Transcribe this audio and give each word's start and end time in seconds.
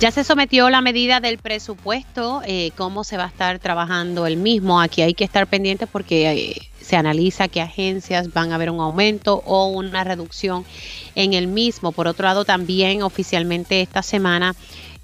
Ya 0.00 0.10
se 0.10 0.24
sometió 0.24 0.70
la 0.70 0.80
medida 0.80 1.20
del 1.20 1.36
presupuesto, 1.36 2.40
eh, 2.46 2.70
cómo 2.74 3.04
se 3.04 3.18
va 3.18 3.24
a 3.24 3.28
estar 3.28 3.58
trabajando 3.58 4.26
el 4.26 4.38
mismo. 4.38 4.80
Aquí 4.80 5.02
hay 5.02 5.12
que 5.12 5.24
estar 5.24 5.46
pendientes 5.46 5.90
porque 5.92 6.32
eh, 6.32 6.70
se 6.80 6.96
analiza 6.96 7.48
qué 7.48 7.60
agencias 7.60 8.32
van 8.32 8.50
a 8.50 8.56
ver 8.56 8.70
un 8.70 8.80
aumento 8.80 9.42
o 9.44 9.66
una 9.66 10.02
reducción 10.02 10.64
en 11.16 11.34
el 11.34 11.48
mismo. 11.48 11.92
Por 11.92 12.08
otro 12.08 12.24
lado, 12.24 12.46
también 12.46 13.02
oficialmente 13.02 13.82
esta 13.82 14.02
semana 14.02 14.56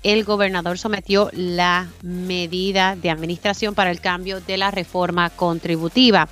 el 0.03 0.25
gobernador 0.25 0.79
sometió 0.79 1.31
la 1.35 1.89
medida 2.03 2.97
de 2.97 3.11
administración 3.11 3.75
para 3.75 3.91
el 3.91 4.01
cambio 4.01 4.41
de 4.41 4.57
la 4.57 4.71
reforma 4.71 5.29
contributiva. 5.29 6.27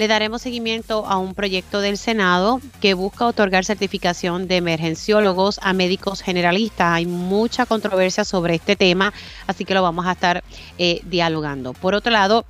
Le 0.00 0.08
daremos 0.08 0.40
seguimiento 0.40 1.04
a 1.04 1.18
un 1.18 1.34
proyecto 1.34 1.82
del 1.82 1.98
Senado 1.98 2.62
que 2.80 2.94
busca 2.94 3.26
otorgar 3.26 3.66
certificación 3.66 4.48
de 4.48 4.56
emergenciólogos 4.56 5.60
a 5.62 5.74
médicos 5.74 6.22
generalistas. 6.22 6.94
Hay 6.94 7.04
mucha 7.04 7.66
controversia 7.66 8.24
sobre 8.24 8.54
este 8.54 8.76
tema, 8.76 9.12
así 9.46 9.66
que 9.66 9.74
lo 9.74 9.82
vamos 9.82 10.06
a 10.06 10.12
estar 10.12 10.42
eh, 10.78 11.02
dialogando. 11.04 11.74
Por 11.74 11.94
otro 11.94 12.10
lado, 12.10 12.46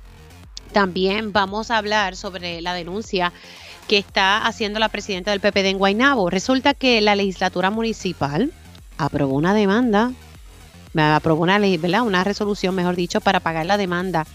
también 0.71 1.33
vamos 1.33 1.71
a 1.71 1.77
hablar 1.77 2.15
sobre 2.15 2.61
la 2.61 2.73
denuncia 2.73 3.33
que 3.85 3.97
está 3.97 4.45
haciendo 4.45 4.79
la 4.79 4.87
presidenta 4.87 5.31
del 5.31 5.41
PPD 5.41 5.71
en 5.71 5.77
Guaynabo. 5.77 6.29
Resulta 6.29 6.73
que 6.73 7.01
la 7.01 7.15
legislatura 7.15 7.69
municipal 7.69 8.53
aprobó 8.97 9.35
una 9.35 9.53
demanda, 9.53 10.13
aprobó 10.95 11.43
una 11.43 11.59
¿verdad? 11.59 12.03
Una 12.03 12.23
resolución, 12.23 12.73
mejor 12.75 12.95
dicho, 12.95 13.19
para 13.19 13.41
pagar 13.41 13.65
la 13.65 13.75
demanda 13.75 14.25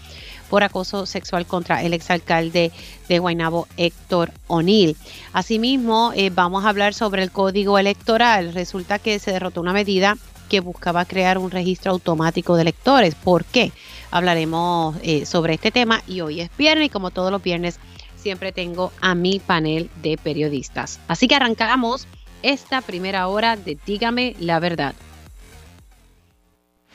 por 0.49 0.63
acoso 0.63 1.05
sexual 1.05 1.45
contra 1.45 1.83
el 1.83 1.93
exalcalde 1.93 2.71
de 3.07 3.19
Guaynabo, 3.19 3.67
Héctor 3.77 4.31
O'Neill. 4.47 4.95
Asimismo, 5.33 6.11
eh, 6.15 6.29
vamos 6.29 6.65
a 6.65 6.69
hablar 6.69 6.93
sobre 6.93 7.23
el 7.23 7.31
código 7.31 7.77
electoral. 7.77 8.53
Resulta 8.53 8.99
que 8.99 9.19
se 9.19 9.31
derrotó 9.31 9.61
una 9.61 9.73
medida 9.73 10.17
que 10.49 10.59
buscaba 10.59 11.05
crear 11.05 11.37
un 11.37 11.51
registro 11.51 11.91
automático 11.91 12.55
de 12.55 12.61
electores. 12.63 13.15
¿Por 13.15 13.45
qué? 13.45 13.71
Hablaremos 14.11 14.95
eh, 15.01 15.25
sobre 15.25 15.55
este 15.55 15.71
tema 15.71 16.01
y 16.07 16.21
hoy 16.21 16.41
es 16.41 16.49
viernes 16.57 16.87
y 16.87 16.89
como 16.89 17.11
todos 17.11 17.31
los 17.31 17.43
viernes 17.43 17.79
siempre 18.15 18.51
tengo 18.51 18.91
a 19.01 19.15
mi 19.15 19.39
panel 19.39 19.89
de 20.01 20.17
periodistas. 20.17 20.99
Así 21.07 21.27
que 21.27 21.35
arrancamos 21.35 22.07
esta 22.43 22.81
primera 22.81 23.27
hora 23.27 23.55
de 23.55 23.77
Dígame 23.85 24.35
la 24.39 24.59
verdad. 24.59 24.95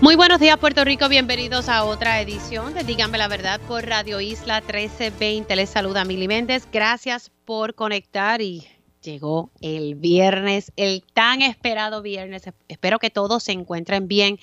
Muy 0.00 0.16
buenos 0.16 0.40
días 0.40 0.58
Puerto 0.58 0.84
Rico, 0.84 1.08
bienvenidos 1.08 1.68
a 1.68 1.84
otra 1.84 2.20
edición 2.20 2.74
de 2.74 2.84
Díganme 2.84 3.16
la 3.16 3.28
Verdad 3.28 3.60
por 3.66 3.86
Radio 3.86 4.20
Isla 4.20 4.60
1320. 4.60 5.56
Les 5.56 5.70
saluda 5.70 6.04
Mili 6.04 6.28
Méndez, 6.28 6.68
gracias 6.70 7.30
por 7.44 7.74
conectar 7.74 8.42
y 8.42 8.66
llegó 9.02 9.50
el 9.60 9.94
viernes, 9.94 10.72
el 10.76 11.04
tan 11.12 11.42
esperado 11.42 12.02
viernes. 12.02 12.42
Espero 12.68 12.98
que 12.98 13.10
todos 13.10 13.44
se 13.44 13.52
encuentren 13.52 14.08
bien. 14.08 14.38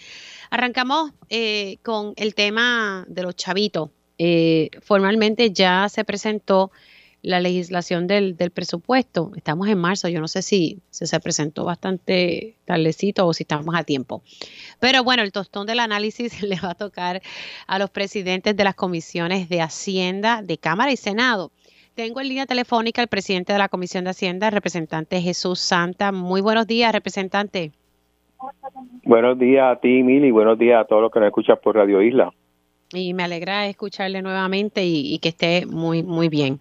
Arrancamos 0.50 1.12
eh, 1.30 1.78
con 1.84 2.14
el 2.16 2.34
tema 2.34 3.06
de 3.08 3.24
los 3.24 3.36
chavitos. 3.36 3.90
Eh, 4.18 4.70
formalmente 4.82 5.52
ya 5.52 5.90
se 5.90 6.06
presentó 6.06 6.72
la 7.22 7.40
legislación 7.40 8.08
del, 8.08 8.36
presupuesto. 8.54 9.32
Estamos 9.36 9.68
en 9.68 9.78
marzo, 9.78 10.08
yo 10.08 10.20
no 10.22 10.28
sé 10.28 10.42
si, 10.42 10.80
se 10.90 11.20
presentó 11.20 11.66
bastante 11.66 12.58
tardecito 12.66 13.28
o 13.28 13.34
si 13.34 13.44
estamos 13.44 13.76
a 13.76 13.84
tiempo. 13.84 14.24
Pero 14.82 15.04
bueno, 15.04 15.22
el 15.22 15.32
tostón 15.32 15.68
del 15.68 15.80
análisis 15.80 16.42
le 16.42 16.60
va 16.60 16.72
a 16.72 16.76
tocar 16.76 17.22
a 17.68 17.78
los 17.78 17.92
presidentes 17.92 18.58
de 18.58 18.64
las 18.64 18.74
comisiones 18.74 19.48
de 19.48 19.62
Hacienda, 19.62 20.42
de 20.42 20.58
Cámara 20.58 20.92
y 20.92 20.98
Senado. 20.98 21.52
Tengo 21.94 22.20
en 22.20 22.30
línea 22.30 22.48
telefónica 22.48 23.00
al 23.02 23.08
presidente 23.08 23.54
de 23.54 23.60
la 23.60 23.70
Comisión 23.70 24.06
de 24.06 24.10
Hacienda, 24.10 24.48
el 24.48 24.54
representante 24.54 25.22
Jesús 25.22 25.60
Santa. 25.60 26.12
Muy 26.12 26.42
buenos 26.42 26.66
días, 26.66 26.92
representante. 26.94 27.72
Buenos 29.04 29.38
días 29.38 29.78
a 29.78 29.80
ti, 29.80 30.02
Mili, 30.02 30.32
buenos 30.32 30.58
días 30.58 30.82
a 30.82 30.86
todos 30.86 31.04
los 31.04 31.12
que 31.12 31.20
nos 31.20 31.28
escuchan 31.28 31.60
por 31.64 31.76
Radio 31.76 32.02
Isla. 32.02 32.32
Y 32.92 33.14
me 33.14 33.24
alegra 33.24 33.68
escucharle 33.68 34.24
nuevamente 34.24 34.84
y, 34.84 35.14
y 35.14 35.20
que 35.20 35.30
esté 35.30 35.68
muy, 35.68 36.02
muy 36.02 36.28
bien. 36.28 36.60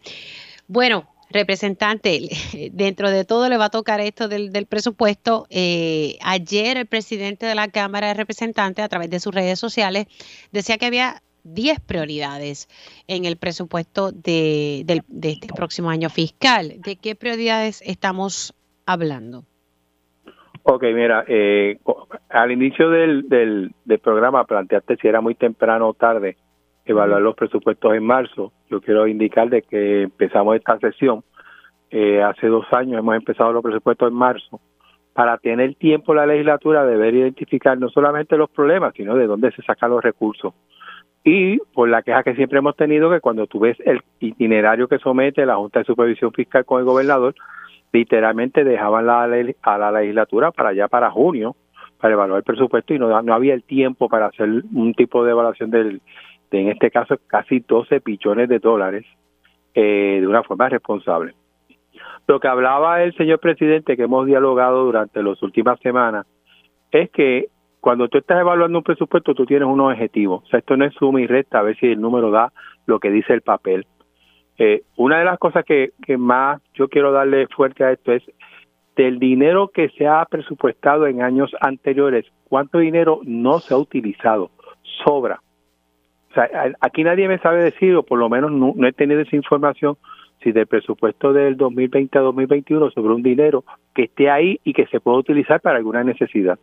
Bueno, 0.68 1.06
representante, 1.30 2.20
dentro 2.72 3.10
de 3.10 3.24
todo 3.24 3.48
le 3.48 3.56
va 3.56 3.66
a 3.66 3.70
tocar 3.70 4.00
esto 4.00 4.28
del, 4.28 4.66
presupuesto. 4.66 5.46
Eh, 5.50 6.18
ayer 6.22 6.76
el 6.76 6.86
presidente 6.86 7.46
de 7.46 7.54
la 7.54 7.68
Cámara 7.68 8.08
de 8.08 8.14
Representantes, 8.14 8.84
a 8.84 8.88
través 8.88 9.10
de 9.10 9.20
sus 9.20 9.34
redes 9.34 9.58
sociales, 9.58 10.06
decía 10.52 10.78
que 10.78 10.86
había 10.86 11.22
10 11.44 11.80
prioridades 11.80 12.68
en 13.06 13.24
el 13.24 13.36
presupuesto 13.36 14.12
de, 14.12 14.84
este 15.22 15.48
próximo 15.54 15.90
año 15.90 16.10
fiscal. 16.10 16.74
¿De 16.78 16.96
qué 16.96 17.14
prioridades 17.14 17.82
estamos 17.86 18.54
hablando? 18.86 19.44
Ok, 20.62 20.82
mira, 20.94 21.24
eh, 21.26 21.78
al 22.28 22.52
inicio 22.52 22.90
del, 22.90 23.28
del, 23.28 23.72
del 23.84 23.98
programa 23.98 24.44
planteaste 24.44 24.96
si 25.00 25.08
era 25.08 25.22
muy 25.22 25.34
temprano 25.34 25.88
o 25.88 25.94
tarde 25.94 26.36
evaluar 26.90 27.22
los 27.22 27.34
presupuestos 27.34 27.94
en 27.94 28.04
marzo. 28.04 28.52
Yo 28.70 28.80
quiero 28.80 29.06
indicar 29.06 29.48
de 29.48 29.62
que 29.62 30.02
empezamos 30.02 30.56
esta 30.56 30.78
sesión, 30.78 31.22
eh, 31.90 32.22
hace 32.22 32.46
dos 32.46 32.66
años 32.72 32.98
hemos 32.98 33.16
empezado 33.16 33.52
los 33.52 33.62
presupuestos 33.62 34.08
en 34.10 34.14
marzo, 34.14 34.60
para 35.12 35.38
tener 35.38 35.74
tiempo 35.74 36.14
la 36.14 36.26
legislatura 36.26 36.84
de 36.86 36.96
ver 36.96 37.14
identificar 37.14 37.76
no 37.78 37.88
solamente 37.88 38.36
los 38.36 38.48
problemas, 38.50 38.94
sino 38.94 39.16
de 39.16 39.26
dónde 39.26 39.50
se 39.52 39.62
sacan 39.62 39.90
los 39.90 40.02
recursos. 40.02 40.54
Y 41.24 41.58
por 41.74 41.88
la 41.88 42.02
queja 42.02 42.22
que 42.22 42.34
siempre 42.34 42.58
hemos 42.58 42.76
tenido, 42.76 43.10
que 43.10 43.20
cuando 43.20 43.46
tú 43.46 43.60
ves 43.60 43.76
el 43.84 44.00
itinerario 44.20 44.88
que 44.88 44.98
somete 44.98 45.44
la 45.44 45.56
Junta 45.56 45.80
de 45.80 45.84
Supervisión 45.84 46.32
Fiscal 46.32 46.64
con 46.64 46.78
el 46.78 46.86
gobernador, 46.86 47.34
literalmente 47.92 48.64
dejaban 48.64 49.06
la, 49.06 49.24
a 49.24 49.78
la 49.78 49.92
legislatura 49.92 50.52
para 50.52 50.70
allá 50.70 50.88
para 50.88 51.10
junio 51.10 51.56
para 52.00 52.14
evaluar 52.14 52.38
el 52.38 52.44
presupuesto 52.44 52.94
y 52.94 52.98
no, 52.98 53.22
no 53.22 53.34
había 53.34 53.54
el 53.54 53.62
tiempo 53.62 54.08
para 54.08 54.26
hacer 54.26 54.48
un 54.72 54.94
tipo 54.94 55.22
de 55.24 55.32
evaluación 55.32 55.70
del, 55.70 56.00
en 56.58 56.68
este 56.68 56.90
caso 56.90 57.16
casi 57.26 57.60
12 57.60 58.00
billones 58.04 58.48
de 58.48 58.58
dólares 58.58 59.04
eh, 59.74 60.18
de 60.20 60.26
una 60.26 60.42
forma 60.42 60.68
responsable. 60.68 61.34
Lo 62.26 62.40
que 62.40 62.48
hablaba 62.48 63.02
el 63.02 63.14
señor 63.16 63.40
presidente 63.40 63.96
que 63.96 64.04
hemos 64.04 64.26
dialogado 64.26 64.84
durante 64.84 65.22
las 65.22 65.42
últimas 65.42 65.78
semanas 65.80 66.26
es 66.90 67.10
que 67.10 67.46
cuando 67.80 68.08
tú 68.08 68.18
estás 68.18 68.40
evaluando 68.40 68.78
un 68.78 68.84
presupuesto 68.84 69.34
tú 69.34 69.46
tienes 69.46 69.66
unos 69.66 69.92
objetivos. 69.92 70.44
O 70.44 70.46
sea, 70.46 70.58
esto 70.58 70.76
no 70.76 70.84
es 70.84 70.94
suma 70.94 71.20
y 71.20 71.26
resta 71.26 71.58
a 71.58 71.62
ver 71.62 71.76
si 71.78 71.86
el 71.86 72.00
número 72.00 72.30
da 72.30 72.52
lo 72.86 72.98
que 73.00 73.10
dice 73.10 73.32
el 73.32 73.40
papel. 73.40 73.86
Eh, 74.58 74.82
una 74.96 75.18
de 75.18 75.24
las 75.24 75.38
cosas 75.38 75.64
que, 75.64 75.92
que 76.04 76.18
más 76.18 76.60
yo 76.74 76.88
quiero 76.88 77.12
darle 77.12 77.46
fuerte 77.48 77.82
a 77.84 77.92
esto 77.92 78.12
es 78.12 78.22
del 78.96 79.18
dinero 79.18 79.68
que 79.68 79.88
se 79.90 80.06
ha 80.06 80.24
presupuestado 80.26 81.06
en 81.06 81.22
años 81.22 81.50
anteriores, 81.60 82.26
cuánto 82.44 82.78
dinero 82.78 83.20
no 83.24 83.60
se 83.60 83.72
ha 83.72 83.78
utilizado, 83.78 84.50
sobra. 85.04 85.40
O 86.30 86.34
sea, 86.34 86.48
aquí 86.80 87.02
nadie 87.02 87.26
me 87.28 87.38
sabe 87.38 87.62
decir, 87.62 87.94
o 87.96 88.02
por 88.04 88.18
lo 88.18 88.28
menos 88.28 88.52
no, 88.52 88.74
he 88.86 88.92
tenido 88.92 89.20
esa 89.20 89.34
información, 89.34 89.96
si 90.42 90.52
del 90.52 90.66
presupuesto 90.66 91.32
del 91.32 91.56
2020 91.56 92.18
a 92.18 92.22
2021 92.22 92.90
sobre 92.92 93.14
un 93.14 93.22
dinero 93.22 93.64
que 93.94 94.04
esté 94.04 94.30
ahí 94.30 94.58
y 94.64 94.72
que 94.72 94.86
se 94.86 95.00
pueda 95.00 95.18
utilizar 95.18 95.60
para 95.60 95.78
alguna 95.78 96.04
necesidad. 96.04 96.58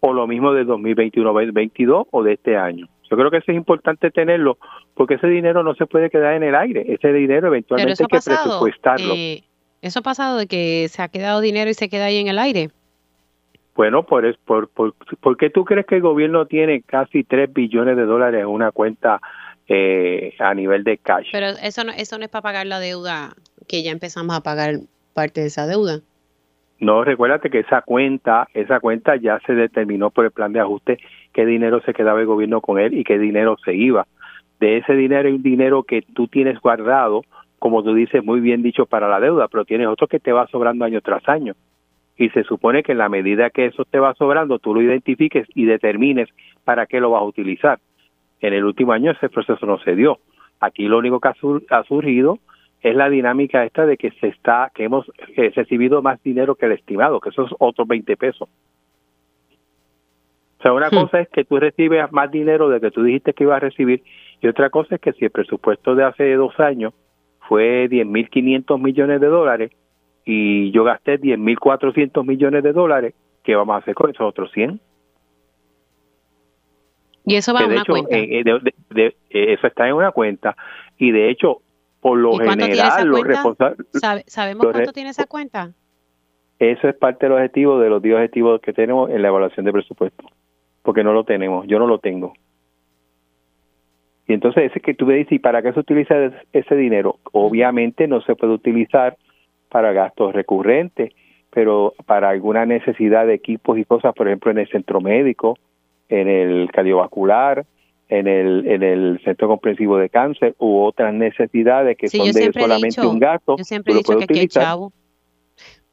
O 0.00 0.12
lo 0.12 0.26
mismo 0.26 0.52
del 0.52 0.66
2021-2022 0.66 2.06
o 2.10 2.22
de 2.22 2.34
este 2.34 2.56
año. 2.56 2.88
Yo 3.10 3.16
creo 3.16 3.30
que 3.30 3.38
eso 3.38 3.50
es 3.50 3.56
importante 3.56 4.10
tenerlo 4.10 4.58
porque 4.94 5.14
ese 5.14 5.28
dinero 5.28 5.62
no 5.62 5.74
se 5.74 5.86
puede 5.86 6.10
quedar 6.10 6.34
en 6.34 6.42
el 6.42 6.54
aire. 6.54 6.84
Ese 6.88 7.12
dinero 7.12 7.48
eventualmente 7.48 8.02
hay 8.02 8.06
que 8.06 8.24
presupuestarlo. 8.24 9.14
Eh, 9.14 9.42
¿Eso 9.80 10.00
ha 10.00 10.02
pasado 10.02 10.38
de 10.38 10.46
que 10.46 10.88
se 10.88 11.02
ha 11.02 11.08
quedado 11.08 11.40
dinero 11.40 11.70
y 11.70 11.74
se 11.74 11.88
queda 11.88 12.06
ahí 12.06 12.18
en 12.18 12.28
el 12.28 12.38
aire? 12.38 12.68
Bueno, 13.78 14.02
por, 14.02 14.36
por, 14.38 14.68
por, 14.70 14.92
¿por 15.20 15.36
qué 15.36 15.50
tú 15.50 15.64
crees 15.64 15.86
que 15.86 15.94
el 15.94 16.02
gobierno 16.02 16.46
tiene 16.46 16.82
casi 16.82 17.22
3 17.22 17.52
billones 17.52 17.96
de 17.96 18.06
dólares 18.06 18.40
en 18.40 18.48
una 18.48 18.72
cuenta 18.72 19.20
eh, 19.68 20.34
a 20.40 20.52
nivel 20.52 20.82
de 20.82 20.98
cash? 20.98 21.28
Pero 21.30 21.46
eso 21.62 21.84
no, 21.84 21.92
eso 21.92 22.18
no 22.18 22.24
es 22.24 22.28
para 22.28 22.42
pagar 22.42 22.66
la 22.66 22.80
deuda, 22.80 23.36
que 23.68 23.84
ya 23.84 23.92
empezamos 23.92 24.34
a 24.34 24.40
pagar 24.40 24.80
parte 25.14 25.42
de 25.42 25.46
esa 25.46 25.68
deuda. 25.68 26.00
No, 26.80 27.04
recuérdate 27.04 27.50
que 27.50 27.60
esa 27.60 27.82
cuenta, 27.82 28.48
esa 28.52 28.80
cuenta 28.80 29.14
ya 29.14 29.38
se 29.46 29.54
determinó 29.54 30.10
por 30.10 30.24
el 30.24 30.32
plan 30.32 30.52
de 30.52 30.58
ajuste 30.58 30.98
qué 31.32 31.46
dinero 31.46 31.80
se 31.82 31.94
quedaba 31.94 32.18
el 32.18 32.26
gobierno 32.26 32.60
con 32.60 32.80
él 32.80 32.94
y 32.94 33.04
qué 33.04 33.16
dinero 33.16 33.58
se 33.64 33.76
iba. 33.76 34.08
De 34.58 34.78
ese 34.78 34.94
dinero 34.94 35.28
hay 35.28 35.36
un 35.36 35.42
dinero 35.44 35.84
que 35.84 36.02
tú 36.02 36.26
tienes 36.26 36.58
guardado, 36.58 37.22
como 37.60 37.84
tú 37.84 37.94
dices, 37.94 38.24
muy 38.24 38.40
bien 38.40 38.60
dicho, 38.60 38.86
para 38.86 39.08
la 39.08 39.20
deuda, 39.20 39.46
pero 39.46 39.64
tienes 39.64 39.86
otro 39.86 40.08
que 40.08 40.18
te 40.18 40.32
va 40.32 40.48
sobrando 40.48 40.84
año 40.84 41.00
tras 41.00 41.28
año 41.28 41.54
y 42.18 42.30
se 42.30 42.42
supone 42.42 42.82
que 42.82 42.92
en 42.92 42.98
la 42.98 43.08
medida 43.08 43.50
que 43.50 43.66
eso 43.66 43.84
te 43.84 44.00
va 44.00 44.12
sobrando, 44.14 44.58
tú 44.58 44.74
lo 44.74 44.82
identifiques 44.82 45.46
y 45.54 45.64
determines 45.64 46.28
para 46.64 46.86
qué 46.86 47.00
lo 47.00 47.10
vas 47.10 47.22
a 47.22 47.26
utilizar. 47.26 47.78
En 48.40 48.52
el 48.52 48.64
último 48.64 48.92
año 48.92 49.12
ese 49.12 49.28
proceso 49.28 49.64
no 49.64 49.78
se 49.78 49.94
dio. 49.94 50.18
Aquí 50.60 50.88
lo 50.88 50.98
único 50.98 51.20
que 51.20 51.28
ha, 51.28 51.84
surgido 51.84 52.40
es 52.82 52.96
la 52.96 53.08
dinámica 53.08 53.64
esta 53.64 53.86
de 53.86 53.96
que 53.96 54.10
se 54.20 54.28
está 54.28 54.70
que 54.74 54.84
hemos 54.84 55.06
eh, 55.36 55.52
recibido 55.54 56.02
más 56.02 56.20
dinero 56.22 56.56
que 56.56 56.66
el 56.66 56.72
estimado, 56.72 57.20
que 57.20 57.28
eso 57.28 57.46
es 57.46 57.52
otros 57.58 57.86
20 57.86 58.16
pesos. 58.16 58.48
O 60.58 60.62
sea, 60.62 60.72
una 60.72 60.88
hmm. 60.88 60.94
cosa 60.94 61.20
es 61.20 61.28
que 61.28 61.44
tú 61.44 61.60
recibes 61.60 62.10
más 62.10 62.32
dinero 62.32 62.68
de 62.68 62.80
que 62.80 62.90
tú 62.90 63.04
dijiste 63.04 63.32
que 63.32 63.44
ibas 63.44 63.58
a 63.58 63.66
recibir 63.66 64.02
y 64.40 64.48
otra 64.48 64.70
cosa 64.70 64.96
es 64.96 65.00
que 65.00 65.12
si 65.12 65.24
el 65.24 65.30
presupuesto 65.30 65.94
de 65.94 66.04
hace 66.04 66.34
dos 66.34 66.58
años 66.58 66.94
fue 67.48 67.88
10.500 67.88 68.82
millones 68.82 69.20
de 69.20 69.26
dólares 69.28 69.70
y 70.30 70.70
yo 70.72 70.84
gasté 70.84 71.18
10.400 71.18 72.22
millones 72.22 72.62
de 72.62 72.74
dólares, 72.74 73.14
¿qué 73.42 73.56
vamos 73.56 73.76
a 73.76 73.78
hacer 73.78 73.94
con 73.94 74.10
esos 74.10 74.28
otros 74.28 74.52
100? 74.52 74.78
Y 77.24 77.36
eso 77.36 77.54
va 77.54 77.60
a 77.60 77.66
una 77.66 77.82
cuenta. 77.82 78.14
Eh, 78.14 78.44
eh, 78.94 79.14
eso 79.30 79.66
está 79.66 79.88
en 79.88 79.94
una 79.94 80.12
cuenta. 80.12 80.54
Y 80.98 81.12
de 81.12 81.30
hecho, 81.30 81.62
por 82.00 82.18
lo 82.18 82.36
general, 82.36 83.08
los 83.08 83.22
responsables. 83.22 83.86
¿Sabemos 84.26 84.66
cuánto 84.70 84.92
tiene 84.92 85.08
esa 85.08 85.24
cuenta? 85.24 85.72
Eso 86.58 86.88
es 86.88 86.96
parte 86.96 87.24
del 87.24 87.32
objetivo 87.32 87.78
de 87.78 87.88
los 87.88 88.02
10 88.02 88.16
objetivos 88.16 88.60
que 88.60 88.74
tenemos 88.74 89.08
en 89.08 89.22
la 89.22 89.28
evaluación 89.28 89.64
de 89.64 89.72
presupuesto. 89.72 90.26
Porque 90.82 91.02
no 91.02 91.14
lo 91.14 91.24
tenemos, 91.24 91.66
yo 91.66 91.78
no 91.78 91.86
lo 91.86 92.00
tengo. 92.00 92.34
Y 94.26 94.34
entonces 94.34 94.70
ese 94.70 94.80
que 94.80 94.92
tú 94.92 95.06
me 95.06 95.14
dices, 95.14 95.32
¿y 95.32 95.38
para 95.38 95.62
qué 95.62 95.72
se 95.72 95.80
utiliza 95.80 96.14
ese 96.52 96.74
dinero? 96.74 97.16
Obviamente 97.32 98.06
no 98.06 98.20
se 98.20 98.36
puede 98.36 98.52
utilizar 98.52 99.16
para 99.68 99.92
gastos 99.92 100.32
recurrentes, 100.34 101.12
pero 101.50 101.94
para 102.06 102.30
alguna 102.30 102.66
necesidad 102.66 103.26
de 103.26 103.34
equipos 103.34 103.78
y 103.78 103.84
cosas, 103.84 104.14
por 104.14 104.28
ejemplo, 104.28 104.50
en 104.50 104.58
el 104.58 104.68
centro 104.68 105.00
médico, 105.00 105.58
en 106.08 106.28
el 106.28 106.70
cardiovascular, 106.72 107.66
en 108.08 108.26
el, 108.26 108.66
en 108.66 108.82
el 108.82 109.20
centro 109.22 109.48
comprensivo 109.48 109.98
de 109.98 110.08
cáncer 110.08 110.54
u 110.58 110.80
otras 110.80 111.12
necesidades 111.12 111.96
que 111.96 112.08
son 112.08 112.32
de 112.32 112.52
solamente 112.52 113.06
un 113.06 113.18
gasto. 113.18 113.56
Yo 113.56 113.64
siempre 113.64 113.92
he 113.92 113.96
dicho 113.98 114.16
que 114.16 114.24
aquí 114.24 114.38
hay 114.40 114.48
chavo. 114.48 114.92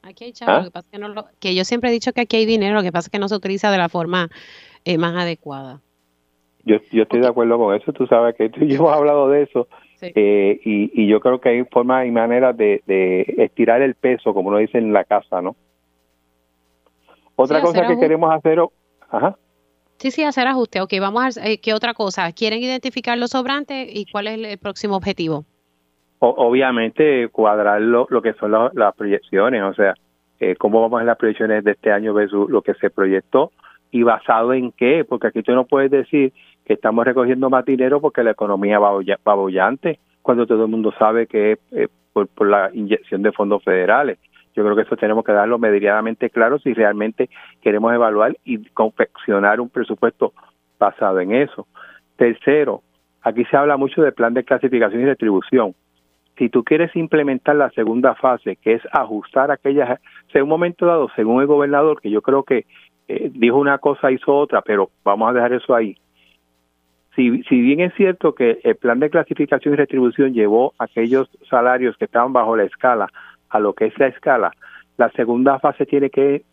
Aquí 0.01 0.25
hay 0.25 0.33
chavo, 0.33 0.51
¿Ah? 0.51 0.63
que, 0.63 0.71
pasa 0.71 0.87
que, 0.91 0.99
no 0.99 1.07
lo, 1.09 1.25
que 1.39 1.55
yo 1.55 1.65
siempre 1.65 1.89
he 1.89 1.93
dicho 1.93 2.13
que 2.13 2.21
aquí 2.21 2.37
hay 2.37 2.45
dinero, 2.45 2.75
lo 2.75 2.83
que 2.83 2.91
pasa 2.91 3.07
es 3.07 3.11
que 3.11 3.19
no 3.19 3.27
se 3.27 3.35
utiliza 3.35 3.71
de 3.71 3.77
la 3.77 3.89
forma 3.89 4.29
eh, 4.85 4.97
más 4.97 5.15
adecuada. 5.15 5.81
Yo, 6.63 6.77
yo 6.91 7.03
estoy 7.03 7.21
de 7.21 7.27
acuerdo 7.27 7.57
con 7.57 7.75
eso, 7.75 7.91
tú 7.91 8.05
sabes 8.07 8.35
que 8.35 8.49
tú 8.49 8.59
y 8.63 8.69
yo 8.69 8.75
hemos 8.77 8.93
hablado 8.93 9.29
de 9.29 9.43
eso 9.43 9.67
eh, 10.13 10.59
y, 10.63 11.03
y 11.03 11.07
yo 11.07 11.19
creo 11.19 11.39
que 11.39 11.49
hay 11.49 11.63
formas 11.65 12.05
y 12.05 12.11
maneras 12.11 12.55
de, 12.57 12.81
de 12.85 13.21
estirar 13.37 13.81
el 13.81 13.95
peso, 13.95 14.33
como 14.33 14.49
uno 14.49 14.57
dice 14.57 14.77
en 14.77 14.93
la 14.93 15.03
casa, 15.03 15.41
¿no? 15.41 15.55
Otra 17.35 17.61
cosa 17.61 17.87
que 17.87 17.97
queremos 17.99 18.33
hacer, 18.33 18.59
ajá. 19.09 19.35
Sí, 19.97 20.11
sí, 20.11 20.23
hacer 20.23 20.47
ajuste. 20.47 20.81
Ok, 20.81 20.93
vamos 20.99 21.37
a 21.37 21.47
eh, 21.47 21.59
¿qué 21.59 21.73
otra 21.73 21.93
cosa? 21.93 22.31
¿Quieren 22.31 22.61
identificar 22.61 23.17
los 23.17 23.31
sobrantes 23.31 23.87
y 23.93 24.05
cuál 24.11 24.27
es 24.27 24.39
el, 24.39 24.57
próximo 24.57 24.95
objetivo? 24.95 25.45
obviamente, 26.19 27.27
cuadrar 27.29 27.79
lo, 27.81 28.07
lo 28.09 28.21
que 28.21 28.33
son 28.33 28.51
las 28.51 28.95
proyecciones, 28.95 29.61
o 29.61 29.73
sea, 29.75 29.93
eh, 30.39 30.55
cómo 30.55 30.81
vamos 30.81 31.01
en 31.01 31.07
las 31.07 31.17
proyecciones 31.17 31.63
de 31.63 31.71
este 31.71 31.91
año 31.91 32.13
versus 32.13 32.49
lo 32.49 32.61
que 32.63 32.73
se 32.75 32.89
proyectó 32.89 33.51
y 33.91 34.01
basado 34.03 34.53
en 34.53 34.71
qué, 34.71 35.05
porque 35.07 35.27
aquí 35.27 35.43
tú 35.43 35.53
no 35.53 35.65
puedes 35.65 35.91
decir 35.91 36.33
que 36.65 36.73
estamos 36.73 37.05
recogiendo 37.05 37.49
más 37.49 37.63
dinero 37.63 38.01
porque 38.01 38.23
la 38.23 38.31
economía 38.31 38.79
va 38.79 39.35
bollante, 39.35 39.99
cuando 40.21 40.47
todo 40.47 40.65
el 40.65 40.71
mundo 40.71 40.91
sabe 40.97 41.27
que 41.27 41.53
es 41.53 41.59
eh, 41.71 41.87
por, 42.11 42.27
por 42.27 42.47
la 42.47 42.71
inyección 42.73 43.21
de 43.21 43.31
fondos 43.31 43.63
federales. 43.63 44.17
Yo 44.55 44.63
creo 44.63 44.75
que 44.75 44.81
eso 44.83 44.95
tenemos 44.95 45.23
que 45.23 45.33
darlo 45.33 45.59
medianamente 45.59 46.29
claro 46.29 46.57
si 46.59 46.73
realmente 46.73 47.29
queremos 47.61 47.93
evaluar 47.93 48.37
y 48.43 48.63
confeccionar 48.69 49.59
un 49.59 49.69
presupuesto 49.69 50.33
basado 50.79 51.19
en 51.19 51.33
eso. 51.33 51.67
Tercero, 52.15 52.81
aquí 53.21 53.43
se 53.45 53.57
habla 53.57 53.77
mucho 53.77 54.01
del 54.01 54.13
plan 54.13 54.33
de 54.33 54.43
clasificación 54.43 55.01
y 55.01 55.05
distribución. 55.05 55.75
Si 56.37 56.49
tú 56.49 56.63
quieres 56.63 56.95
implementar 56.95 57.55
la 57.55 57.69
segunda 57.71 58.15
fase, 58.15 58.55
que 58.55 58.73
es 58.73 58.81
ajustar 58.91 59.51
aquellas, 59.51 59.99
en 60.33 60.43
un 60.43 60.49
momento 60.49 60.85
dado, 60.85 61.09
según 61.15 61.41
el 61.41 61.47
gobernador, 61.47 62.01
que 62.01 62.09
yo 62.09 62.21
creo 62.21 62.43
que 62.43 62.65
eh, 63.07 63.29
dijo 63.33 63.57
una 63.57 63.77
cosa, 63.77 64.11
hizo 64.11 64.35
otra, 64.35 64.61
pero 64.61 64.89
vamos 65.03 65.29
a 65.29 65.33
dejar 65.33 65.53
eso 65.53 65.75
ahí. 65.75 65.97
Si, 67.15 67.43
si 67.43 67.61
bien 67.61 67.79
es 67.79 67.93
cierto 67.95 68.35
que 68.35 68.59
el 68.63 68.75
plan 68.75 68.99
de 68.99 69.09
clasificación 69.09 69.73
y 69.73 69.77
retribución 69.77 70.33
llevó 70.33 70.73
aquellos 70.77 71.29
salarios 71.49 71.95
que 71.97 72.05
estaban 72.05 72.33
bajo 72.33 72.57
la 72.57 72.63
escala 72.63 73.07
a 73.49 73.59
lo 73.59 73.73
que 73.73 73.85
es 73.85 73.97
la 73.97 74.07
escala, 74.07 74.51
la 74.97 75.09
segunda 75.11 75.59
fase 75.59 75.85
tiene 75.85 76.09
que, 76.09 76.43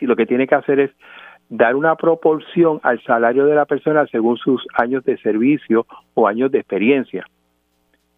lo 0.00 0.16
que 0.16 0.26
tiene 0.26 0.46
que 0.46 0.54
hacer 0.54 0.80
es 0.80 0.90
dar 1.48 1.76
una 1.76 1.96
proporción 1.96 2.80
al 2.82 3.02
salario 3.02 3.46
de 3.46 3.54
la 3.54 3.66
persona 3.66 4.06
según 4.06 4.36
sus 4.36 4.66
años 4.74 5.04
de 5.04 5.18
servicio 5.18 5.86
o 6.14 6.26
años 6.26 6.50
de 6.50 6.58
experiencia. 6.58 7.26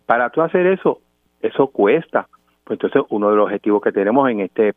Para 0.06 0.30
tú 0.30 0.40
hacer 0.40 0.66
eso, 0.66 1.00
eso 1.40 1.66
cuesta. 1.68 2.28
Pues 2.64 2.76
entonces 2.76 3.02
uno 3.10 3.30
de 3.30 3.36
los 3.36 3.46
objetivos 3.46 3.82
que 3.82 3.92
tenemos 3.92 4.28
en 4.30 4.40
este 4.40 4.74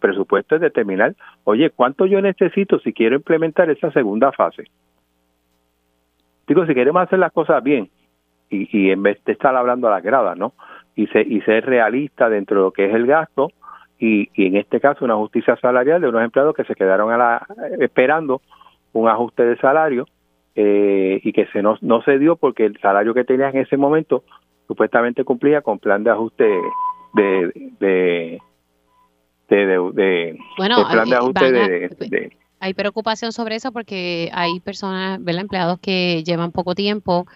presupuesto 0.00 0.56
es 0.56 0.60
determinar, 0.60 1.14
oye, 1.44 1.70
¿cuánto 1.70 2.06
yo 2.06 2.20
necesito 2.20 2.78
si 2.80 2.92
quiero 2.92 3.16
implementar 3.16 3.70
esa 3.70 3.90
segunda 3.92 4.32
fase? 4.32 4.64
Digo, 6.48 6.66
si 6.66 6.74
queremos 6.74 7.02
hacer 7.02 7.18
las 7.18 7.32
cosas 7.32 7.62
bien 7.62 7.90
y, 8.50 8.68
y 8.76 8.90
en 8.90 9.02
vez 9.02 9.22
de 9.24 9.32
estar 9.32 9.54
hablando 9.54 9.86
a 9.88 9.92
las 9.92 10.02
gradas, 10.02 10.36
¿no? 10.36 10.54
y, 10.98 11.36
y 11.36 11.40
ser 11.42 11.64
realista 11.64 12.28
dentro 12.28 12.56
de 12.56 12.62
lo 12.64 12.72
que 12.72 12.86
es 12.86 12.94
el 12.94 13.06
gasto 13.06 13.52
y, 14.00 14.28
en 14.34 14.56
este 14.56 14.80
caso 14.80 15.04
una 15.04 15.14
justicia 15.14 15.56
salarial 15.56 16.00
de 16.00 16.08
unos 16.08 16.24
empleados 16.24 16.54
que 16.54 16.64
se 16.64 16.74
quedaron 16.74 17.12
a 17.12 17.16
la, 17.16 17.46
esperando 17.80 18.42
un 18.92 19.08
ajuste 19.08 19.44
de 19.44 19.56
salario 19.58 20.06
eh, 20.56 21.20
y 21.22 21.32
que 21.32 21.46
se 21.46 21.62
no, 21.62 21.78
no 21.82 22.02
se 22.02 22.18
dio 22.18 22.34
porque 22.34 22.64
el 22.64 22.78
salario 22.80 23.14
que 23.14 23.24
tenía 23.24 23.50
en 23.50 23.58
ese 23.58 23.76
momento 23.76 24.24
supuestamente 24.66 25.22
cumplía 25.22 25.62
con 25.62 25.78
plan 25.78 26.02
de 26.02 26.10
ajuste 26.10 26.48
de 27.14 27.52
de 27.78 28.40
de, 29.48 30.38
bueno, 30.58 30.76
plan 30.90 31.08
de 31.08 31.14
eh, 31.14 31.18
ajuste 31.18 31.52
de, 31.52 32.36
hay 32.60 32.74
preocupación 32.74 33.32
sobre 33.32 33.56
eso 33.56 33.72
porque 33.72 34.30
hay 34.32 34.60
personas, 34.60 35.22
¿verdad? 35.22 35.42
empleados 35.42 35.78
que 35.80 36.22
llevan 36.24 36.52
poco 36.52 36.74
tiempo 36.74 37.26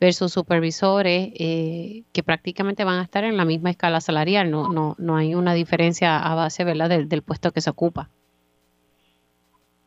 versus 0.00 0.32
supervisores 0.32 1.32
eh, 1.38 2.02
que 2.12 2.22
prácticamente 2.22 2.84
van 2.84 3.00
a 3.00 3.02
estar 3.02 3.24
en 3.24 3.36
la 3.36 3.44
misma 3.44 3.70
escala 3.70 4.00
salarial, 4.00 4.50
no, 4.50 4.72
no, 4.72 4.94
no 4.98 5.16
hay 5.16 5.34
una 5.34 5.54
diferencia 5.54 6.18
a 6.18 6.34
base 6.34 6.64
¿verdad? 6.64 6.88
Del, 6.88 7.22
puesto 7.22 7.50
que 7.50 7.60
se 7.60 7.70
ocupa. 7.70 8.08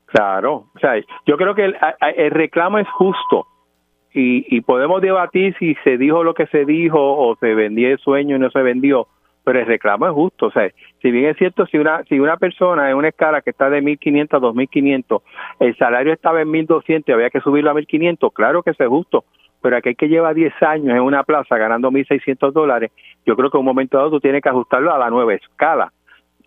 Claro, 0.07 0.67
o 0.75 0.79
sea, 0.79 0.95
yo 1.25 1.37
creo 1.37 1.55
que 1.55 1.63
el, 1.63 1.77
el 2.17 2.31
reclamo 2.31 2.79
es 2.79 2.87
justo 2.89 3.47
y, 4.13 4.45
y, 4.53 4.59
podemos 4.59 5.01
debatir 5.01 5.55
si 5.57 5.75
se 5.85 5.97
dijo 5.97 6.25
lo 6.25 6.33
que 6.33 6.47
se 6.47 6.65
dijo 6.65 6.99
o 6.99 7.37
se 7.37 7.53
vendió 7.53 7.87
el 7.87 7.99
sueño 7.99 8.35
y 8.35 8.39
no 8.39 8.51
se 8.51 8.61
vendió, 8.61 9.07
pero 9.43 9.59
el 9.59 9.65
reclamo 9.65 10.07
es 10.07 10.13
justo. 10.13 10.47
O 10.47 10.51
sea, 10.51 10.69
si 11.01 11.11
bien 11.11 11.25
es 11.25 11.37
cierto, 11.37 11.65
si 11.65 11.77
una, 11.77 12.03
si 12.05 12.19
una 12.19 12.37
persona 12.37 12.89
en 12.89 12.97
una 12.97 13.09
escala 13.09 13.41
que 13.41 13.49
está 13.49 13.69
de 13.69 13.81
1.500 13.81 14.37
a 14.37 14.39
2.500, 14.39 15.21
el 15.59 15.77
salario 15.77 16.13
estaba 16.13 16.41
en 16.41 16.49
1.200 16.49 17.03
y 17.07 17.11
había 17.11 17.29
que 17.29 17.41
subirlo 17.41 17.71
a 17.71 17.73
1.500, 17.73 18.31
claro 18.33 18.63
que 18.63 18.71
es 18.71 18.77
justo, 18.87 19.25
pero 19.61 19.77
aquel 19.77 19.95
que 19.95 20.09
lleva 20.09 20.33
10 20.33 20.53
años 20.63 20.95
en 20.95 21.01
una 21.01 21.23
plaza 21.23 21.57
ganando 21.57 21.91
1.600 21.91 22.51
dólares, 22.51 22.91
yo 23.25 23.35
creo 23.35 23.49
que 23.49 23.57
en 23.57 23.61
un 23.61 23.65
momento 23.65 23.97
dado 23.97 24.11
tú 24.11 24.19
tienes 24.19 24.41
que 24.41 24.49
ajustarlo 24.49 24.93
a 24.93 24.97
la 24.97 25.09
nueva 25.09 25.33
escala. 25.33 25.91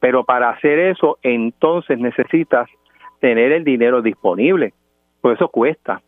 Pero 0.01 0.25
para 0.25 0.51
hacer 0.51 0.79
eso, 0.79 1.19
entonces 1.23 1.99
necesitas 1.99 2.69
tener 3.21 3.53
el 3.53 3.65
dinero 3.65 4.03
disponible. 4.03 4.75
Por 5.21 5.33
eso 5.33 5.49
cuesta. 5.49 6.03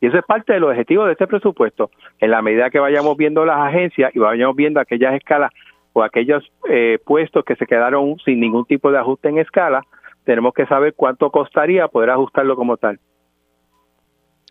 Y 0.00 0.06
eso 0.06 0.18
es 0.18 0.24
parte 0.24 0.52
del 0.52 0.64
objetivo 0.64 1.04
de 1.04 1.12
este 1.12 1.26
presupuesto. 1.26 1.90
En 2.20 2.30
la 2.30 2.42
medida 2.42 2.70
que 2.70 2.78
vayamos 2.78 3.16
viendo 3.16 3.44
las 3.44 3.58
agencias 3.58 4.14
y 4.14 4.18
vayamos 4.18 4.54
viendo 4.54 4.80
aquellas 4.80 5.14
escalas 5.14 5.50
o 5.92 6.02
aquellos 6.02 6.44
eh, 6.68 6.98
puestos 7.04 7.44
que 7.44 7.56
se 7.56 7.66
quedaron 7.66 8.16
sin 8.24 8.40
ningún 8.40 8.64
tipo 8.64 8.90
de 8.90 8.98
ajuste 8.98 9.28
en 9.28 9.38
escala, 9.38 9.82
tenemos 10.24 10.54
que 10.54 10.66
saber 10.66 10.94
cuánto 10.94 11.30
costaría 11.30 11.88
poder 11.88 12.10
ajustarlo 12.10 12.56
como 12.56 12.76
tal. 12.76 12.98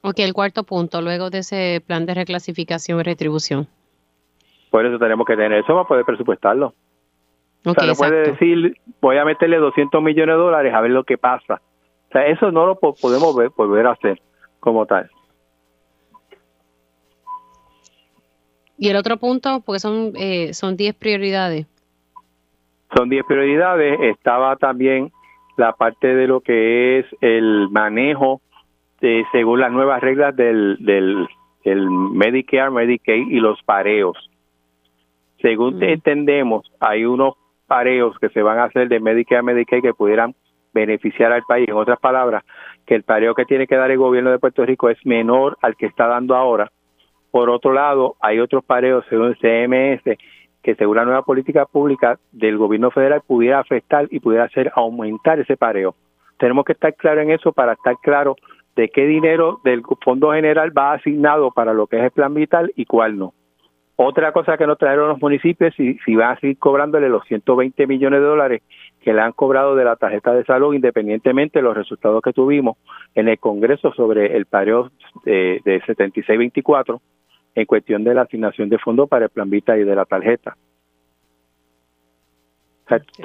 Ok, 0.02 0.20
el 0.20 0.34
cuarto 0.34 0.64
punto, 0.64 1.02
luego 1.02 1.30
de 1.30 1.40
ese 1.40 1.84
plan 1.86 2.06
de 2.06 2.14
reclasificación 2.14 3.00
y 3.00 3.04
retribución. 3.04 3.68
Por 4.72 4.86
eso 4.86 4.98
tenemos 4.98 5.26
que 5.26 5.36
tener 5.36 5.54
eso 5.54 5.74
para 5.74 5.88
poder 5.88 6.06
presupuestarlo. 6.06 6.74
o 7.66 7.74
sea, 7.74 7.86
no 7.86 7.94
puede 7.94 8.32
decir, 8.32 8.78
voy 9.02 9.18
a 9.18 9.26
meterle 9.26 9.58
200 9.58 10.02
millones 10.02 10.36
de 10.36 10.40
dólares 10.40 10.74
a 10.74 10.82
ver 10.82 10.92
lo 10.92 11.04
que 11.04 11.18
pasa. 11.18 11.62
O 12.10 12.12
sea, 12.12 12.28
eso 12.28 12.52
no 12.52 12.66
lo 12.66 12.80
podemos 12.80 13.36
ver, 13.36 13.50
volver 13.56 13.88
a 13.88 13.92
hacer 13.92 14.22
como 14.60 14.86
tal. 14.86 15.10
Y 18.80 18.90
el 18.90 18.96
otro 18.96 19.18
punto, 19.18 19.62
porque 19.66 19.80
son 19.80 20.14
eh, 20.16 20.54
son 20.54 20.78
10 20.78 20.96
prioridades. 20.96 21.68
Son 22.96 23.10
10 23.10 23.26
prioridades. 23.28 24.00
Estaba 24.02 24.56
también 24.56 25.12
la 25.58 25.74
parte 25.74 26.16
de 26.16 26.28
lo 26.28 26.42
que 26.42 27.00
es 27.00 27.06
el 27.22 27.70
manejo 27.70 28.42
este, 29.00 29.26
según 29.32 29.62
las 29.62 29.72
nuevas 29.72 30.02
reglas 30.02 30.36
del, 30.36 30.78
del, 30.82 31.28
Medicare, 31.90 32.70
Medicaid 32.70 33.28
y 33.30 33.40
los 33.40 33.62
pareos. 33.64 34.18
Según 35.42 35.82
entendemos, 35.82 36.70
hay 36.82 37.06
unos 37.06 37.36
pareos 37.66 38.18
que 38.20 38.28
se 38.30 38.42
van 38.42 38.60
a 38.60 38.66
hacer 38.66 38.90
de 38.90 39.00
Medicare, 39.00 39.42
Medicaid 39.42 39.82
que 39.82 39.94
pudieran 39.94 40.36
beneficiar 40.74 41.32
al 41.32 41.44
país. 41.44 41.70
En 41.70 41.76
otras 41.76 42.00
palabras, 42.00 42.44
que 42.86 42.96
el 42.96 43.04
pareo 43.04 43.36
que 43.36 43.46
tiene 43.46 43.68
que 43.68 43.78
dar 43.78 43.90
el 43.90 43.98
gobierno 43.98 44.32
de 44.32 44.40
Puerto 44.40 44.66
Rico 44.66 44.90
es 44.90 44.98
menor 45.06 45.58
al 45.62 45.78
que 45.78 45.86
está 45.86 46.08
dando 46.08 46.36
ahora. 46.36 46.70
Por 47.32 47.50
otro 47.50 47.74
lado, 47.74 48.16
hay 48.22 48.40
otros 48.40 48.64
pareos 48.64 49.06
según 49.10 49.36
CMS 49.36 50.18
que 50.62 50.76
según 50.76 50.98
la 50.98 51.06
nueva 51.06 51.22
política 51.24 51.66
pública 51.66 52.20
del 52.32 52.58
gobierno 52.58 52.92
federal 52.92 53.22
pudiera 53.26 53.60
afectar 53.60 54.08
y 54.10 54.20
pudiera 54.20 54.46
hacer 54.46 54.72
aumentar 54.76 55.40
ese 55.40 55.56
pareo. 55.56 55.96
Tenemos 56.38 56.66
que 56.66 56.74
estar 56.74 56.94
claros 56.96 57.24
en 57.24 57.32
eso 57.32 57.54
para 57.54 57.74
estar 57.74 57.96
claro 58.02 58.36
de 58.76 58.90
qué 58.90 59.06
dinero 59.06 59.60
del 59.64 59.84
Fondo 60.04 60.32
General 60.32 60.76
va 60.78 60.94
asignado 60.94 61.52
para 61.52 61.74
lo 61.74 61.88
que 61.88 61.98
es 61.98 62.04
el 62.04 62.12
plan 62.12 62.34
vital 62.34 62.72
y 62.76 62.86
cuál 62.86 63.18
no. 63.18 63.34
Otra 63.96 64.32
cosa 64.32 64.58
que 64.58 64.66
nos 64.66 64.78
trajeron 64.78 65.10
los 65.10 65.22
municipios 65.22 65.74
si, 65.76 65.98
si 66.06 66.16
van 66.16 66.32
a 66.32 66.40
seguir 66.40 66.58
cobrándole 66.58 67.10
los 67.10 67.26
120 67.26 67.86
millones 67.88 68.22
de 68.22 68.26
dólares 68.26 68.62
que 69.10 69.14
le 69.16 69.22
han 69.22 69.32
cobrado 69.32 69.76
de 69.76 69.84
la 69.84 69.96
tarjeta 69.96 70.36
de 70.36 70.46
salud, 70.46 70.76
independientemente 70.76 71.58
de 71.58 71.64
los 71.64 71.76
resultados 71.76 72.22
que 72.22 72.32
tuvimos 72.32 72.78
en 73.16 73.28
el 73.28 73.40
Congreso 73.40 73.92
sobre 73.94 74.38
el 74.38 74.46
pareo 74.46 74.92
de, 75.26 75.60
de 75.66 75.82
76-24 75.82 77.02
en 77.56 77.66
cuestión 77.66 78.04
de 78.04 78.14
la 78.14 78.22
asignación 78.22 78.70
de 78.70 78.78
fondos 78.78 79.10
para 79.10 79.26
el 79.26 79.32
plan 79.32 79.50
Vita 79.50 79.76
y 79.80 79.84
de 79.84 79.96
la 79.96 80.06
tarjeta. 80.06 80.56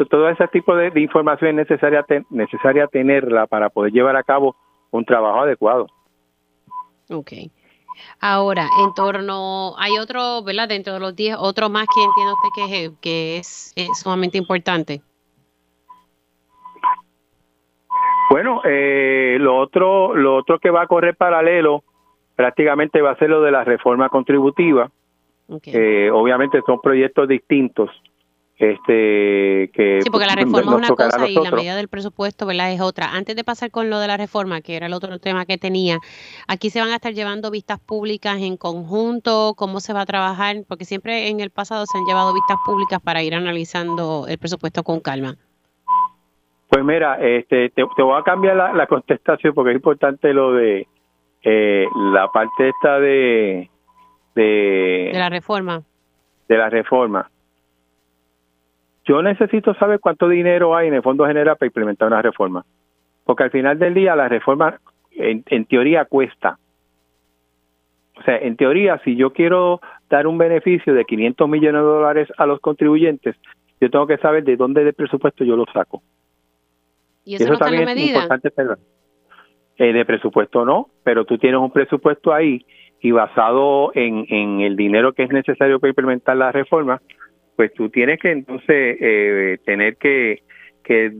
todo 0.09 0.31
ese 0.31 0.49
tipo 0.49 0.75
de, 0.75 0.91
información 0.99 1.51
es 1.51 1.69
necesaria, 1.69 2.03
necesaria 2.31 2.87
tenerla 2.87 3.47
para 3.47 3.69
poder 3.69 3.93
llevar 3.93 4.17
a 4.17 4.23
cabo 4.23 4.57
un 4.91 5.05
trabajo 5.05 5.41
adecuado. 5.41 5.87
Ok. 7.11 7.33
Ahora, 8.21 8.71
en 8.83 8.95
torno, 8.95 9.75
hay 9.77 9.99
otro, 9.99 10.43
¿verdad? 10.45 10.67
Dentro 10.67 10.95
de 10.95 11.01
los 11.01 11.15
10, 11.15 11.37
otro 11.39 11.69
más 11.69 11.87
que 11.95 12.03
entiende 12.03 12.33
usted 12.33 12.49
que 12.55 12.85
es, 12.85 13.75
que 13.75 13.87
es, 13.91 14.01
sumamente 14.01 14.39
importante. 14.39 15.03
Bueno, 18.35 18.63
eh, 18.65 19.37
lo 19.39 19.57
otro, 19.57 20.13
lo 20.13 20.35
otro 20.35 20.59
que 20.59 20.69
va 20.69 20.83
a 20.83 20.87
correr 20.89 21.15
paralelo 21.15 21.85
prácticamente 22.35 23.01
va 23.01 23.13
a 23.13 23.17
ser 23.17 23.31
lo 23.31 23.41
de 23.41 23.53
la 23.53 23.63
reforma 23.63 24.09
contributiva. 24.09 24.91
Eh, 25.67 26.11
obviamente 26.13 26.61
son 26.67 26.81
proyectos 26.81 27.29
distintos. 27.29 27.91
Este, 28.59 29.71
que 29.73 30.01
sí, 30.03 30.11
porque 30.11 30.27
la 30.27 30.35
reforma 30.35 30.73
es 30.73 30.79
una 30.79 30.89
cosa 30.89 31.29
y 31.29 31.35
la 31.37 31.53
medida 31.53 31.77
del 31.77 31.87
presupuesto 31.87 32.45
¿verdad? 32.45 32.73
es 32.73 32.81
otra. 32.81 33.13
Antes 33.13 33.37
de 33.37 33.45
pasar 33.45 33.71
con 33.71 33.89
lo 33.89 34.01
de 34.01 34.09
la 34.09 34.17
reforma, 34.17 34.63
que 34.63 34.75
era 34.75 34.87
el 34.87 34.95
otro 34.95 35.17
tema 35.21 35.47
que 35.47 35.57
tenía, 35.57 36.01
aquí 36.49 36.71
se 36.71 36.81
van 36.81 36.91
a 36.91 36.97
estar 36.97 37.15
llevando 37.15 37.53
vistas 37.53 37.79
públicas 37.79 38.39
en 38.41 38.57
conjunto, 38.57 39.55
cómo 39.57 39.79
se 39.79 39.93
va 39.93 40.01
a 40.01 40.07
trabajar, 40.07 40.57
porque 40.67 40.85
siempre 40.85 41.29
en 41.29 41.39
el 41.39 41.51
pasado 41.51 41.87
se 41.87 41.99
han 41.99 42.05
llevado 42.05 42.35
vistas 42.35 42.57
públicas 42.67 43.01
para 43.01 43.23
ir 43.23 43.37
analizando 43.37 44.27
el 44.27 44.39
presupuesto 44.39 44.83
con 44.83 44.99
calma. 44.99 45.37
Pues 46.69 46.85
mira, 46.85 47.17
este, 47.21 47.71
te, 47.71 47.83
voy 47.83 48.19
a 48.19 48.23
cambiar 48.23 48.57
la 48.57 48.87
contestación 48.87 49.55
porque 49.55 49.71
es 49.71 49.77
importante 49.77 50.33
lo 50.33 50.53
de 50.53 50.87
eh, 51.45 51.87
la 51.95 52.29
parte 52.29 52.71
esta 52.71 52.99
de, 52.99 53.69
de... 54.35 55.11
la 55.13 55.29
reforma. 55.29 55.83
De 56.49 56.57
la 56.57 56.71
reforma. 56.71 57.31
Yo 59.05 59.21
necesito 59.21 59.75
saber 59.75 60.01
cuánto 60.01 60.27
dinero 60.27 60.75
hay 60.75 60.89
en 60.89 60.95
el 60.95 61.03
Fondo 61.03 61.27
General 61.27 61.57
para 61.57 61.67
implementar 61.67 62.09
una 62.09 62.23
reforma. 62.23 62.65
Porque 63.25 63.43
al 63.43 63.51
final 63.51 63.79
del 63.79 63.93
día 63.93 64.17
la 64.17 64.29
reforma 64.29 64.81
en, 65.11 65.45
en 65.47 65.67
teoría 65.67 66.07
cuesta. 66.07 66.59
O 68.17 68.23
sea, 68.23 68.39
en 68.39 68.57
teoría, 68.57 68.99
si 69.05 69.15
yo 69.17 69.33
quiero 69.33 69.81
dar 70.09 70.27
un 70.27 70.39
beneficio 70.39 70.95
de 70.95 71.05
500 71.05 71.47
millones 71.47 71.83
de 71.83 71.87
dólares 71.87 72.29
a 72.39 72.47
los 72.47 72.61
contribuyentes, 72.61 73.37
yo 73.81 73.91
tengo 73.91 74.07
que 74.07 74.17
saber 74.17 74.45
de 74.45 74.57
dónde 74.57 74.83
del 74.83 74.95
presupuesto 74.95 75.45
yo 75.45 75.57
lo 75.57 75.67
saco. 75.67 76.03
¿Y 77.25 77.37
eso, 77.37 77.57
también 77.57 77.89
es 77.89 78.09
importante 78.09 78.53
eh, 79.77 79.93
de 79.93 80.05
presupuesto 80.05 80.65
no, 80.65 80.89
pero 81.03 81.25
tú 81.25 81.39
tienes 81.39 81.61
un 81.61 81.71
presupuesto 81.71 82.33
ahí 82.33 82.65
y 83.01 83.11
basado 83.11 83.91
en, 83.95 84.27
en 84.29 84.61
el 84.61 84.77
dinero 84.77 85.13
que 85.13 85.25
es 85.25 85.31
necesario 85.31 85.81
para 85.81 85.91
implementar 85.91 86.37
la 86.37 86.53
reforma, 86.53 87.01
pues 87.57 87.73
tú 87.75 87.89
tienes 87.89 88.21
que 88.21 88.31
entonces 88.31 88.97
eh, 89.01 89.59
tener 89.65 89.97
que, 89.97 90.43
que 90.83 91.19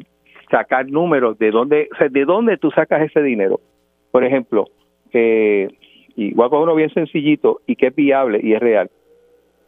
sacar 0.51 0.87
números 0.89 1.39
de 1.39 1.51
dónde, 1.51 1.89
o 1.93 1.97
sea, 1.97 2.09
de 2.09 2.25
dónde 2.25 2.57
tú 2.57 2.71
sacas 2.71 3.03
ese 3.03 3.23
dinero. 3.23 3.61
Por 4.11 4.25
ejemplo, 4.25 4.67
eh, 5.13 5.69
y 6.17 6.33
voy 6.35 6.47
a 6.47 6.49
coger 6.49 6.65
uno 6.65 6.75
bien 6.75 6.91
sencillito 6.91 7.61
y 7.67 7.77
que 7.77 7.89
es 7.89 7.95
viable 7.95 8.41
y 8.43 8.55
es 8.55 8.61
real. 8.61 8.91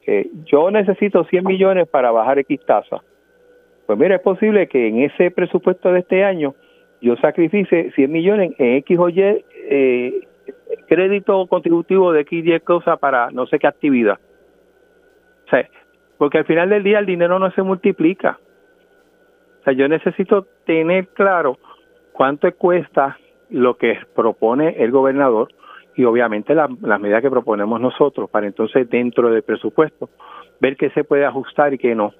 Eh, 0.07 0.29
yo 0.45 0.71
necesito 0.71 1.25
100 1.25 1.45
millones 1.45 1.89
para 1.89 2.13
bajar 2.13 2.39
X 2.39 2.61
tasa. 2.67 3.03
Pues 3.87 3.99
mira, 3.99 4.17
es 4.17 4.23
posible 4.23 4.67
que 4.67 4.89
en 4.89 5.01
ese 5.03 5.31
presupuesto 5.31 5.93
de 5.93 6.01
este 6.01 6.25
año 6.25 6.55
yo 7.01 7.17
sacrifice 7.17 7.93
100 7.93 8.13
millones 8.13 8.53
en 8.59 8.77
X 8.77 8.99
o 8.99 9.09
Y 9.09 9.21
eh, 9.21 10.27
crédito 10.89 11.47
contributivo 11.47 12.13
de 12.13 12.23
X 12.23 12.45
y 12.47 12.61
cosas 12.61 12.99
para 12.99 13.31
no 13.31 13.47
sé 13.47 13.59
qué 13.59 13.67
actividad. 13.67 14.19
O 15.47 15.51
sea, 15.51 15.69
porque 16.19 16.39
al 16.39 16.47
final 16.47 16.71
del 16.71 16.83
día 16.83 16.99
el 16.99 17.07
dinero 17.07 17.39
no 17.39 17.51
se 17.53 17.63
multiplica. 17.63 18.39
O 19.61 19.65
sea, 19.65 19.73
yo 19.73 19.89
necesito 19.89 20.47
tener 20.65 21.09
claro 21.09 21.59
cuánto 22.13 22.53
cuesta 22.55 23.19
lo 23.51 23.77
que 23.77 23.99
propone 24.15 24.83
el 24.83 24.91
gobernador 24.91 25.49
y 25.95 26.05
obviamente 26.05 26.55
las 26.55 27.01
medidas 27.01 27.23
que 27.23 27.31
proponemos 27.31 27.81
nosotros 27.81 28.29
para 28.29 28.47
entonces 28.47 28.89
dentro 28.89 29.31
del 29.31 29.43
presupuesto 29.43 30.11
ver 30.61 30.77
qué 30.77 30.91
se 30.91 31.05
puede 31.05 31.25
ajustar 31.25 31.73
y 31.75 31.79
qué 31.79 31.95
no. 31.95 32.13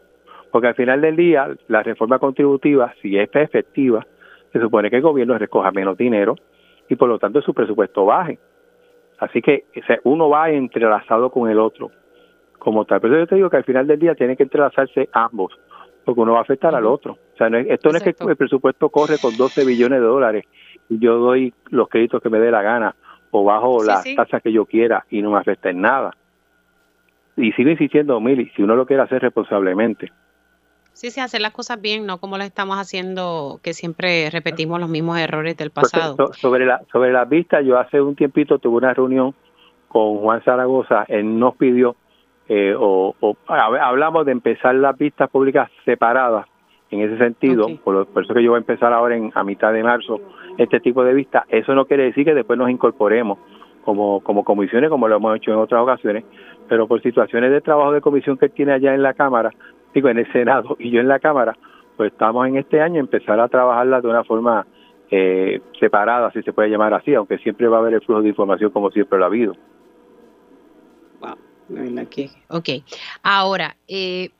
Porque 0.57 0.69
al 0.69 0.75
final 0.75 1.03
del 1.03 1.17
día 1.17 1.55
la 1.69 1.83
reforma 1.83 2.19
contributiva, 2.19 2.95
si 3.03 3.19
es 3.19 3.29
efectiva, 3.35 4.07
se 4.51 4.59
supone 4.59 4.89
que 4.89 4.97
el 4.97 5.03
gobierno 5.03 5.37
recoja 5.37 5.71
menos 5.71 5.99
dinero 5.99 6.35
y 6.89 6.97
por 6.97 7.11
lo 7.11 7.19
tanto 7.19 7.43
su 7.43 7.53
presupuesto 7.53 8.07
baje. 8.07 8.39
Así 9.19 9.43
que 9.43 9.65
uno 10.05 10.31
va 10.31 10.49
entrelazado 10.49 11.29
con 11.29 11.51
el 11.51 11.59
otro 11.59 11.91
como 12.59 12.87
tal. 12.87 13.03
Pero 13.03 13.19
yo 13.19 13.27
te 13.27 13.35
digo 13.35 13.51
que 13.51 13.59
al 13.59 13.65
final 13.65 13.87
del 13.87 13.99
día 13.99 14.15
tiene 14.15 14.35
que 14.35 14.45
entrelazarse 14.45 15.11
ambos, 15.13 15.53
porque 16.07 16.23
uno 16.23 16.33
va 16.33 16.39
a 16.39 16.43
afectar 16.45 16.75
al 16.75 16.87
otro. 16.87 17.19
O 17.35 17.37
sea, 17.37 17.49
esto 17.49 17.91
no 17.91 17.99
es 17.99 18.03
que 18.03 18.15
el 18.19 18.37
presupuesto 18.37 18.89
corre 18.89 19.17
con 19.21 19.37
12 19.37 19.63
billones 19.67 20.01
de 20.01 20.07
dólares 20.07 20.47
y 20.89 20.99
yo 20.99 21.19
doy 21.19 21.53
los 21.69 21.91
créditos 21.91 22.23
que 22.23 22.31
me 22.31 22.39
dé 22.39 22.51
la 22.51 22.63
gana 22.63 22.97
o 23.31 23.45
bajo 23.45 23.85
las 23.85 24.05
tasas 24.15 24.43
que 24.43 24.53
yo 24.53 24.65
quiera 24.65 25.05
y 25.11 25.21
no 25.21 25.33
me 25.33 25.39
afecta 25.39 25.69
en 25.69 25.83
nada. 25.83 26.17
Y 27.37 27.53
sigo 27.53 27.69
insistiendo, 27.69 28.19
Mili, 28.23 28.51
si 28.57 28.63
uno 28.63 28.75
lo 28.75 28.87
quiere 28.87 29.03
hacer 29.03 29.21
responsablemente, 29.21 30.11
Sí, 30.97 31.11
sí, 31.11 31.21
hacer 31.21 31.43
las 31.43 31.53
cosas 31.53 31.79
bien, 31.79 32.07
no 32.07 32.17
como 32.17 32.39
las 32.39 32.47
estamos 32.47 32.79
haciendo, 32.79 33.61
que 33.63 33.75
siempre 33.75 34.31
repetimos 34.31 34.81
los 34.81 34.89
mismos 34.89 35.19
errores 35.19 35.55
del 35.55 35.71
pasado. 35.71 36.33
sobre 36.33 36.65
la 36.65 36.81
sobre 36.91 37.13
las 37.13 37.29
vistas, 37.29 37.63
yo 37.67 37.79
hace 37.79 38.01
un 38.01 38.17
tiempito 38.17 38.59
tuve 38.59 38.79
una 38.79 38.95
reunión 38.95 39.35
con 39.89 40.17
Juan 40.21 40.43
Zaragoza, 40.43 41.05
él 41.09 41.39
nos 41.39 41.55
pidió, 41.57 41.97
eh, 42.49 42.75
o, 42.79 43.15
hablamos 43.47 44.25
de 44.25 44.33
empezar 44.33 44.75
las 44.75 44.97
vistas 44.97 45.29
públicas 45.29 45.71
separadas, 45.85 46.47
en 46.91 47.03
ese 47.03 47.19
sentido, 47.19 47.67
por, 47.85 48.09
eso 48.25 48.33
que 48.33 48.43
yo 48.43 48.53
voy 48.53 48.57
a 48.57 48.61
empezar 48.61 48.95
ahora 48.95 49.17
en, 49.17 49.31
a 49.35 49.45
mitad 49.45 49.75
de 49.75 49.83
marzo 49.83 50.23
este 50.57 50.81
tipo 50.81 51.05
de 51.05 51.13
vistas, 51.13 51.45
eso 51.51 51.75
no 51.75 51.85
quiere 51.85 52.05
decir 52.05 52.25
que 52.25 52.33
después 52.33 52.59
nos 52.59 52.71
incorporemos 52.71 53.39
como, 53.85 54.21
como 54.23 54.45
comisiones, 54.45 54.89
como 54.89 55.09
lo 55.09 55.17
hemos 55.17 55.37
hecho 55.37 55.53
en 55.53 55.59
otras 55.59 55.83
ocasiones, 55.83 56.25
pero 56.71 56.89
por 56.89 57.03
situaciones 57.03 57.51
de 57.51 57.61
trabajo 57.61 57.93
de 57.93 58.01
comisión 58.01 58.39
que 58.39 58.49
tiene 58.49 58.73
allá 58.73 58.95
en 58.95 59.03
la 59.03 59.13
Cámara, 59.13 59.53
digo, 59.95 60.09
en 60.09 60.19
el 60.19 60.33
Senado 60.33 60.77
y 60.79 60.91
yo 60.91 61.01
en 61.01 61.09
la 61.09 61.19
Cámara, 61.19 61.57
pues 61.97 62.13
estamos 62.13 62.47
en 62.47 62.57
este 62.57 62.81
año 62.81 63.01
empezar 63.01 63.41
a 63.41 63.49
trabajarla 63.49 64.01
de 64.01 64.09
una 64.09 64.25
forma 64.25 64.67
eh, 65.11 65.61
separada, 65.79 66.31
si 66.33 66.43
se 66.43 66.53
puede 66.53 66.69
llamar 66.69 66.93
así, 66.95 67.15
aunque 67.15 67.39
siempre 67.39 67.69
va 67.69 67.79
a 67.79 67.81
haber 67.81 67.95
el 67.95 68.01
flujo 68.03 68.23
de 68.23 68.29
información 68.29 68.71
como 68.71 68.91
siempre 68.91 69.19
lo 69.19 69.25
ha 69.25 69.29
habido. 69.29 69.55
Wow, 71.21 71.37
la 71.69 71.83
verdad 71.83 72.09
que, 72.09 72.31
ok. 72.49 72.69
Ahora, 73.23 73.77
eh, 73.89 74.31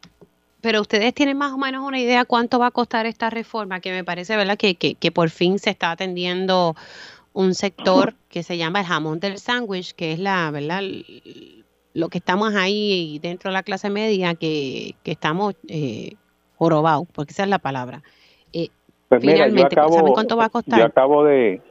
pero 0.61 0.81
ustedes 0.81 1.15
tienen 1.15 1.39
más 1.39 1.53
o 1.53 1.59
menos 1.59 1.87
una 1.87 2.01
idea 2.01 2.25
cuánto 2.25 2.59
va 2.59 2.67
a 2.67 2.71
costar 2.73 3.07
esta 3.07 3.31
reforma, 3.31 3.81
que 3.81 3.93
me 3.93 4.05
parece, 4.05 4.37
¿verdad?, 4.37 4.59
que, 4.59 4.75
que, 4.75 4.97
que 4.97 5.13
por 5.13 5.31
fin 5.31 5.59
se 5.59 5.71
está 5.71 5.93
atendiendo 5.93 6.75
un 7.33 7.55
sector 7.55 8.15
que 8.29 8.43
se 8.43 8.57
llama 8.57 8.81
el 8.81 8.87
jamón 8.87 9.21
del 9.21 9.39
sándwich, 9.39 9.95
que 9.95 10.13
es 10.13 10.19
la, 10.19 10.51
¿verdad?, 10.51 10.83
lo 11.97 12.09
que 12.09 12.19
estamos 12.19 12.55
ahí 12.55 13.19
dentro 13.23 13.51
de 13.51 13.55
la 13.55 13.63
clase 13.63 13.89
media, 13.89 14.35
que, 14.35 14.95
estamos 15.05 15.55
eh, 15.69 16.13
jorobados, 16.57 17.07
porque 17.15 17.33
esa 17.33 17.45
es 17.45 17.49
la 17.49 17.59
palabra. 17.59 18.03
Eh, 18.53 18.69
pues 19.09 19.23
finalmente, 19.23 19.77
cuánto 20.13 20.37
va 20.37 20.45
a 20.45 20.51
costar? 20.51 20.79
Yo 20.79 20.85
acabo 20.85 21.25
de, 21.25 21.63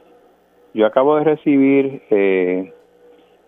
yo 0.74 0.84
acabo 0.84 1.16
de 1.16 1.24
recibir, 1.24 2.02
eh, 2.10 2.72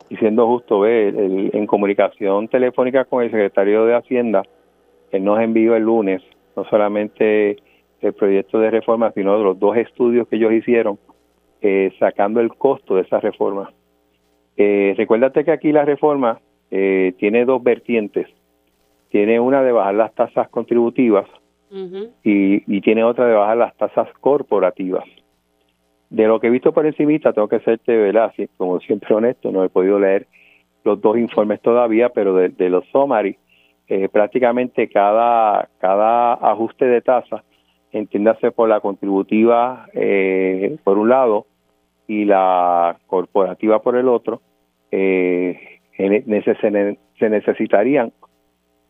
y 0.08 0.16
siendo 0.18 0.46
justo, 0.46 0.86
en 0.86 1.66
comunicación 1.66 2.46
telefónica 2.48 3.04
con 3.04 3.24
el 3.24 3.30
secretario 3.30 3.84
de 3.84 3.96
Hacienda, 3.96 4.42
él 5.10 5.24
nos 5.24 5.40
envió 5.40 5.74
el 5.74 5.82
lunes, 5.82 6.22
no 6.54 6.64
solamente 6.64 7.56
el 8.00 8.12
proyecto 8.12 8.60
de 8.60 8.70
reforma, 8.70 9.10
sino 9.12 9.36
los 9.38 9.58
dos 9.58 9.76
estudios 9.76 10.28
que 10.28 10.36
ellos 10.36 10.52
hicieron, 10.52 10.98
eh, 11.60 11.92
sacando 11.98 12.40
el 12.40 12.54
costo 12.54 12.94
de 12.94 13.02
esa 13.02 13.18
reforma. 13.18 13.72
Eh, 14.56 14.94
recuérdate 14.96 15.44
que 15.44 15.50
aquí 15.50 15.72
la 15.72 15.84
reforma 15.84 16.40
eh, 16.70 17.14
tiene 17.18 17.44
dos 17.44 17.62
vertientes. 17.62 18.26
Tiene 19.10 19.40
una 19.40 19.62
de 19.62 19.72
bajar 19.72 19.94
las 19.94 20.14
tasas 20.14 20.48
contributivas 20.48 21.26
y, 22.22 22.80
tiene 22.80 23.04
otra 23.04 23.26
de 23.26 23.34
bajar 23.34 23.56
las 23.56 23.76
tasas 23.76 24.08
corporativas. 24.20 25.04
De 26.10 26.26
lo 26.26 26.40
que 26.40 26.46
he 26.46 26.50
visto 26.50 26.72
por 26.72 26.86
encima, 26.86 27.18
tengo 27.32 27.48
que 27.48 27.60
serte, 27.60 27.96
¿verdad? 27.96 28.32
como 28.56 28.80
siempre 28.80 29.14
honesto, 29.14 29.50
no 29.50 29.64
he 29.64 29.68
podido 29.68 29.98
leer 29.98 30.26
los 30.84 31.00
dos 31.00 31.18
informes 31.18 31.60
todavía, 31.60 32.08
pero 32.10 32.34
de, 32.34 32.70
los 32.70 32.84
summary, 32.86 33.36
eh, 33.88 34.08
prácticamente 34.08 34.88
cada, 34.88 35.68
cada 35.78 36.34
ajuste 36.34 36.86
de 36.86 37.02
tasa, 37.02 37.44
entiéndase 37.92 38.50
por 38.50 38.68
la 38.68 38.80
contributiva 38.80 39.86
eh, 39.92 40.76
por 40.84 40.98
un 40.98 41.08
lado 41.08 41.46
y 42.06 42.24
la 42.24 42.98
corporativa 43.06 43.82
por 43.82 43.96
el 43.96 44.08
otro, 44.08 44.40
eh, 44.90 45.77
se 45.98 47.28
necesitarían 47.28 48.12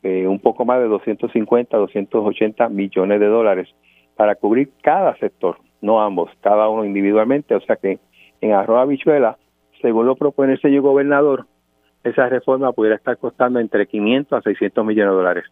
eh, 0.02 0.28
un 0.28 0.38
poco 0.38 0.64
más 0.64 0.78
de 0.78 0.86
250, 0.86 1.76
280 1.76 2.68
millones 2.68 3.18
de 3.18 3.26
dólares 3.26 3.68
para 4.14 4.36
cubrir 4.36 4.70
cada 4.82 5.16
sector, 5.16 5.58
no 5.80 6.00
ambos, 6.00 6.30
cada 6.40 6.68
uno 6.68 6.84
individualmente. 6.84 7.54
O 7.54 7.60
sea 7.60 7.76
que 7.76 7.98
en 8.40 8.52
Arroba 8.52 8.84
Bichuela, 8.84 9.38
según 9.80 10.06
lo 10.06 10.16
propone 10.16 10.52
el 10.52 10.60
señor 10.60 10.82
gobernador, 10.82 11.46
esa 12.04 12.28
reforma 12.28 12.72
pudiera 12.72 12.96
estar 12.96 13.16
costando 13.18 13.58
entre 13.58 13.86
500 13.86 14.38
a 14.38 14.42
600 14.42 14.84
millones 14.84 15.10
de 15.10 15.16
dólares. 15.16 15.44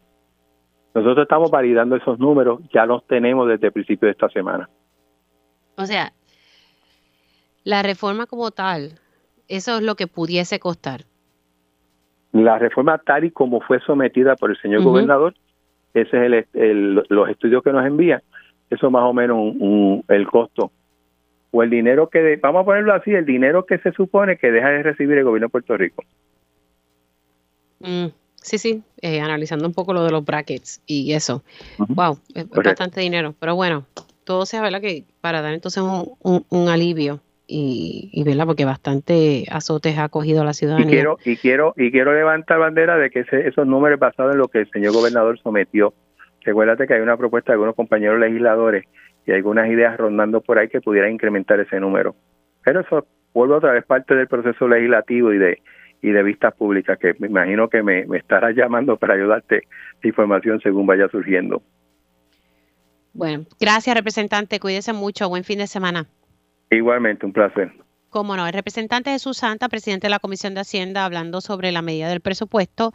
Nosotros 0.95 1.25
estamos 1.25 1.51
validando 1.51 1.97
esos 1.97 2.19
números, 2.19 2.61
ya 2.73 2.87
los 2.87 3.07
tenemos 3.07 3.49
desde 3.49 3.67
el 3.67 3.73
principio 3.73 4.07
de 4.07 4.13
esta 4.13 4.29
semana. 4.29 4.69
O 5.77 5.85
sea, 5.85 6.13
la 7.65 7.83
reforma 7.83 8.27
como 8.27 8.51
tal, 8.51 9.01
eso 9.49 9.77
es 9.77 9.83
lo 9.83 9.95
que 9.97 10.07
pudiese 10.07 10.59
costar. 10.59 11.05
La 12.45 12.59
reforma 12.59 12.99
tal 12.99 13.25
y 13.25 13.31
como 13.31 13.61
fue 13.61 13.81
sometida 13.81 14.37
por 14.37 14.50
el 14.50 14.61
señor 14.61 14.83
gobernador, 14.83 15.35
ese 15.95 16.26
es 16.26 16.47
el, 16.52 17.02
los 17.09 17.28
estudios 17.31 17.62
que 17.62 17.73
nos 17.73 17.87
envían, 17.87 18.21
eso 18.69 18.90
más 18.90 19.05
o 19.05 19.12
menos 19.12 19.38
un, 19.38 20.05
el 20.09 20.26
costo. 20.26 20.71
O 21.50 21.62
el 21.62 21.71
dinero 21.71 22.11
que, 22.11 22.38
vamos 22.43 22.62
a 22.62 22.64
ponerlo 22.66 22.93
así, 22.93 23.12
el 23.12 23.25
dinero 23.25 23.64
que 23.64 23.78
se 23.78 23.93
supone 23.93 24.37
que 24.37 24.50
deja 24.50 24.69
de 24.69 24.83
recibir 24.83 25.16
el 25.16 25.25
gobierno 25.25 25.47
de 25.47 25.50
Puerto 25.50 25.76
Rico. 25.76 26.05
Mm, 27.81 28.07
sí, 28.35 28.59
sí, 28.59 28.83
eh, 29.00 29.21
analizando 29.21 29.66
un 29.66 29.73
poco 29.73 29.95
lo 29.95 30.05
de 30.05 30.11
los 30.11 30.25
brackets 30.25 30.83
y 30.87 31.12
eso. 31.12 31.43
Wow, 31.78 32.19
es 32.35 32.49
bastante 32.50 33.00
dinero, 33.00 33.35
pero 33.38 33.55
bueno, 33.55 33.87
todo 34.25 34.45
sea 34.45 34.61
verdad 34.61 34.83
que 34.83 35.05
para 35.23 35.40
dar 35.40 35.55
entonces 35.55 35.83
un, 35.83 36.45
un 36.50 36.69
alivio 36.69 37.21
y, 37.47 38.11
y 38.12 38.25
¿verdad? 38.25 38.47
porque 38.47 38.65
bastante 38.65 39.45
azotes 39.50 39.99
ha 39.99 40.09
cogido 40.09 40.45
la 40.45 40.53
ciudadanía. 40.53 40.87
Y 40.87 40.91
quiero, 40.91 41.19
y 41.25 41.37
quiero, 41.37 41.75
y 41.76 41.91
quiero 41.91 42.12
levantar 42.12 42.59
bandera 42.59 42.97
de 42.97 43.11
que 43.11 43.25
esos 43.31 43.67
números 43.67 43.99
basados 43.99 44.33
en 44.33 44.38
lo 44.38 44.49
que 44.49 44.61
el 44.61 44.71
señor 44.71 44.93
gobernador 44.93 45.38
sometió. 45.38 45.95
Recuérdate 46.43 46.87
que 46.87 46.95
hay 46.95 47.00
una 47.00 47.17
propuesta 47.17 47.53
de 47.53 47.55
algunos 47.55 47.75
compañeros 47.75 48.21
legisladores 48.21 48.85
y 49.26 49.33
algunas 49.33 49.69
ideas 49.69 49.97
rondando 49.97 50.41
por 50.41 50.59
ahí 50.59 50.69
que 50.69 50.81
pudieran 50.81 51.12
incrementar 51.12 51.59
ese 51.61 51.81
número. 51.81 52.15
Pero 52.65 52.81
eso 52.81 53.07
vuelve 53.33 53.55
otra 53.55 53.73
vez 53.73 53.85
parte 53.85 54.15
del 54.15 54.29
proceso 54.29 54.69
legislativo 54.69 55.33
y 55.33 55.38
de 55.38 55.59
y 56.03 56.11
de 56.11 56.23
vistas 56.23 56.55
públicas, 56.55 56.99
que 56.99 57.15
me 57.19 57.26
imagino 57.26 57.69
que 57.69 57.83
me, 57.83 58.07
me 58.07 58.19
estarás 58.19 58.55
llamando 58.55 58.97
para 58.97 59.15
ayudarte 59.15 59.62
de 60.03 60.09
información 60.09 60.61
según 60.61 60.87
vaya 60.87 61.09
surgiendo. 61.09 61.62
Bueno, 63.12 63.47
gracias 63.59 63.97
representante, 63.97 64.61
cuídese 64.61 64.93
mucho, 64.93 65.29
buen 65.29 65.43
fin 65.43 65.59
de 65.59 65.67
semana. 65.67 66.07
Igualmente, 66.70 67.26
un 67.26 67.32
placer. 67.32 67.73
Cómo 68.08 68.37
no, 68.37 68.46
el 68.46 68.52
representante 68.52 69.11
Jesús 69.11 69.37
Santa, 69.37 69.68
presidente 69.68 70.06
de 70.06 70.11
la 70.11 70.20
Comisión 70.20 70.54
de 70.54 70.61
Hacienda, 70.61 71.04
hablando 71.04 71.40
sobre 71.40 71.70
la 71.70 71.82
medida 71.82 72.08
del 72.08 72.20
presupuesto, 72.20 72.92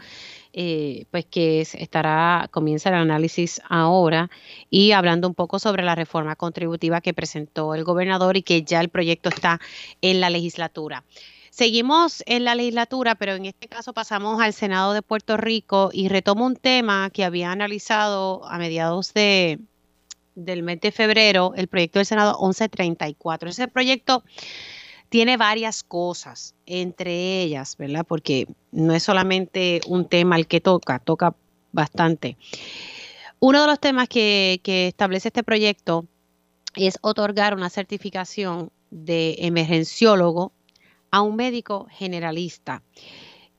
eh, 0.54 1.06
pues 1.12 1.26
que 1.26 1.62
estará, 1.62 2.48
comienza 2.50 2.90
el 2.90 2.96
análisis 2.96 3.62
ahora 3.70 4.30
y 4.70 4.94
hablando 4.94 5.28
un 5.28 5.36
poco 5.36 5.60
sobre 5.60 5.84
la 5.84 5.96
reforma 5.96 6.36
contributiva 6.36 7.02
que 7.02 7.14
presentó 7.14 7.76
el 7.76 7.84
gobernador 7.84 8.36
y 8.38 8.42
que 8.42 8.64
ya 8.64 8.82
el 8.82 8.90
proyecto 8.90 9.30
está 9.30 9.60
en 10.02 10.22
la 10.22 10.30
legislatura. 10.30 11.04
Seguimos 11.52 12.24
en 12.26 12.46
la 12.46 12.56
legislatura, 12.56 13.16
pero 13.16 13.34
en 13.34 13.46
este 13.46 13.68
caso 13.68 13.94
pasamos 13.94 14.42
al 14.42 14.54
Senado 14.54 14.94
de 14.94 15.02
Puerto 15.02 15.36
Rico 15.36 15.90
y 15.92 16.08
retomo 16.08 16.46
un 16.46 16.56
tema 16.56 17.10
que 17.10 17.26
había 17.26 17.52
analizado 17.52 18.44
a 18.48 18.58
mediados 18.58 19.14
de, 19.14 19.60
del 20.36 20.64
mes 20.64 20.80
de 20.82 20.92
febrero, 20.92 21.54
el 21.56 21.68
proyecto 21.68 22.00
del 22.00 22.06
Senado 22.06 22.38
1134. 22.42 23.50
Ese 23.50 23.68
proyecto 23.68 24.24
tiene 25.10 25.38
varias 25.38 25.84
cosas, 25.84 26.56
entre 26.66 27.42
ellas, 27.42 27.76
¿verdad? 27.78 28.06
Porque 28.08 28.48
no 28.72 28.94
es 28.94 29.04
solamente 29.04 29.82
un 29.88 30.08
tema 30.08 30.38
el 30.38 30.48
que 30.48 30.62
toca, 30.62 31.00
toca 31.00 31.36
bastante. 31.72 32.38
Uno 33.40 33.62
de 33.62 33.68
los 33.68 33.80
temas 33.80 34.08
que, 34.08 34.62
que 34.64 34.88
establece 34.88 35.30
este 35.30 35.44
proyecto 35.44 36.06
es 36.76 36.98
otorgar 37.02 37.54
una 37.54 37.70
certificación 37.70 38.72
de 38.90 39.36
emergenciólogo 39.40 40.54
a 41.12 41.22
un 41.22 41.36
médico 41.36 41.88
generalista 41.90 42.84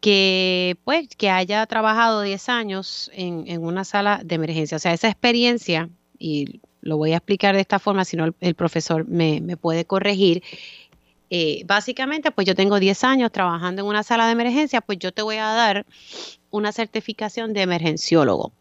que 0.00 0.76
pues 0.84 1.08
que 1.16 1.30
haya 1.30 1.64
trabajado 1.66 2.22
10 2.22 2.48
años 2.48 3.10
en, 3.14 3.44
en, 3.46 3.62
una 3.62 3.84
sala 3.84 4.20
de 4.24 4.34
emergencia. 4.34 4.76
O 4.76 4.80
sea, 4.80 4.92
esa 4.92 5.08
experiencia 5.08 5.90
y 6.22 6.60
lo 6.82 6.96
voy 6.96 7.12
a 7.12 7.16
explicar 7.16 7.54
de 7.54 7.60
esta 7.60 7.80
forma, 7.80 8.04
si 8.04 8.16
no 8.16 8.32
el, 8.40 8.54
profesor 8.54 9.06
me, 9.08 9.56
puede 9.56 9.84
corregir. 9.84 10.42
Eh, 11.30 11.64
básicamente, 11.66 12.30
pues 12.30 12.46
yo 12.46 12.54
tengo 12.54 12.78
10 12.78 13.04
años 13.04 13.32
trabajando 13.32 13.82
en 13.82 13.88
una 13.88 14.04
sala 14.04 14.26
de 14.26 14.32
emergencia, 14.32 14.80
pues 14.80 14.98
yo 14.98 15.12
te 15.12 15.22
voy 15.22 15.36
a 15.36 15.46
dar 15.46 15.84
una 16.50 16.70
certificación 16.70 17.52
de 17.54 17.62
emergenciólogo. 17.62 18.52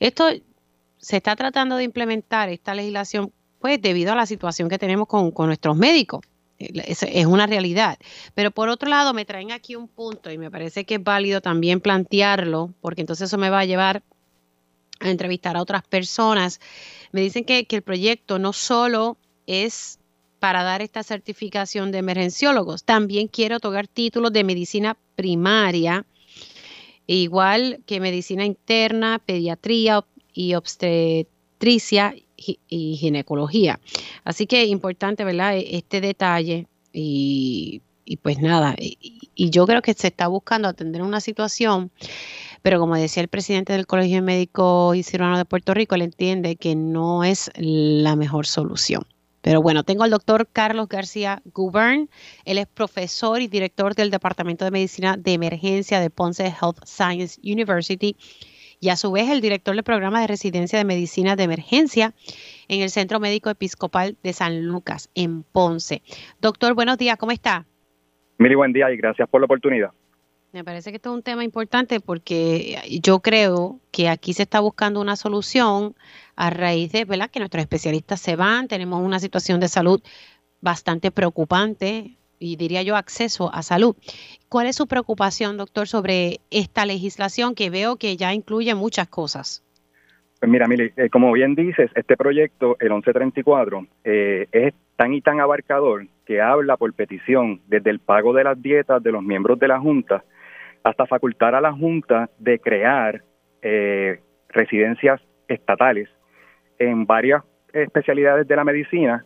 Esto 0.00 0.28
se 0.98 1.16
está 1.16 1.34
tratando 1.34 1.76
de 1.76 1.84
implementar 1.84 2.50
esta 2.50 2.74
legislación, 2.74 3.32
pues 3.58 3.80
debido 3.80 4.12
a 4.12 4.16
la 4.16 4.26
situación 4.26 4.68
que 4.68 4.78
tenemos 4.78 5.08
con, 5.08 5.32
nuestros 5.34 5.76
médicos. 5.76 6.20
Es, 6.58 7.04
es, 7.04 7.26
una 7.26 7.46
realidad. 7.46 7.98
Pero 8.34 8.50
por 8.50 8.68
otro 8.68 8.90
lado, 8.90 9.14
me 9.14 9.24
traen 9.24 9.52
aquí 9.52 9.76
un 9.76 9.86
punto 9.86 10.30
y 10.32 10.38
me 10.38 10.50
parece 10.50 10.84
que 10.84 10.96
es 10.96 11.02
válido 11.02 11.40
también 11.40 11.80
plantearlo, 11.80 12.74
porque 12.80 13.00
entonces 13.00 13.28
eso 13.28 13.38
me 13.38 13.48
va 13.48 13.60
a 13.60 13.64
llevar 13.64 14.02
a 15.00 15.10
entrevistar 15.10 15.56
a 15.56 15.62
otras 15.62 15.82
personas, 15.86 16.60
me 17.12 17.20
dicen 17.20 17.44
que, 17.44 17.66
el 17.68 17.82
proyecto 17.82 18.38
no 18.38 18.52
solo 18.52 19.16
es 19.46 19.98
para 20.38 20.62
dar 20.62 20.82
esta 20.82 21.02
certificación 21.02 21.90
de 21.90 21.98
emergenciólogos, 21.98 22.84
también 22.84 23.28
quiere 23.28 23.56
otorgar 23.56 23.88
títulos 23.88 24.32
de 24.32 24.44
medicina 24.44 24.96
primaria, 25.16 26.06
igual 27.06 27.80
que 27.86 28.00
medicina 28.00 28.44
interna, 28.44 29.18
pediatría 29.18 30.04
y 30.32 30.54
obstetricia 30.54 32.14
y 32.36 32.96
ginecología. 32.96 33.80
Así 34.22 34.46
que 34.46 34.64
importante, 34.66 35.24
¿verdad? 35.24 35.56
E, 35.56 35.76
este 35.76 36.00
detalle 36.00 36.68
y, 36.92 37.82
pues 38.22 38.38
nada, 38.38 38.74
y, 38.78 38.98
y, 39.34 39.50
yo 39.50 39.66
creo 39.66 39.82
que 39.82 39.94
se 39.94 40.08
está 40.08 40.28
buscando 40.28 40.68
atender 40.68 41.02
una 41.02 41.20
situación 41.20 41.90
pero 42.68 42.80
como 42.80 42.96
decía 42.96 43.22
el 43.22 43.28
presidente 43.28 43.72
del 43.72 43.86
Colegio 43.86 44.22
Médico 44.22 44.94
y 44.94 45.02
Cirujano 45.02 45.38
de 45.38 45.46
Puerto 45.46 45.72
Rico, 45.72 45.94
él 45.94 46.02
entiende 46.02 46.56
que 46.56 46.76
no 46.76 47.24
es 47.24 47.50
la 47.56 48.14
mejor 48.14 48.44
solución. 48.44 49.04
Pero 49.40 49.62
bueno, 49.62 49.84
tengo 49.84 50.04
al 50.04 50.10
doctor 50.10 50.46
Carlos 50.52 50.86
García 50.86 51.40
Gubern. 51.54 52.10
Él 52.44 52.58
es 52.58 52.66
profesor 52.66 53.40
y 53.40 53.48
director 53.48 53.94
del 53.94 54.10
Departamento 54.10 54.66
de 54.66 54.70
Medicina 54.70 55.16
de 55.16 55.32
Emergencia 55.32 55.98
de 55.98 56.10
Ponce 56.10 56.44
Health 56.44 56.84
Science 56.84 57.40
University 57.42 58.18
y 58.80 58.90
a 58.90 58.96
su 58.96 59.12
vez 59.12 59.30
el 59.30 59.40
director 59.40 59.74
del 59.74 59.82
programa 59.82 60.20
de 60.20 60.26
residencia 60.26 60.78
de 60.78 60.84
medicina 60.84 61.36
de 61.36 61.44
emergencia 61.44 62.12
en 62.68 62.82
el 62.82 62.90
Centro 62.90 63.18
Médico 63.18 63.48
Episcopal 63.48 64.18
de 64.22 64.34
San 64.34 64.66
Lucas, 64.66 65.08
en 65.14 65.42
Ponce. 65.42 66.02
Doctor, 66.42 66.74
buenos 66.74 66.98
días, 66.98 67.16
¿cómo 67.16 67.32
está? 67.32 67.64
Mili, 68.36 68.56
buen 68.56 68.74
día 68.74 68.90
y 68.92 68.98
gracias 68.98 69.26
por 69.30 69.40
la 69.40 69.46
oportunidad. 69.46 69.90
Me 70.58 70.64
parece 70.64 70.90
que 70.90 70.96
esto 70.96 71.10
es 71.10 71.14
un 71.14 71.22
tema 71.22 71.44
importante 71.44 72.00
porque 72.00 72.78
yo 73.00 73.20
creo 73.20 73.78
que 73.92 74.08
aquí 74.08 74.32
se 74.32 74.42
está 74.42 74.58
buscando 74.58 75.00
una 75.00 75.14
solución 75.14 75.94
a 76.34 76.50
raíz 76.50 76.90
de 76.90 77.04
¿verdad? 77.04 77.30
que 77.30 77.38
nuestros 77.38 77.60
especialistas 77.60 78.20
se 78.20 78.34
van, 78.34 78.66
tenemos 78.66 79.00
una 79.00 79.20
situación 79.20 79.60
de 79.60 79.68
salud 79.68 80.02
bastante 80.60 81.12
preocupante 81.12 82.16
y 82.40 82.56
diría 82.56 82.82
yo 82.82 82.96
acceso 82.96 83.54
a 83.54 83.62
salud. 83.62 83.94
¿Cuál 84.48 84.66
es 84.66 84.74
su 84.74 84.88
preocupación, 84.88 85.58
doctor, 85.58 85.86
sobre 85.86 86.40
esta 86.50 86.86
legislación 86.86 87.54
que 87.54 87.70
veo 87.70 87.94
que 87.94 88.16
ya 88.16 88.34
incluye 88.34 88.74
muchas 88.74 89.06
cosas? 89.06 89.62
Pues 90.40 90.50
mira, 90.50 90.66
mire, 90.66 90.92
eh, 90.96 91.08
como 91.08 91.30
bien 91.30 91.54
dices, 91.54 91.88
este 91.94 92.16
proyecto, 92.16 92.76
el 92.80 92.90
1134, 92.90 93.86
eh, 94.02 94.48
es 94.50 94.74
tan 94.96 95.14
y 95.14 95.20
tan 95.20 95.38
abarcador 95.38 96.08
que 96.26 96.40
habla 96.40 96.76
por 96.76 96.92
petición 96.94 97.60
desde 97.68 97.90
el 97.90 98.00
pago 98.00 98.32
de 98.32 98.42
las 98.42 98.60
dietas 98.60 99.00
de 99.00 99.12
los 99.12 99.22
miembros 99.22 99.60
de 99.60 99.68
la 99.68 99.78
Junta 99.78 100.24
hasta 100.88 101.06
facultar 101.06 101.54
a 101.54 101.60
la 101.60 101.72
Junta 101.72 102.30
de 102.38 102.58
crear 102.58 103.22
eh, 103.62 104.20
residencias 104.48 105.20
estatales 105.46 106.08
en 106.78 107.04
varias 107.04 107.42
especialidades 107.72 108.48
de 108.48 108.56
la 108.56 108.64
medicina 108.64 109.24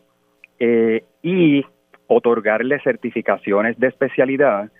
eh, 0.58 1.04
y 1.22 1.64
otorgarle 2.08 2.80
certificaciones 2.80 3.78
de 3.78 3.88
especialidad 3.88 4.70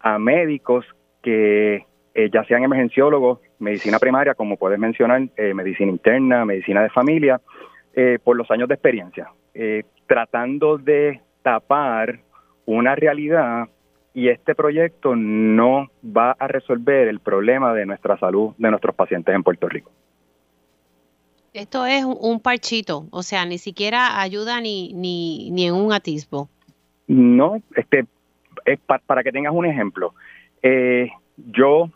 a 0.00 0.18
médicos 0.18 0.84
que 1.22 1.86
eh, 2.14 2.30
ya 2.32 2.44
sean 2.44 2.64
emergenciólogos 2.64 3.40
medicina 3.58 3.98
primaria, 3.98 4.34
como 4.34 4.56
puedes 4.56 4.78
mencionar, 4.78 5.22
eh, 5.36 5.54
medicina 5.54 5.90
interna, 5.90 6.44
medicina 6.44 6.82
de 6.82 6.90
familia, 6.90 7.40
por 8.24 8.36
los 8.36 8.50
años 8.50 8.66
de 8.66 8.74
experiencia, 8.74 9.30
tratando 10.08 10.78
de 10.78 11.20
tapar 11.42 12.18
una 12.66 12.96
realidad 12.96 13.68
y 14.14 14.28
este 14.28 14.54
proyecto 14.54 15.16
no 15.16 15.88
va 16.04 16.36
a 16.38 16.46
resolver 16.46 17.08
el 17.08 17.18
problema 17.18 17.74
de 17.74 17.84
nuestra 17.84 18.16
salud 18.16 18.54
de 18.56 18.70
nuestros 18.70 18.94
pacientes 18.94 19.34
en 19.34 19.42
Puerto 19.42 19.68
Rico. 19.68 19.90
Esto 21.52 21.84
es 21.86 22.04
un 22.04 22.40
parchito, 22.40 23.06
o 23.10 23.22
sea, 23.22 23.44
ni 23.44 23.58
siquiera 23.58 24.20
ayuda 24.20 24.60
ni, 24.60 24.92
ni, 24.92 25.50
ni 25.50 25.66
en 25.66 25.74
un 25.74 25.92
atisbo. 25.92 26.48
No, 27.06 27.60
este, 27.76 28.06
es 28.64 28.78
para 28.80 29.22
que 29.22 29.30
tengas 29.30 29.52
un 29.52 29.66
ejemplo, 29.66 30.14
eh, 30.62 31.10
yo 31.36 31.90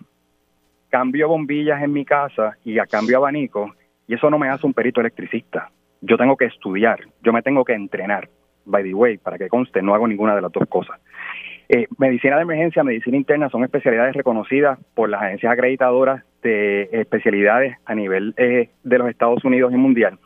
cambio 0.90 1.28
bombillas 1.28 1.82
en 1.82 1.92
mi 1.92 2.04
casa 2.04 2.56
y 2.64 2.78
a 2.78 2.86
cambio 2.86 3.18
abanico 3.18 3.74
y 4.06 4.14
eso 4.14 4.30
no 4.30 4.38
me 4.38 4.48
hace 4.48 4.66
un 4.66 4.74
perito 4.74 5.00
electricista. 5.00 5.70
Yo 6.00 6.16
tengo 6.16 6.36
que 6.36 6.46
estudiar, 6.46 7.00
yo 7.22 7.32
me 7.32 7.42
tengo 7.42 7.64
que 7.64 7.74
entrenar. 7.74 8.28
By 8.64 8.82
the 8.82 8.94
way, 8.94 9.18
para 9.18 9.38
que 9.38 9.48
conste, 9.48 9.82
no 9.82 9.94
hago 9.94 10.06
ninguna 10.06 10.34
de 10.34 10.42
las 10.42 10.52
dos 10.52 10.68
cosas. 10.68 11.00
Eh, 11.70 11.86
medicina 11.98 12.36
de 12.36 12.42
emergencia, 12.42 12.82
medicina 12.82 13.18
interna 13.18 13.50
son 13.50 13.62
especialidades 13.62 14.16
reconocidas 14.16 14.78
por 14.94 15.10
las 15.10 15.20
agencias 15.20 15.52
acreditadoras 15.52 16.24
de 16.42 16.88
especialidades 16.92 17.76
a 17.84 17.94
nivel 17.94 18.32
eh, 18.38 18.70
de 18.84 18.98
los 18.98 19.10
Estados 19.10 19.44
Unidos 19.44 19.72
y 19.74 19.76
mundial. 19.76 20.18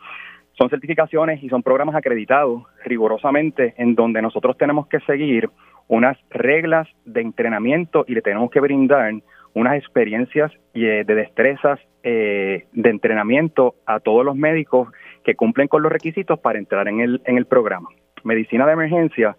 Son 0.53 0.71
certificaciones 0.71 1.43
y 1.43 1.49
son 1.49 1.65
programas 1.65 1.97
acreditados 1.97 2.63
rigurosamente 2.85 3.75
en 3.77 3.97
donde 3.97 4.23
nosotros 4.23 4.57
tenemos 4.57 4.87
que 4.87 5.01
seguir 5.01 5.51
unas 5.89 6.17
reglas 6.31 6.87
de 7.05 7.23
entrenamiento 7.23 8.05
y 8.07 8.15
le 8.15 8.23
tenemos 8.23 8.49
que 8.51 8.61
brindar 8.61 9.13
unas 9.55 9.77
experiencias 9.77 10.53
eh, 10.75 11.03
de 11.05 11.15
destrezas 11.15 11.81
de 12.05 12.67
entrenamiento 12.73 13.77
a 13.87 14.01
todos 14.01 14.25
los 14.25 14.35
médicos 14.35 14.89
que 15.23 15.37
cumplen 15.37 15.69
con 15.69 15.85
los 15.85 15.93
requisitos 15.93 16.41
para 16.41 16.59
entrar 16.59 16.89
en 16.89 16.99
el, 16.99 17.23
en 17.27 17.37
el 17.39 17.47
programa. 17.47 17.91
Medicina 18.25 18.67
de 18.67 18.73
emergencia, 18.73 19.37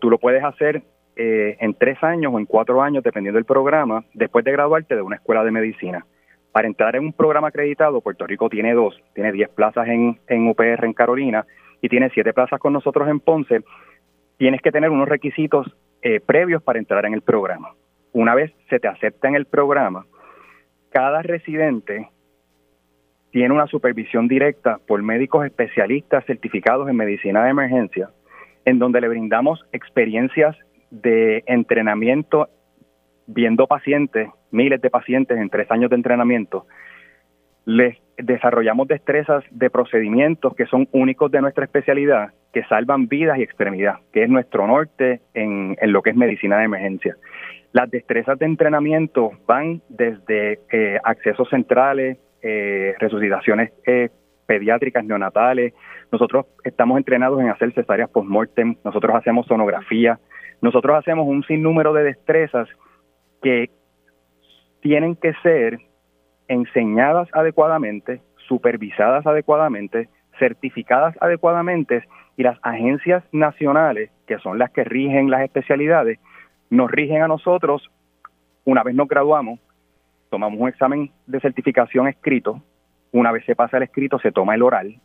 tú 0.00 0.08
lo 0.08 0.18
puedes 0.18 0.44
hacer 0.44 0.84
eh, 1.16 1.56
en 1.60 1.74
tres 1.74 2.02
años 2.02 2.32
o 2.34 2.38
en 2.38 2.46
cuatro 2.46 2.82
años, 2.82 3.02
dependiendo 3.02 3.36
del 3.36 3.44
programa, 3.44 4.04
después 4.12 4.44
de 4.44 4.52
graduarte 4.52 4.94
de 4.94 5.02
una 5.02 5.16
escuela 5.16 5.42
de 5.44 5.50
medicina. 5.50 6.04
Para 6.52 6.68
entrar 6.68 6.96
en 6.96 7.04
un 7.04 7.12
programa 7.12 7.48
acreditado, 7.48 8.00
Puerto 8.00 8.26
Rico 8.26 8.48
tiene 8.48 8.74
dos, 8.74 9.00
tiene 9.14 9.32
diez 9.32 9.48
plazas 9.48 9.88
en, 9.88 10.18
en 10.28 10.48
UPR 10.48 10.84
en 10.84 10.92
Carolina 10.92 11.46
y 11.80 11.88
tiene 11.88 12.10
siete 12.10 12.32
plazas 12.32 12.60
con 12.60 12.72
nosotros 12.72 13.08
en 13.08 13.20
Ponce. 13.20 13.62
Tienes 14.38 14.60
que 14.60 14.72
tener 14.72 14.90
unos 14.90 15.08
requisitos 15.08 15.66
eh, 16.02 16.20
previos 16.20 16.62
para 16.62 16.78
entrar 16.78 17.04
en 17.06 17.14
el 17.14 17.22
programa. 17.22 17.72
Una 18.12 18.34
vez 18.34 18.52
se 18.70 18.78
te 18.78 18.88
acepta 18.88 19.28
en 19.28 19.34
el 19.34 19.46
programa, 19.46 20.06
cada 20.90 21.22
residente 21.22 22.08
tiene 23.30 23.52
una 23.52 23.66
supervisión 23.66 24.28
directa 24.28 24.78
por 24.86 25.02
médicos 25.02 25.44
especialistas 25.44 26.24
certificados 26.24 26.88
en 26.88 26.96
medicina 26.96 27.44
de 27.44 27.50
emergencia, 27.50 28.10
en 28.64 28.78
donde 28.78 29.00
le 29.00 29.08
brindamos 29.08 29.64
experiencias 29.72 30.56
de 30.90 31.44
entrenamiento 31.46 32.48
viendo 33.26 33.66
pacientes, 33.66 34.28
miles 34.50 34.80
de 34.80 34.90
pacientes 34.90 35.38
en 35.38 35.50
tres 35.50 35.70
años 35.70 35.90
de 35.90 35.96
entrenamiento, 35.96 36.66
les 37.64 37.96
desarrollamos 38.16 38.88
destrezas 38.88 39.44
de 39.50 39.68
procedimientos 39.70 40.54
que 40.54 40.66
son 40.66 40.88
únicos 40.92 41.30
de 41.30 41.40
nuestra 41.40 41.64
especialidad, 41.64 42.30
que 42.52 42.62
salvan 42.64 43.08
vidas 43.08 43.38
y 43.38 43.42
extremidad, 43.42 43.96
que 44.12 44.22
es 44.22 44.30
nuestro 44.30 44.66
norte 44.66 45.20
en, 45.34 45.76
lo 45.82 46.00
que 46.00 46.10
es 46.10 46.16
medicina 46.16 46.58
de 46.58 46.64
emergencia. 46.64 47.16
Las 47.72 47.90
destrezas 47.90 48.38
de 48.38 48.46
entrenamiento 48.46 49.32
van 49.46 49.82
desde 49.88 50.60
eh, 50.70 50.98
accesos 51.02 51.48
centrales, 51.50 52.18
eh, 52.40 52.94
resucitaciones 52.98 53.72
eh, 53.84 54.08
pediátricas 54.46 55.04
neonatales. 55.04 55.74
Nosotros 56.12 56.46
estamos 56.64 56.96
entrenados 56.96 57.40
en 57.40 57.50
hacer 57.50 57.72
cesáreas 57.74 58.08
post-mortem, 58.08 58.76
nosotros 58.84 59.14
hacemos 59.16 59.46
sonografía, 59.46 60.18
nosotros 60.60 60.96
hacemos 60.96 61.26
un 61.26 61.42
sinnúmero 61.44 61.92
de 61.92 62.04
destrezas 62.04 62.68
que 63.42 63.70
tienen 64.80 65.16
que 65.16 65.32
ser 65.42 65.78
enseñadas 66.48 67.28
adecuadamente, 67.32 68.20
supervisadas 68.48 69.26
adecuadamente, 69.26 70.08
certificadas 70.38 71.14
adecuadamente 71.20 72.04
y 72.36 72.42
las 72.42 72.58
agencias 72.62 73.24
nacionales, 73.32 74.10
que 74.26 74.38
son 74.38 74.58
las 74.58 74.70
que 74.70 74.84
rigen 74.84 75.30
las 75.30 75.42
especialidades, 75.42 76.18
nos 76.70 76.90
rigen 76.90 77.22
a 77.22 77.28
nosotros 77.28 77.90
una 78.64 78.82
vez 78.82 78.94
nos 78.94 79.08
graduamos, 79.08 79.60
tomamos 80.30 80.60
un 80.60 80.68
examen 80.68 81.10
de 81.26 81.40
certificación 81.40 82.08
escrito, 82.08 82.62
una 83.12 83.32
vez 83.32 83.44
se 83.44 83.54
pasa 83.54 83.76
el 83.76 83.84
escrito 83.84 84.18
se 84.18 84.32
toma 84.32 84.54
el 84.54 84.62
oral 84.62 85.00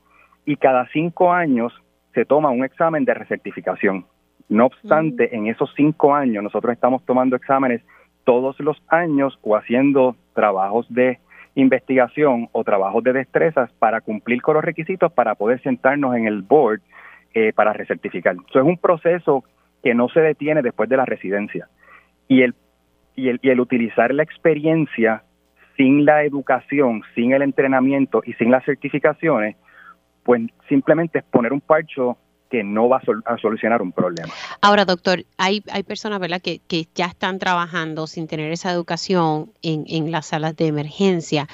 y 0.45 0.57
cada 0.57 0.87
cinco 0.87 1.31
años 1.31 1.71
se 2.13 2.25
toma 2.25 2.49
un 2.49 2.65
examen 2.65 3.05
de 3.05 3.13
recertificación. 3.13 4.05
No 4.49 4.65
obstante, 4.65 5.35
en 5.35 5.47
esos 5.47 5.71
cinco 5.75 6.13
años 6.13 6.43
nosotros 6.43 6.73
estamos 6.73 7.03
tomando 7.05 7.35
exámenes 7.35 7.81
todos 8.23 8.59
los 8.59 8.81
años 8.87 9.37
o 9.41 9.55
haciendo 9.55 10.15
trabajos 10.33 10.85
de 10.89 11.19
investigación 11.55 12.49
o 12.51 12.63
trabajos 12.63 13.03
de 13.03 13.13
destrezas 13.13 13.71
para 13.79 14.01
cumplir 14.01 14.41
con 14.41 14.55
los 14.55 14.63
requisitos 14.63 15.11
para 15.11 15.35
poder 15.35 15.61
sentarnos 15.61 16.15
en 16.15 16.27
el 16.27 16.41
board 16.41 16.81
eh, 17.33 17.51
para 17.53 17.73
recertificar. 17.73 18.35
Eso 18.49 18.59
es 18.59 18.65
un 18.65 18.77
proceso 18.77 19.43
que 19.83 19.93
no 19.93 20.07
se 20.09 20.21
detiene 20.21 20.61
después 20.61 20.89
de 20.89 20.97
la 20.97 21.05
residencia. 21.05 21.67
Y 22.27 22.43
el, 22.43 22.55
y 23.15 23.29
el, 23.29 23.39
y 23.41 23.49
el 23.49 23.59
utilizar 23.59 24.13
la 24.13 24.23
experiencia 24.23 25.23
sin 25.75 26.05
la 26.05 26.23
educación, 26.23 27.01
sin 27.15 27.33
el 27.33 27.41
entrenamiento 27.41 28.21
y 28.25 28.33
sin 28.33 28.51
las 28.51 28.63
certificaciones, 28.65 29.55
pues 30.23 30.41
simplemente 30.69 31.19
es 31.19 31.25
poner 31.25 31.53
un 31.53 31.61
parcho 31.61 32.17
que 32.51 32.63
no 32.63 32.89
va 32.89 33.01
a, 33.25 33.37
solucionar 33.37 33.81
un 33.81 33.93
problema. 33.93 34.31
Ahora, 34.61 34.83
doctor, 34.85 35.25
hay, 35.37 35.63
hay 35.71 35.83
personas 35.83 36.19
¿verdad? 36.19 36.41
Que, 36.41 36.59
que 36.59 36.87
ya 36.93 37.05
están 37.05 37.39
trabajando 37.39 38.05
sin 38.07 38.27
tener 38.27 38.51
esa 38.51 38.71
educación 38.71 39.51
en, 39.61 39.85
en 39.87 40.11
las 40.11 40.27
salas 40.27 40.55
de 40.57 40.67
emergencia. 40.67 41.47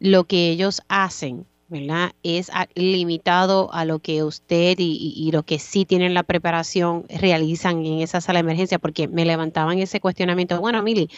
Lo 0.00 0.24
que 0.24 0.48
ellos 0.50 0.82
hacen 0.88 1.46
¿verdad? 1.70 2.12
Es 2.22 2.50
limitado 2.74 3.70
a 3.74 3.84
lo 3.84 3.98
que 3.98 4.22
usted 4.22 4.76
y, 4.78 5.12
y, 5.14 5.30
lo 5.32 5.42
que 5.42 5.58
sí 5.58 5.84
tienen 5.84 6.14
la 6.14 6.22
preparación 6.22 7.04
realizan 7.10 7.84
en 7.84 8.00
esa 8.00 8.22
sala 8.22 8.38
de 8.38 8.44
emergencia, 8.44 8.78
porque 8.78 9.06
me 9.06 9.26
levantaban 9.26 9.78
ese 9.78 10.00
cuestionamiento, 10.00 10.58
bueno, 10.60 10.82
Mili, 10.82 11.10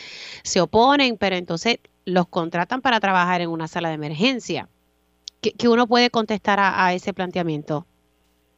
se 0.43 0.61
oponen, 0.61 1.17
pero 1.19 1.37
entonces 1.37 1.79
los 2.05 2.27
contratan 2.27 2.81
para 2.81 2.99
trabajar 2.99 3.43
en 3.43 3.49
una 3.49 3.69
sala 3.69 3.91
de 3.91 3.95
emergencia. 3.95 4.69
¿Qué, 5.41 5.69
uno 5.69 5.87
puede 5.87 6.11
contestar 6.11 6.59
a 6.61 6.93
ese 6.95 7.15
planteamiento? 7.15 7.87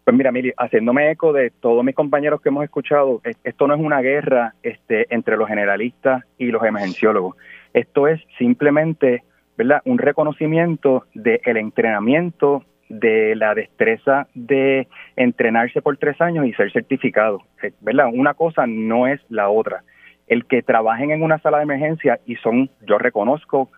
Pues 0.05 0.17
mira, 0.17 0.33
Mili, 0.33 0.53
haciéndome 0.57 1.11
eco 1.13 1.33
de 1.33 1.51
todos 1.51 1.85
mis 1.85 1.95
compañeros 1.95 2.41
que 2.41 2.49
hemos 2.49 2.65
escuchado, 2.65 3.21
esto 3.45 3.69
no 3.69 3.75
es 3.75 3.81
una 3.81 4.01
guerra 4.01 4.55
este, 4.63 5.07
entre 5.15 5.37
los 5.37 5.49
generalistas 5.49 6.25
y 6.39 6.47
los 6.47 6.65
emergenciólogos. 6.65 7.37
Esto 7.73 8.09
es 8.09 8.21
simplemente 8.37 9.23
¿verdad? 9.57 9.81
un 9.85 9.99
reconocimiento 9.99 11.05
del 11.15 11.57
entrenamiento, 11.57 12.65
de 12.89 13.37
la 13.37 13.55
destreza 13.55 14.27
de 14.35 14.89
entrenarse 15.15 15.81
por 15.81 15.97
tres 15.97 16.21
años 16.21 16.47
y 16.47 16.53
ser 16.55 16.73
certificado. 16.73 17.43
Eh, 17.63 17.73
¿verdad? 17.81 18.09
Una 18.13 18.35
cosa 18.35 18.67
no 18.67 19.07
es 19.07 19.21
la 19.29 19.49
otra. 19.51 19.85
El 20.27 20.47
que 20.47 20.63
trabajen 20.63 21.13
en 21.13 21.23
una 21.23 21.39
sala 21.39 21.59
de 21.59 21.65
emergencia 21.65 22.19
y 22.27 22.37
son, 22.37 22.71
yo 22.87 22.99
reconozco 22.99 23.71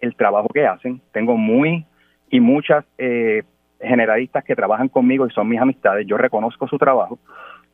el 0.00 0.16
trabajo 0.16 0.48
que 0.48 0.66
hacen, 0.66 1.02
tengo 1.12 1.36
muy 1.36 1.84
y 2.30 2.40
muchas 2.40 2.84
eh, 2.96 3.42
generalistas 3.80 4.44
que 4.44 4.56
trabajan 4.56 4.88
conmigo 4.88 5.26
y 5.26 5.30
son 5.30 5.48
mis 5.48 5.60
amistades, 5.60 6.06
yo 6.06 6.16
reconozco 6.16 6.68
su 6.68 6.78
trabajo, 6.78 7.18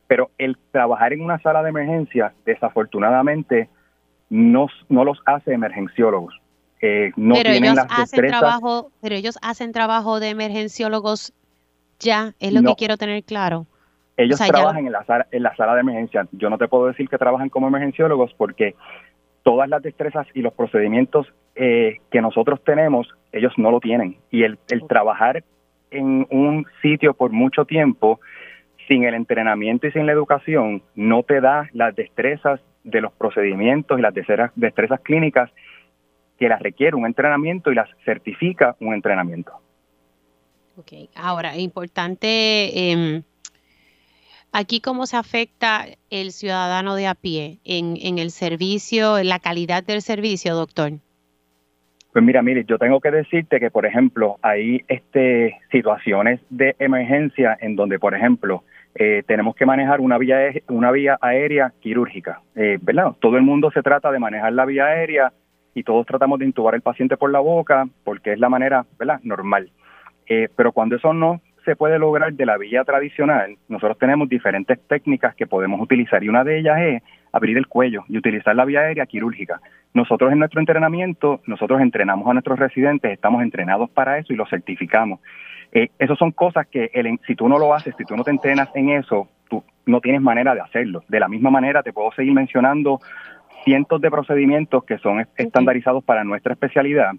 pero 0.07 0.31
el 0.37 0.57
trabajar 0.71 1.13
en 1.13 1.21
una 1.21 1.39
sala 1.39 1.61
de 1.63 1.69
emergencia, 1.69 2.33
desafortunadamente, 2.45 3.69
no, 4.29 4.67
no 4.89 5.03
los 5.03 5.19
hace 5.25 5.53
emergenciólogos. 5.53 6.39
Eh, 6.81 7.11
no 7.15 7.35
pero 7.35 7.49
ellos 7.49 7.77
hacen 7.89 8.27
trabajo, 8.27 8.91
pero 9.01 9.15
ellos 9.15 9.37
hacen 9.41 9.71
trabajo 9.71 10.19
de 10.19 10.29
emergenciólogos 10.29 11.33
ya, 11.99 12.33
es 12.39 12.53
lo 12.53 12.61
que 12.61 12.75
quiero 12.75 12.97
tener 12.97 13.23
claro. 13.23 13.65
Ellos 14.15 14.39
trabajan 14.39 14.85
en, 14.85 14.91
la 14.91 15.03
sala, 15.05 15.27
en 15.31 15.43
la 15.43 15.55
sala 15.55 15.75
de 15.75 15.81
emergencia. 15.81 16.27
Yo 16.31 16.49
no 16.49 16.57
te 16.57 16.67
puedo 16.67 16.87
decir 16.87 17.07
que 17.07 17.17
trabajan 17.17 17.49
como 17.49 17.67
emergenciólogos 17.67 18.33
porque 18.35 18.75
todas 19.43 19.69
las 19.69 19.81
destrezas 19.81 20.27
y 20.33 20.41
los 20.41 20.53
procedimientos 20.53 21.27
eh, 21.55 21.97
que 22.11 22.21
nosotros 22.21 22.63
tenemos, 22.63 23.07
ellos 23.31 23.53
no 23.57 23.71
lo 23.71 23.79
tienen. 23.79 24.17
Y 24.31 24.43
el, 24.43 24.57
el 24.69 24.87
trabajar 24.87 25.43
en 25.91 26.27
un 26.29 26.65
sitio 26.81 27.13
por 27.13 27.31
mucho 27.31 27.65
tiempo, 27.65 28.19
sin 28.87 29.03
el 29.03 29.13
entrenamiento 29.13 29.87
y 29.87 29.91
sin 29.91 30.05
la 30.05 30.13
educación, 30.13 30.81
no 30.95 31.23
te 31.23 31.41
da 31.41 31.69
las 31.73 31.95
destrezas 31.95 32.61
de 32.83 33.01
los 33.01 33.11
procedimientos 33.13 33.99
y 33.99 34.01
las 34.01 34.13
destrezas, 34.13 35.01
clínicas 35.01 35.51
que 36.39 36.47
las 36.47 36.61
requiere 36.61 36.95
un 36.95 37.05
entrenamiento 37.05 37.71
y 37.71 37.75
las 37.75 37.89
certifica 38.05 38.75
un 38.79 38.93
entrenamiento. 38.93 39.51
Ok, 40.77 41.09
ahora, 41.15 41.57
importante, 41.57 42.91
em, 42.91 43.23
aquí 44.51 44.79
cómo 44.79 45.05
se 45.07 45.17
afecta 45.17 45.85
el 46.09 46.31
ciudadano 46.31 46.95
de 46.95 47.07
a 47.07 47.15
pie 47.15 47.59
en, 47.65 47.97
en 47.99 48.19
el 48.19 48.31
servicio, 48.31 49.17
en 49.17 49.27
la 49.27 49.39
calidad 49.39 49.83
del 49.83 50.01
servicio, 50.01 50.55
doctor. 50.55 50.93
Pues 52.17 52.25
mira, 52.25 52.41
mire, 52.41 52.65
yo 52.65 52.79
tengo 52.79 52.99
que 52.99 53.11
decirte 53.11 53.59
que, 53.59 53.69
por 53.69 53.85
ejemplo, 53.85 54.37
hay 54.41 54.83
este, 54.87 55.59
situaciones 55.71 56.39
de 56.49 56.75
emergencia 56.79 57.55
en 57.61 57.75
donde, 57.75 57.99
por 57.99 58.15
ejemplo, 58.15 58.63
eh, 58.95 59.21
tenemos 59.27 59.55
que 59.55 59.67
manejar 59.67 60.01
una 60.01 60.17
vía, 60.17 60.49
una 60.67 60.89
vía 60.89 61.19
aérea 61.21 61.73
quirúrgica, 61.79 62.41
eh, 62.55 62.79
¿verdad? 62.81 63.11
Todo 63.19 63.37
el 63.37 63.43
mundo 63.43 63.69
se 63.69 63.83
trata 63.83 64.11
de 64.11 64.17
manejar 64.17 64.51
la 64.53 64.65
vía 64.65 64.85
aérea 64.85 65.31
y 65.75 65.83
todos 65.83 66.07
tratamos 66.07 66.39
de 66.39 66.45
intubar 66.45 66.73
al 66.73 66.81
paciente 66.81 67.17
por 67.17 67.31
la 67.31 67.37
boca 67.39 67.87
porque 68.03 68.33
es 68.33 68.39
la 68.39 68.49
manera, 68.49 68.83
¿verdad? 68.97 69.19
Normal. 69.21 69.69
Eh, 70.27 70.49
pero 70.55 70.71
cuando 70.71 70.95
eso 70.95 71.13
no 71.13 71.39
se 71.65 71.75
puede 71.75 71.99
lograr 71.99 72.33
de 72.33 72.47
la 72.47 72.57
vía 72.57 72.83
tradicional, 72.83 73.57
nosotros 73.67 73.99
tenemos 73.99 74.27
diferentes 74.27 74.79
técnicas 74.87 75.35
que 75.35 75.45
podemos 75.45 75.79
utilizar 75.79 76.23
y 76.23 76.29
una 76.29 76.43
de 76.43 76.57
ellas 76.57 76.79
es 76.79 77.03
abrir 77.31 77.57
el 77.57 77.67
cuello 77.67 78.05
y 78.07 78.17
utilizar 78.17 78.55
la 78.55 78.65
vía 78.65 78.79
aérea 78.79 79.05
quirúrgica. 79.05 79.61
Nosotros 79.97 80.31
en 80.31 80.37
nuestro 80.37 80.59
entrenamiento, 80.59 81.41
nosotros 81.47 81.81
entrenamos 81.81 82.27
a 82.27 82.33
nuestros 82.33 82.59
residentes, 82.59 83.11
estamos 83.11 83.41
entrenados 83.41 83.89
para 83.89 84.19
eso 84.19 84.31
y 84.31 84.35
lo 84.35 84.45
certificamos. 84.45 85.21
Eh, 85.71 85.89
esas 85.97 86.19
son 86.19 86.29
cosas 86.29 86.67
que 86.67 86.91
el, 86.93 87.19
si 87.25 87.33
tú 87.33 87.49
no 87.49 87.57
lo 87.57 87.73
haces, 87.73 87.95
si 87.97 88.05
tú 88.05 88.15
no 88.15 88.23
te 88.23 88.29
entrenas 88.29 88.69
en 88.75 88.89
eso, 88.89 89.27
tú 89.49 89.63
no 89.87 89.99
tienes 89.99 90.21
manera 90.21 90.53
de 90.53 90.61
hacerlo. 90.61 91.03
De 91.07 91.19
la 91.19 91.27
misma 91.27 91.49
manera, 91.49 91.81
te 91.81 91.93
puedo 91.93 92.11
seguir 92.11 92.31
mencionando 92.31 92.99
cientos 93.63 93.99
de 93.99 94.11
procedimientos 94.11 94.83
que 94.83 94.99
son 94.99 95.27
estandarizados 95.35 96.03
para 96.03 96.23
nuestra 96.23 96.53
especialidad 96.53 97.13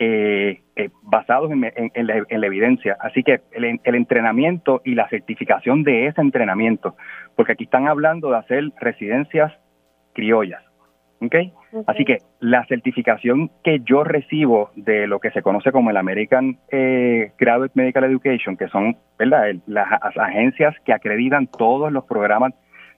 eh, 0.00 0.62
eh, 0.74 0.88
basados 1.02 1.52
en, 1.52 1.60
la, 2.06 2.46
evidencia. 2.46 2.96
Así 2.98 3.22
que 3.22 3.42
el, 3.52 3.94
entrenamiento 3.94 4.80
y 4.86 4.94
la 4.94 5.06
certificación 5.10 5.82
de 5.82 6.06
ese 6.06 6.22
entrenamiento, 6.22 6.96
porque 7.36 7.52
aquí 7.52 7.64
están 7.64 7.88
hablando 7.88 8.30
de 8.30 8.38
hacer 8.38 8.64
residencias 8.80 9.52
criollas. 10.14 10.62
¿Okay? 11.22 11.52
Así 11.86 12.04
que 12.04 12.18
la 12.40 12.64
certificación 12.66 13.50
que 13.62 13.80
yo 13.84 14.04
recibo 14.04 14.70
de 14.74 15.06
lo 15.06 15.20
que 15.20 15.30
se 15.30 15.42
conoce 15.42 15.72
como 15.72 15.90
el 15.90 15.96
American 15.96 16.58
eh, 16.70 17.32
Graduate 17.38 17.72
Medical 17.74 18.04
Education, 18.04 18.56
que 18.56 18.68
son 18.68 18.96
¿verdad? 19.18 19.54
las 19.66 19.86
agencias 20.16 20.74
que 20.84 20.92
acreditan 20.92 21.46
todos 21.46 21.92
los 21.92 22.04
programas 22.04 22.52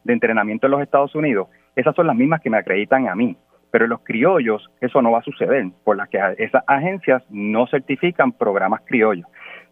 de 0.04 0.12
entrenamiento 0.12 0.66
en 0.66 0.72
los 0.72 0.82
Estados 0.82 1.14
Unidos, 1.14 1.48
esas 1.76 1.94
son 1.94 2.06
las 2.06 2.16
mismas 2.16 2.40
que 2.40 2.50
me 2.50 2.58
acreditan 2.58 3.08
a 3.08 3.14
mí. 3.14 3.36
Pero 3.70 3.84
en 3.86 3.90
los 3.90 4.02
criollos 4.02 4.70
eso 4.80 5.02
no 5.02 5.10
va 5.10 5.18
a 5.18 5.22
suceder, 5.22 5.66
por 5.82 5.96
las 5.96 6.08
que 6.08 6.18
esas 6.38 6.62
agencias 6.66 7.22
no 7.28 7.66
certifican 7.66 8.32
programas 8.32 8.82
criollos. 8.84 9.26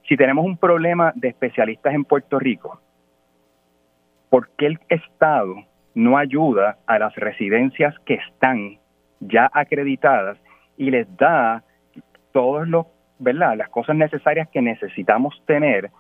Si 0.09 0.17
tenemos 0.17 0.45
un 0.45 0.57
problema 0.57 1.13
de 1.15 1.29
especialistas 1.29 1.95
en 1.95 2.05
Puerto 2.05 2.39
Rico, 2.41 2.81
¿por 4.29 4.49
qué 4.57 4.67
el 4.67 4.81
Estado 4.89 5.55
no 5.95 6.19
ayuda 6.19 6.79
a 6.87 6.99
las 6.99 7.15
residencias 7.17 7.95
que 8.07 8.15
están 8.15 8.79
ya 9.21 9.51
acreditadas 9.53 10.39
y 10.77 10.91
les 10.91 11.07
da 11.17 11.63
todos 12.33 12.67
los, 12.67 12.87
¿verdad? 13.19 13.57
Las 13.57 13.69
cosas 13.69 13.97
necesarias 13.97 14.49
que 14.53 14.63
necesitamos 14.63 15.41
tener 15.47 15.91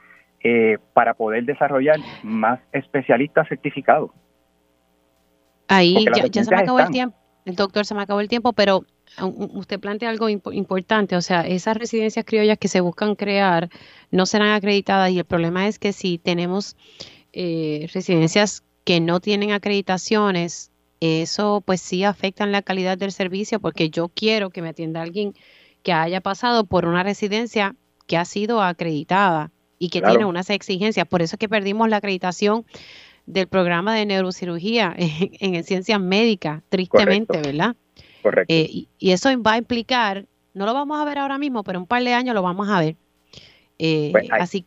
eh, 0.42 0.78
para 0.92 1.14
poder 1.14 1.44
desarrollar 1.44 1.98
más 2.22 2.60
especialistas 2.72 3.48
certificados. 3.48 4.10
Ahí 5.68 6.04
ya, 6.30 6.44
se 6.44 6.50
me 6.50 6.62
acabó 6.62 6.80
el 6.80 6.90
tiempo 6.90 7.16
el 7.44 7.56
doctor, 7.56 7.84
se 7.84 7.94
me 7.94 8.02
acabó 8.02 8.20
el 8.20 8.28
tiempo, 8.28 8.52
pero 8.52 8.84
usted 9.52 9.80
plantea 9.80 10.10
algo 10.10 10.28
importante, 10.28 11.16
o 11.16 11.22
sea, 11.22 11.42
esas 11.42 11.76
residencias 11.76 12.24
criollas 12.24 12.58
que 12.58 12.68
se 12.68 12.80
buscan 12.80 13.14
crear 13.14 13.68
no 14.10 14.26
serán 14.26 14.50
acreditadas 14.50 15.10
y 15.10 15.18
el 15.18 15.24
problema 15.24 15.66
es 15.66 15.78
que 15.78 15.92
si 15.92 16.18
tenemos 16.18 16.76
eh, 17.32 17.88
residencias 17.92 18.64
que 18.84 19.00
no 19.00 19.20
tienen 19.20 19.52
acreditaciones, 19.52 20.70
eso 21.00 21.62
pues 21.64 21.80
sí 21.80 22.04
afecta 22.04 22.44
en 22.44 22.52
la 22.52 22.62
calidad 22.62 22.98
del 22.98 23.12
servicio 23.12 23.60
porque 23.60 23.90
yo 23.90 24.08
quiero 24.08 24.50
que 24.50 24.62
me 24.62 24.70
atienda 24.70 25.02
alguien 25.02 25.34
que 25.82 25.92
haya 25.92 26.20
pasado 26.20 26.64
por 26.64 26.86
una 26.86 27.02
residencia 27.02 27.74
que 28.06 28.16
ha 28.16 28.24
sido 28.24 28.62
acreditada 28.62 29.50
y 29.78 29.88
que 29.88 30.00
tiene 30.00 30.24
unas 30.24 30.48
exigencias. 30.50 31.06
Por 31.06 31.22
eso 31.22 31.34
es 31.34 31.40
que 31.40 31.48
perdimos 31.48 31.88
la 31.88 31.96
acreditación 31.96 32.64
del 33.26 33.48
programa 33.48 33.94
de 33.94 34.06
neurocirugía 34.06 34.94
en, 34.96 35.54
en 35.54 35.64
ciencias 35.64 36.00
médicas, 36.00 36.62
tristemente, 36.68 37.40
¿verdad? 37.40 37.74
Correcto. 38.22 38.54
Eh, 38.54 38.86
y, 38.98 39.10
eso 39.10 39.28
va 39.42 39.54
a 39.54 39.58
implicar, 39.58 40.26
no 40.54 40.66
lo 40.66 40.74
vamos 40.74 41.00
a 41.00 41.04
ver 41.04 41.18
ahora 41.18 41.38
mismo, 41.38 41.64
pero 41.64 41.80
un 41.80 41.86
par 41.86 42.04
de 42.04 42.14
años 42.14 42.34
lo 42.34 42.42
vamos 42.42 42.68
a 42.68 42.78
ver. 42.78 42.94
Eh, 43.78 44.10
pues 44.12 44.30
ahí, 44.30 44.40
así 44.40 44.66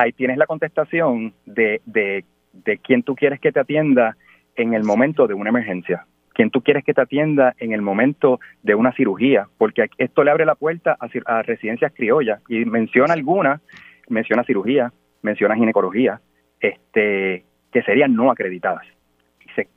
ahí 0.00 0.12
tienes 0.12 0.38
la 0.38 0.46
contestación 0.46 1.34
de, 1.46 1.80
de, 1.84 2.24
de 2.52 2.78
quién 2.78 3.02
tú 3.02 3.14
quieres 3.14 3.40
que 3.40 3.52
te 3.52 3.60
atienda 3.60 4.16
en 4.56 4.74
el 4.74 4.84
momento 4.84 5.26
de 5.26 5.34
una 5.34 5.50
emergencia 5.50 6.06
quién 6.40 6.50
tú 6.50 6.62
quieres 6.62 6.84
que 6.84 6.94
te 6.94 7.02
atienda 7.02 7.54
en 7.58 7.72
el 7.72 7.82
momento 7.82 8.40
de 8.62 8.74
una 8.74 8.92
cirugía, 8.92 9.48
porque 9.58 9.86
esto 9.98 10.24
le 10.24 10.30
abre 10.30 10.46
la 10.46 10.54
puerta 10.54 10.96
a, 10.98 11.08
a 11.26 11.42
residencias 11.42 11.92
criollas 11.92 12.40
y 12.48 12.64
menciona 12.64 13.12
algunas, 13.12 13.60
menciona 14.08 14.44
cirugía, 14.44 14.90
menciona 15.20 15.54
ginecología, 15.54 16.20
este, 16.60 17.44
que 17.70 17.82
serían 17.82 18.14
no 18.14 18.30
acreditadas. 18.30 18.86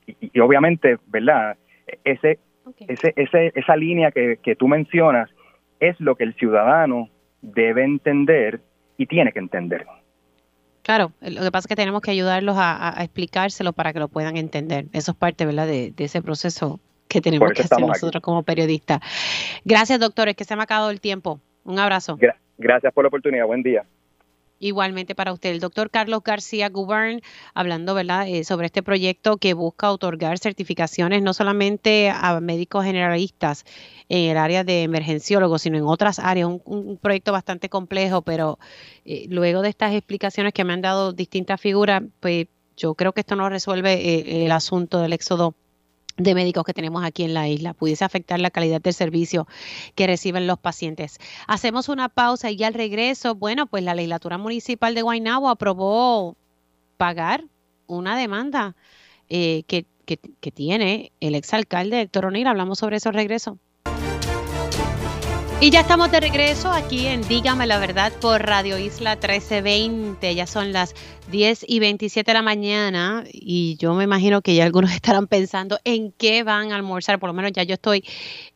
Y, 0.06 0.40
obviamente, 0.40 0.96
¿verdad? 1.08 1.58
Ese, 2.02 2.38
ese, 2.88 3.12
ese, 3.14 3.52
esa 3.54 3.76
línea 3.76 4.10
que, 4.10 4.38
que 4.42 4.56
tú 4.56 4.66
mencionas 4.66 5.28
es 5.80 6.00
lo 6.00 6.14
que 6.14 6.24
el 6.24 6.32
ciudadano 6.32 7.10
debe 7.42 7.84
entender 7.84 8.60
y 8.96 9.04
tiene 9.04 9.32
que 9.32 9.40
entender. 9.40 9.84
Claro, 10.84 11.12
lo 11.22 11.40
que 11.40 11.50
pasa 11.50 11.60
es 11.60 11.66
que 11.66 11.76
tenemos 11.76 12.02
que 12.02 12.10
ayudarlos 12.10 12.56
a, 12.58 12.94
explicárselo 12.98 13.72
para 13.72 13.94
que 13.94 14.00
lo 14.00 14.08
puedan 14.08 14.36
entender. 14.36 14.84
Eso 14.92 15.12
es 15.12 15.16
parte, 15.16 15.46
¿verdad?, 15.46 15.66
de, 15.66 15.94
ese 15.96 16.20
proceso 16.20 16.78
que 17.08 17.22
tenemos 17.22 17.52
que 17.52 17.62
hacer 17.62 17.80
nosotros 17.80 18.22
como 18.22 18.42
periodistas. 18.42 19.00
Gracias, 19.64 19.98
doctores, 19.98 20.36
que 20.36 20.44
se 20.44 20.54
me 20.54 20.60
ha 20.60 20.64
acabado 20.64 20.90
el 20.90 21.00
tiempo. 21.00 21.40
Un 21.64 21.78
abrazo. 21.78 22.18
gracias 22.58 22.92
por 22.92 23.04
la 23.04 23.08
oportunidad. 23.08 23.46
Buen 23.46 23.62
día. 23.62 23.86
Igualmente 24.60 25.14
para 25.14 25.32
usted, 25.32 25.50
el 25.50 25.60
doctor 25.60 25.90
Carlos 25.90 26.22
García 26.24 26.68
Gubern, 26.68 27.20
hablando 27.54 27.92
¿verdad? 27.94 28.26
Eh, 28.28 28.44
sobre 28.44 28.66
este 28.66 28.82
proyecto 28.82 29.36
que 29.36 29.52
busca 29.52 29.90
otorgar 29.90 30.38
certificaciones 30.38 31.22
no 31.22 31.34
solamente 31.34 32.08
a 32.08 32.40
médicos 32.40 32.84
generalistas 32.84 33.64
en 34.08 34.30
el 34.30 34.36
área 34.36 34.64
de 34.64 34.84
emergenciólogos, 34.84 35.62
sino 35.62 35.76
en 35.76 35.84
otras 35.84 36.18
áreas. 36.18 36.48
Un, 36.64 36.98
proyecto 37.02 37.32
bastante 37.32 37.68
complejo, 37.68 38.22
pero 38.22 38.58
eh, 39.04 39.26
luego 39.28 39.60
de 39.60 39.68
estas 39.70 39.92
explicaciones 39.92 40.52
que 40.52 40.64
me 40.64 40.72
han 40.72 40.82
dado 40.82 41.12
distintas 41.12 41.60
figuras, 41.60 42.02
pues 42.20 42.46
yo 42.76 42.94
creo 42.94 43.12
que 43.12 43.20
esto 43.20 43.36
no 43.36 43.48
resuelve 43.48 43.94
eh, 43.94 44.46
el 44.46 44.52
asunto 44.52 45.00
del 45.00 45.12
éxodo 45.12 45.54
de 46.16 46.34
médicos 46.34 46.64
que 46.64 46.72
tenemos 46.72 47.04
aquí 47.04 47.24
en 47.24 47.34
la 47.34 47.48
isla, 47.48 47.74
pudiese 47.74 48.04
afectar 48.04 48.38
la 48.40 48.50
calidad 48.50 48.80
del 48.80 48.94
servicio 48.94 49.46
que 49.94 50.06
reciben 50.06 50.46
los 50.46 50.58
pacientes. 50.58 51.18
Hacemos 51.46 51.88
una 51.88 52.08
pausa 52.08 52.50
y 52.50 52.62
al 52.62 52.74
regreso, 52.74 53.34
bueno, 53.34 53.66
pues 53.66 53.82
la 53.82 53.94
legislatura 53.94 54.38
municipal 54.38 54.94
de 54.94 55.02
Guaynabo 55.02 55.48
aprobó 55.48 56.36
pagar 56.96 57.44
una 57.86 58.16
demanda 58.16 58.76
eh, 59.28 59.64
que, 59.66 59.86
que, 60.06 60.18
que, 60.18 60.50
tiene 60.50 61.12
el 61.20 61.34
exalcalde 61.34 62.02
Héctor 62.02 62.26
O'Neill. 62.26 62.46
Hablamos 62.46 62.78
sobre 62.78 62.96
eso 62.96 63.08
al 63.08 63.14
regreso. 63.14 63.58
Y 65.60 65.70
ya 65.70 65.80
estamos 65.80 66.10
de 66.10 66.20
regreso 66.20 66.70
aquí 66.70 67.06
en 67.06 67.26
Dígame 67.26 67.66
la 67.66 67.78
Verdad 67.78 68.12
por 68.20 68.42
Radio 68.42 68.76
Isla 68.76 69.14
1320. 69.14 70.34
Ya 70.34 70.46
son 70.46 70.72
las 70.72 70.94
10 71.30 71.64
y 71.66 71.78
27 71.78 72.28
de 72.28 72.34
la 72.34 72.42
mañana 72.42 73.24
y 73.32 73.76
yo 73.78 73.94
me 73.94 74.04
imagino 74.04 74.42
que 74.42 74.54
ya 74.54 74.64
algunos 74.64 74.90
estarán 74.94 75.26
pensando 75.26 75.78
en 75.84 76.12
qué 76.12 76.42
van 76.42 76.72
a 76.72 76.74
almorzar. 76.74 77.18
Por 77.18 77.28
lo 77.28 77.34
menos 77.34 77.52
ya 77.52 77.62
yo 77.62 77.74
estoy 77.74 78.04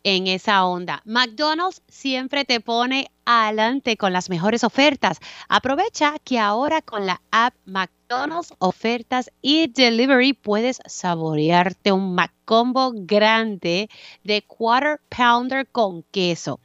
en 0.03 0.27
esa 0.27 0.67
onda. 0.67 1.01
McDonald's 1.07 1.83
siempre 1.89 2.45
te 2.45 2.61
pone 2.61 3.11
adelante 3.25 3.97
con 3.97 4.13
las 4.13 4.29
mejores 4.29 4.63
ofertas. 4.65 5.19
Aprovecha 5.49 6.17
que 6.25 6.39
ahora 6.39 6.83
con 6.83 7.07
la 7.07 7.23
app 7.31 7.55
McDonald's 7.65 8.53
Ofertas 8.59 9.31
y 9.41 9.69
Delivery 9.69 10.33
puedes 10.33 10.81
saborearte 10.87 11.93
un 11.93 12.15
McCombo 12.15 12.93
grande 12.95 13.89
de 14.25 14.43
Quarter 14.43 15.01
Pounder 15.09 15.67
con 15.69 16.03
queso 16.11 16.61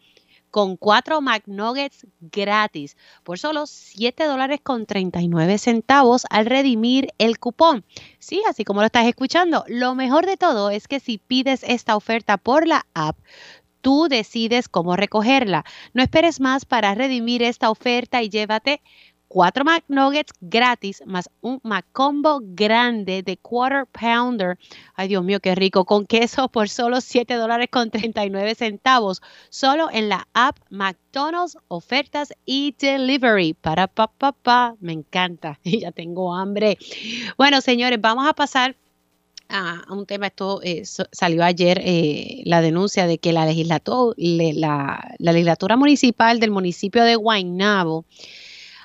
con 0.53 0.77
cuatro 0.77 1.19
McNuggets 1.19 2.05
gratis 2.21 2.95
por 3.23 3.39
solo 3.39 3.65
7 3.65 4.25
dólares 4.25 4.59
con 4.61 4.85
39 4.85 5.57
centavos 5.57 6.27
al 6.29 6.45
redimir 6.45 7.07
el 7.17 7.39
cupón. 7.39 7.83
Sí, 8.19 8.43
así 8.47 8.63
como 8.63 8.81
lo 8.81 8.85
estás 8.85 9.07
escuchando. 9.07 9.65
Lo 9.67 9.95
mejor 9.95 10.27
de 10.27 10.37
todo 10.37 10.69
es 10.69 10.87
que 10.87 10.99
si 10.99 11.17
pides 11.17 11.63
esta 11.63 11.95
oferta 11.95 12.37
por 12.37 12.67
la 12.67 12.85
app, 12.93 13.17
tú 13.81 14.05
decides 14.07 14.69
cómo 14.69 14.95
recogerla. 14.95 15.65
No 15.95 16.03
esperes 16.03 16.39
más 16.39 16.65
para 16.65 16.93
redimir 16.93 17.41
esta 17.41 17.71
oferta 17.71 18.21
y 18.21 18.29
llévate 18.29 18.83
cuatro 19.33 19.65
McNuggets 19.65 20.31
gratis 20.41 21.01
más 21.07 21.27
un 21.41 21.59
McCombo 21.63 22.39
grande 22.43 23.23
de 23.23 23.35
Quarter 23.37 23.87
Pounder. 23.87 24.59
Ay, 24.93 25.07
Dios 25.07 25.23
mío, 25.23 25.39
qué 25.39 25.55
rico. 25.55 25.85
Con 25.85 26.05
queso 26.05 26.49
por 26.49 26.69
solo 26.69 27.01
7 27.01 27.33
dólares 27.33 27.69
con 27.71 27.89
39 27.89 28.53
centavos. 28.53 29.23
Solo 29.49 29.89
en 29.91 30.07
la 30.07 30.27
app 30.33 30.59
McDonald's 30.69 31.57
Ofertas 31.67 32.31
y 32.45 32.75
Delivery. 32.77 33.55
Para 33.55 33.87
pa, 33.87 34.07
pa, 34.07 34.75
Me 34.79 34.93
encanta. 34.93 35.59
Y 35.63 35.79
ya 35.81 35.91
tengo 35.91 36.35
hambre. 36.35 36.77
Bueno, 37.35 37.59
señores, 37.61 37.99
vamos 37.99 38.27
a 38.27 38.33
pasar 38.33 38.75
a, 39.49 39.83
un 39.89 40.05
tema, 40.05 40.27
esto 40.27 40.61
eh, 40.63 40.83
salió 41.11 41.43
ayer 41.43 41.81
eh, 41.83 42.43
la 42.45 42.61
denuncia 42.61 43.07
de 43.07 43.17
que 43.17 43.33
la, 43.33 43.45
la, 43.45 45.15
legislatura 45.17 45.75
municipal 45.75 46.39
del 46.39 46.51
municipio 46.51 47.03
de 47.03 47.15
Guaynabo 47.15 48.05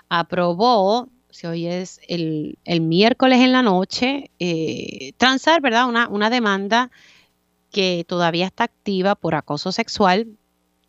aprobó, 0.09 1.09
si 1.31 1.47
hoy 1.47 1.67
es 1.67 2.01
el, 2.09 2.57
miércoles 2.81 3.41
en 3.41 3.53
la 3.53 3.63
noche, 3.63 4.31
eh, 4.39 5.13
transar, 5.17 5.61
¿verdad? 5.61 5.89
Una, 5.89 6.09
una 6.09 6.31
demanda 6.31 6.91
que 7.71 8.05
todavía 8.09 8.47
está 8.47 8.65
activa 8.65 9.15
por 9.15 9.35
acoso 9.35 9.73
sexual 9.73 10.27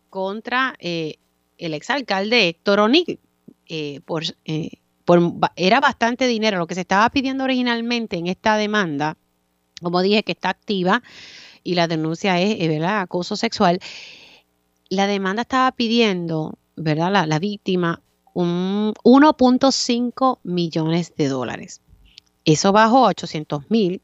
contra 0.08 0.74
el 0.80 1.74
exalcalde 1.74 2.48
Héctor 2.48 2.80
O'Neill. 2.80 3.18
por, 4.06 4.24
por, 5.04 5.20
era 5.56 5.80
bastante 5.80 6.26
dinero. 6.26 6.58
Lo 6.58 6.66
que 6.66 6.74
se 6.74 6.80
estaba 6.80 7.10
pidiendo 7.10 7.44
originalmente 7.44 8.16
en 8.16 8.26
esta 8.26 8.56
demanda 8.56 9.16
como 9.82 10.02
dije, 10.02 10.22
que 10.22 10.32
está 10.32 10.50
activa 10.50 11.02
y 11.62 11.74
la 11.74 11.88
denuncia 11.88 12.40
es, 12.40 12.60
eh, 12.60 12.68
¿verdad?, 12.68 13.00
acoso 13.00 13.36
sexual. 13.36 13.80
La 14.88 15.06
demanda 15.06 15.42
estaba 15.42 15.72
pidiendo, 15.72 16.58
¿verdad?, 16.76 17.12
la, 17.12 17.26
la 17.26 17.38
víctima 17.38 18.02
un 18.40 18.94
1.5 19.04 20.38
millones 20.42 21.14
de 21.16 21.28
dólares. 21.28 21.82
Eso 22.44 22.72
bajó 22.72 23.06
a 23.06 23.10
800 23.10 23.70
mil. 23.70 24.02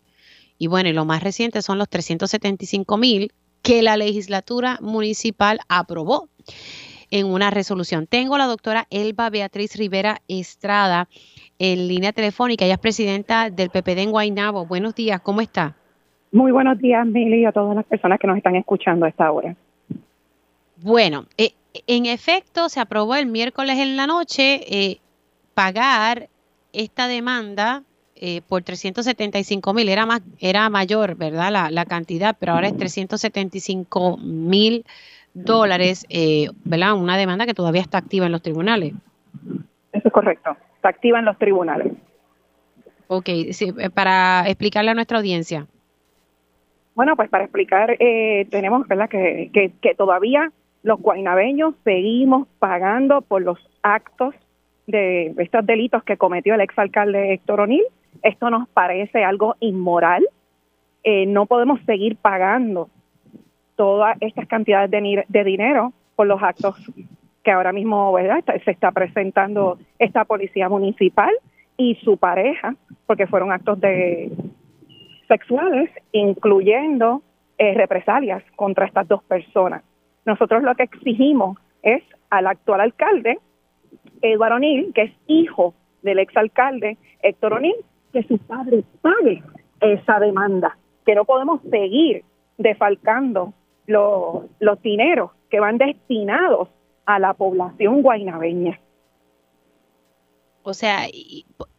Y 0.58 0.68
bueno, 0.68 0.88
y 0.88 0.92
lo 0.92 1.04
más 1.04 1.22
reciente 1.22 1.62
son 1.62 1.78
los 1.78 1.88
375 1.88 2.96
mil 2.96 3.32
que 3.62 3.82
la 3.82 3.96
legislatura 3.96 4.78
municipal 4.80 5.58
aprobó 5.68 6.28
en 7.10 7.26
una 7.26 7.50
resolución. 7.50 8.06
Tengo 8.06 8.34
a 8.34 8.38
la 8.38 8.46
doctora 8.46 8.86
Elba 8.90 9.30
Beatriz 9.30 9.76
Rivera 9.76 10.22
Estrada 10.28 11.08
en 11.58 11.88
línea 11.88 12.12
telefónica. 12.12 12.64
Ella 12.64 12.74
es 12.74 12.80
presidenta 12.80 13.50
del 13.50 13.70
PPD 13.70 13.98
en 13.98 14.10
Guaynabo. 14.10 14.66
Buenos 14.66 14.94
días, 14.94 15.20
¿cómo 15.20 15.40
está? 15.40 15.74
Muy 16.32 16.52
buenos 16.52 16.78
días, 16.78 17.06
Mili, 17.06 17.42
y 17.42 17.44
a 17.44 17.52
todas 17.52 17.74
las 17.74 17.86
personas 17.86 18.18
que 18.18 18.26
nos 18.26 18.36
están 18.36 18.56
escuchando 18.56 19.06
a 19.06 19.08
esta 19.08 19.30
hora. 19.30 19.56
Bueno, 20.82 21.26
eh, 21.38 21.52
en 21.86 22.06
efecto, 22.06 22.68
se 22.68 22.80
aprobó 22.80 23.14
el 23.14 23.26
miércoles 23.26 23.78
en 23.78 23.96
la 23.96 24.06
noche 24.06 24.60
eh, 24.68 24.98
pagar 25.54 26.28
esta 26.72 27.08
demanda 27.08 27.82
eh, 28.14 28.42
por 28.48 28.62
375 28.62 29.74
mil. 29.74 29.88
Era, 29.88 30.06
más, 30.06 30.22
era 30.38 30.68
mayor, 30.70 31.16
¿verdad? 31.16 31.50
La, 31.50 31.70
la 31.70 31.84
cantidad, 31.84 32.36
pero 32.38 32.52
ahora 32.52 32.68
es 32.68 32.76
375 32.76 34.16
mil 34.18 34.84
dólares, 35.34 36.06
¿verdad? 36.64 36.94
Una 36.94 37.16
demanda 37.16 37.44
que 37.44 37.54
todavía 37.54 37.82
está 37.82 37.98
activa 37.98 38.26
en 38.26 38.32
los 38.32 38.42
tribunales. 38.42 38.94
Eso 39.92 40.08
es 40.08 40.12
correcto 40.12 40.56
activa 40.86 41.18
en 41.18 41.24
los 41.24 41.38
tribunales. 41.38 41.92
Ok, 43.08 43.28
eh, 43.28 43.54
para 43.94 44.44
explicarle 44.46 44.90
a 44.90 44.94
nuestra 44.94 45.18
audiencia. 45.18 45.66
Bueno, 46.94 47.14
pues 47.14 47.28
para 47.28 47.44
explicar, 47.44 47.96
eh, 48.00 48.46
tenemos 48.50 48.88
¿verdad? 48.88 49.08
Que, 49.08 49.50
que, 49.52 49.94
todavía 49.94 50.50
los 50.86 51.00
guainabeños 51.00 51.74
seguimos 51.82 52.46
pagando 52.60 53.20
por 53.20 53.42
los 53.42 53.58
actos 53.82 54.36
de 54.86 55.34
estos 55.36 55.66
delitos 55.66 56.04
que 56.04 56.16
cometió 56.16 56.54
el 56.54 56.60
exalcalde 56.60 57.32
Héctor 57.32 57.62
O'Neill. 57.62 57.82
Esto 58.22 58.50
nos 58.50 58.68
parece 58.68 59.24
algo 59.24 59.56
inmoral. 59.58 60.24
Eh, 61.02 61.26
no 61.26 61.46
podemos 61.46 61.80
seguir 61.86 62.16
pagando 62.16 62.88
todas 63.74 64.16
estas 64.20 64.46
cantidades 64.46 64.88
de, 64.92 65.24
de 65.26 65.44
dinero 65.44 65.92
por 66.14 66.28
los 66.28 66.40
actos 66.40 66.76
que 67.42 67.50
ahora 67.50 67.72
mismo 67.72 68.12
¿verdad? 68.12 68.44
se 68.64 68.70
está 68.70 68.92
presentando 68.92 69.80
esta 69.98 70.24
policía 70.24 70.68
municipal 70.68 71.34
y 71.76 71.96
su 71.96 72.16
pareja, 72.16 72.76
porque 73.06 73.26
fueron 73.26 73.50
actos 73.50 73.80
de 73.80 74.30
sexuales, 75.26 75.90
incluyendo 76.12 77.22
eh, 77.58 77.74
represalias 77.74 78.44
contra 78.54 78.86
estas 78.86 79.08
dos 79.08 79.24
personas. 79.24 79.82
Nosotros 80.26 80.62
lo 80.62 80.74
que 80.74 80.82
exigimos 80.82 81.56
es 81.82 82.02
al 82.30 82.46
actual 82.48 82.80
alcalde, 82.80 83.38
Eduardo 84.20 84.56
O'Neill, 84.56 84.92
que 84.92 85.02
es 85.02 85.12
hijo 85.26 85.74
del 86.02 86.18
exalcalde 86.18 86.98
Héctor 87.22 87.54
O'Neill, 87.54 87.76
que 88.12 88.24
su 88.24 88.38
padre 88.38 88.82
pague 89.00 89.42
esa 89.80 90.18
demanda, 90.18 90.76
que 91.04 91.14
no 91.14 91.24
podemos 91.24 91.60
seguir 91.70 92.24
defalcando 92.58 93.54
los, 93.86 94.44
los 94.58 94.82
dineros 94.82 95.30
que 95.48 95.60
van 95.60 95.78
destinados 95.78 96.68
a 97.04 97.18
la 97.18 97.34
población 97.34 98.02
guainabeña. 98.02 98.80
O 100.62 100.74
sea, 100.74 101.02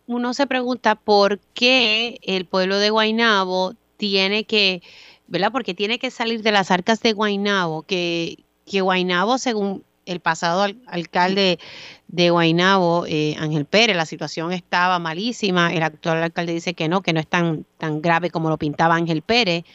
uno 0.05 0.33
se 0.33 0.47
pregunta 0.47 0.95
por 0.95 1.39
qué 1.53 2.17
el 2.21 2.45
pueblo 2.45 2.77
de 2.77 2.89
Guainabo 2.89 3.73
tiene 3.97 4.45
que, 4.45 4.81
¿verdad? 5.27 5.51
Porque 5.51 5.73
tiene 5.73 5.99
que 5.99 6.11
salir 6.11 6.41
de 6.41 6.51
las 6.51 6.71
arcas 6.71 7.01
de 7.01 7.13
Guainabo, 7.13 7.83
que, 7.83 8.37
que 8.65 8.81
Guainabo, 8.81 9.37
según 9.37 9.83
el 10.05 10.19
pasado 10.19 10.65
alcalde 10.87 11.59
de 12.07 12.29
Guainabo, 12.29 13.05
eh, 13.07 13.35
Ángel 13.39 13.65
Pérez, 13.65 13.95
la 13.95 14.05
situación 14.05 14.53
estaba 14.53 14.99
malísima, 14.99 15.73
el 15.73 15.83
actual 15.83 16.23
alcalde 16.23 16.53
dice 16.53 16.73
que 16.73 16.87
no, 16.87 17.01
que 17.01 17.13
no 17.13 17.19
es 17.19 17.27
tan, 17.27 17.65
tan 17.77 18.01
grave 18.01 18.29
como 18.29 18.49
lo 18.49 18.57
pintaba 18.57 18.95
Ángel 18.95 19.21
Pérez. 19.21 19.65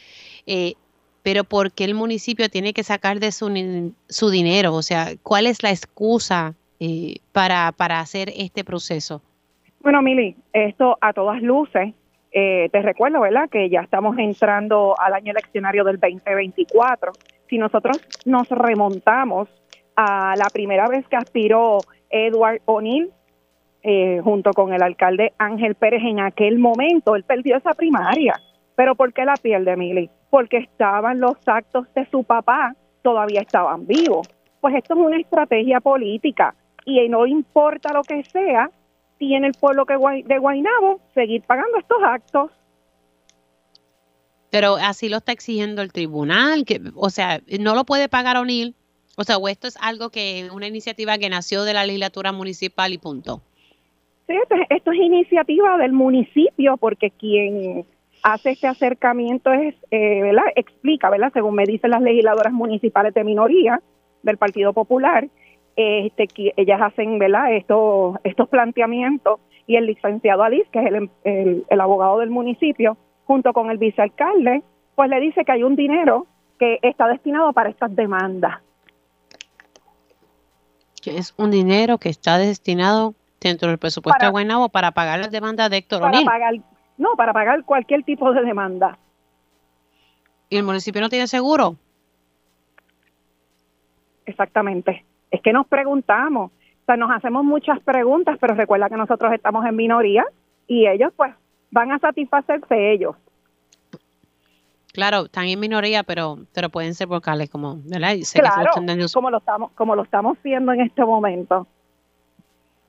Eh, 0.47 0.75
pero 1.23 1.45
¿por 1.45 1.71
qué 1.73 1.85
el 1.85 1.95
municipio 1.95 2.49
tiene 2.49 2.73
que 2.73 2.83
sacar 2.83 3.21
de 3.21 3.31
su, 3.31 3.93
su 4.09 4.31
dinero? 4.31 4.75
O 4.75 4.83
sea, 4.83 5.13
¿cuál 5.23 5.47
es 5.47 5.63
la 5.63 5.71
excusa 5.71 6.55
eh, 6.81 7.17
para, 7.33 7.71
para 7.73 8.01
hacer 8.01 8.33
este 8.35 8.65
proceso? 8.65 9.23
Bueno, 9.81 10.03
Mili, 10.03 10.35
esto 10.53 10.97
a 11.01 11.13
todas 11.13 11.43
luces, 11.43 11.95
eh, 12.33 12.69
te 12.71 12.83
recuerdo, 12.83 13.21
¿verdad?, 13.21 13.49
que 13.51 13.69
ya 13.69 13.81
estamos 13.81 14.19
entrando 14.19 14.95
al 14.99 15.15
año 15.15 15.33
eleccionario 15.33 15.85
del 15.85 15.99
2024. 15.99 17.13
Si 17.49 17.59
nosotros 17.59 18.01
nos 18.25 18.49
remontamos 18.49 19.49
a 19.97 20.35
la 20.37 20.47
primera 20.53 20.89
vez 20.89 21.07
que 21.09 21.17
aspiró 21.17 21.79
Edward 22.11 22.63
O'Neill, 22.65 23.11
eh, 23.83 24.21
junto 24.23 24.53
con 24.53 24.73
el 24.73 24.83
alcalde 24.83 25.33
Ángel 25.39 25.75
Pérez 25.75 26.03
en 26.05 26.21
aquel 26.21 26.59
momento, 26.59 27.17
él 27.17 27.25
perdió 27.25 27.57
esa 27.57 27.75
primaria. 27.75 28.35
¿Pero 28.75 28.95
por 28.95 29.13
qué 29.13 29.25
la 29.25 29.35
pierde, 29.35 29.77
Mili? 29.77 30.09
porque 30.33 30.57
estaban 30.57 31.21
los 31.21 31.37
actos 31.45 31.93
de 31.93 32.07
su 32.07 32.25
papá, 32.25 32.75
todavía 33.03 33.43
estaban 33.43 33.87
vivos. 33.87 34.27
Pues 34.63 34.75
esto 34.75 34.95
es 34.95 35.01
una 35.01 35.19
estrategia 35.19 35.79
política 35.81 36.55
y 36.87 37.07
no 37.11 37.27
importa 37.27 37.93
lo 37.93 38.01
que 38.01 38.25
sea, 38.25 38.71
tiene 39.19 39.49
el 39.49 39.55
pueblo 39.55 39.85
de 39.85 40.39
Guaynabo 40.39 41.01
seguir 41.15 41.43
pagando 41.43 41.79
estos 41.79 41.99
actos. 42.03 42.51
Pero 44.51 44.77
así 44.77 45.09
lo 45.09 45.19
está 45.19 45.33
exigiendo 45.33 45.81
el 45.81 45.93
tribunal, 45.93 46.65
que, 46.65 46.81
o 46.95 47.09
sea, 47.09 47.41
no 47.59 47.75
lo 47.75 47.85
puede 47.85 48.09
pagar 48.09 48.37
O'Neill. 48.37 48.75
O 49.17 49.25
sea, 49.25 49.37
o 49.37 49.49
esto 49.49 49.67
es 49.67 49.77
algo 49.81 50.11
que, 50.11 50.49
una 50.53 50.67
iniciativa 50.67 51.19
que 51.19 51.29
nació 51.29 51.65
de 51.65 51.75
la 51.75 51.85
legislatura 51.87 52.33
municipal 52.33 52.93
y 52.93 52.99
punto. 52.99 53.43
Sí, 54.27 54.35
esto 54.71 54.93
es 54.93 54.99
iniciativa 54.99 55.77
del 55.79 55.93
municipio, 55.93 56.77
porque 56.77 57.11
quien 57.11 57.85
hace 58.23 58.51
este 58.51 58.67
acercamiento 58.67 59.53
es, 59.53 59.75
eh, 59.91 60.23
¿verdad? 60.23 60.45
Explica, 60.57 61.11
¿verdad? 61.11 61.33
Según 61.33 61.55
me 61.55 61.65
dicen 61.65 61.91
las 61.91 62.03
legisladoras 62.03 62.53
municipales 62.53 63.13
de 63.15 63.25
minoría 63.25 63.81
del 64.23 64.39
Partido 64.39 64.73
Popular, 64.73 65.29
este, 65.77 66.29
ellas 66.57 66.81
hacen, 66.83 67.19
¿verdad? 67.19 67.55
Estos, 67.55 68.17
estos 68.25 68.49
planteamientos 68.49 69.41
y 69.67 69.77
el 69.77 69.87
licenciado 69.87 70.43
Alice, 70.43 70.69
que 70.71 70.81
es 70.81 70.87
el, 70.87 71.65
el, 71.69 71.81
abogado 71.81 72.19
del 72.19 72.31
municipio, 72.31 72.97
junto 73.25 73.53
con 73.53 73.71
el 73.71 73.79
vicealcalde, 73.79 74.63
pues 74.95 75.09
le 75.09 75.21
dice 75.21 75.45
que 75.45 75.53
hay 75.53 75.63
un 75.63 75.77
dinero 75.77 76.27
que 76.59 76.79
está 76.83 77.09
destinado 77.09 77.53
para 77.53 77.71
estas 77.71 77.95
demandas. 77.95 78.61
Que 81.03 81.17
es 81.17 81.35
un 81.37 81.51
dinero 81.51 81.99
que 81.99 82.09
está 82.09 82.39
destinado 82.39 83.15
dentro 83.41 83.69
del 83.69 83.79
presupuesto 83.79 84.25
de 84.25 84.31
Guaynabo 84.31 84.69
para 84.69 84.93
pagar 84.93 85.19
las 85.19 85.31
demandas 85.31 85.69
de 85.71 85.79
Héctor 85.79 86.01
Para 86.01 86.23
pagar 86.23 86.55
no, 86.99 87.17
para 87.17 87.33
pagar 87.33 87.65
cualquier 87.65 88.05
tipo 88.05 88.33
de 88.33 88.43
demanda. 88.43 88.99
¿Y 90.49 90.57
el 90.57 90.63
municipio 90.63 91.01
no 91.01 91.09
tiene 91.09 91.27
seguro? 91.27 91.77
Exactamente. 94.27 95.05
Es 95.33 95.43
que 95.43 95.53
nos 95.53 95.67
preguntamos, 95.67 96.53
o 96.53 96.85
sea, 96.87 96.97
nos 96.97 97.11
hacemos 97.11 97.43
muchas 97.45 97.81
preguntas, 97.81 98.39
pero 98.41 98.55
recuerda 98.55 98.89
que 98.89 98.97
nosotros 98.97 99.33
estamos 99.33 99.67
en 99.67 99.75
minoría 99.75 100.25
y 100.69 100.87
ellos 100.87 101.13
pues 101.17 101.35
van 101.73 101.91
a 101.91 101.99
satisfacerse 101.99 102.93
ellos. 102.93 103.17
Claro, 104.93 105.25
están 105.25 105.49
en 105.49 105.59
minoría, 105.59 106.05
pero 106.05 106.39
pero 106.55 106.69
pueden 106.69 106.95
ser 106.95 107.09
vocales 107.09 107.51
como, 107.51 107.79
¿verdad? 107.85 108.15
claro, 108.35 108.71
como 109.13 109.31
lo 109.31 109.39
estamos 109.39 109.73
como 109.73 109.97
lo 109.97 110.03
estamos 110.03 110.39
viendo 110.45 110.73
en 110.73 110.83
este 110.83 111.05
momento. 111.05 111.67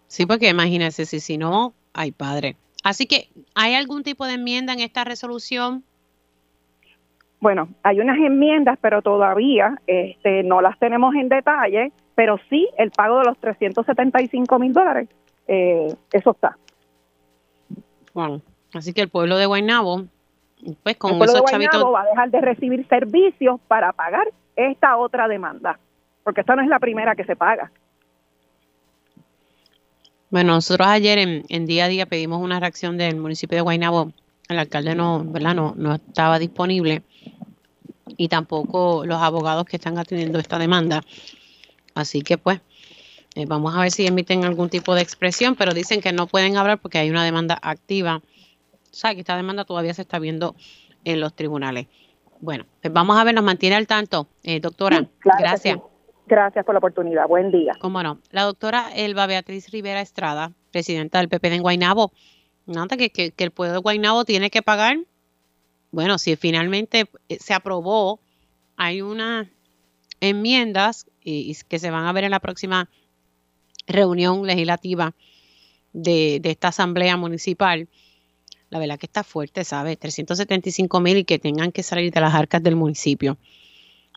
Sí, 0.08 0.26
porque 0.28 0.50
imagínense 0.50 1.06
si 1.06 1.20
si 1.20 1.38
no, 1.38 1.74
ay 1.94 2.12
padre. 2.12 2.58
Así 2.84 3.08
que, 3.08 3.30
¿hay 3.56 3.76
algún 3.76 4.04
tipo 4.04 4.28
de 4.28 4.34
enmienda 4.34 4.74
en 4.74 4.82
esta 4.82 5.06
resolución? 5.06 5.84
Bueno, 7.40 7.70
hay 7.82 8.00
unas 8.00 8.18
enmiendas, 8.18 8.78
pero 8.82 9.02
todavía 9.02 9.80
este, 9.88 10.44
no 10.44 10.62
las 10.62 10.78
tenemos 10.80 11.16
en 11.16 11.30
detalle, 11.30 11.92
pero 12.16 12.40
sí 12.50 12.70
el 12.78 12.92
pago 12.92 13.20
de 13.20 13.26
los 13.26 13.38
375 13.40 14.60
mil 14.60 14.74
dólares, 14.74 15.10
eh, 15.48 15.94
eso 16.12 16.32
está. 16.32 16.58
Bueno, 18.14 18.42
así 18.74 18.94
que 18.94 19.02
el 19.02 19.10
pueblo 19.10 19.38
de 19.38 19.46
Guaynabo 19.46 20.06
pues 20.84 20.98
con 20.98 21.16
el 21.16 21.24
esos 21.24 21.44
chavitos 21.46 21.84
va 21.94 22.02
a 22.02 22.06
dejar 22.06 22.32
de 22.32 22.42
recibir 22.42 22.88
servicios 22.88 23.60
para 23.68 23.92
pagar 23.92 24.32
esta 24.56 24.98
otra 24.98 25.28
demanda, 25.28 25.80
porque 26.24 26.42
esta 26.42 26.56
no 26.56 26.62
es 26.62 26.70
la 26.70 26.80
primera 26.80 27.16
que 27.16 27.26
se 27.26 27.36
paga. 27.36 27.72
Bueno, 30.30 30.54
nosotros 30.54 30.88
ayer 30.88 31.20
en, 31.20 31.66
día 31.66 31.86
a 31.86 31.88
día 31.88 32.06
pedimos 32.06 32.42
una 32.42 32.60
reacción 32.60 32.98
del 32.98 33.18
municipio 33.18 33.56
de 33.56 33.62
Guaynabo. 33.62 34.12
El 34.50 34.60
alcalde 34.60 34.96
no, 34.96 35.24
¿verdad? 35.24 35.54
No, 35.54 35.74
no 35.78 35.96
estaba 35.96 36.40
disponible 36.40 37.04
y 38.18 38.28
tampoco 38.30 39.06
los 39.06 39.22
abogados 39.22 39.66
que 39.66 39.78
están 39.78 39.98
atendiendo 39.98 40.40
esta 40.40 40.58
demanda. 40.58 41.04
Así 41.96 42.22
que 42.22 42.38
pues 42.38 42.62
eh, 43.36 43.46
vamos 43.48 43.76
a 43.76 43.82
ver 43.82 43.92
si 43.92 44.06
emiten 44.06 44.46
algún 44.46 44.70
tipo 44.70 44.94
de 44.96 45.02
expresión, 45.02 45.56
pero 45.56 45.74
dicen 45.74 46.02
que 46.02 46.12
no 46.12 46.28
pueden 46.28 46.58
hablar 46.58 46.80
porque 46.80 47.00
hay 47.00 47.10
una 47.10 47.24
demanda 47.24 47.58
activa. 47.62 48.18
O 48.18 48.96
sea, 48.96 49.14
que 49.14 49.22
esta 49.22 49.36
demanda 49.36 49.66
todavía 49.66 49.94
se 49.94 50.04
está 50.04 50.20
viendo 50.20 50.56
en 51.04 51.20
los 51.20 51.34
tribunales. 51.36 51.88
Bueno, 52.40 52.66
pues 52.82 52.94
vamos 52.94 53.18
a 53.18 53.24
ver, 53.24 53.34
nos 53.34 53.44
mantiene 53.44 53.76
al 53.76 53.88
tanto, 53.88 54.28
eh, 54.44 54.60
doctora. 54.60 55.08
gracias. 55.24 55.80
Gracias 56.26 56.66
por 56.66 56.74
la 56.74 56.80
oportunidad. 56.80 57.28
Buen 57.28 57.52
día. 57.52 57.74
Cómo 57.80 58.02
no. 58.02 58.20
La 58.32 58.44
doctora 58.44 58.90
Elba 58.96 59.28
Beatriz 59.28 59.70
Rivera 59.72 60.00
Estrada, 60.02 60.54
presidenta 60.72 61.20
del 61.20 61.28
PP 61.28 61.50
de 61.50 61.60
Guaynabo. 61.60 62.12
Nada, 62.66 62.96
que, 62.96 63.10
que, 63.10 63.32
que 63.32 63.44
el 63.44 63.52
pueblo 63.52 63.74
de 63.74 63.80
Guaynabo 63.80 64.24
tiene 64.24 64.50
que 64.50 64.62
pagar. 64.62 64.98
Bueno, 65.92 66.18
si 66.18 66.36
finalmente 66.36 67.10
eh, 67.28 67.38
se 67.40 67.54
aprobó, 67.54 68.20
hay 68.78 69.02
unas 69.02 69.48
enmiendas 70.22 71.08
y, 71.24 71.56
que 71.68 71.80
se 71.80 71.92
van 71.92 72.06
a 72.06 72.14
ver 72.14 72.24
en 72.24 72.32
la 72.32 72.40
próxima 72.40 72.90
reunión 73.88 74.46
legislativa 74.46 75.14
de, 75.94 76.40
de 76.42 76.52
esta 76.52 76.70
asamblea 76.70 77.18
municipal 77.18 77.88
la 78.74 78.80
verdad 78.80 78.98
que 78.98 79.06
está 79.06 79.24
fuerte, 79.24 79.64
¿sabes? 79.64 80.00
375 80.00 81.00
mil 81.00 81.18
y 81.18 81.26
que 81.26 81.38
tengan 81.38 81.72
que 81.72 81.84
salir 81.84 82.12
de 82.12 82.20
las 82.20 82.34
arcas 82.34 82.64
del 82.64 82.76
municipio, 82.76 83.38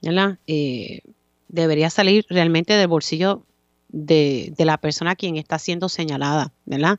¿verdad? 0.02 0.38
Eh, 0.46 1.02
debería 1.48 1.90
salir 1.90 2.24
realmente 2.30 2.72
del 2.72 2.88
bolsillo 2.88 3.44
de, 3.88 4.54
la 4.56 4.78
persona 4.78 5.14
quien 5.14 5.36
está 5.36 5.58
siendo 5.58 5.90
señalada, 5.90 6.54
¿verdad? 6.64 6.98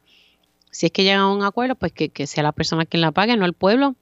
Si 0.69 0.85
es 0.85 0.91
que 0.91 1.01
llegan 1.01 1.21
a 1.21 1.33
un 1.33 1.43
acuerdo, 1.43 1.73
pues 1.73 1.93
que, 1.93 2.27
sea 2.27 2.43
la 2.43 2.51
persona 2.51 2.85
quien 2.85 3.01
la 3.01 3.11
pague, 3.11 3.35
no 3.35 3.45
el 3.47 3.53
pueblo. 3.53 3.95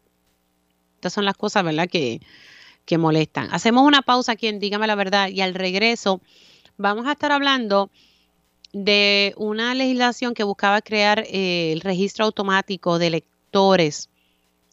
Estas 0.95 1.14
son 1.14 1.24
las 1.24 1.38
cosas, 1.38 1.64
¿verdad? 1.64 1.88
Que, 1.88 2.20
que 2.86 2.97
molestan. 2.97 3.49
Hacemos 3.51 3.83
una 3.83 4.01
pausa 4.01 4.33
aquí 4.33 4.47
en 4.47 4.59
Dígame 4.59 4.88
la 4.88 4.95
Verdad 4.95 5.29
y 5.29 5.41
al 5.41 5.53
regreso 5.53 6.21
vamos 6.77 7.07
a 7.07 7.13
estar 7.13 7.31
hablando 7.31 7.89
de 8.73 9.33
una 9.38 9.73
legislación 9.73 10.33
que 10.33 10.43
buscaba 10.43 10.81
crear 10.81 11.23
eh, 11.27 11.71
el 11.71 11.81
registro 11.81 12.25
automático 12.25 12.99
de 12.99 13.23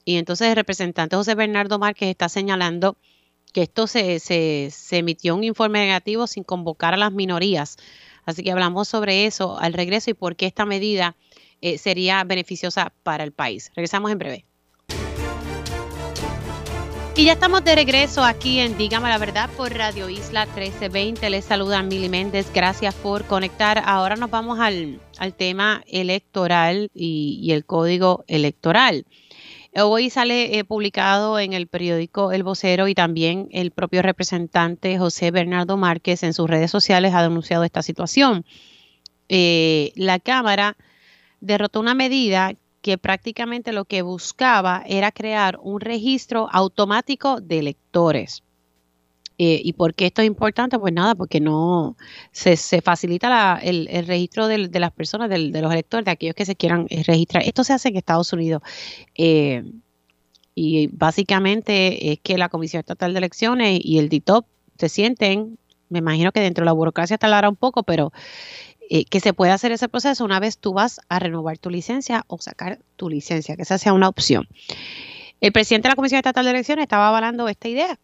y 0.04 0.16
entonces 0.16 0.48
el 0.48 0.56
representante 0.56 1.14
José 1.14 1.36
Bernardo 1.36 1.78
Márquez 1.78 2.08
está 2.08 2.28
señalando 2.28 2.96
que 3.52 3.62
esto 3.62 3.86
se, 3.86 4.18
se, 4.18 4.72
emitió 4.90 5.36
un 5.36 5.44
informe 5.44 5.78
negativo 5.78 6.26
sin 6.26 6.42
convocar 6.42 6.94
a 6.94 6.96
las 6.96 7.12
minorías. 7.12 7.76
Así 8.24 8.42
que 8.42 8.50
hablamos 8.50 8.88
sobre 8.88 9.26
eso 9.26 9.56
al 9.58 9.72
regreso 9.72 10.10
y 10.10 10.14
por 10.14 10.34
qué 10.34 10.46
esta 10.46 10.64
medida 10.64 11.14
eh, 11.60 11.78
sería 11.78 12.24
beneficiosa 12.24 12.92
para 13.04 13.22
el 13.22 13.30
país. 13.30 13.70
Regresamos 13.76 14.10
en 14.10 14.18
breve. 14.18 14.44
Y 17.22 17.26
ya 17.26 17.34
estamos 17.34 17.62
de 17.62 17.76
regreso 17.76 18.24
aquí 18.24 18.58
en 18.58 18.76
Dígame 18.76 19.08
la 19.08 19.16
Verdad 19.16 19.48
por 19.56 19.72
Radio 19.72 20.08
Isla 20.08 20.44
1320. 20.44 21.30
Les 21.30 21.44
saluda 21.44 21.80
Mili 21.80 22.08
Méndez. 22.08 22.50
Gracias 22.52 22.96
por 22.96 23.26
conectar. 23.26 23.80
Ahora 23.86 24.16
nos 24.16 24.28
vamos 24.28 24.58
al, 24.58 24.98
tema 25.36 25.84
electoral 25.86 26.90
y, 26.92 27.52
el 27.52 27.64
código 27.64 28.24
electoral. 28.26 29.06
Hoy 29.76 30.10
sale 30.10 30.58
eh, 30.58 30.64
publicado 30.64 31.38
en 31.38 31.52
el 31.52 31.68
periódico 31.68 32.32
El 32.32 32.42
Vocero 32.42 32.88
y 32.88 32.94
también 32.96 33.46
el 33.52 33.70
propio 33.70 34.02
representante 34.02 34.98
José 34.98 35.30
Bernardo 35.30 35.76
Márquez 35.76 36.24
en 36.24 36.34
sus 36.34 36.50
redes 36.50 36.72
sociales 36.72 37.14
ha 37.14 37.22
denunciado 37.22 37.62
esta 37.62 37.82
situación. 37.82 38.44
Eh, 39.28 39.92
la 39.94 40.18
Cámara 40.18 40.76
derrotó 41.40 41.78
una 41.78 41.94
medida 41.94 42.54
que 42.82 42.98
prácticamente 42.98 43.72
lo 43.72 43.84
que 43.84 44.02
buscaba 44.02 44.82
era 44.86 45.12
crear 45.12 45.58
un 45.62 45.80
registro 45.80 46.48
automático 46.52 47.40
de 47.40 47.60
electores. 47.60 48.42
Eh, 49.38 49.60
¿Y 49.64 49.72
por 49.72 49.94
qué 49.94 50.06
esto 50.06 50.20
es 50.20 50.26
importante? 50.26 50.78
Pues 50.78 50.92
nada, 50.92 51.14
porque 51.14 51.40
no 51.40 51.96
se, 52.32 52.56
facilita 52.82 53.58
el, 53.62 53.88
registro 54.06 54.46
de, 54.46 54.68
las 54.78 54.92
personas, 54.92 55.30
de, 55.30 55.38
los 55.38 55.72
electores, 55.72 56.04
de 56.04 56.10
aquellos 56.10 56.34
que 56.34 56.44
se 56.44 56.54
quieran 56.54 56.86
eh, 56.90 57.02
registrar. 57.04 57.42
Esto 57.44 57.64
se 57.64 57.72
hace 57.72 57.88
en 57.88 57.96
Estados 57.96 58.32
Unidos. 58.32 58.62
Eh, 59.16 59.64
y 60.54 60.88
básicamente 60.88 62.12
es 62.12 62.20
que 62.20 62.36
la 62.36 62.50
Comisión 62.50 62.80
Estatal 62.80 63.14
de 63.14 63.18
Elecciones 63.18 63.80
y 63.82 63.98
el 63.98 64.08
DITOP 64.08 64.46
se 64.78 64.88
sienten, 64.88 65.58
me 65.88 66.00
imagino 66.00 66.30
que 66.32 66.40
dentro 66.40 66.62
de 66.62 66.66
la 66.66 66.72
burocracia 66.72 67.16
tardará 67.16 67.48
un 67.48 67.56
poco, 67.56 67.84
pero 67.84 68.12
eh, 68.94 69.06
que 69.06 69.20
se 69.20 69.32
puede 69.32 69.52
hacer 69.52 69.72
ese 69.72 69.88
proceso 69.88 70.22
una 70.22 70.38
vez 70.38 70.58
tú 70.58 70.74
vas 70.74 71.00
a 71.08 71.18
renovar 71.18 71.56
tu 71.56 71.70
licencia 71.70 72.24
o 72.26 72.36
sacar 72.36 72.78
tu 72.96 73.08
licencia, 73.08 73.56
que 73.56 73.62
esa 73.62 73.78
sea 73.78 73.94
una 73.94 74.06
opción. 74.06 74.46
El 75.40 75.50
presidente 75.50 75.88
de 75.88 75.92
la 75.92 75.96
Comisión 75.96 76.18
Estatal 76.18 76.44
de 76.44 76.50
Elecciones 76.50 76.82
estaba 76.82 77.08
avalando 77.08 77.48
esta 77.48 77.70
idea, 77.70 77.98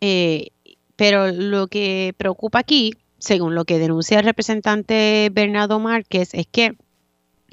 eh, 0.00 0.48
pero 0.96 1.30
lo 1.30 1.68
que 1.68 2.12
preocupa 2.16 2.58
aquí, 2.58 2.96
según 3.20 3.54
lo 3.54 3.64
que 3.64 3.78
denuncia 3.78 4.18
el 4.18 4.24
representante 4.24 5.30
Bernardo 5.32 5.78
Márquez, 5.78 6.34
es 6.34 6.48
que 6.48 6.74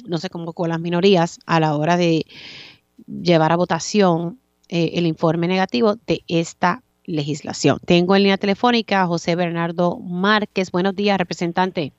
no 0.08 0.18
se 0.18 0.32
convocó 0.32 0.66
a 0.66 0.70
las 0.70 0.80
minorías 0.80 1.38
a 1.46 1.60
la 1.60 1.76
hora 1.76 1.96
de 1.96 2.26
llevar 3.06 3.52
a 3.52 3.56
votación 3.56 4.40
eh, 4.68 4.94
el 4.96 5.06
informe 5.06 5.48
negativo 5.48 5.98
de 6.08 6.24
esta 6.28 6.82
legislación. 7.06 7.78
Tengo 7.86 8.16
en 8.16 8.24
línea 8.24 8.38
telefónica 8.38 9.04
a 9.04 9.06
José 9.06 9.36
Bernardo 9.36 10.00
Márquez. 10.00 10.72
Buenos 10.72 10.96
días, 10.96 11.20
representante. 11.20 11.94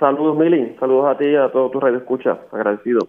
Saludos, 0.00 0.36
Mili. 0.36 0.74
Saludos 0.80 1.14
a 1.14 1.18
ti 1.18 1.26
y 1.26 1.36
a 1.36 1.52
todos 1.52 1.70
tus 1.70 1.84
escucha. 1.84 2.38
Agradecido. 2.50 3.06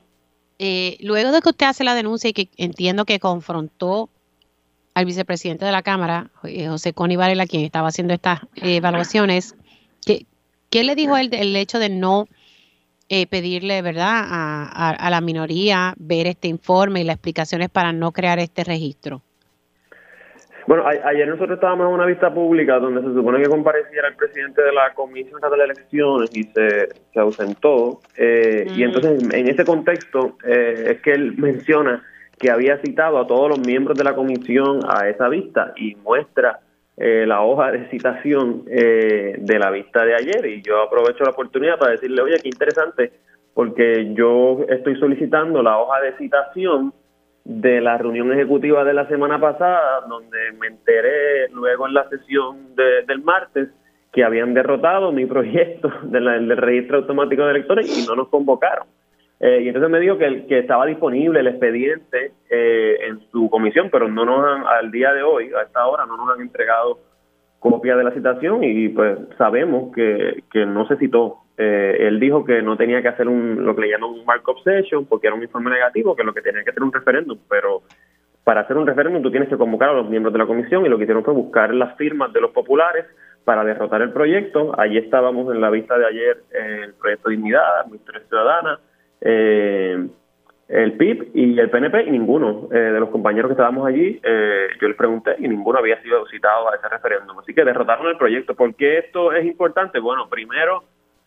Eh, 0.60 0.98
luego 1.00 1.32
de 1.32 1.42
que 1.42 1.50
usted 1.50 1.66
hace 1.66 1.86
la 1.86 1.96
denuncia 1.96 2.30
y 2.30 2.34
que 2.34 2.50
entiendo 2.58 3.06
que 3.06 3.20
confrontó 3.20 4.10
al 4.94 5.06
vicepresidente 5.06 5.64
de 5.64 5.72
la 5.72 5.84
Cámara, 5.84 6.30
eh, 6.44 6.68
José 6.68 6.92
Coni 6.92 7.16
Varela, 7.16 7.48
quien 7.48 7.64
estaba 7.64 7.88
haciendo 7.88 8.14
estas 8.14 8.42
evaluaciones, 8.58 9.56
¿qué, 10.06 10.26
¿qué, 10.70 10.84
le 10.84 10.96
dijo 10.96 11.16
él 11.16 11.30
del 11.30 11.56
hecho 11.56 11.80
de 11.80 11.88
no 11.88 12.28
eh, 13.08 13.26
pedirle, 13.26 13.82
verdad, 13.82 14.26
a 14.30 15.10
la 15.10 15.22
minoría 15.22 15.94
ver 15.98 16.28
este 16.28 16.50
informe 16.50 17.00
y 17.00 17.04
las 17.06 17.16
explicaciones 17.16 17.70
para 17.70 17.94
no 17.94 18.12
crear 18.12 18.38
este 18.40 18.66
registro? 18.66 19.22
Bueno, 20.68 20.86
ayer 20.86 21.28
nosotros 21.28 21.56
estábamos 21.56 21.88
en 21.88 21.94
una 21.94 22.06
vista 22.06 22.34
pública 22.34 22.80
donde 22.80 23.02
se 23.02 23.14
supone 23.14 23.42
que 23.42 23.50
compareciera 23.50 24.10
el 24.10 24.16
presidente 24.16 24.62
de 24.62 24.72
la 24.72 24.94
Comisión 24.94 25.40
de 25.42 25.64
Elecciones 25.64 26.30
y 26.36 26.44
se, 26.44 26.90
se 27.14 27.20
ausentó. 27.20 28.00
Eh, 28.16 28.68
y 28.76 28.84
entonces, 28.84 29.24
en 29.34 29.48
ese 29.48 29.66
contexto, 29.66 30.38
eh, 30.44 30.92
es 30.92 31.02
que 31.02 31.12
él 31.14 31.36
menciona 31.38 32.04
que 32.38 32.52
había 32.52 32.78
citado 32.78 33.20
a 33.20 33.28
todos 33.28 33.50
los 33.50 33.60
miembros 33.60 33.98
de 33.98 34.04
la 34.04 34.16
comisión 34.16 34.80
a 34.88 35.08
esa 35.08 35.30
vista 35.30 35.74
y 35.76 35.96
muestra 35.96 36.60
eh, 36.98 37.26
la 37.28 37.42
hoja 37.42 37.72
de 37.72 37.90
citación 37.90 38.66
de 38.66 39.60
la 39.60 39.72
vista 39.72 40.06
de 40.06 40.16
ayer. 40.16 40.46
Y 40.46 40.62
yo 40.62 40.82
aprovecho 40.82 41.24
la 41.24 41.32
oportunidad 41.32 41.78
para 41.78 41.92
decirle, 41.92 42.22
oye, 42.22 42.38
qué 42.42 42.50
interesante, 42.50 43.12
porque 43.54 44.14
yo 44.14 44.60
estoy 44.70 44.96
solicitando 44.98 45.62
la 45.62 45.78
hoja 45.78 46.02
de 46.02 46.18
citación 46.18 46.94
de 47.60 47.82
la 47.82 47.98
reunión 47.98 48.32
ejecutiva 48.32 48.84
de 48.84 48.94
la 48.94 49.08
semana 49.08 49.40
pasada, 49.40 50.02
donde 50.08 50.38
me 50.60 50.68
enteré 50.68 51.50
luego 51.50 51.88
en 51.88 51.94
la 51.94 52.08
sesión 52.10 52.76
del 52.76 53.22
martes 53.22 53.70
que 54.12 54.24
habían 54.24 54.54
derrotado 54.54 55.12
mi 55.12 55.26
proyecto 55.26 55.92
del 56.04 56.58
registro 56.58 56.98
automático 56.98 57.44
de 57.44 57.52
electores 57.52 57.98
y 57.98 58.08
no 58.08 58.16
nos 58.16 58.30
convocaron. 58.30 58.88
Eh, 59.40 59.62
y 59.64 59.68
entonces 59.68 59.90
me 59.90 60.00
dijo 60.00 60.18
que, 60.18 60.46
que 60.46 60.60
estaba 60.60 60.86
disponible 60.86 61.40
el 61.40 61.48
expediente 61.48 62.34
eh, 62.50 62.98
en 63.08 63.20
su 63.32 63.50
comisión, 63.50 63.90
pero 63.92 64.08
no 64.08 64.24
nos 64.24 64.46
han, 64.46 64.64
al 64.68 64.92
día 64.92 65.14
de 65.14 65.24
hoy, 65.24 65.52
a 65.54 65.64
esta 65.64 65.86
hora, 65.88 66.06
no 66.06 66.16
nos 66.16 66.30
han 66.30 66.42
entregado 66.42 67.00
copia 67.60 67.96
de 67.96 68.04
la 68.04 68.12
citación 68.12 68.64
y 68.64 68.90
pues 68.90 69.18
sabemos 69.38 69.94
que, 69.96 70.44
que 70.52 70.66
no 70.66 70.88
se 70.88 70.98
citó 70.98 71.41
eh, 71.58 72.08
él 72.08 72.20
dijo 72.20 72.46
que 72.46 72.62
no 72.62 72.78
tenía 72.78 73.02
que 73.02 73.10
hacer 73.10 73.28
un, 73.28 73.66
lo 73.66 73.76
que 73.76 73.82
le 73.82 73.90
llaman 73.90 74.10
un 74.10 74.26
markup 74.26 74.60
session 74.64 75.06
porque 75.06 75.28
era 75.28 75.36
un 75.36 75.44
informe 75.44 75.72
negativo, 75.72 76.16
que 76.16 76.24
lo 76.24 76.34
que 76.34 76.42
tenía 76.42 76.64
que 76.64 76.72
hacer 76.72 76.84
un 76.84 76.94
referéndum, 76.94 77.38
pero 77.50 77.82
para 78.44 78.62
hacer 78.62 78.78
un 78.78 78.88
referéndum 78.88 79.22
tú 79.22 79.32
tienes 79.32 79.50
que 79.50 79.58
convocar 79.58 79.90
a 79.90 79.94
los 79.94 80.10
miembros 80.10 80.34
de 80.34 80.40
la 80.40 80.46
comisión 80.46 80.86
y 80.86 80.90
lo 80.90 80.98
que 80.98 81.04
hicieron 81.04 81.24
fue 81.24 81.34
buscar 81.34 81.74
las 81.74 81.96
firmas 81.98 82.34
de 82.34 82.42
los 82.42 82.52
populares 82.52 83.06
para 83.44 83.64
derrotar 83.64 84.02
el 84.02 84.12
proyecto. 84.12 84.74
Allí 84.80 84.98
estábamos 84.98 85.54
en 85.54 85.62
la 85.62 85.70
vista 85.70 85.98
de 85.98 86.06
ayer 86.06 86.38
el 86.52 86.94
proyecto 86.94 87.30
Dignidad, 87.30 87.86
Ministerio 87.86 88.22
Ciudadana, 88.28 88.80
eh, 89.20 90.08
el 90.68 90.94
PIB 90.94 91.32
y 91.34 91.60
el 91.60 91.70
PNP 91.70 92.04
y 92.04 92.12
ninguno 92.12 92.70
eh, 92.72 92.78
de 92.78 93.00
los 93.00 93.10
compañeros 93.10 93.50
que 93.50 93.54
estábamos 93.54 93.86
allí, 93.86 94.22
yo 94.80 94.88
les 94.88 94.96
pregunté 94.96 95.36
y 95.38 95.48
ninguno 95.48 95.80
había 95.80 96.02
sido 96.02 96.26
citado 96.28 96.72
a 96.72 96.76
ese 96.76 96.88
referéndum. 96.88 97.38
Así 97.40 97.54
que 97.54 97.66
derrotaron 97.66 98.08
el 98.08 98.18
proyecto. 98.18 98.56
¿Por 98.56 98.74
qué 98.76 99.00
esto 99.00 99.34
es 99.34 99.46
importante? 99.46 100.00
Bueno, 100.00 100.30
primero 100.30 100.84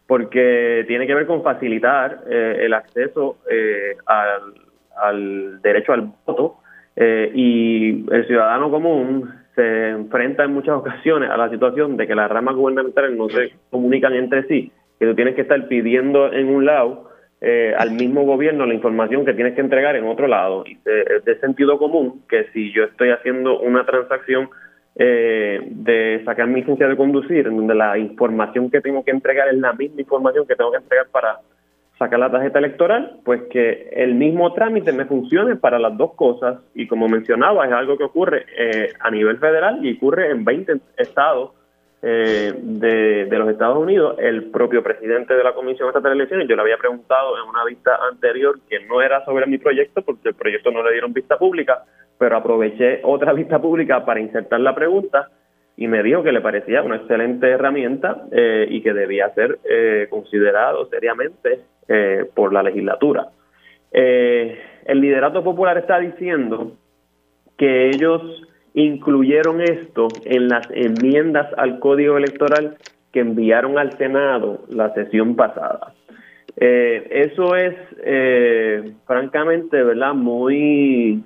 porque 0.06 0.84
tiene 0.86 1.06
que 1.06 1.14
ver 1.14 1.26
con 1.26 1.42
facilitar 1.42 2.20
eh, 2.28 2.60
el 2.60 2.74
acceso 2.74 3.38
eh, 3.50 3.96
al, 4.06 5.60
derecho 5.62 5.92
al 5.92 6.12
voto 6.26 6.60
Eh, 6.96 7.32
y 7.34 8.06
el 8.14 8.24
ciudadano 8.28 8.70
común 8.70 9.28
se 9.56 9.88
enfrenta 9.88 10.44
en 10.44 10.54
muchas 10.54 10.76
ocasiones 10.76 11.28
a 11.28 11.36
la 11.36 11.50
situación 11.50 11.96
de 11.96 12.06
que 12.06 12.14
las 12.14 12.30
ramas 12.30 12.54
gubernamentales 12.54 13.16
no 13.16 13.28
se 13.28 13.52
comunican 13.68 14.14
entre 14.14 14.44
sí, 14.46 14.70
que 15.00 15.06
tú 15.06 15.14
tienes 15.16 15.34
que 15.34 15.40
estar 15.40 15.66
pidiendo 15.66 16.32
en 16.32 16.46
un 16.54 16.64
lado 16.64 17.10
eh, 17.40 17.74
al 17.76 17.90
mismo 17.90 18.22
gobierno 18.22 18.64
la 18.64 18.74
información 18.74 19.24
que 19.24 19.34
tienes 19.34 19.54
que 19.54 19.60
entregar 19.60 19.96
en 19.96 20.04
otro 20.04 20.28
lado. 20.28 20.62
Y 20.66 20.78
es 20.86 21.24
de 21.24 21.40
sentido 21.40 21.78
común 21.78 22.22
que 22.28 22.44
si 22.52 22.72
yo 22.72 22.84
estoy 22.84 23.10
haciendo 23.10 23.58
una 23.58 23.84
transacción 23.84 24.48
eh, 24.96 25.60
de 25.70 26.22
sacar 26.24 26.46
mi 26.46 26.60
licencia 26.60 26.86
de 26.86 26.96
conducir, 26.96 27.46
en 27.46 27.56
donde 27.56 27.74
la 27.74 27.98
información 27.98 28.70
que 28.70 28.80
tengo 28.80 29.04
que 29.04 29.10
entregar 29.10 29.48
es 29.48 29.58
la 29.58 29.72
misma 29.72 30.00
información 30.00 30.46
que 30.46 30.54
tengo 30.54 30.70
que 30.70 30.78
entregar 30.78 31.08
para 31.10 31.40
sacar 31.98 32.18
la 32.18 32.30
tarjeta 32.30 32.58
electoral, 32.58 33.18
pues 33.24 33.42
que 33.50 33.88
el 33.92 34.14
mismo 34.14 34.52
trámite 34.52 34.92
me 34.92 35.04
funcione 35.04 35.56
para 35.56 35.78
las 35.78 35.96
dos 35.96 36.14
cosas 36.14 36.58
y 36.74 36.86
como 36.86 37.08
mencionaba, 37.08 37.66
es 37.66 37.72
algo 37.72 37.96
que 37.96 38.04
ocurre 38.04 38.46
eh, 38.56 38.92
a 39.00 39.10
nivel 39.10 39.38
federal 39.38 39.84
y 39.84 39.96
ocurre 39.96 40.30
en 40.30 40.44
20 40.44 40.80
estados 40.96 41.52
eh, 42.02 42.52
de, 42.54 43.26
los 43.30 43.48
Estados 43.48 43.78
Unidos. 43.78 44.16
El 44.18 44.50
propio 44.50 44.82
presidente 44.82 45.34
de 45.34 45.42
la 45.42 45.54
Comisión 45.54 45.88
Estatal 45.88 46.10
de 46.10 46.16
Elecciones, 46.16 46.48
yo 46.48 46.54
le 46.54 46.62
había 46.62 46.76
preguntado 46.76 47.36
en 47.42 47.48
una 47.48 47.64
vista 47.64 47.98
anterior 48.10 48.58
que 48.68 48.80
no 48.86 49.00
era 49.00 49.24
sobre 49.24 49.46
mi 49.46 49.58
proyecto 49.58 50.02
porque 50.02 50.28
el 50.28 50.34
proyecto 50.34 50.70
no 50.70 50.82
le 50.82 50.92
dieron 50.92 51.12
vista 51.12 51.38
pública, 51.38 51.84
pero 52.18 52.36
aproveché 52.36 53.00
otra 53.02 53.32
vista 53.40 53.60
pública 53.60 54.04
para 54.04 54.20
insertar 54.20 54.60
la 54.60 54.74
pregunta 54.74 55.30
y 55.76 55.88
me 55.88 56.02
dijo 56.02 56.22
que 56.22 56.32
le 56.32 56.40
parecía 56.40 56.82
una 56.82 56.96
excelente 56.96 57.48
herramienta 57.50 58.26
eh, 58.30 58.66
y 58.68 58.80
que 58.80 58.92
debía 58.92 59.30
ser 59.30 59.58
eh, 59.68 60.06
considerado 60.08 60.86
seriamente 60.86 61.60
eh, 61.88 62.24
por 62.34 62.52
la 62.52 62.62
legislatura. 62.62 63.28
el 63.92 65.00
liderato 65.00 65.42
popular 65.42 65.78
está 65.78 65.98
diciendo 65.98 66.72
que 67.56 67.88
ellos 67.90 68.42
incluyeron 68.74 69.60
esto 69.60 70.08
en 70.24 70.48
las 70.48 70.68
enmiendas 70.70 71.46
al 71.56 71.78
código 71.78 72.16
electoral 72.16 72.76
que 73.12 73.20
enviaron 73.20 73.78
al 73.78 73.96
Senado 73.96 74.64
la 74.68 74.92
sesión 74.94 75.36
pasada. 75.36 75.92
eso 76.56 77.54
es, 77.54 77.74
francamente, 79.06 79.82
¿verdad? 79.82 80.14
Muy 80.14 81.22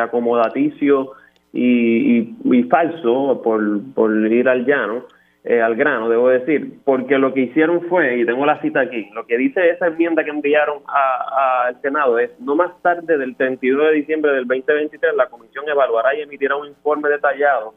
acomodaticio 0.00 1.12
y, 1.52 2.34
y, 2.44 2.62
falso, 2.64 3.40
por, 3.42 3.80
por 3.94 4.10
ir 4.12 4.48
al 4.48 4.66
llano, 4.66 5.04
eh, 5.44 5.60
al 5.60 5.76
grano, 5.76 6.08
debo 6.08 6.30
decir, 6.30 6.78
porque 6.84 7.18
lo 7.18 7.34
que 7.34 7.42
hicieron 7.42 7.82
fue, 7.82 8.18
y 8.18 8.24
tengo 8.24 8.46
la 8.46 8.60
cita 8.60 8.80
aquí, 8.80 9.10
lo 9.12 9.26
que 9.26 9.36
dice 9.36 9.68
esa 9.68 9.88
enmienda 9.88 10.24
que 10.24 10.30
enviaron 10.30 10.78
al 10.86 11.80
Senado 11.82 12.18
es, 12.18 12.30
no 12.40 12.56
más 12.56 12.70
tarde 12.82 13.18
del 13.18 13.36
32 13.36 13.88
de 13.88 13.92
diciembre 13.92 14.32
del 14.32 14.46
2023, 14.46 15.14
la 15.14 15.26
Comisión 15.26 15.68
evaluará 15.68 16.14
y 16.16 16.22
emitirá 16.22 16.56
un 16.56 16.68
informe 16.68 17.10
detallado 17.10 17.74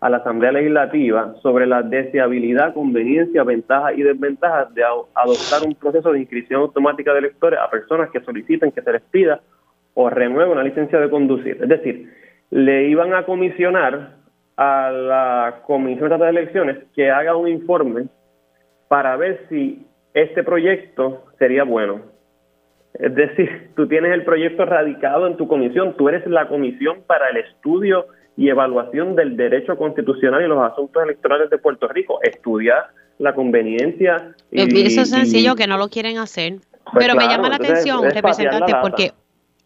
a 0.00 0.08
la 0.08 0.18
Asamblea 0.18 0.52
Legislativa 0.52 1.34
sobre 1.42 1.66
la 1.66 1.82
deseabilidad, 1.82 2.72
conveniencia, 2.72 3.42
ventajas 3.42 3.98
y 3.98 4.02
desventajas 4.02 4.72
de 4.74 4.84
adoptar 4.84 5.66
un 5.66 5.74
proceso 5.74 6.12
de 6.12 6.20
inscripción 6.20 6.60
automática 6.60 7.12
de 7.12 7.18
electores 7.18 7.58
a 7.58 7.68
personas 7.68 8.10
que 8.10 8.20
soliciten 8.20 8.70
que 8.70 8.80
se 8.80 8.92
les 8.92 9.02
pida 9.02 9.40
o 10.00 10.08
renueve 10.08 10.52
una 10.52 10.62
licencia 10.62 11.00
de 11.00 11.10
conducir. 11.10 11.58
Es 11.60 11.68
decir, 11.68 12.08
le 12.50 12.88
iban 12.88 13.14
a 13.14 13.24
comisionar 13.24 14.14
a 14.56 14.92
la 14.92 15.62
Comisión 15.66 16.08
de 16.08 16.28
Elecciones 16.28 16.78
que 16.94 17.10
haga 17.10 17.34
un 17.34 17.48
informe 17.48 18.06
para 18.86 19.16
ver 19.16 19.40
si 19.48 19.84
este 20.14 20.44
proyecto 20.44 21.24
sería 21.40 21.64
bueno. 21.64 22.02
Es 22.94 23.12
decir, 23.12 23.70
tú 23.74 23.88
tienes 23.88 24.12
el 24.12 24.24
proyecto 24.24 24.64
radicado 24.64 25.26
en 25.26 25.36
tu 25.36 25.48
comisión, 25.48 25.96
tú 25.96 26.08
eres 26.08 26.24
la 26.28 26.46
comisión 26.46 26.98
para 27.04 27.30
el 27.30 27.38
estudio 27.38 28.06
y 28.36 28.50
evaluación 28.50 29.16
del 29.16 29.36
derecho 29.36 29.76
constitucional 29.76 30.44
y 30.44 30.46
los 30.46 30.62
asuntos 30.62 31.02
electorales 31.02 31.50
de 31.50 31.58
Puerto 31.58 31.88
Rico. 31.88 32.20
Estudiar 32.22 32.86
la 33.18 33.34
conveniencia. 33.34 34.32
Y, 34.52 34.60
Eso 34.86 35.00
es 35.00 35.10
sencillo 35.10 35.56
que 35.56 35.66
no 35.66 35.76
lo 35.76 35.88
quieren 35.88 36.18
hacer. 36.18 36.58
Pues 36.92 37.04
Pero 37.04 37.16
me 37.16 37.26
llama 37.26 37.48
la 37.48 37.56
atención, 37.56 38.08
representante, 38.08 38.72
porque 38.80 39.10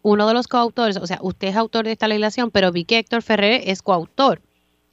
uno 0.03 0.27
de 0.27 0.33
los 0.33 0.47
coautores, 0.47 0.97
o 0.97 1.07
sea, 1.07 1.17
usted 1.21 1.47
es 1.47 1.55
autor 1.55 1.85
de 1.85 1.93
esta 1.93 2.07
legislación, 2.07 2.51
pero 2.51 2.71
vi 2.71 2.85
que 2.85 2.99
Héctor 2.99 3.23
Ferrer 3.23 3.61
es 3.65 3.81
coautor 3.81 4.39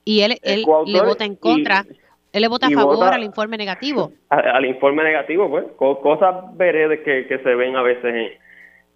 y 0.04 0.22
él, 0.22 0.38
él 0.42 0.64
le 0.86 1.00
vota 1.02 1.24
en 1.24 1.34
contra, 1.34 1.84
él 2.32 2.42
le 2.42 2.48
vota 2.48 2.68
a 2.68 2.70
favor 2.70 3.12
al 3.12 3.24
informe 3.24 3.56
negativo. 3.58 4.12
Al, 4.28 4.64
informe 4.64 5.02
negativo, 5.02 5.50
pues, 5.50 5.64
cosas 5.76 6.56
veredes 6.56 7.00
que, 7.00 7.26
que 7.26 7.38
se 7.38 7.54
ven 7.54 7.76
a 7.76 7.82
veces 7.82 8.38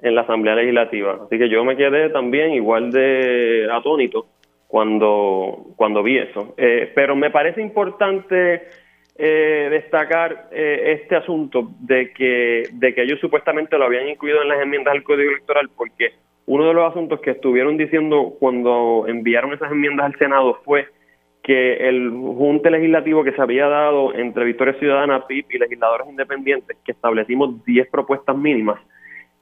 en, 0.01 0.15
la 0.15 0.23
Asamblea 0.23 0.55
Legislativa. 0.55 1.19
Así 1.27 1.39
que 1.39 1.49
yo 1.49 1.65
me 1.65 1.77
quedé 1.77 2.11
también 2.11 2.53
igual 2.53 2.93
de 2.93 3.67
atónito 3.73 4.27
cuando, 4.69 5.73
cuando 5.77 6.03
vi 6.03 6.19
eso. 6.19 6.55
Eh, 6.57 6.93
pero 6.95 7.17
me 7.17 7.31
parece 7.31 7.63
importante 7.63 8.69
eh, 9.17 9.69
destacar 9.71 10.49
eh, 10.51 10.99
este 11.01 11.17
asunto 11.17 11.71
de 11.81 12.13
que, 12.13 12.65
de 12.73 12.95
que 12.95 13.03
ellos 13.03 13.21
supuestamente 13.21 13.79
lo 13.79 13.85
habían 13.85 14.09
incluido 14.09 14.43
en 14.43 14.49
las 14.49 14.61
enmiendas 14.61 14.95
al 14.95 15.03
Código 15.03 15.31
Electoral 15.31 15.71
porque 15.77 16.15
uno 16.47 16.67
de 16.67 16.75
los 16.75 16.91
asuntos 16.91 17.21
que 17.21 17.31
estuvieron 17.31 17.77
diciendo 17.77 18.35
cuando 18.39 19.05
enviaron 19.07 19.53
esas 19.53 19.71
enmiendas 19.71 20.07
al 20.07 20.19
Senado 20.19 20.61
fue 20.65 20.89
que 21.45 21.89
el 21.89 22.11
junte 22.11 22.71
legislativo 22.71 23.23
que 23.23 23.33
se 23.33 23.43
había 23.43 23.69
dado 23.69 24.15
entre 24.15 24.47
Victoria 24.47 24.75
Ciudadana, 24.79 25.27
PIP 25.27 25.53
y 25.53 25.59
legisladores 25.59 26.09
independientes, 26.09 26.77
que 26.85 26.93
establecimos 26.93 27.63
10 27.67 27.89
propuestas 27.89 28.35
mínimas, 28.35 28.81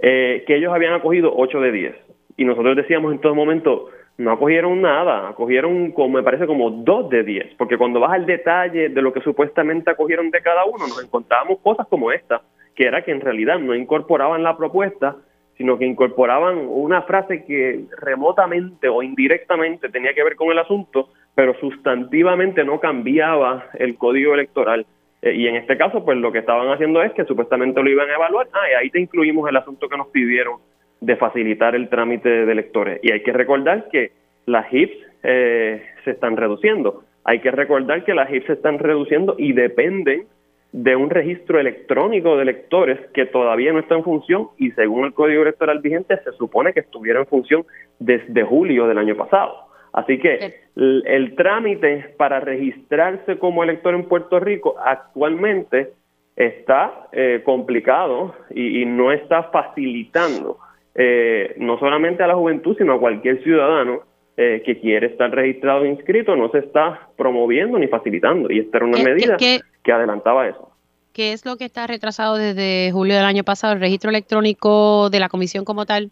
eh, 0.00 0.42
que 0.46 0.56
ellos 0.56 0.72
habían 0.74 0.94
acogido 0.94 1.32
8 1.34 1.60
de 1.60 1.72
10. 1.72 1.94
Y 2.36 2.44
nosotros 2.44 2.76
decíamos 2.76 3.12
en 3.12 3.20
todo 3.20 3.36
momento, 3.36 3.88
no 4.18 4.32
acogieron 4.32 4.80
nada, 4.80 5.28
acogieron 5.28 5.92
como 5.92 6.16
me 6.16 6.22
parece 6.22 6.46
como 6.46 6.70
dos 6.70 7.08
de 7.08 7.22
diez, 7.22 7.54
porque 7.56 7.78
cuando 7.78 8.00
vas 8.00 8.12
al 8.12 8.26
detalle 8.26 8.88
de 8.88 9.02
lo 9.02 9.12
que 9.12 9.20
supuestamente 9.20 9.90
acogieron 9.90 10.30
de 10.30 10.42
cada 10.42 10.64
uno, 10.64 10.86
nos 10.86 11.02
encontrábamos 11.02 11.58
cosas 11.60 11.86
como 11.88 12.12
esta, 12.12 12.42
que 12.74 12.84
era 12.86 13.02
que 13.02 13.10
en 13.10 13.20
realidad 13.20 13.58
no 13.58 13.74
incorporaban 13.74 14.42
la 14.42 14.56
propuesta, 14.56 15.16
sino 15.56 15.78
que 15.78 15.86
incorporaban 15.86 16.58
una 16.68 17.02
frase 17.02 17.44
que 17.44 17.84
remotamente 17.98 18.88
o 18.88 19.02
indirectamente 19.02 19.88
tenía 19.88 20.14
que 20.14 20.24
ver 20.24 20.36
con 20.36 20.50
el 20.50 20.58
asunto, 20.58 21.10
pero 21.34 21.54
sustantivamente 21.60 22.64
no 22.64 22.80
cambiaba 22.80 23.66
el 23.74 23.96
código 23.96 24.34
electoral. 24.34 24.86
Eh, 25.20 25.34
y 25.34 25.46
en 25.46 25.56
este 25.56 25.76
caso, 25.76 26.04
pues 26.04 26.18
lo 26.18 26.32
que 26.32 26.38
estaban 26.38 26.68
haciendo 26.68 27.02
es 27.02 27.12
que 27.12 27.24
supuestamente 27.24 27.82
lo 27.82 27.90
iban 27.90 28.10
a 28.10 28.14
evaluar, 28.14 28.48
ah, 28.52 28.70
y 28.70 28.74
ahí 28.74 28.90
te 28.90 29.00
incluimos 29.00 29.48
el 29.48 29.56
asunto 29.56 29.88
que 29.88 29.96
nos 29.96 30.08
pidieron 30.08 30.56
de 31.02 31.16
facilitar 31.16 31.74
el 31.74 31.88
trámite 31.88 32.28
de 32.28 32.52
electores. 32.52 33.00
Y 33.02 33.12
hay 33.12 33.22
que 33.22 33.32
recordar 33.32 33.88
que 33.90 34.12
las 34.46 34.72
HIPs 34.72 34.96
eh, 35.24 35.82
se 36.04 36.12
están 36.12 36.36
reduciendo. 36.36 37.02
Hay 37.24 37.40
que 37.40 37.50
recordar 37.50 38.04
que 38.04 38.14
las 38.14 38.30
HIPs 38.30 38.46
se 38.46 38.52
están 38.54 38.78
reduciendo 38.78 39.34
y 39.36 39.52
dependen 39.52 40.26
de 40.70 40.96
un 40.96 41.10
registro 41.10 41.58
electrónico 41.58 42.36
de 42.36 42.42
electores 42.42 42.98
que 43.12 43.26
todavía 43.26 43.72
no 43.72 43.80
está 43.80 43.96
en 43.96 44.04
función 44.04 44.48
y 44.56 44.70
según 44.70 45.04
el 45.04 45.12
código 45.12 45.42
electoral 45.42 45.80
vigente 45.80 46.16
se 46.24 46.32
supone 46.32 46.72
que 46.72 46.80
estuviera 46.80 47.18
en 47.18 47.26
función 47.26 47.66
desde 47.98 48.42
julio 48.44 48.86
del 48.86 48.98
año 48.98 49.16
pasado. 49.16 49.54
Así 49.92 50.18
que 50.18 50.54
el, 50.76 51.34
trámite 51.36 52.14
para 52.16 52.40
registrarse 52.40 53.38
como 53.38 53.62
elector 53.62 53.94
en 53.94 54.04
Puerto 54.04 54.40
Rico 54.40 54.76
actualmente 54.82 55.90
está 56.36 57.08
eh, 57.12 57.42
complicado 57.44 58.34
y, 58.54 58.86
no 58.86 59.12
está 59.12 59.44
facilitando 59.44 60.56
eh, 60.94 61.54
no 61.58 61.78
solamente 61.78 62.22
a 62.22 62.26
la 62.26 62.34
juventud, 62.34 62.76
sino 62.76 62.94
a 62.94 63.00
cualquier 63.00 63.42
ciudadano 63.42 64.00
eh, 64.36 64.62
que 64.64 64.78
quiere 64.80 65.08
estar 65.08 65.30
registrado 65.30 65.84
e 65.84 65.88
inscrito, 65.88 66.36
no 66.36 66.50
se 66.50 66.58
está 66.58 67.08
promoviendo 67.16 67.78
ni 67.78 67.88
facilitando. 67.88 68.50
Y 68.50 68.60
esta 68.60 68.78
era 68.78 68.86
una 68.86 69.02
medida 69.02 69.36
que 69.36 69.92
adelantaba 69.92 70.48
eso. 70.48 70.72
¿Qué 71.12 71.32
es 71.32 71.44
lo 71.44 71.56
que 71.56 71.66
está 71.66 71.86
retrasado 71.86 72.36
desde 72.36 72.90
julio 72.90 73.16
del 73.16 73.26
año 73.26 73.44
pasado? 73.44 73.74
¿El 73.74 73.80
registro 73.80 74.08
electrónico 74.08 75.10
de 75.10 75.20
la 75.20 75.28
comisión 75.28 75.64
como 75.64 75.84
tal? 75.84 76.10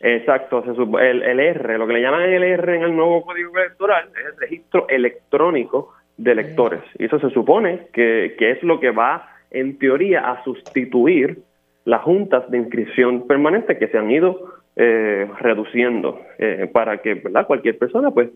Exacto, 0.00 0.62
el, 1.00 1.22
el 1.22 1.40
R, 1.40 1.78
lo 1.78 1.86
que 1.86 1.94
le 1.94 2.02
llaman 2.02 2.22
el 2.22 2.42
R 2.42 2.76
en 2.76 2.82
el 2.82 2.94
nuevo 2.94 3.24
código 3.24 3.56
electoral 3.56 4.08
es 4.10 4.34
el 4.34 4.40
registro 4.40 4.88
electrónico 4.88 5.94
de 6.16 6.32
electores. 6.32 6.80
Y 6.98 7.06
eso 7.06 7.18
se 7.20 7.30
supone 7.30 7.86
que, 7.92 8.34
que 8.36 8.50
es 8.50 8.62
lo 8.62 8.80
que 8.80 8.90
va, 8.90 9.30
en 9.50 9.78
teoría, 9.78 10.30
a 10.30 10.42
sustituir 10.44 11.38
las 11.84 12.02
juntas 12.02 12.50
de 12.50 12.58
inscripción 12.58 13.26
permanente 13.26 13.78
que 13.78 13.88
se 13.88 13.98
han 13.98 14.10
ido 14.10 14.54
eh, 14.76 15.30
reduciendo 15.38 16.20
eh, 16.38 16.68
para 16.72 16.98
que 16.98 17.14
¿verdad? 17.14 17.46
cualquier 17.46 17.78
persona 17.78 18.10
pues 18.10 18.30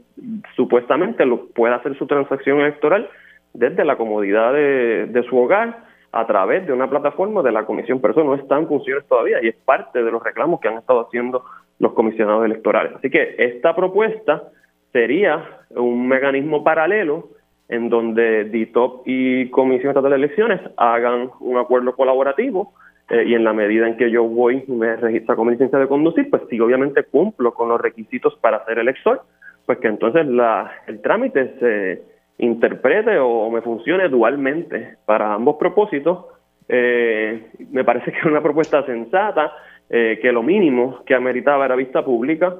supuestamente 0.54 1.26
lo 1.26 1.46
pueda 1.46 1.76
hacer 1.76 1.96
su 1.98 2.06
transacción 2.06 2.60
electoral 2.60 3.08
desde 3.54 3.84
la 3.84 3.96
comodidad 3.96 4.52
de, 4.52 5.24
su 5.28 5.36
hogar 5.36 5.84
a 6.12 6.26
través 6.26 6.66
de 6.66 6.72
una 6.72 6.88
plataforma 6.88 7.42
de 7.42 7.52
la 7.52 7.64
comisión, 7.64 8.00
pero 8.00 8.12
eso 8.12 8.22
no 8.22 8.34
está 8.34 8.56
en 8.56 8.68
funciones 8.68 9.04
todavía 9.08 9.38
y 9.42 9.48
es 9.48 9.56
parte 9.56 10.02
de 10.02 10.10
los 10.10 10.22
reclamos 10.22 10.60
que 10.60 10.68
han 10.68 10.78
estado 10.78 11.00
haciendo 11.00 11.44
los 11.78 11.92
comisionados 11.92 12.44
electorales. 12.44 12.92
Así 12.94 13.10
que 13.10 13.34
esta 13.38 13.74
propuesta 13.74 14.44
sería 14.92 15.44
un 15.70 16.06
mecanismo 16.06 16.62
paralelo 16.62 17.30
en 17.68 17.88
donde 17.88 18.44
DITOP 18.44 19.02
y 19.06 19.50
Comisión 19.50 19.90
Estatal 19.90 20.10
de 20.10 20.16
Elecciones 20.16 20.60
hagan 20.76 21.30
un 21.40 21.58
acuerdo 21.58 21.94
colaborativo 21.94 22.74
eh, 23.10 23.24
y 23.26 23.34
en 23.34 23.44
la 23.44 23.54
medida 23.54 23.88
en 23.88 23.96
que 23.96 24.10
yo 24.10 24.24
voy 24.24 24.64
me 24.68 24.96
registro 24.96 25.34
con 25.36 25.46
mi 25.46 25.52
licencia 25.52 25.78
de 25.78 25.88
conducir, 25.88 26.28
pues 26.28 26.42
si 26.50 26.60
obviamente 26.60 27.04
cumplo 27.04 27.54
con 27.54 27.68
los 27.68 27.80
requisitos 27.80 28.36
para 28.40 28.64
ser 28.66 28.78
elector, 28.78 29.22
pues 29.64 29.78
que 29.78 29.88
entonces 29.88 30.26
la, 30.26 30.70
el 30.86 31.00
trámite 31.00 31.54
se 31.58 32.02
interprete 32.38 33.18
o 33.18 33.50
me 33.50 33.62
funcione 33.62 34.08
dualmente 34.08 34.96
para 35.06 35.32
ambos 35.32 35.56
propósitos. 35.56 36.26
Eh, 36.68 37.46
me 37.70 37.82
parece 37.82 38.12
que 38.12 38.18
es 38.18 38.24
una 38.24 38.42
propuesta 38.42 38.84
sensata, 38.84 39.52
eh, 39.88 40.18
que 40.20 40.30
lo 40.30 40.42
mínimo 40.42 41.02
que 41.06 41.14
ameritaba 41.14 41.64
era 41.64 41.76
vista 41.76 42.04
pública 42.04 42.56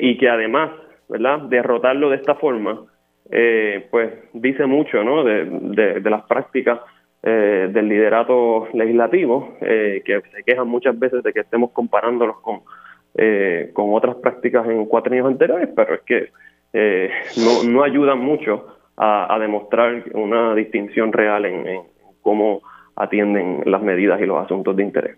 y 0.00 0.18
que 0.18 0.28
además, 0.28 0.70
¿verdad?, 1.08 1.40
derrotarlo 1.48 2.10
de 2.10 2.16
esta 2.16 2.34
forma, 2.34 2.84
pues 3.90 4.12
dice 4.34 4.66
mucho, 4.66 5.02
¿no?, 5.02 5.24
de, 5.24 5.46
de 5.98 6.10
las 6.10 6.24
prácticas 6.24 6.80
eh, 7.24 7.70
del 7.72 7.88
liderato 7.88 8.66
legislativo, 8.72 9.56
eh, 9.60 10.02
que 10.04 10.22
se 10.34 10.42
quejan 10.42 10.66
muchas 10.66 10.98
veces 10.98 11.22
de 11.22 11.32
que 11.32 11.38
estemos 11.38 11.70
comparándolos 11.70 12.40
con, 12.40 12.62
eh, 13.14 13.70
con 13.74 13.94
otras 13.94 14.16
prácticas 14.16 14.68
en 14.68 14.86
cuatro 14.86 15.12
años 15.12 15.28
anteriores, 15.28 15.68
pero 15.76 15.94
es 15.94 16.00
que 16.00 16.30
no, 17.36 17.70
no 17.70 17.84
ayudan 17.84 18.18
mucho 18.18 18.66
a, 18.96 19.38
demostrar 19.38 20.02
una 20.14 20.52
distinción 20.56 21.12
real 21.12 21.44
en, 21.44 21.82
cómo 22.22 22.60
atienden 22.96 23.62
las 23.66 23.82
medidas 23.82 24.20
y 24.20 24.26
los 24.26 24.44
asuntos 24.44 24.74
de 24.74 24.82
interés. 24.82 25.16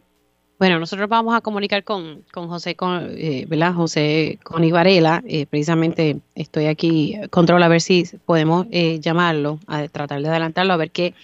Bueno, 0.59 0.79
nosotros 0.79 1.09
vamos 1.09 1.35
a 1.35 1.41
comunicar 1.41 1.85
con, 1.85 2.23
con 2.35 2.49
José, 2.49 2.75
con, 2.75 3.09
¿verdad? 3.49 3.73
José 3.73 4.39
con 4.43 4.63
Ibarela. 4.63 5.23
precisamente 5.49 6.17
estoy 6.35 6.67
aquí, 6.67 7.17
control 7.31 7.63
a 7.63 7.69
ver 7.69 7.81
si 7.81 8.05
podemos 8.27 8.69
llamarlo, 8.69 9.59
a 9.69 9.89
tratar 9.89 10.21
de 10.21 10.29
adelantarlo, 10.29 10.75
a 10.75 10.77
ver 10.77 10.91
qué 10.91 11.15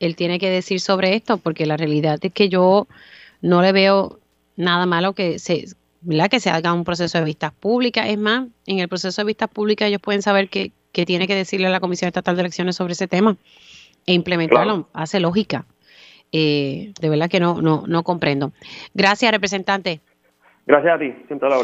él 0.00 0.16
tiene 0.16 0.38
que 0.38 0.50
decir 0.50 0.80
sobre 0.80 1.14
esto, 1.14 1.38
porque 1.38 1.66
la 1.66 1.76
realidad 1.76 2.18
es 2.22 2.32
que 2.32 2.48
yo 2.48 2.88
no 3.42 3.62
le 3.62 3.72
veo 3.72 4.18
nada 4.56 4.86
malo 4.86 5.12
que 5.12 5.38
se, 5.38 5.66
que 6.30 6.40
se 6.40 6.50
haga 6.50 6.72
un 6.72 6.84
proceso 6.84 7.18
de 7.18 7.24
vistas 7.24 7.52
públicas. 7.52 8.08
Es 8.08 8.18
más, 8.18 8.48
en 8.66 8.78
el 8.80 8.88
proceso 8.88 9.20
de 9.20 9.26
vistas 9.26 9.50
públicas 9.50 9.88
ellos 9.88 10.00
pueden 10.00 10.22
saber 10.22 10.48
qué, 10.48 10.72
tiene 10.92 11.26
que 11.26 11.34
decirle 11.34 11.66
a 11.66 11.70
la 11.70 11.80
Comisión 11.80 12.08
Estatal 12.08 12.34
de 12.34 12.42
Elecciones 12.42 12.76
sobre 12.76 12.94
ese 12.94 13.06
tema 13.06 13.36
e 14.06 14.14
implementarlo. 14.14 14.88
Hace 14.92 15.20
lógica. 15.20 15.64
Eh, 16.32 16.92
de 17.00 17.08
verdad 17.08 17.28
que 17.28 17.40
no, 17.40 17.60
no, 17.60 17.84
no 17.86 18.02
comprendo. 18.02 18.52
Gracias, 18.94 19.30
representante. 19.30 20.00
Gracias 20.66 20.94
a 20.94 20.98
ti, 20.98 21.14
siempre 21.26 21.48
la 21.48 21.58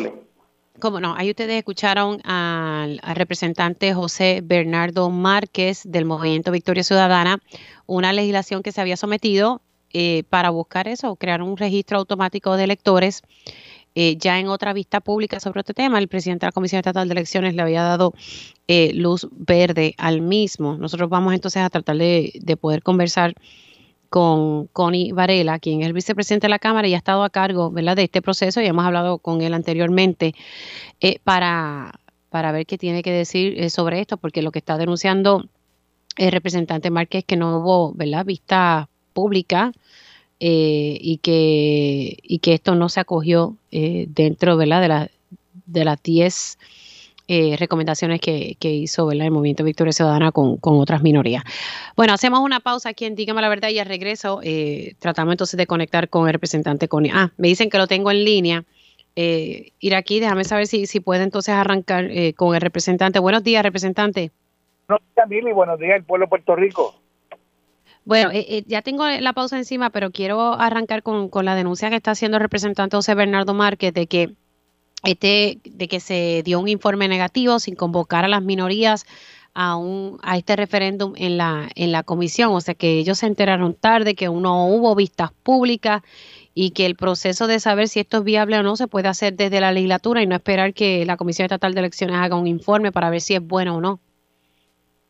Cómo 0.79 1.01
no, 1.01 1.15
ahí 1.17 1.31
ustedes 1.31 1.57
escucharon 1.57 2.21
al, 2.25 2.99
representante 3.15 3.95
José 3.95 4.43
Bernardo 4.45 5.09
Márquez 5.09 5.83
del 5.85 6.05
Movimiento 6.05 6.53
Victoria 6.53 6.85
Ciudadana, 6.85 7.39
una 7.87 8.13
legislación 8.13 8.63
que 8.63 8.73
se 8.73 8.83
había 8.83 8.99
sometido 8.99 9.63
eh, 9.95 10.25
para 10.29 10.51
buscar 10.51 10.87
eso, 10.87 11.17
crear 11.17 11.41
un 11.41 11.57
registro 11.57 11.99
automático 11.99 12.57
de 12.57 12.65
electores. 12.65 13.23
Eh, 13.95 14.19
ya 14.19 14.39
en 14.39 14.49
otra 14.49 14.75
vista 14.75 15.01
pública 15.01 15.41
sobre 15.41 15.61
este 15.61 15.73
tema, 15.73 15.99
el 15.99 16.09
presidente 16.09 16.45
de 16.45 16.49
la 16.49 16.53
Comisión 16.53 16.81
Estatal 16.81 17.09
de 17.09 17.13
Elecciones 17.13 17.55
le 17.55 17.63
había 17.63 17.83
dado 17.83 18.13
eh, 18.69 18.93
luz 18.93 19.27
verde 19.33 19.95
al 19.97 20.21
mismo. 20.21 20.77
Nosotros 20.77 21.09
vamos 21.09 21.33
entonces 21.33 21.63
a 21.63 21.71
tratar 21.71 21.97
de, 21.97 22.33
de 22.39 22.57
poder 22.59 22.83
conversar 22.83 23.35
con 24.09 24.67
Connie 24.69 25.13
Varela, 25.13 25.59
quien 25.59 25.81
es 25.81 25.87
el 25.87 25.93
vicepresidente 25.93 26.47
de 26.47 26.51
la 26.51 26.59
Cámara 26.59 26.89
y 26.89 26.95
ha 26.95 26.99
estado 26.99 27.25
a 27.25 27.31
cargo 27.31 27.71
de 27.71 28.03
este 28.03 28.23
proceso 28.23 28.61
y 28.61 28.67
hemos 28.67 28.85
hablado 28.85 29.19
con 29.19 29.43
él 29.43 29.55
anteriormente 29.55 30.35
eh, 31.01 31.19
para, 31.25 32.01
para 32.31 32.53
ver 32.53 32.67
qué 32.67 32.79
tiene 32.79 33.03
que 33.03 33.13
decir 33.13 33.61
eh, 33.61 33.71
sobre 33.71 34.01
esto, 34.01 34.17
porque 34.17 34.43
lo 34.43 34.53
que 34.53 34.59
está 34.59 34.79
denunciando 34.79 35.49
el 36.17 36.33
representante 36.33 36.91
Márquez 36.91 37.21
es 37.21 37.25
que 37.25 37.37
no 37.37 37.59
hubo 37.59 37.95
vista 38.25 38.89
pública 39.13 39.73
eh, 40.41 40.99
y, 41.01 41.19
que, 41.19 42.19
y 42.23 42.39
que 42.39 42.55
esto 42.55 42.75
no 42.75 42.89
se 42.89 43.01
acogió 43.01 43.57
dentro 43.71 44.57
de, 44.57 44.67
la, 44.67 45.11
de 45.67 45.85
las 45.85 46.03
10 46.03 46.59
eh, 47.29 47.57
recomendaciones 47.59 48.21
que, 48.21 48.57
hizo 48.61 49.11
el 49.11 49.31
Movimiento 49.31 49.65
Victoria 49.65 49.93
Ciudadana 49.93 50.33
con, 50.33 50.59
otras 50.63 51.03
minorías. 51.03 51.43
Bueno, 51.97 52.13
hacemos 52.13 52.41
una 52.41 52.61
pausa 52.61 52.91
aquí 52.91 53.05
en 53.05 53.15
Dígame 53.15 53.43
la 53.43 53.49
Verdad 53.49 53.71
y 53.71 53.79
al 53.79 53.87
regreso 53.87 54.41
eh, 54.43 54.95
tratamos 54.99 55.33
entonces 55.33 55.57
de 55.57 55.67
conectar 55.67 56.09
con 56.09 56.27
el 56.29 56.33
representante 56.33 56.89
Connie. 56.89 57.11
Ah, 57.13 57.33
me 57.37 57.49
dicen 57.49 57.71
que 57.71 57.79
lo 57.79 57.87
tengo 57.87 58.11
en 58.11 58.25
línea. 58.25 58.65
Eh, 59.17 59.73
ir 59.81 59.95
aquí, 59.95 60.21
déjame 60.21 60.45
saber 60.45 60.67
si, 60.67 60.87
si 60.87 61.01
puede 61.01 61.25
entonces 61.25 61.55
arrancar 61.55 62.05
eh, 62.05 62.35
con 62.35 62.55
el 62.55 62.61
representante. 62.61 63.19
Buenos 63.19 63.43
días, 63.43 63.63
representante. 63.63 64.31
Buenos 64.87 65.03
días, 65.17 65.29
Mili. 65.29 65.53
Buenos 65.53 65.81
días, 65.81 65.97
el 65.97 66.05
pueblo 66.05 66.27
de 66.27 66.31
Puerto 66.31 66.55
Rico. 66.55 66.95
Bueno, 68.05 68.31
ya 68.67 68.83
tengo 68.83 69.05
la 69.09 69.33
pausa 69.33 69.59
encima, 69.59 69.91
pero 69.91 70.13
quiero 70.13 70.53
arrancar 70.53 71.03
con, 71.03 71.29
con 71.29 71.45
la 71.45 71.57
denuncia 71.57 71.91
que 71.91 71.97
está 71.97 72.13
haciendo 72.13 72.37
el 72.37 72.43
representante 72.43 72.97
José 72.97 73.17
Bernardo 73.17 73.53
Márquez 73.53 73.93
de 73.95 74.07
que 74.07 74.31
este, 75.05 75.59
de 75.65 75.89
que 75.89 76.01
se 76.01 76.43
dio 76.45 76.61
un 76.61 76.69
informe 76.69 77.09
negativo 77.09 77.59
sin 77.59 77.77
convocar 77.77 78.25
a 78.25 78.29
las 78.29 78.43
minorías 78.43 79.07
a, 79.55 79.77
un, 79.77 80.19
a 80.23 80.37
este 80.37 80.55
referéndum 80.55 81.15
en 81.17 81.39
la, 81.39 81.69
en 81.75 81.91
la 81.91 82.03
comisión. 82.03 82.53
O 82.53 82.61
sea 82.61 82.75
que 82.75 82.99
ellos 82.99 83.19
se 83.19 83.27
enteraron 83.27 83.75
tarde, 83.75 84.15
que 84.15 84.27
no 84.27 84.67
hubo 84.69 84.95
vistas 84.95 85.33
públicas 85.43 86.03
y 86.55 86.71
que 86.71 86.87
el 86.87 86.95
proceso 86.95 87.47
de 87.47 87.59
saber 87.59 87.89
si 87.89 88.01
esto 88.01 88.19
es 88.19 88.25
viable 88.25 88.59
o 88.59 88.63
no 88.63 88.77
se 88.77 88.87
puede 88.87 89.09
hacer 89.09 89.35
desde 89.35 89.61
la 89.61 89.73
legislatura 89.73 90.23
y 90.23 90.27
no 90.27 90.35
esperar 90.35 90.75
que 90.75 91.05
la 91.07 91.17
Comisión 91.17 91.45
Estatal 91.47 91.75
de 91.75 91.81
Elecciones 91.81 92.17
haga 92.17 92.37
un 92.37 92.47
informe 92.47 92.93
para 92.93 93.11
ver 93.11 93.21
si 93.21 93.35
es 93.35 93.47
bueno 93.47 93.77
o 93.77 93.81
no. 93.81 93.99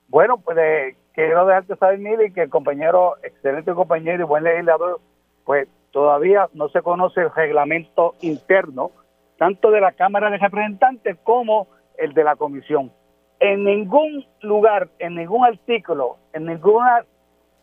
Bueno, 0.08 0.38
pues 0.38 0.56
eh, 0.58 0.96
quiero 1.12 1.46
dejarte 1.46 1.76
saber, 1.76 1.98
Mili, 1.98 2.32
que 2.32 2.42
el 2.42 2.50
compañero, 2.50 3.16
excelente 3.22 3.72
compañero 3.74 4.22
y 4.22 4.26
buen 4.26 4.44
legislador, 4.44 5.00
pues 5.44 5.68
todavía 5.90 6.48
no 6.52 6.68
se 6.68 6.82
conoce 6.82 7.22
el 7.22 7.32
reglamento 7.32 8.14
interno 8.20 8.92
tanto 9.38 9.70
de 9.70 9.80
la 9.80 9.92
Cámara 9.92 10.30
de 10.30 10.38
Representantes 10.38 11.16
como 11.22 11.68
el 11.98 12.12
de 12.14 12.24
la 12.24 12.36
Comisión. 12.36 12.92
En 13.38 13.64
ningún 13.64 14.26
lugar, 14.40 14.88
en 14.98 15.16
ningún 15.16 15.44
artículo, 15.44 16.16
en 16.32 16.46
ninguna 16.46 17.04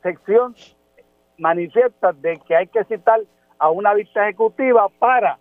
sección 0.02 0.56
manifiesta 1.38 2.14
de 2.14 2.40
que 2.48 2.56
hay 2.56 2.68
que 2.68 2.84
citar 2.86 3.20
a 3.58 3.70
una 3.70 3.94
vista 3.94 4.24
ejecutiva 4.24 4.88
para 5.00 5.40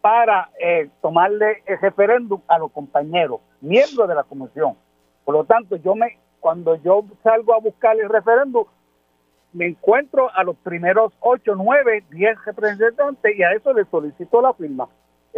para 0.00 0.50
eh, 0.60 0.88
tomarle 1.02 1.62
el 1.66 1.78
referéndum 1.80 2.40
a 2.46 2.58
los 2.58 2.70
compañeros, 2.70 3.40
miembros 3.60 4.08
de 4.08 4.14
la 4.14 4.22
comisión. 4.22 4.76
Por 5.24 5.34
lo 5.34 5.44
tanto, 5.44 5.76
yo 5.76 5.94
me 5.94 6.18
cuando 6.40 6.76
yo 6.76 7.04
salgo 7.22 7.52
a 7.52 7.58
buscar 7.58 7.98
el 7.98 8.08
referéndum, 8.08 8.64
me 9.52 9.66
encuentro 9.66 10.30
a 10.34 10.44
los 10.44 10.56
primeros 10.56 11.12
8, 11.20 11.54
9, 11.56 12.04
10 12.10 12.44
representantes 12.44 13.36
y 13.36 13.42
a 13.42 13.52
eso 13.52 13.72
le 13.72 13.84
solicito 13.86 14.40
la 14.40 14.54
firma. 14.54 14.88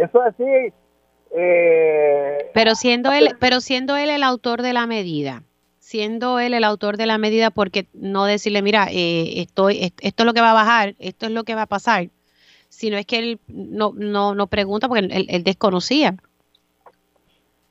Eso 0.01 0.25
es 0.25 0.33
así. 0.33 0.73
Eh, 1.33 2.49
pero 2.53 2.75
siendo 2.75 3.11
él, 3.11 3.35
pero 3.39 3.61
siendo 3.61 3.95
él 3.95 4.09
el 4.09 4.23
autor 4.23 4.63
de 4.63 4.73
la 4.73 4.87
medida, 4.87 5.43
siendo 5.77 6.39
él 6.39 6.55
el 6.55 6.63
autor 6.63 6.97
de 6.97 7.05
la 7.05 7.19
medida, 7.19 7.51
porque 7.51 7.85
no 7.93 8.25
decirle, 8.25 8.63
mira, 8.63 8.87
eh, 8.91 9.41
estoy, 9.41 9.93
esto 10.01 10.23
es 10.23 10.25
lo 10.25 10.33
que 10.33 10.41
va 10.41 10.51
a 10.51 10.55
bajar, 10.55 10.95
esto 10.97 11.27
es 11.27 11.31
lo 11.31 11.43
que 11.43 11.55
va 11.55 11.63
a 11.63 11.67
pasar, 11.67 12.07
sino 12.67 12.97
es 12.97 13.05
que 13.05 13.19
él 13.19 13.39
no, 13.47 13.93
no, 13.95 14.33
no 14.33 14.47
pregunta 14.47 14.87
porque 14.87 15.07
él, 15.29 15.43
desconocía. 15.43 16.15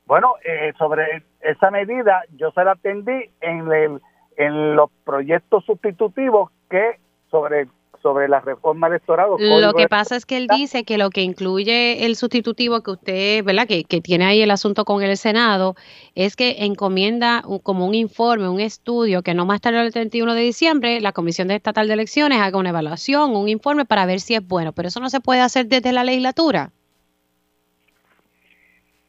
Bueno, 0.06 0.34
eh, 0.44 0.72
sobre 0.78 1.24
esa 1.40 1.70
medida 1.70 2.22
yo 2.36 2.52
se 2.52 2.64
la 2.64 2.72
atendí 2.72 3.30
en, 3.40 3.72
el, 3.72 4.00
en 4.36 4.76
los 4.76 4.90
proyectos 5.04 5.64
sustitutivos 5.64 6.50
que 6.70 6.98
sobre 7.30 7.66
sobre 8.02 8.28
la 8.28 8.40
reforma 8.40 8.86
electoral. 8.86 9.30
Lo 9.38 9.74
que 9.74 9.88
pasa 9.88 10.16
es 10.16 10.26
que 10.26 10.36
él 10.36 10.46
dice 10.46 10.84
que 10.84 10.98
lo 10.98 11.10
que 11.10 11.22
incluye 11.22 12.06
el 12.06 12.16
sustitutivo 12.16 12.82
que 12.82 12.92
usted, 12.92 13.44
¿verdad? 13.44 13.66
Que, 13.66 13.84
que 13.84 14.00
tiene 14.00 14.24
ahí 14.24 14.42
el 14.42 14.50
asunto 14.50 14.84
con 14.84 15.02
el 15.02 15.16
Senado, 15.16 15.74
es 16.14 16.36
que 16.36 16.64
encomienda 16.64 17.42
como 17.62 17.86
un 17.86 17.94
informe, 17.94 18.48
un 18.48 18.60
estudio, 18.60 19.22
que 19.22 19.34
no 19.34 19.46
más 19.46 19.60
tarde 19.60 19.78
del 19.78 19.92
31 19.92 20.34
de 20.34 20.42
diciembre 20.42 21.00
la 21.00 21.12
Comisión 21.12 21.50
Estatal 21.50 21.88
de 21.88 21.94
Elecciones 21.94 22.40
haga 22.40 22.58
una 22.58 22.70
evaluación, 22.70 23.36
un 23.36 23.48
informe 23.48 23.84
para 23.84 24.06
ver 24.06 24.20
si 24.20 24.34
es 24.34 24.46
bueno, 24.46 24.72
pero 24.72 24.88
eso 24.88 25.00
no 25.00 25.10
se 25.10 25.20
puede 25.20 25.40
hacer 25.40 25.66
desde 25.66 25.92
la 25.92 26.04
legislatura. 26.04 26.70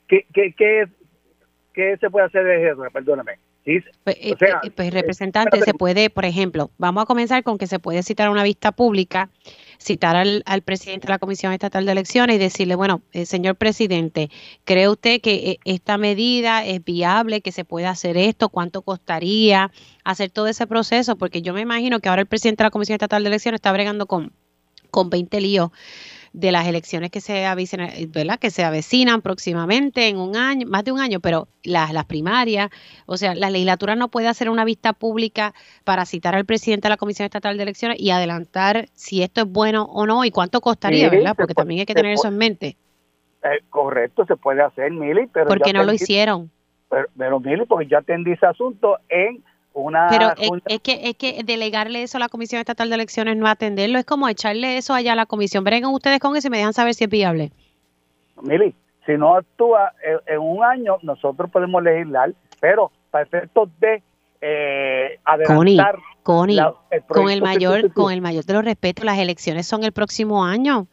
¿Qué, 0.08 0.26
qué, 0.34 0.54
qué, 0.58 0.86
qué 1.74 1.98
se 1.98 2.10
puede 2.10 2.26
hacer 2.26 2.44
desde 2.44 2.72
eso? 2.72 2.84
Perdóname. 2.92 3.40
Pues, 3.64 3.84
eh, 4.18 4.36
eh, 4.40 4.72
pues, 4.76 4.92
representante, 4.92 5.62
se 5.62 5.74
puede, 5.76 6.10
por 6.10 6.26
ejemplo, 6.26 6.72
vamos 6.80 7.04
a 7.04 7.06
comenzar 7.06 7.44
con 7.44 7.60
que 7.60 7.68
se 7.68 7.78
puede 7.78 8.02
citar 8.02 8.30
una 8.32 8.44
vista 8.44 8.72
pública, 8.72 9.30
citar 9.78 10.16
al, 10.16 10.62
presidente 10.64 11.06
de 11.06 11.14
la 11.14 11.20
Comisión 11.20 11.54
Estatal 11.54 11.86
de 11.86 11.92
Elecciones 11.92 12.38
y 12.38 12.40
decirle, 12.40 12.74
bueno, 12.76 13.04
eh, 13.14 13.28
señor 13.28 13.56
presidente, 13.58 14.32
¿cree 14.64 14.90
usted 14.90 15.22
que 15.22 15.60
esta 15.64 16.00
medida 16.00 16.66
es 16.66 16.84
viable, 16.84 17.42
que 17.42 17.52
se 17.52 17.64
puede 17.64 17.86
hacer 17.86 18.18
esto? 18.18 18.50
¿Cuánto 18.50 18.82
costaría 18.82 19.72
hacer 20.04 20.32
todo 20.32 20.48
ese 20.48 20.66
proceso? 20.66 21.16
Porque 21.16 21.44
yo 21.44 21.54
me 21.54 21.62
imagino 21.62 22.00
que 22.00 22.10
ahora 22.10 22.22
el 22.22 22.28
presidente 22.28 22.64
de 22.64 22.68
la 22.68 22.72
Comisión 22.72 22.96
Estatal 22.96 23.22
de 23.22 23.30
Elecciones 23.30 23.60
está 23.60 23.72
bregando 23.72 24.08
con, 24.08 24.34
con 24.90 25.12
20 25.12 25.40
líos 25.40 25.70
de 26.34 26.52
las 26.52 26.66
elecciones 26.68 27.12
que 27.12 27.20
se 27.20 27.46
avecinan, 27.46 27.90
¿verdad? 28.10 28.40
Que 28.40 28.52
se 28.52 28.64
avecinan 28.64 29.22
próximamente 29.22 30.08
en 30.08 30.18
un 30.18 30.36
año, 30.38 30.66
más 30.68 30.84
de 30.86 30.92
un 30.92 31.00
año, 31.00 31.20
pero 31.20 31.48
las, 31.64 31.92
las 31.94 32.06
primarias, 32.06 32.70
o 33.06 33.18
sea, 33.18 33.36
la 33.36 33.50
legislatura 33.50 33.96
no 33.96 34.08
puede 34.08 34.28
hacer 34.28 34.50
una 34.50 34.64
vista 34.64 34.94
pública 34.94 35.54
para 35.84 36.06
citar 36.06 36.36
al 36.36 36.46
presidente 36.46 36.88
de 36.88 36.92
la 36.92 36.98
Comisión 36.98 37.26
Estatal 37.26 37.58
de 37.58 37.64
Elecciones 37.64 38.00
y 38.00 38.12
adelantar 38.12 38.88
si 38.94 39.24
esto 39.24 39.42
es 39.42 39.48
bueno 39.48 39.84
o 39.84 40.06
no 40.06 40.24
y 40.24 40.32
cuánto 40.32 40.62
costaría, 40.62 41.10
¿verdad? 41.10 41.36
Porque 41.36 41.54
también 41.54 41.82
hay 41.82 41.86
que 41.86 41.96
tener 41.96 42.14
eso 42.14 42.30
en 42.30 42.38
mente. 42.38 42.78
Eh, 43.44 43.64
correcto, 43.70 44.26
se 44.26 44.38
puede 44.38 44.62
hacer, 44.62 44.92
Mili, 44.92 45.28
pero... 45.34 45.48
¿Por 45.48 45.62
qué 45.62 45.74
no 45.74 45.84
lo 45.84 45.92
hicieron? 45.92 46.50
Pero, 46.90 47.08
pero 47.18 47.40
Mili, 47.40 47.66
porque 47.66 47.88
ya 47.88 48.00
atendí 48.00 48.32
ese 48.32 48.46
asunto 48.46 48.98
en 49.10 49.44
una... 49.74 50.08
Pero 50.10 50.34
es, 50.68 50.80
que, 50.82 51.10
es 51.10 51.16
que 51.16 51.44
delegarle 51.44 52.04
eso 52.04 52.18
a 52.18 52.20
la 52.20 52.30
Comisión 52.30 52.60
Estatal 52.60 52.90
de 52.90 52.96
Elecciones 52.96 53.38
no 53.38 53.48
atenderlo, 53.48 54.00
es 54.00 54.06
como 54.06 54.28
echarle 54.28 54.78
eso 54.78 54.94
allá 54.94 55.14
a 55.14 55.16
la 55.16 55.26
Comisión. 55.26 55.64
Vengan 55.64 55.94
ustedes 55.94 56.20
con 56.20 56.36
eso 56.36 56.48
y 56.48 56.52
me 56.52 56.58
dejan 56.58 56.74
saber 56.74 56.94
si 56.94 57.06
es 57.06 57.10
viable. 57.10 57.52
Mili, 58.42 58.76
si 59.06 59.14
no 59.18 59.36
actúa 59.36 59.94
en, 60.28 60.40
un 60.40 60.64
año, 60.64 60.98
nosotros 61.02 61.50
podemos 61.52 61.82
legislar, 61.84 62.34
pero 62.60 62.92
para 63.10 63.24
efectos 63.24 63.70
de 63.80 64.04
eh, 64.42 65.20
adelantar... 65.24 66.00
Connie, 66.24 66.62
con 67.08 67.30
el 67.32 67.42
mayor, 67.42 67.92
con 67.94 68.14
el 68.14 68.22
mayor 68.22 68.46
de 68.46 68.54
los 68.54 68.64
respetos, 68.64 69.04
las 69.06 69.18
elecciones 69.18 69.66
son 69.66 69.84
el 69.84 69.92
próximo 69.92 70.46
año. 70.46 70.86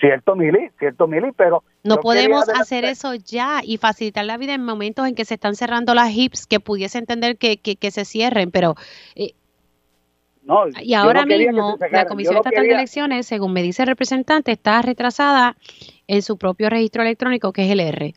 Cierto, 0.00 0.36
Mili, 0.36 0.70
cierto, 0.78 1.06
Mili, 1.06 1.32
pero... 1.36 1.62
No 1.82 1.98
podemos 1.98 2.48
hacer 2.48 2.84
eso 2.84 3.14
ya 3.14 3.60
y 3.64 3.78
facilitar 3.78 4.24
la 4.24 4.36
vida 4.36 4.54
en 4.54 4.64
momentos 4.64 5.06
en 5.06 5.14
que 5.14 5.24
se 5.24 5.34
están 5.34 5.54
cerrando 5.54 5.94
las 5.94 6.10
HIPs, 6.10 6.46
que 6.46 6.60
pudiese 6.60 6.98
entender 6.98 7.36
que, 7.36 7.58
que, 7.58 7.90
se 7.90 8.04
cierren, 8.04 8.50
pero... 8.50 8.74
Eh, 9.14 9.32
no, 10.42 10.64
y 10.80 10.94
ahora 10.94 11.26
mismo 11.26 11.76
la 11.90 12.06
Comisión 12.06 12.36
Estatal 12.36 12.64
de 12.64 12.72
Elecciones, 12.72 13.26
según 13.26 13.52
me 13.52 13.62
dice 13.62 13.82
el 13.82 13.88
representante, 13.88 14.52
está 14.52 14.80
retrasada 14.80 15.56
en 16.06 16.22
su 16.22 16.38
propio 16.38 16.70
registro 16.70 17.02
electrónico, 17.02 17.52
que 17.52 17.66
es 17.66 17.70
el 17.70 17.80
R. 17.80 18.14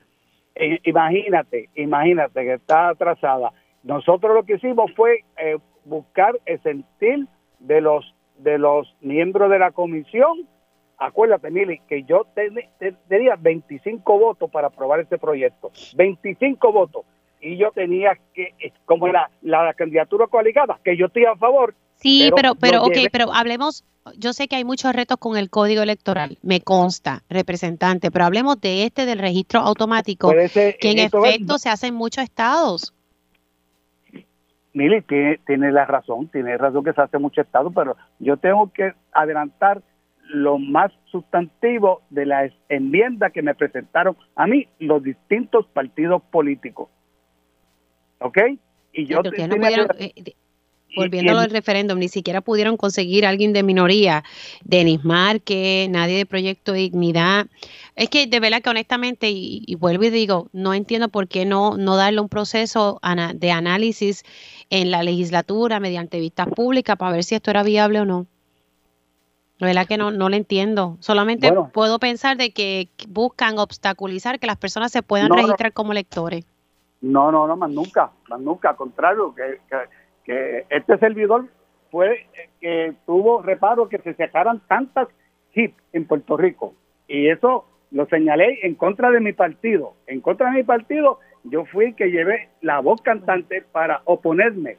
Eh, 0.56 0.80
imagínate, 0.86 1.70
imagínate 1.76 2.44
que 2.44 2.54
está 2.54 2.90
atrasada. 2.90 3.52
Nosotros 3.84 4.34
lo 4.34 4.44
que 4.44 4.56
hicimos 4.56 4.92
fue 4.96 5.26
eh, 5.38 5.58
buscar 5.84 6.40
el 6.46 6.62
sentir 6.64 7.28
de 7.60 7.82
los 7.82 8.14
de 8.38 8.58
los 8.58 8.96
miembros 9.02 9.52
de 9.52 9.60
la 9.60 9.72
comisión 9.72 10.48
acuérdate, 11.02 11.50
Mili, 11.50 11.82
que 11.90 12.04
yo 12.04 12.26
tenía 13.08 13.36
25 13.36 14.20
votos 14.20 14.50
para 14.52 14.68
aprobar 14.68 15.00
este 15.00 15.18
proyecto. 15.18 15.72
25 15.96 16.72
votos. 16.72 17.06
Y 17.42 17.58
yo 17.58 17.72
tenía 17.72 18.12
que, 18.34 18.54
como 18.86 19.08
era 19.08 19.32
la 19.42 19.74
candidatura 19.74 20.28
coaligada, 20.28 20.80
que 20.84 20.96
yo 20.96 21.08
estoy 21.08 21.26
a 21.26 21.36
favor. 21.36 21.74
Sí, 21.96 22.32
pero, 22.36 22.54
pero, 22.54 22.84
ok, 22.84 22.98
pero 23.12 23.34
hablemos, 23.34 23.84
yo 24.16 24.34
sé 24.34 24.48
que 24.48 24.56
hay 24.56 24.64
muchos 24.64 24.94
retos 24.94 25.18
con 25.18 25.38
el 25.38 25.50
código 25.50 25.82
electoral, 25.82 26.38
me 26.44 26.62
consta, 26.62 27.24
representante, 27.30 28.12
pero 28.12 28.26
hablemos 28.26 28.62
de 28.62 28.86
este 28.86 29.08
del 29.08 29.20
registro 29.20 29.62
automático, 29.62 30.30
que 30.30 30.76
en 30.82 31.00
efecto 31.00 31.58
se 31.58 31.70
hace 31.70 31.88
en 31.88 31.96
muchos 31.96 32.24
estados. 32.24 32.94
Mili, 34.74 35.02
tiene, 35.02 35.40
tiene 35.46 35.72
la 35.72 35.86
razón, 35.86 36.30
tiene 36.30 36.58
razón 36.58 36.84
que 36.84 36.94
se 36.94 37.02
hace 37.02 37.18
en 37.18 37.24
muchos 37.24 37.46
estados, 37.46 37.74
pero 37.76 37.98
yo 38.20 38.38
tengo 38.38 38.72
que 38.72 38.94
adelantar 39.12 39.82
lo 40.32 40.58
más 40.58 40.92
sustantivo 41.06 42.02
de 42.10 42.26
la 42.26 42.52
enmienda 42.70 43.30
que 43.30 43.42
me 43.42 43.54
presentaron 43.54 44.16
a 44.36 44.48
mí 44.48 44.68
los 44.80 45.04
distintos 45.04 45.66
partidos 45.68 46.22
políticos. 46.32 46.90
¿Ok? 48.20 48.38
Y 48.94 49.06
yo 49.06 49.22
eh, 49.24 50.36
volviendo 50.96 51.38
al 51.38 51.50
referéndum, 51.50 52.00
ni 52.00 52.08
siquiera 52.08 52.42
pudieron 52.42 52.78
conseguir 52.78 53.26
alguien 53.26 53.54
de 53.54 53.64
minoría, 53.64 54.24
Denis 54.64 55.04
Marque, 55.04 55.88
nadie 55.90 56.18
de 56.18 56.26
Proyecto 56.26 56.74
Dignidad. 56.74 57.48
Es 57.96 58.10
que 58.10 58.28
de 58.28 58.40
verdad 58.40 58.62
que 58.62 58.70
honestamente, 58.70 59.30
y, 59.32 59.76
vuelvo 59.76 60.04
y 60.06 60.10
digo, 60.10 60.50
no 60.54 60.74
entiendo 60.74 61.10
por 61.10 61.28
qué 61.28 61.46
no, 61.46 61.78
no 61.78 61.96
darle 61.96 62.22
un 62.22 62.30
proceso 62.30 63.00
de 63.36 63.52
análisis 63.52 64.24
en 64.70 64.92
la 64.92 65.04
legislatura 65.04 65.80
mediante 65.80 66.20
vistas 66.20 66.48
públicas 66.48 66.98
para 66.98 67.14
ver 67.14 67.24
si 67.24 67.36
esto 67.36 67.52
era 67.52 67.64
viable 67.64 68.02
o 68.02 68.06
no. 68.06 68.28
La 69.62 69.68
verdad 69.68 69.86
que 69.86 69.98
no, 69.98 70.10
no 70.10 70.28
lo 70.28 70.36
entiendo. 70.36 70.98
Solamente 71.02 71.54
puedo 71.72 72.00
pensar 72.00 72.36
de 72.36 72.52
que 72.52 72.90
buscan 73.08 73.60
obstaculizar 73.60 74.40
que 74.40 74.48
las 74.48 74.58
personas 74.58 74.92
se 74.92 75.04
puedan 75.04 75.30
registrar 75.30 75.72
como 75.72 75.94
lectores. 75.94 76.48
No, 77.00 77.32
no, 77.32 77.46
no, 77.46 77.56
más 77.56 77.70
nunca, 77.70 78.10
más 78.28 78.40
nunca. 78.40 78.72
Al 78.72 78.76
contrario, 78.76 79.36
que, 79.36 79.60
que, 80.24 80.66
este 80.68 80.98
servidor 80.98 81.46
fue 81.92 82.26
que 82.60 82.96
tuvo 83.06 83.44
reparo 83.44 83.88
que 83.88 84.00
se 84.00 84.16
sacaran 84.16 84.62
tantas 84.68 85.10
hits 85.54 85.78
en 85.94 86.08
Puerto 86.08 86.38
Rico. 86.38 86.74
Y 87.08 87.30
eso 87.30 87.66
lo 87.92 88.08
señalé 88.08 88.62
en 88.64 88.74
contra 88.74 89.12
de 89.12 89.20
mi 89.20 89.34
partido. 89.34 89.94
En 90.08 90.22
contra 90.22 90.50
de 90.50 90.58
mi 90.58 90.64
partido, 90.64 91.20
yo 91.44 91.66
fui 91.66 91.94
que 91.94 92.10
llevé 92.10 92.50
la 92.62 92.80
voz 92.80 93.00
cantante 93.04 93.62
para 93.62 94.02
oponerme, 94.06 94.78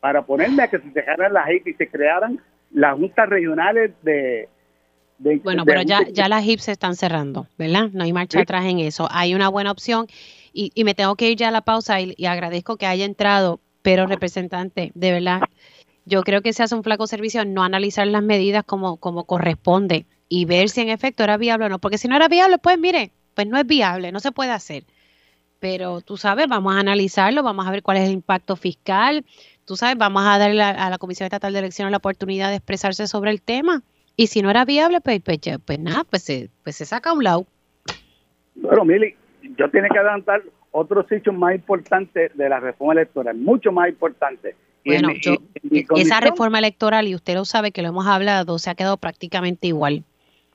para 0.00 0.20
oponerme 0.20 0.64
a 0.64 0.68
que 0.70 0.80
se 0.80 0.90
dejaran 0.90 1.32
las 1.32 1.48
hits 1.48 1.68
y 1.68 1.74
se 1.74 1.88
crearan 1.88 2.40
las 2.70 2.96
juntas 2.96 3.28
regionales 3.28 3.92
de... 4.02 4.48
bueno, 5.42 5.64
pero 5.64 5.82
ya, 5.82 6.00
ya 6.10 6.28
las 6.28 6.44
HIP 6.44 6.60
se 6.60 6.72
están 6.72 6.96
cerrando, 6.96 7.46
¿verdad? 7.58 7.90
No 7.92 8.04
hay 8.04 8.12
marcha 8.12 8.40
atrás 8.40 8.64
en 8.66 8.80
eso. 8.80 9.08
Hay 9.10 9.34
una 9.34 9.48
buena 9.48 9.70
opción 9.70 10.06
y, 10.52 10.72
y, 10.74 10.84
me 10.84 10.94
tengo 10.94 11.16
que 11.16 11.30
ir 11.30 11.36
ya 11.36 11.48
a 11.48 11.52
la 11.52 11.62
pausa 11.62 12.00
y, 12.00 12.14
agradezco 12.26 12.76
que 12.76 12.86
haya 12.86 13.04
entrado, 13.04 13.60
pero 13.82 14.06
representante, 14.06 14.90
de 14.94 15.12
verdad, 15.12 15.42
yo 16.06 16.22
creo 16.22 16.40
que 16.40 16.52
se 16.52 16.62
hace 16.62 16.74
un 16.74 16.82
flaco 16.82 17.06
servicio 17.06 17.44
no 17.44 17.62
analizar 17.62 18.06
las 18.06 18.22
medidas 18.22 18.64
como, 18.64 18.96
como 18.96 19.24
corresponde 19.24 20.06
y 20.28 20.44
ver 20.44 20.68
si 20.68 20.80
en 20.80 20.88
efecto 20.88 21.24
era 21.24 21.36
viable 21.36 21.66
o 21.66 21.68
no, 21.68 21.78
porque 21.78 21.98
si 21.98 22.08
no 22.08 22.16
era 22.16 22.28
viable, 22.28 22.58
pues 22.58 22.78
mire, 22.78 23.12
pues 23.34 23.46
no 23.46 23.58
es 23.58 23.66
viable, 23.66 24.12
no 24.12 24.20
se 24.20 24.32
puede 24.32 24.50
hacer. 24.50 24.84
Pero 25.58 26.00
tú 26.00 26.16
sabes, 26.16 26.48
vamos 26.48 26.74
a 26.74 26.80
analizarlo, 26.80 27.42
vamos 27.42 27.66
a 27.66 27.70
ver 27.70 27.82
cuál 27.82 27.98
es 27.98 28.04
el 28.04 28.12
impacto 28.12 28.56
fiscal, 28.56 29.24
tú 29.66 29.76
sabes, 29.76 29.98
vamos 29.98 30.22
a 30.24 30.38
darle 30.38 30.62
a, 30.62 30.88
la 30.88 30.98
Comisión 30.98 31.26
Estatal 31.26 31.52
de 31.52 31.58
Elecciones 31.58 31.90
la 31.90 31.98
oportunidad 31.98 32.48
de 32.48 32.56
expresarse 32.56 33.06
sobre 33.06 33.30
el 33.30 33.42
tema. 33.42 33.82
Y 34.16 34.28
si 34.28 34.40
no 34.40 34.48
era 34.48 34.64
viable, 34.64 35.00
pues, 35.02 35.20
pues, 35.20 35.38
pues 35.64 35.78
nada, 35.78 36.04
pues 36.08 36.22
se, 36.22 36.48
pues 36.62 36.76
se 36.76 36.86
saca 36.86 37.10
a 37.10 37.12
un 37.12 37.24
lado. 37.24 37.46
Bueno, 38.54 38.84
Mili, 38.84 39.14
yo 39.58 39.68
tiene 39.70 39.88
que 39.90 39.98
adelantar 39.98 40.42
otros 40.70 41.10
hechos 41.12 41.34
más 41.34 41.54
importantes 41.54 42.34
de 42.34 42.48
la 42.48 42.60
reforma 42.60 42.94
electoral, 42.94 43.36
mucho 43.36 43.72
más 43.72 43.88
importantes. 43.88 44.54
Bueno, 44.84 45.08
esa 45.96 46.20
reforma 46.20 46.60
electoral, 46.60 47.08
y 47.08 47.14
usted 47.14 47.34
lo 47.34 47.44
sabe 47.44 47.72
que 47.72 47.82
lo 47.82 47.88
hemos 47.88 48.06
hablado, 48.06 48.58
se 48.58 48.70
ha 48.70 48.74
quedado 48.74 48.96
prácticamente 48.96 49.66
igual. 49.66 50.04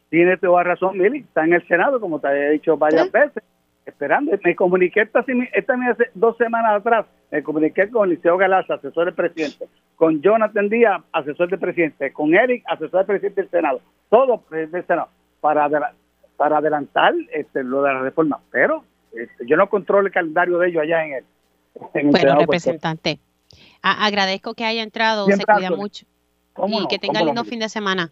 Tiene 0.10 0.38
toda 0.38 0.64
razón, 0.64 0.98
Mili, 0.98 1.20
está 1.20 1.44
en 1.44 1.54
el 1.54 1.68
Senado, 1.68 2.00
como 2.00 2.20
te 2.20 2.28
había 2.28 2.50
dicho 2.50 2.78
varias 2.78 3.12
veces 3.12 3.44
esperando. 3.86 4.32
Me 4.44 4.56
comuniqué 4.56 5.02
esta, 5.02 5.24
esta 5.54 5.76
dos 6.14 6.38
semanas 6.38 6.80
atrás, 6.80 7.06
me 7.32 7.44
comuniqué 7.44 7.90
con 7.90 8.10
Liceo 8.10 8.38
Galaza, 8.38 8.76
asesor 8.76 9.06
del 9.06 9.14
presidente, 9.16 9.68
con 9.96 10.22
Jonathan 10.22 10.70
Díaz, 10.70 11.02
asesor 11.12 11.50
del 11.50 11.60
presidente, 11.60 12.12
con 12.14 12.34
Eric, 12.34 12.64
asesor 12.68 13.00
del 13.00 13.06
presidente 13.06 13.42
del 13.42 13.50
Senado, 13.50 13.82
todo 14.10 14.44
del 14.50 14.86
Senado, 14.86 15.10
para, 15.40 15.70
para 16.38 16.58
adelantar 16.58 17.14
este, 17.34 17.64
lo 17.64 17.84
de 17.84 17.94
la 17.94 18.02
reforma. 18.02 18.40
Pero 18.52 18.84
este, 19.14 19.46
yo 19.46 19.58
no 19.58 19.70
controlo 19.70 20.08
el 20.08 20.14
calendario 20.14 20.58
de 20.58 20.70
ellos 20.70 20.84
allá 20.84 21.06
en 21.06 21.14
el, 21.14 21.26
en 21.94 22.12
bueno, 22.12 22.40
representante, 22.40 23.20
agradezco 23.82 24.54
que 24.54 24.66
haya 24.66 24.84
entrado, 24.84 25.26
se 25.28 25.44
cuida 25.46 25.72
mucho. 25.72 26.06
Y 26.68 26.88
que 26.88 27.00
tenga 27.00 27.24
lindo 27.24 27.44
fin 27.46 27.60
de 27.60 27.70
semana. 27.70 28.12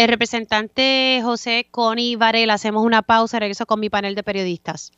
El 0.00 0.08
representante 0.08 1.20
José 1.22 1.66
Connie 1.70 2.16
Varela, 2.16 2.54
hacemos 2.54 2.86
una 2.86 3.02
pausa, 3.02 3.38
regreso 3.38 3.66
con 3.66 3.80
mi 3.80 3.90
panel 3.90 4.14
de 4.14 4.22
periodistas. 4.22 4.92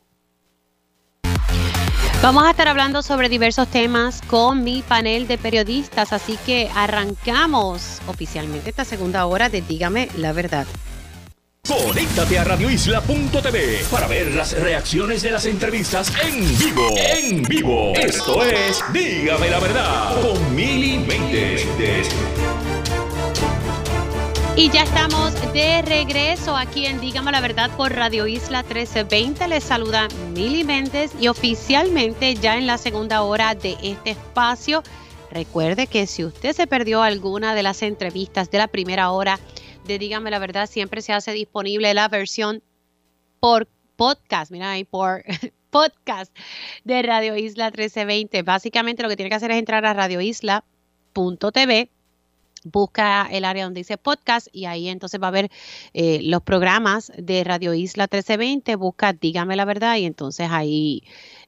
Vamos 2.21 2.45
a 2.45 2.51
estar 2.51 2.69
hablando 2.69 3.01
sobre 3.01 3.27
diversos 3.27 3.67
temas 3.67 4.21
con 4.21 4.63
mi 4.63 4.81
panel 4.81 5.27
de 5.27 5.37
periodistas, 5.37 6.13
así 6.13 6.39
que 6.45 6.69
arrancamos 6.73 7.99
oficialmente 8.07 8.69
esta 8.69 8.85
segunda 8.85 9.25
hora 9.25 9.49
de 9.49 9.61
Dígame 9.61 10.07
la 10.15 10.31
verdad. 10.31 10.65
Conéctate 11.67 12.39
a 12.39 12.45
radioisla.tv 12.45 13.83
para 13.91 14.07
ver 14.07 14.33
las 14.33 14.57
reacciones 14.57 15.21
de 15.21 15.31
las 15.31 15.45
entrevistas 15.45 16.13
en 16.23 16.57
vivo. 16.57 16.87
En 16.97 17.43
vivo. 17.43 17.91
Esto 17.95 18.41
es 18.45 18.81
Dígame 18.93 19.49
la 19.49 19.59
verdad 19.59 20.21
con 20.21 20.55
Mili 20.55 20.99
Méndez. 20.99 22.07
Y 24.55 24.69
ya 24.69 24.83
estamos 24.83 25.33
de 25.51 25.81
regreso 25.81 26.55
aquí 26.55 26.85
en 26.85 27.01
Dígame 27.01 27.31
la 27.31 27.41
Verdad 27.41 27.71
por 27.75 27.91
Radio 27.91 28.27
Isla 28.27 28.61
1320. 28.61 29.47
Les 29.47 29.63
saluda 29.63 30.07
Mili 30.35 30.63
Méndez 30.63 31.11
y 31.19 31.27
oficialmente 31.27 32.35
ya 32.35 32.55
en 32.55 32.67
la 32.67 32.77
segunda 32.77 33.23
hora 33.23 33.55
de 33.55 33.75
este 33.81 34.11
espacio. 34.11 34.83
Recuerde 35.31 35.87
que 35.87 36.05
si 36.05 36.23
usted 36.23 36.53
se 36.53 36.67
perdió 36.67 37.01
alguna 37.01 37.55
de 37.55 37.63
las 37.63 37.81
entrevistas 37.81 38.51
de 38.51 38.59
la 38.59 38.67
primera 38.67 39.09
hora 39.09 39.39
de 39.87 39.97
Dígame 39.97 40.29
la 40.29 40.37
Verdad, 40.37 40.69
siempre 40.69 41.01
se 41.01 41.13
hace 41.13 41.31
disponible 41.31 41.91
la 41.95 42.07
versión 42.07 42.61
por 43.39 43.67
podcast. 43.95 44.51
Mira 44.51 44.69
ahí, 44.69 44.83
por 44.83 45.23
podcast 45.71 46.31
de 46.83 47.01
Radio 47.01 47.35
Isla 47.35 47.71
1320. 47.71 48.43
Básicamente 48.43 49.01
lo 49.01 49.09
que 49.09 49.15
tiene 49.15 49.31
que 49.31 49.35
hacer 49.35 49.49
es 49.49 49.57
entrar 49.57 49.83
a 49.83 49.95
radioisla.tv 49.95 51.89
busca 52.65 53.27
el 53.31 53.45
área 53.45 53.65
donde 53.65 53.81
dice 53.81 53.97
podcast 53.97 54.47
y 54.51 54.65
ahí 54.65 54.87
entonces 54.87 55.21
va 55.21 55.27
a 55.27 55.31
ver 55.31 55.51
eh, 55.93 56.19
los 56.23 56.41
programas 56.41 57.11
de 57.17 57.43
Radio 57.43 57.73
Isla 57.73 58.03
1320, 58.03 58.75
busca 58.75 59.13
Dígame 59.13 59.55
la 59.55 59.65
verdad 59.65 59.97
y 59.97 60.05
entonces 60.05 60.47
ahí 60.51 61.03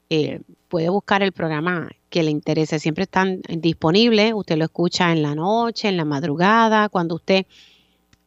eh, 0.10 0.42
puede 0.68 0.90
buscar 0.90 1.24
el 1.24 1.32
programa 1.32 1.90
que 2.10 2.24
le 2.24 2.32
interese. 2.32 2.80
Siempre 2.80 3.04
están 3.04 3.42
disponibles, 3.50 4.34
usted 4.34 4.58
lo 4.58 4.66
escucha 4.66 5.12
en 5.12 5.22
la 5.22 5.36
noche, 5.36 5.88
en 5.88 5.98
la 5.98 6.06
madrugada, 6.06 6.90
cuando 6.90 7.16
usted 7.16 7.46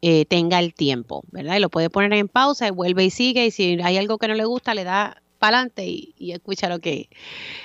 eh, 0.03 0.25
tenga 0.27 0.59
el 0.61 0.75
tiempo, 0.75 1.23
¿verdad? 1.31 1.57
Y 1.57 1.61
lo 1.61 1.71
puede 1.71 1.91
poner 1.91 2.13
en 2.13 2.29
pausa 2.29 2.69
y 2.69 2.71
vuelve 2.71 3.05
y 3.05 3.11
sigue 3.11 3.47
y 3.47 3.51
si 3.51 3.81
hay 3.83 3.97
algo 3.97 4.19
que 4.19 4.29
no 4.29 4.35
le 4.35 4.45
gusta 4.45 4.75
le 4.75 4.85
da 4.85 5.23
para 5.39 5.59
adelante 5.59 5.87
y, 5.87 6.15
y 6.19 6.33
escucha 6.33 6.69
lo 6.69 6.81
que, 6.81 7.09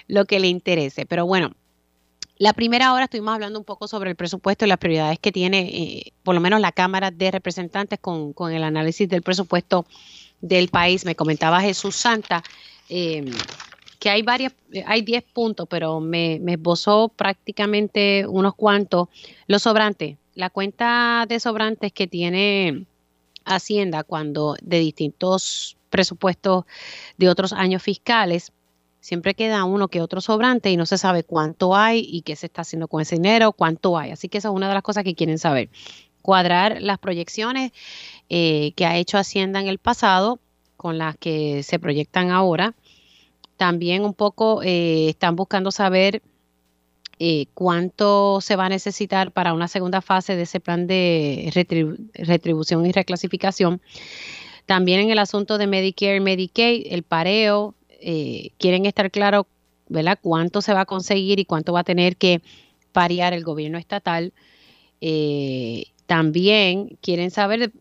lo 0.07 0.25
que 0.25 0.39
le 0.39 0.47
interese. 0.47 1.05
Pero 1.05 1.25
bueno, 1.25 1.55
la 2.37 2.53
primera 2.53 2.93
hora 2.93 3.05
estuvimos 3.05 3.33
hablando 3.33 3.59
un 3.59 3.65
poco 3.65 3.87
sobre 3.87 4.09
el 4.09 4.15
presupuesto 4.15 4.65
y 4.65 4.67
las 4.67 4.77
prioridades 4.77 5.19
que 5.19 5.31
tiene, 5.31 5.59
eh, 5.61 6.13
por 6.23 6.33
lo 6.33 6.41
menos 6.41 6.59
la 6.59 6.71
Cámara 6.71 7.11
de 7.11 7.31
Representantes 7.31 7.99
con, 7.99 8.33
el 8.51 8.63
análisis 8.63 9.07
del 9.07 9.21
presupuesto 9.21 9.85
del 10.41 10.69
país. 10.69 11.05
Me 11.05 11.15
comentaba 11.15 11.61
Jesús 11.61 11.95
Santa 11.95 12.43
em, 12.89 13.31
que 13.99 14.09
hay 14.09 14.23
varias, 14.23 14.53
hay 14.85 15.03
10 15.03 15.23
puntos, 15.31 15.67
pero 15.69 15.99
me, 15.99 16.39
me 16.41 16.53
esbozó 16.53 17.09
prácticamente 17.09 18.25
unos 18.27 18.55
cuantos. 18.55 19.07
Los 19.47 19.61
sobrantes, 19.61 20.17
la 20.33 20.49
cuenta 20.49 21.25
de 21.27 21.39
sobrantes 21.39 21.93
que 21.93 22.07
tiene 22.07 22.85
Hacienda 23.45 24.03
cuando 24.03 24.55
de 24.61 24.79
distintos 24.79 25.77
presupuestos 25.89 26.65
de 27.17 27.29
otros 27.29 27.53
años 27.53 27.83
fiscales 27.83 28.51
siempre 29.03 29.35
queda 29.35 29.65
uno 29.65 29.89
que 29.89 29.99
otro 29.99 30.21
sobrante 30.21 30.71
y 30.71 30.77
no 30.77 30.85
se 30.85 30.97
sabe 30.97 31.25
cuánto 31.25 31.75
hay 31.75 32.07
y 32.09 32.21
qué 32.21 32.37
se 32.37 32.45
está 32.45 32.61
haciendo 32.61 32.87
con 32.87 33.01
ese 33.01 33.15
dinero, 33.15 33.51
cuánto 33.51 33.97
hay. 33.97 34.11
Así 34.11 34.29
que 34.29 34.37
esa 34.37 34.47
es 34.47 34.55
una 34.55 34.69
de 34.69 34.73
las 34.73 34.81
cosas 34.81 35.03
que 35.03 35.13
quieren 35.13 35.37
saber. 35.37 35.69
Cuadrar 36.21 36.81
las 36.81 36.99
proyecciones 36.99 37.73
eh, 38.29 38.71
que 38.77 38.85
ha 38.85 38.95
hecho 38.95 39.17
Hacienda 39.17 39.59
en 39.59 39.67
el 39.67 39.77
pasado 39.77 40.39
con 40.77 40.97
las 40.97 41.17
que 41.17 41.63
se 41.63 41.79
proyectan 41.79 42.31
ahora. 42.31 42.75
También 43.57 44.05
un 44.05 44.13
poco 44.13 44.63
eh, 44.63 45.09
están 45.09 45.35
buscando 45.35 45.71
saber 45.71 46.21
eh, 47.19 47.47
cuánto 47.53 48.39
se 48.39 48.55
va 48.55 48.67
a 48.67 48.69
necesitar 48.69 49.33
para 49.33 49.51
una 49.51 49.67
segunda 49.67 49.99
fase 49.99 50.37
de 50.37 50.43
ese 50.43 50.61
plan 50.61 50.87
de 50.87 51.51
retribución 52.15 52.85
y 52.85 52.93
reclasificación. 52.93 53.81
También 54.65 55.01
en 55.01 55.09
el 55.09 55.19
asunto 55.19 55.57
de 55.57 55.67
Medicare 55.67 56.15
y 56.15 56.21
Medicaid, 56.21 56.87
el 56.89 57.03
pareo, 57.03 57.75
eh, 58.03 58.51
quieren 58.57 58.85
estar 58.85 59.09
claros, 59.11 59.45
¿verdad?, 59.87 60.19
cuánto 60.21 60.61
se 60.61 60.73
va 60.73 60.81
a 60.81 60.85
conseguir 60.85 61.39
y 61.39 61.45
cuánto 61.45 61.73
va 61.73 61.81
a 61.81 61.83
tener 61.83 62.17
que 62.17 62.41
parear 62.91 63.33
el 63.33 63.43
gobierno 63.43 63.77
estatal. 63.77 64.33
Eh, 65.01 65.85
también 66.05 66.97
quieren 67.01 67.31
saber, 67.31 67.71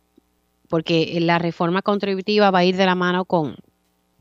porque 0.69 1.19
la 1.21 1.39
reforma 1.39 1.83
contributiva 1.83 2.51
va 2.51 2.61
a 2.61 2.65
ir 2.65 2.77
de 2.77 2.87
la 2.87 2.95
mano 2.95 3.25
con, 3.25 3.57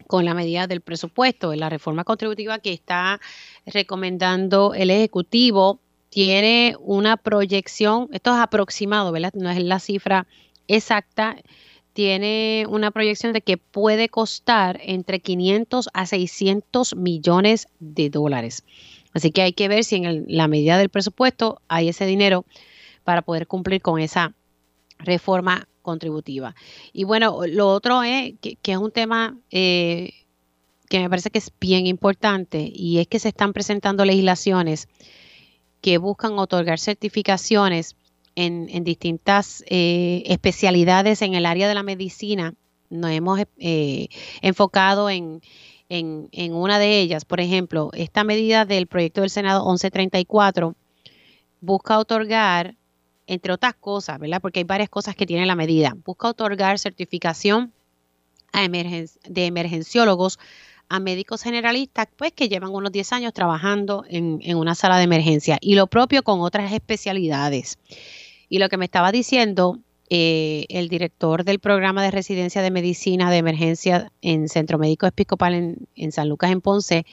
con 0.08 0.26
la 0.26 0.34
medida 0.34 0.68
del 0.68 0.82
presupuesto. 0.82 1.56
La 1.56 1.70
reforma 1.70 2.04
contributiva 2.04 2.60
que 2.60 2.74
está 2.74 3.22
recomendando 3.66 4.74
el 4.74 4.90
Ejecutivo 4.90 5.80
tiene 6.10 6.76
una 6.80 7.16
proyección, 7.16 8.10
esto 8.12 8.32
es 8.32 8.40
aproximado, 8.40 9.14
¿verdad? 9.14 9.32
No 9.34 9.50
es 9.50 9.64
la 9.64 9.80
cifra 9.80 10.28
exacta, 10.68 11.38
tiene 11.94 12.66
una 12.70 12.92
proyección 12.92 13.34
de 13.34 13.42
que 13.42 13.58
puede 13.58 14.10
costar 14.10 14.80
entre 14.84 15.20
500 15.20 15.90
a 15.94 16.06
600 16.06 16.96
millones 16.96 17.68
de 17.80 18.10
dólares. 18.10 18.64
Así 19.14 19.32
que 19.32 19.42
hay 19.42 19.54
que 19.54 19.68
ver 19.68 19.84
si 19.84 19.98
en 19.98 20.26
la 20.28 20.48
medida 20.48 20.78
del 20.78 20.90
presupuesto 20.90 21.62
hay 21.68 21.90
ese 21.90 22.06
dinero 22.06 22.46
para 23.04 23.22
poder 23.22 23.48
cumplir 23.48 23.82
con 23.82 24.00
esa 24.00 24.34
reforma 25.00 25.68
contributiva. 25.82 26.56
Y 26.94 27.04
bueno, 27.04 27.40
lo 27.48 27.70
otro 27.70 28.04
es 28.04 28.34
que, 28.40 28.58
es 28.64 28.78
un 28.78 28.92
tema 28.92 29.38
eh, 29.50 30.14
que 30.88 31.00
me 31.00 31.10
parece 31.10 31.30
que 31.30 31.40
es 31.40 31.52
bien 31.60 31.88
importante 31.88 32.72
y 32.74 33.00
es 33.00 33.08
que 33.08 33.20
se 33.20 33.30
están 33.30 33.54
presentando 33.54 34.06
legislaciones 34.06 34.88
que 35.82 35.98
buscan 35.98 36.38
otorgar 36.38 36.80
certificaciones 36.80 37.96
en, 38.36 38.84
distintas 38.84 39.64
eh, 39.68 40.24
especialidades 40.26 41.22
en 41.22 41.34
el 41.34 41.46
área 41.46 41.68
de 41.68 41.74
la 41.74 41.84
medicina. 41.84 42.54
Nos 42.90 43.12
hemos 43.12 43.40
eh, 43.58 44.08
enfocado 44.42 45.10
en, 45.10 45.42
en, 45.90 46.54
una 46.54 46.80
de 46.80 47.00
ellas. 47.00 47.26
Por 47.26 47.40
ejemplo, 47.40 47.90
esta 47.94 48.24
medida 48.24 48.66
del 48.66 48.88
proyecto 48.88 49.22
del 49.22 49.30
Senado 49.30 49.66
1134 49.66 50.76
busca 51.60 52.00
otorgar, 52.00 52.76
entre 53.28 53.54
otras 53.54 53.76
cosas, 53.76 54.20
¿verdad? 54.20 54.42
Porque 54.42 54.60
hay 54.60 54.66
varias 54.66 54.90
cosas 54.90 55.16
que 55.16 55.26
tiene 55.26 55.46
la 55.46 55.56
medida. 55.56 55.96
Busca 56.06 56.30
otorgar 56.30 56.80
certificación 56.80 57.74
a 58.54 58.68
de 58.68 59.46
emergenciólogos 59.46 60.40
a 60.90 61.00
médicos 61.00 61.42
generalistas, 61.42 62.08
pues 62.18 62.34
que 62.34 62.50
llevan 62.50 62.72
unos 62.72 62.92
10 62.92 63.14
años 63.14 63.34
trabajando 63.34 64.04
en, 64.10 64.40
en, 64.44 64.58
una 64.58 64.76
sala 64.76 64.98
de 64.98 65.04
emergencia 65.04 65.58
y 65.62 65.76
lo 65.76 65.88
propio 65.88 66.22
con 66.22 66.42
otras 66.42 66.74
especialidades. 66.74 67.78
Y 68.52 68.60
lo 68.60 68.68
que 68.68 68.76
me 68.76 68.84
estaba 68.84 69.14
diciendo 69.14 69.80
eh, 70.10 70.66
el 70.68 70.90
director 70.90 71.46
del 71.46 71.60
programa 71.60 72.04
de 72.04 72.12
residencia 72.12 72.62
de 72.62 72.70
medicina 72.70 73.32
de 73.32 73.38
emergencia 73.38 74.12
en 74.22 74.50
Centro 74.50 74.78
Médico 74.78 75.08
Episcopal 75.08 75.78
en, 75.96 76.12
San 76.12 76.28
Lucas, 76.28 76.52
en 76.52 76.60
Ponce, 76.60 77.06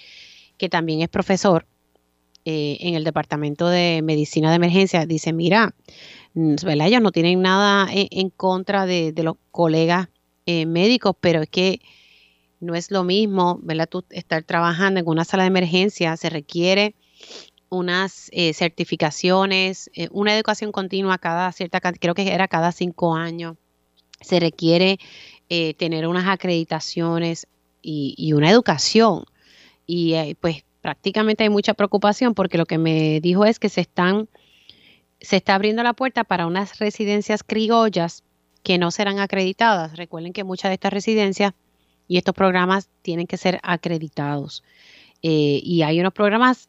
que 0.57 0.69
también 0.69 1.01
es 1.01 1.09
profesor 1.09 1.65
eh, 2.45 2.79
en 2.81 2.95
el 2.97 3.05
Departamento 3.05 3.69
de 3.69 4.01
Medicina 4.03 4.51
de 4.51 4.57
Emergencia, 4.57 5.07
dice, 5.07 5.33
mira, 5.33 5.77
mm, 6.35 6.57
¿verdad? 6.65 6.89
ellos 6.89 7.03
no 7.03 7.13
tienen 7.13 7.41
nada 7.41 7.87
en, 7.93 8.31
contra 8.31 8.85
de, 8.85 9.15
los 9.23 9.37
colegas 9.53 10.09
eh, 10.47 10.67
médicos, 10.67 11.15
pero 11.21 11.43
es 11.43 11.49
que 11.49 11.81
no 12.59 12.75
es 12.75 12.91
lo 12.91 13.05
mismo, 13.05 13.61
¿verdad? 13.63 13.89
Tú 13.89 14.05
estar 14.11 14.43
trabajando 14.43 14.99
en 14.99 15.07
una 15.07 15.25
sala 15.25 15.45
de 15.45 15.51
emergencia, 15.51 16.17
se 16.17 16.31
requiere 16.31 16.97
unas 17.71 18.31
eh, 18.33 18.53
certificaciones, 18.55 19.91
eh, 19.95 20.09
una 20.11 20.35
educación 20.35 20.73
continua 20.73 21.19
cada 21.19 21.53
cierta 21.53 21.81
creo 21.81 22.15
que 22.15 22.33
era 22.33 22.49
cada 22.49 22.73
cinco 22.73 23.15
años. 23.15 23.57
Se 24.21 24.41
requiere 24.41 24.99
eh, 25.49 25.75
tener 25.75 26.07
unas 26.07 26.27
acreditaciones 26.27 27.47
y, 27.83 28.33
una 28.33 28.51
educación. 28.51 29.25
Y 29.87 30.35
pues 30.41 30.65
prácticamente 30.83 31.45
hay 31.45 31.51
mucha 31.51 31.75
preocupación 31.75 32.35
porque 32.35 32.59
lo 32.59 32.67
que 32.67 32.77
me 32.79 33.21
dijo 33.21 33.45
es 33.47 33.59
que 33.59 33.69
se 33.69 33.81
están, 33.81 34.29
se 35.21 35.37
está 35.37 35.55
abriendo 35.55 35.83
la 35.83 35.95
puerta 35.95 36.25
para 36.25 36.47
unas 36.47 36.79
residencias 36.79 37.43
criollas 37.43 38.25
que 38.63 38.77
no 38.77 38.91
serán 38.91 39.19
acreditadas. 39.21 39.97
Recuerden 39.97 40.33
que 40.33 40.45
muchas 40.45 40.71
de 40.71 40.75
estas 40.75 40.93
residencias 40.93 41.55
y 42.09 42.19
estos 42.19 42.35
programas 42.35 42.91
tienen 43.03 43.27
que 43.27 43.37
ser 43.37 43.61
acreditados. 43.63 44.63
y 45.21 45.83
hay 45.83 46.01
unos 46.01 46.13
programas 46.13 46.68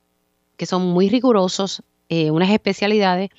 que 0.60 0.66
son 0.66 0.88
muy 0.88 1.08
rigurosos, 1.08 1.84
eh, 2.10 2.32
unas 2.32 2.50
especialidades 2.50 3.30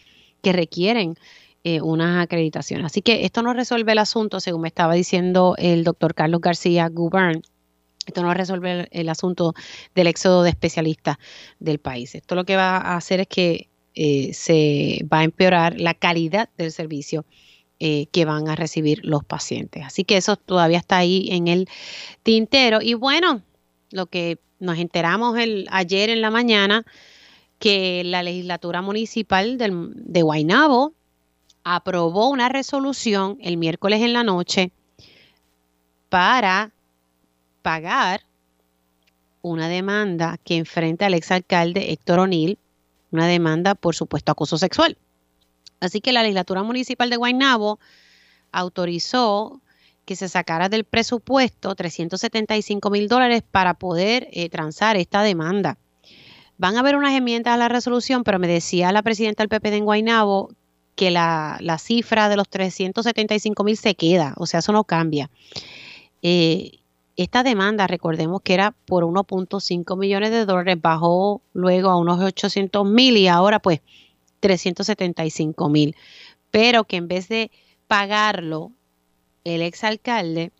que 0.42 0.54
requieren 0.54 1.16
eh, 1.64 1.82
una 1.82 2.22
acreditación. 2.22 2.82
Así 2.86 3.02
que 3.02 3.26
esto 3.26 3.42
no 3.42 3.52
resuelve 3.52 3.92
el 3.92 3.98
asunto, 3.98 4.40
según 4.40 4.62
me 4.62 4.68
estaba 4.68 4.94
diciendo 4.94 5.54
el 5.58 5.84
doctor 5.84 6.14
Carlos 6.14 6.40
García 6.40 6.88
Gubern. 6.88 7.42
Esto 8.06 8.22
no 8.22 8.32
resuelve 8.32 8.88
el, 8.90 9.08
asunto 9.10 9.52
del 9.94 10.06
éxodo 10.06 10.42
de 10.42 10.48
especialistas 10.48 11.18
del 11.58 11.78
país. 11.78 12.14
Esto 12.14 12.34
lo 12.34 12.44
que 12.44 12.56
va 12.56 12.78
a 12.78 12.96
hacer 12.96 13.20
es 13.20 13.28
que 13.28 13.68
eh, 13.94 14.32
se 14.32 15.04
va 15.12 15.18
a 15.18 15.24
empeorar 15.24 15.78
la 15.78 15.92
calidad 15.92 16.48
del 16.56 16.72
servicio 16.72 17.26
que 17.78 18.24
van 18.26 18.46
a 18.48 18.56
recibir 18.56 19.00
los 19.04 19.24
pacientes. 19.24 19.86
Así 19.86 20.04
que 20.04 20.18
eso 20.18 20.36
todavía 20.36 20.76
está 20.76 20.98
ahí 20.98 21.28
en 21.30 21.48
el 21.48 21.66
tintero. 22.22 22.82
Y 22.82 22.92
bueno, 22.92 23.40
lo 23.90 24.04
que 24.04 24.38
nos 24.58 24.78
enteramos 24.78 25.38
el, 25.38 25.66
ayer 25.70 26.10
en 26.10 26.20
la 26.20 26.30
mañana 26.30 26.84
que 27.60 28.02
la 28.04 28.22
legislatura 28.24 28.82
municipal 28.82 29.58
de 29.58 30.22
Guaynabo 30.22 30.94
aprobó 31.62 32.30
una 32.30 32.48
resolución 32.48 33.38
el 33.42 33.58
miércoles 33.58 34.00
en 34.00 34.14
la 34.14 34.24
noche 34.24 34.72
para 36.08 36.72
pagar 37.62 38.22
una 39.42 39.68
demanda 39.68 40.38
que 40.42 40.56
enfrenta 40.56 41.06
al 41.06 41.14
exalcalde 41.14 41.92
Héctor 41.92 42.20
O'Neill, 42.20 42.58
una 43.10 43.26
demanda 43.26 43.74
por 43.74 43.94
supuesto 43.94 44.32
acoso 44.32 44.56
sexual. 44.56 44.96
Así 45.80 46.00
que 46.00 46.12
la 46.12 46.22
legislatura 46.22 46.62
municipal 46.62 47.10
de 47.10 47.16
Guaynabo 47.16 47.78
autorizó 48.52 49.60
que 50.06 50.16
se 50.16 50.30
sacara 50.30 50.70
del 50.70 50.84
presupuesto 50.84 51.74
375 51.74 52.88
mil 52.88 53.06
dólares 53.06 53.42
para 53.48 53.74
poder 53.74 54.28
eh, 54.32 54.48
transar 54.48 54.96
esta 54.96 55.22
demanda. 55.22 55.76
Van 56.60 56.76
a 56.76 56.80
haber 56.80 56.94
unas 56.94 57.14
enmiendas 57.14 57.54
a 57.54 57.56
la 57.56 57.70
resolución, 57.70 58.22
pero 58.22 58.38
me 58.38 58.46
decía 58.46 58.92
la 58.92 59.00
presidenta 59.00 59.42
del 59.42 59.48
PP 59.48 59.70
de 59.70 59.80
Guaynabo 59.80 60.50
que 60.94 61.10
la, 61.10 61.58
cifra 61.78 62.28
de 62.28 62.36
los 62.36 62.50
375 62.50 63.64
mil 63.64 63.78
se 63.78 63.94
queda, 63.94 64.34
o 64.36 64.44
sea, 64.44 64.60
eso 64.60 64.70
no 64.70 64.84
cambia. 64.84 65.30
Eh, 66.20 66.72
esta 67.16 67.42
demanda, 67.42 67.86
recordemos 67.86 68.42
que 68.42 68.52
era 68.52 68.72
por 68.84 69.04
1.5 69.04 69.96
millones 69.96 70.32
de 70.32 70.44
dólares, 70.44 70.76
bajó 70.78 71.40
luego 71.54 71.88
a 71.88 71.96
unos 71.96 72.20
800 72.20 72.86
mil 72.86 73.16
y 73.16 73.26
ahora 73.26 73.60
pues 73.60 73.80
375 74.40 75.70
mil, 75.70 75.96
pero 76.50 76.84
que 76.84 76.96
en 76.96 77.08
vez 77.08 77.28
de 77.28 77.50
pagarlo 77.88 78.70
el 79.44 79.62
exalcalde, 79.62 80.52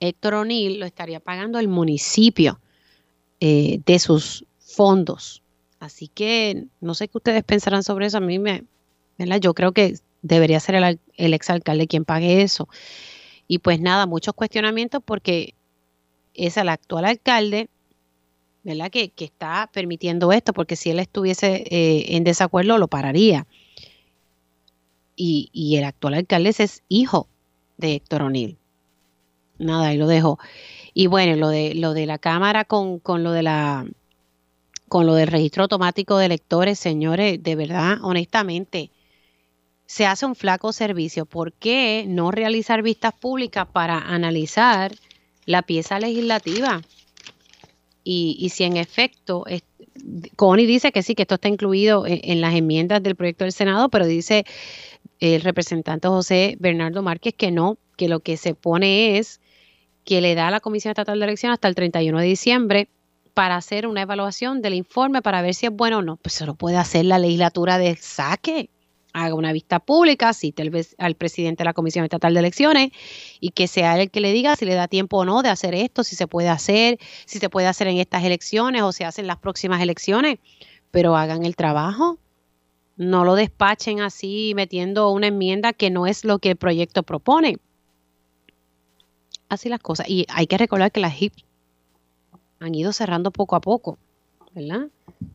Héctor 0.00 0.34
O'Neill 0.34 0.80
lo 0.80 0.86
estaría 0.86 1.20
pagando 1.20 1.60
el 1.60 1.68
municipio 1.68 2.58
eh, 3.38 3.78
de 3.86 4.00
sus 4.00 4.44
fondos. 4.76 5.42
Así 5.80 6.08
que 6.08 6.66
no 6.80 6.94
sé 6.94 7.08
qué 7.08 7.18
ustedes 7.18 7.42
pensarán 7.42 7.82
sobre 7.82 8.06
eso. 8.06 8.18
A 8.18 8.20
mí 8.20 8.38
me, 8.38 8.64
¿verdad? 9.18 9.40
Yo 9.40 9.54
creo 9.54 9.72
que 9.72 9.94
debería 10.22 10.60
ser 10.60 10.74
el, 10.74 11.00
el 11.16 11.34
exalcalde 11.34 11.88
quien 11.88 12.04
pague 12.04 12.42
eso. 12.42 12.68
Y 13.48 13.58
pues 13.58 13.80
nada, 13.80 14.06
muchos 14.06 14.34
cuestionamientos 14.34 15.02
porque 15.04 15.54
es 16.34 16.56
el 16.58 16.68
actual 16.68 17.06
alcalde, 17.06 17.68
¿verdad? 18.62 18.90
Que, 18.90 19.12
está 19.16 19.70
permitiendo 19.72 20.32
esto, 20.32 20.52
porque 20.52 20.76
si 20.76 20.90
él 20.90 20.98
estuviese 20.98 21.64
eh, 21.70 22.16
en 22.16 22.24
desacuerdo 22.24 22.76
lo 22.78 22.88
pararía. 22.88 23.46
Y, 25.14 25.48
y, 25.52 25.76
el 25.76 25.84
actual 25.84 26.14
alcalde 26.14 26.50
es 26.50 26.82
hijo 26.88 27.26
de 27.78 27.94
Héctor 27.94 28.22
O'Neill. 28.22 28.58
Nada, 29.58 29.88
ahí 29.88 29.96
lo 29.96 30.06
dejo. 30.06 30.38
Y 30.92 31.06
bueno, 31.06 31.36
lo 31.36 31.48
de, 31.48 31.74
lo 31.74 31.94
de 31.94 32.04
la 32.04 32.18
Cámara 32.18 32.66
con, 32.66 32.98
con 32.98 33.22
lo 33.22 33.32
de 33.32 33.42
la 33.42 33.86
con 34.88 35.06
lo 35.06 35.14
del 35.14 35.28
registro 35.28 35.64
automático 35.64 36.18
de 36.18 36.26
electores, 36.26 36.78
señores, 36.78 37.42
de 37.42 37.56
verdad, 37.56 37.98
honestamente, 38.02 38.90
se 39.86 40.06
hace 40.06 40.26
un 40.26 40.34
flaco 40.34 40.72
servicio. 40.72 41.26
¿Por 41.26 41.52
qué 41.52 42.04
no 42.06 42.30
realizar 42.30 42.82
vistas 42.82 43.12
públicas 43.14 43.66
para 43.72 43.98
analizar 43.98 44.92
la 45.44 45.62
pieza 45.62 45.98
legislativa? 45.98 46.82
Y, 48.08 48.50
si 48.50 48.62
en 48.62 48.76
efecto, 48.76 49.44
Connie 50.36 50.66
dice 50.66 50.92
que 50.92 51.02
sí, 51.02 51.16
que 51.16 51.22
esto 51.22 51.34
está 51.36 51.48
incluido 51.48 52.06
en, 52.06 52.20
en, 52.22 52.40
las 52.40 52.54
enmiendas 52.54 53.02
del 53.02 53.16
proyecto 53.16 53.42
del 53.42 53.52
Senado, 53.52 53.88
pero 53.88 54.06
dice 54.06 54.44
el 55.18 55.40
representante 55.40 56.06
José 56.06 56.56
Bernardo 56.60 57.02
Márquez 57.02 57.34
que 57.34 57.50
no, 57.50 57.78
que 57.96 58.08
lo 58.08 58.20
que 58.20 58.36
se 58.36 58.54
pone 58.54 59.18
es 59.18 59.40
que 60.04 60.20
le 60.20 60.36
da 60.36 60.48
a 60.48 60.50
la 60.52 60.60
Comisión 60.60 60.92
Estatal 60.92 61.18
de 61.18 61.24
Elección 61.24 61.50
hasta 61.50 61.66
el 61.66 61.74
31 61.74 62.20
de 62.20 62.26
diciembre 62.26 62.88
para 63.36 63.56
hacer 63.56 63.86
una 63.86 64.00
evaluación 64.00 64.62
del 64.62 64.72
informe 64.72 65.20
para 65.20 65.42
ver 65.42 65.54
si 65.54 65.66
es 65.66 65.72
bueno 65.72 65.98
o 65.98 66.02
no. 66.02 66.16
Pues 66.16 66.32
se 66.32 66.46
lo 66.46 66.54
puede 66.54 66.78
hacer 66.78 67.04
la 67.04 67.18
legislatura 67.18 67.76
de 67.76 67.94
saque. 67.96 68.70
Haga 69.12 69.34
una 69.34 69.52
vista 69.52 69.78
pública, 69.78 70.32
cite 70.32 70.62
al 70.96 71.16
presidente 71.16 71.62
de 71.62 71.66
la 71.66 71.74
Comisión 71.74 72.06
Estatal 72.06 72.32
de 72.32 72.40
Elecciones 72.40 72.92
y 73.38 73.50
que 73.50 73.68
sea 73.68 74.00
el 74.00 74.10
que 74.10 74.20
le 74.20 74.32
diga 74.32 74.56
si 74.56 74.64
le 74.64 74.72
da 74.72 74.88
tiempo 74.88 75.18
o 75.18 75.26
no 75.26 75.42
de 75.42 75.50
hacer 75.50 75.74
esto, 75.74 76.02
si 76.02 76.16
se 76.16 76.26
puede 76.26 76.48
hacer, 76.48 76.98
si 77.26 77.38
se 77.38 77.50
puede 77.50 77.66
hacer 77.66 77.88
en 77.88 77.98
estas 77.98 78.24
elecciones 78.24 78.80
o 78.80 78.92
se 78.92 79.04
hace 79.04 79.20
en 79.20 79.26
las 79.26 79.36
próximas 79.36 79.82
elecciones. 79.82 80.38
Pero 80.90 81.14
hagan 81.14 81.44
el 81.44 81.56
trabajo. 81.56 82.18
No 82.96 83.26
lo 83.26 83.34
despachen 83.34 84.00
así 84.00 84.54
metiendo 84.56 85.10
una 85.10 85.26
enmienda 85.26 85.74
que 85.74 85.90
no 85.90 86.06
es 86.06 86.24
lo 86.24 86.38
que 86.38 86.52
el 86.52 86.56
proyecto 86.56 87.02
propone. 87.02 87.58
Así 89.50 89.68
las 89.68 89.80
cosas. 89.80 90.08
Y 90.08 90.24
hay 90.30 90.46
que 90.46 90.56
recordar 90.56 90.90
que 90.90 91.06
HIP 91.06 91.34
han 92.60 92.74
ido 92.74 92.92
cerrando 92.92 93.30
poco 93.30 93.56
a 93.56 93.60
poco, 93.60 93.98
¿verdad? 94.54 94.88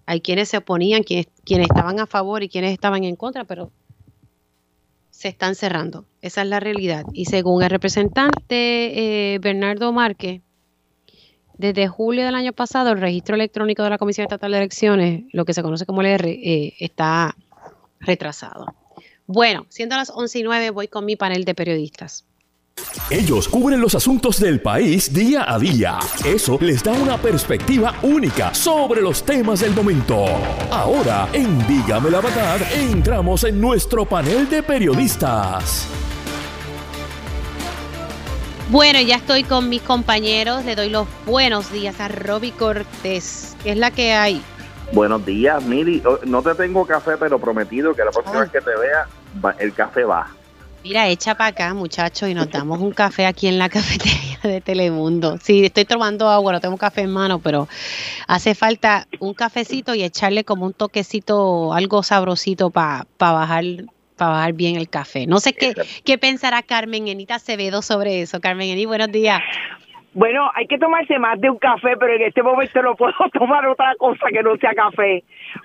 Hay 0.05 0.21
quienes 0.21 0.49
se 0.49 0.57
oponían, 0.57 1.03
quienes, 1.03 1.27
quienes 1.45 1.67
estaban 1.67 1.99
a 1.99 2.07
favor 2.07 2.43
y 2.43 2.49
quienes 2.49 2.71
estaban 2.71 3.03
en 3.03 3.15
contra, 3.15 3.45
pero 3.45 3.71
se 5.09 5.27
están 5.27 5.55
cerrando. 5.55 6.05
Esa 6.21 6.41
es 6.41 6.47
la 6.47 6.59
realidad. 6.59 7.05
Y 7.13 7.25
según 7.25 7.63
el 7.63 7.69
representante 7.69 9.33
eh, 9.33 9.39
Bernardo 9.39 9.91
Márquez, 9.91 10.41
desde 11.57 11.87
julio 11.87 12.25
del 12.25 12.33
año 12.33 12.53
pasado, 12.53 12.91
el 12.91 12.99
registro 12.99 13.35
electrónico 13.35 13.83
de 13.83 13.91
la 13.91 13.99
Comisión 13.99 14.23
Estatal 14.23 14.51
de 14.51 14.57
Elecciones, 14.57 15.23
lo 15.31 15.45
que 15.45 15.53
se 15.53 15.61
conoce 15.61 15.85
como 15.85 16.01
el 16.01 16.07
R, 16.07 16.31
eh, 16.31 16.73
está 16.79 17.35
retrasado. 17.99 18.65
Bueno, 19.27 19.67
siendo 19.69 19.95
las 19.95 20.09
11 20.09 20.39
y 20.39 20.43
9, 20.43 20.69
voy 20.71 20.87
con 20.87 21.05
mi 21.05 21.15
panel 21.15 21.45
de 21.45 21.53
periodistas. 21.53 22.25
Ellos 23.09 23.49
cubren 23.49 23.81
los 23.81 23.93
asuntos 23.93 24.39
del 24.39 24.61
país 24.61 25.13
día 25.13 25.45
a 25.45 25.59
día. 25.59 25.99
Eso 26.25 26.57
les 26.61 26.81
da 26.81 26.93
una 26.93 27.17
perspectiva 27.17 27.93
única 28.03 28.53
sobre 28.53 29.01
los 29.01 29.23
temas 29.23 29.59
del 29.59 29.75
momento. 29.75 30.25
Ahora, 30.71 31.27
en 31.33 31.67
Dígame 31.67 32.09
la 32.09 32.21
verdad, 32.21 32.61
entramos 32.73 33.43
en 33.43 33.59
nuestro 33.59 34.05
panel 34.05 34.49
de 34.49 34.63
periodistas. 34.63 35.87
Bueno, 38.69 39.01
ya 39.01 39.17
estoy 39.17 39.43
con 39.43 39.67
mis 39.67 39.81
compañeros. 39.81 40.63
Le 40.63 40.75
doy 40.75 40.89
los 40.89 41.05
buenos 41.25 41.69
días 41.71 41.99
a 41.99 42.07
Roby 42.07 42.51
Cortés, 42.51 43.57
que 43.61 43.71
es 43.71 43.77
la 43.77 43.91
que 43.91 44.13
hay. 44.13 44.41
Buenos 44.93 45.25
días, 45.25 45.61
Miri. 45.63 46.01
Oh, 46.05 46.19
no 46.25 46.41
te 46.41 46.55
tengo 46.55 46.85
café, 46.85 47.17
pero 47.19 47.37
prometido 47.39 47.93
que 47.93 48.05
la 48.05 48.11
próxima 48.11 48.39
vez 48.39 48.51
que 48.51 48.61
te 48.61 48.71
vea, 48.71 49.53
el 49.59 49.73
café 49.73 50.05
va. 50.05 50.27
Mira, 50.83 51.07
echa 51.09 51.35
para 51.35 51.49
acá, 51.49 51.73
muchachos, 51.75 52.27
y 52.29 52.33
nos 52.33 52.49
damos 52.49 52.79
un 52.79 52.91
café 52.91 53.27
aquí 53.27 53.47
en 53.47 53.59
la 53.59 53.69
cafetería 53.69 54.39
de 54.43 54.61
Telemundo. 54.61 55.37
Sí, 55.41 55.65
estoy 55.65 55.85
tomando 55.85 56.27
agua, 56.27 56.53
no 56.53 56.59
tengo 56.59 56.77
café 56.77 57.01
en 57.01 57.11
mano, 57.11 57.39
pero 57.39 57.67
hace 58.27 58.55
falta 58.55 59.07
un 59.19 59.33
cafecito 59.33 59.93
y 59.93 60.03
echarle 60.03 60.43
como 60.43 60.65
un 60.65 60.73
toquecito, 60.73 61.73
algo 61.73 62.01
sabrosito 62.01 62.71
para 62.71 63.05
bajar 63.19 63.63
para 64.15 64.33
bajar 64.33 64.53
bien 64.53 64.75
el 64.75 64.87
café. 64.87 65.25
No 65.25 65.39
sé 65.39 65.53
qué, 65.53 65.73
qué 66.03 66.17
pensará 66.19 66.61
Carmen 66.61 67.07
Enita 67.07 67.35
Acevedo 67.35 67.81
sobre 67.81 68.21
eso. 68.21 68.39
Carmen 68.39 68.69
Eni, 68.69 68.85
buenos 68.85 69.11
días. 69.11 69.39
Bueno, 70.13 70.51
hay 70.53 70.67
que 70.67 70.77
tomarse 70.77 71.17
más 71.19 71.39
de 71.39 71.49
un 71.49 71.57
café, 71.57 71.95
pero 71.97 72.13
en 72.13 72.23
este 72.23 72.43
momento 72.43 72.81
no 72.81 72.95
puedo 72.95 73.13
tomar 73.33 73.65
otra 73.67 73.95
cosa 73.95 74.27
que 74.31 74.43
no 74.43 74.57
sea 74.57 74.73
café, 74.73 75.23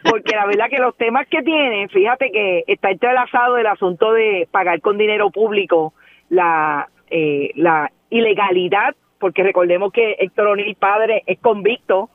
porque 0.09 0.37
la 0.37 0.47
verdad 0.47 0.71
que 0.71 0.79
los 0.79 0.97
temas 0.97 1.27
que 1.27 1.43
tienen, 1.43 1.89
fíjate 1.89 2.31
que 2.31 2.63
está 2.69 2.91
entrelazado 2.91 3.59
el 3.59 3.67
asunto 3.67 4.13
de 4.13 4.49
pagar 4.51 4.81
con 4.81 4.99
dinero 4.99 5.31
público 5.31 5.95
la, 6.29 6.89
eh, 7.11 7.51
la 7.57 7.91
ilegalidad, 8.11 8.95
porque 9.19 9.43
recordemos 9.43 9.93
que 9.93 10.13
Héctor 10.21 10.49
O'Neill 10.49 10.77
padre 10.77 11.25
es 11.27 11.41
convicto 11.41 12.11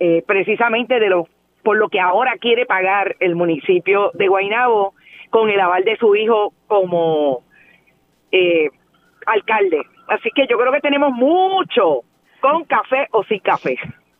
eh, 0.00 0.24
precisamente 0.26 0.98
de 0.98 1.08
lo 1.08 1.28
por 1.62 1.76
lo 1.76 1.90
que 1.90 2.00
ahora 2.00 2.38
quiere 2.40 2.64
pagar 2.64 3.16
el 3.20 3.36
municipio 3.36 4.10
de 4.14 4.28
Guaynabo 4.28 4.94
con 5.28 5.50
el 5.50 5.60
aval 5.60 5.84
de 5.84 5.96
su 5.96 6.16
hijo 6.16 6.54
como 6.66 7.42
eh, 8.32 8.70
alcalde. 9.26 9.82
Así 10.10 10.28
que 10.34 10.42
yo 10.50 10.58
creo 10.58 10.72
que 10.72 10.80
tenemos 10.80 11.12
mucho 11.12 12.02
con 12.40 12.64
café 12.64 13.06
o 13.12 13.22
sin 13.22 13.38
café. 13.38 13.76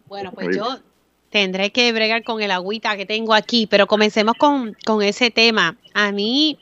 Bueno, 0.07 0.31
pues 0.31 0.57
yo 0.57 0.65
tendré 1.31 1.73
que 1.73 1.93
bregar 1.93 2.23
con 2.23 2.41
el 2.41 2.53
agüita 2.53 2.97
que 2.97 3.07
tengo 3.07 3.35
aquí, 3.35 3.67
pero 3.67 3.89
comencemos 3.89 4.35
con, 4.37 4.77
ese 5.03 5.33
tema. 5.33 5.77
A 5.93 6.13
mí, 6.13 6.59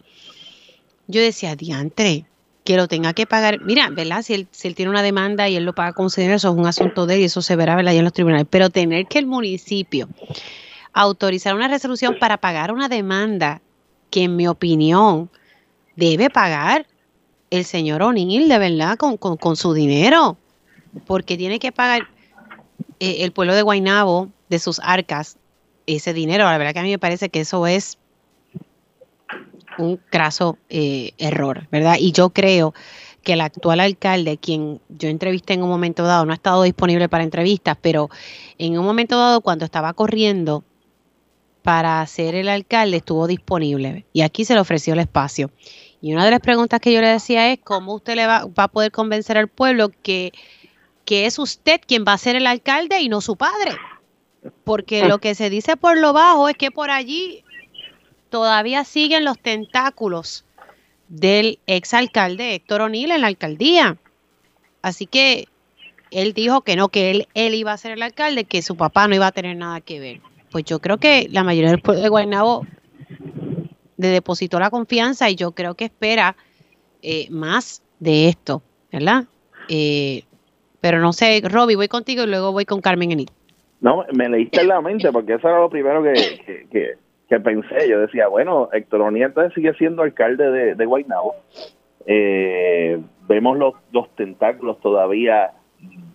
yo 1.09 1.21
decía, 1.21 1.57
diantre, 1.57 2.25
que 2.65 2.79
lo 2.79 2.89
tenga 2.89 3.13
que 3.13 3.27
pagar. 3.27 3.61
Mira, 3.61 3.91
¿verdad? 3.91 4.23
Si 4.23 4.33
él, 4.33 4.49
si 4.51 4.67
él 4.67 4.75
tiene 4.75 4.91
una 4.91 5.03
demanda 5.03 5.47
y 5.47 5.57
él 5.57 5.65
lo 5.65 5.75
paga 5.75 5.93
con 5.93 6.09
dinero, 6.09 6.37
eso 6.37 6.49
es 6.49 6.55
un 6.55 6.67
asunto 6.67 7.05
de 7.05 7.17
él 7.17 7.21
y 7.21 7.25
eso 7.25 7.43
se 7.43 7.55
verá, 7.55 7.77
¿verdad? 7.77 7.93
en 7.93 8.05
los 8.05 8.15
tribunales. 8.15 8.47
Pero 8.49 8.71
tener 8.71 9.07
que 9.09 9.19
el 9.19 9.27
municipio 9.27 10.09
autorizar 10.95 11.55
una 11.55 11.69
resolución 11.69 12.17
para 12.19 12.39
pagar 12.39 12.73
una 12.73 12.89
demanda 12.89 13.61
que, 14.11 14.25
en 14.25 14.37
mi 14.37 14.49
opinión, 14.49 15.29
debe 15.97 16.31
pagar 16.31 16.87
el 17.51 17.65
señor 17.65 18.03
O'Neill, 18.03 18.49
de 18.49 18.59
verdad, 18.59 18.97
con, 18.97 19.17
con, 19.17 19.57
su 19.57 19.73
dinero, 19.73 20.37
porque 21.07 21.37
tiene 21.37 21.59
que 21.59 21.73
pagar 21.73 22.09
eh, 23.01 23.19
el 23.21 23.33
pueblo 23.33 23.55
de 23.55 23.63
Guaynabo 23.63 24.29
de 24.49 24.59
sus 24.59 24.81
arcas 24.81 25.37
ese 25.87 26.13
dinero. 26.13 26.45
La 26.45 26.59
verdad 26.59 26.73
que 26.73 26.81
a 26.81 26.83
mí 26.83 26.91
me 26.91 26.99
parece 26.99 27.29
que 27.29 27.41
eso 27.41 27.67
es 27.67 27.99
un 29.79 29.97
craso 29.97 30.59
eh, 30.69 31.13
error, 31.19 31.69
¿verdad? 31.71 31.97
Y 31.99 32.13
yo 32.13 32.31
creo 32.31 32.75
que 33.23 33.35
el 33.35 33.41
actual 33.41 33.81
alcalde, 33.81 34.39
quien 34.39 34.81
yo 34.89 35.09
entrevisté 35.09 35.55
en 35.55 35.63
un 35.63 35.69
momento 35.69 36.05
dado, 36.05 36.25
no 36.25 36.33
ha 36.33 36.35
estado 36.35 36.63
disponible 36.63 37.09
para 37.09 37.25
entrevistas, 37.25 37.77
pero 37.81 38.11
en 38.59 38.79
un 38.79 38.85
momento 38.85 39.19
dado 39.19 39.41
cuando 39.41 39.65
estaba 39.65 39.93
corriendo 39.93 40.65
para 41.63 42.07
ser 42.07 42.35
el 42.35 42.49
alcalde 42.49 42.99
estuvo 42.99 43.27
disponible 43.27 44.07
y 44.13 44.23
aquí 44.23 44.45
se 44.45 44.55
le 44.55 44.61
ofreció 44.61 44.95
el 44.95 45.01
espacio. 45.01 45.51
Y 46.01 46.13
una 46.13 46.25
de 46.25 46.31
las 46.31 46.41
preguntas 46.41 46.81
que 46.81 46.93
yo 46.93 47.01
le 47.01 47.09
decía 47.09 47.53
es 47.53 47.59
cómo 47.63 47.95
usted 47.95 48.15
le 48.15 48.27
va, 48.27 48.47
a 48.57 48.69
poder 48.69 48.93
convencer 48.93 49.37
al 49.37 49.49
pueblo 49.49 49.91
que, 50.03 50.33
que 51.05 51.27
es 51.27 51.39
usted 51.39 51.81
quien 51.87 52.05
va 52.07 52.13
a 52.13 52.19
ser 52.19 52.37
el 52.37 52.47
alcalde 52.47 53.01
y 53.01 53.09
no 53.09 53.21
su 53.21 53.37
padre. 53.37 53.77
Porque 54.65 55.07
lo 55.09 55.19
que 55.19 55.35
se 55.35 55.51
dice 55.51 55.77
por 55.77 55.99
lo 55.99 56.13
bajo 56.13 56.49
es 56.49 56.57
que 56.57 56.71
por 56.71 56.91
allí 56.91 57.45
todavía 58.31 58.85
siguen 58.85 59.25
los 59.25 59.39
tentáculos 59.39 60.45
del 61.09 61.59
exalcalde 61.67 62.55
Héctor 62.55 62.83
O'Neill 62.83 63.11
en 63.11 63.23
la 63.23 63.27
alcaldía. 63.27 63.97
Así 64.83 65.07
que 65.07 65.49
él 66.11 66.33
dijo 66.33 66.61
que 66.61 66.77
no, 66.77 66.89
que 66.89 67.11
él, 67.11 67.29
él 67.35 67.55
iba 67.55 67.73
a 67.73 67.79
ser 67.79 67.93
el 67.93 68.03
alcalde, 68.03 68.45
que 68.45 68.63
su 68.63 68.77
papá 68.77 69.09
no 69.09 69.15
iba 69.15 69.27
a 69.27 69.33
tener 69.33 69.57
nada 69.57 69.81
que 69.81 69.99
ver. 69.99 70.21
Pues 70.51 70.65
yo 70.65 70.79
creo 70.81 70.99
que 70.99 71.29
la 71.31 71.45
mayoría 71.45 71.71
del 71.71 71.83
pueblo 71.83 72.03
de 72.03 72.09
Guaynabo 72.09 72.67
de 73.99 74.09
depositó 74.09 74.59
la 74.59 74.71
confianza 74.71 75.29
y 75.29 75.37
yo 75.37 75.53
creo 75.53 75.75
que 75.75 75.85
espera 75.85 76.35
eh, 77.03 77.27
más 77.31 77.83
de 78.01 78.29
esto, 78.29 78.63
¿verdad? 78.91 79.25
Eh, 79.69 80.23
pero 80.81 81.01
no 81.01 81.13
sé, 81.13 81.43
Roby, 81.45 81.75
voy 81.75 81.89
contigo 81.89 82.23
y 82.23 82.29
luego 82.29 82.53
voy 82.53 82.65
con 82.65 82.81
Carmen 82.81 83.13
Enid. 83.13 83.29
No, 83.81 84.05
me 84.13 84.29
leíste 84.31 84.63
en 84.63 84.69
la 84.69 84.81
mente 84.81 85.13
porque 85.13 85.35
eso 85.35 85.49
era 85.49 85.61
lo 85.61 85.69
primero 85.69 86.03
que, 86.03 86.97
que 87.29 87.41
pensé, 87.41 87.89
yo 87.89 88.01
decía, 88.01 88.27
bueno, 88.29 88.71
Héctor 88.73 89.03
O'Neill 89.03 89.33
sigue 89.55 89.75
siendo 89.75 90.03
alcalde 90.03 90.51
de, 90.51 90.75
de 90.75 90.87
Guaynabo. 90.87 91.37
Eh, 92.07 92.99
vemos 93.29 93.59
los, 93.59 93.75
los 93.93 94.09
tentáculos 94.17 94.81
todavía 94.81 95.53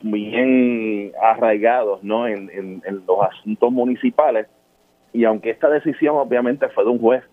bien 0.02 1.14
arraigados 1.22 2.04
¿no? 2.04 2.28
En, 2.28 2.50
en, 2.52 3.04
los 3.08 3.20
asuntos 3.22 3.72
municipales 3.72 4.48
y 5.14 5.24
aunque 5.24 5.52
esta 5.52 5.70
decisión 5.70 6.16
obviamente 6.18 6.68
fue 6.70 6.84
de 6.84 6.90
un 6.90 7.00
juez 7.00 7.24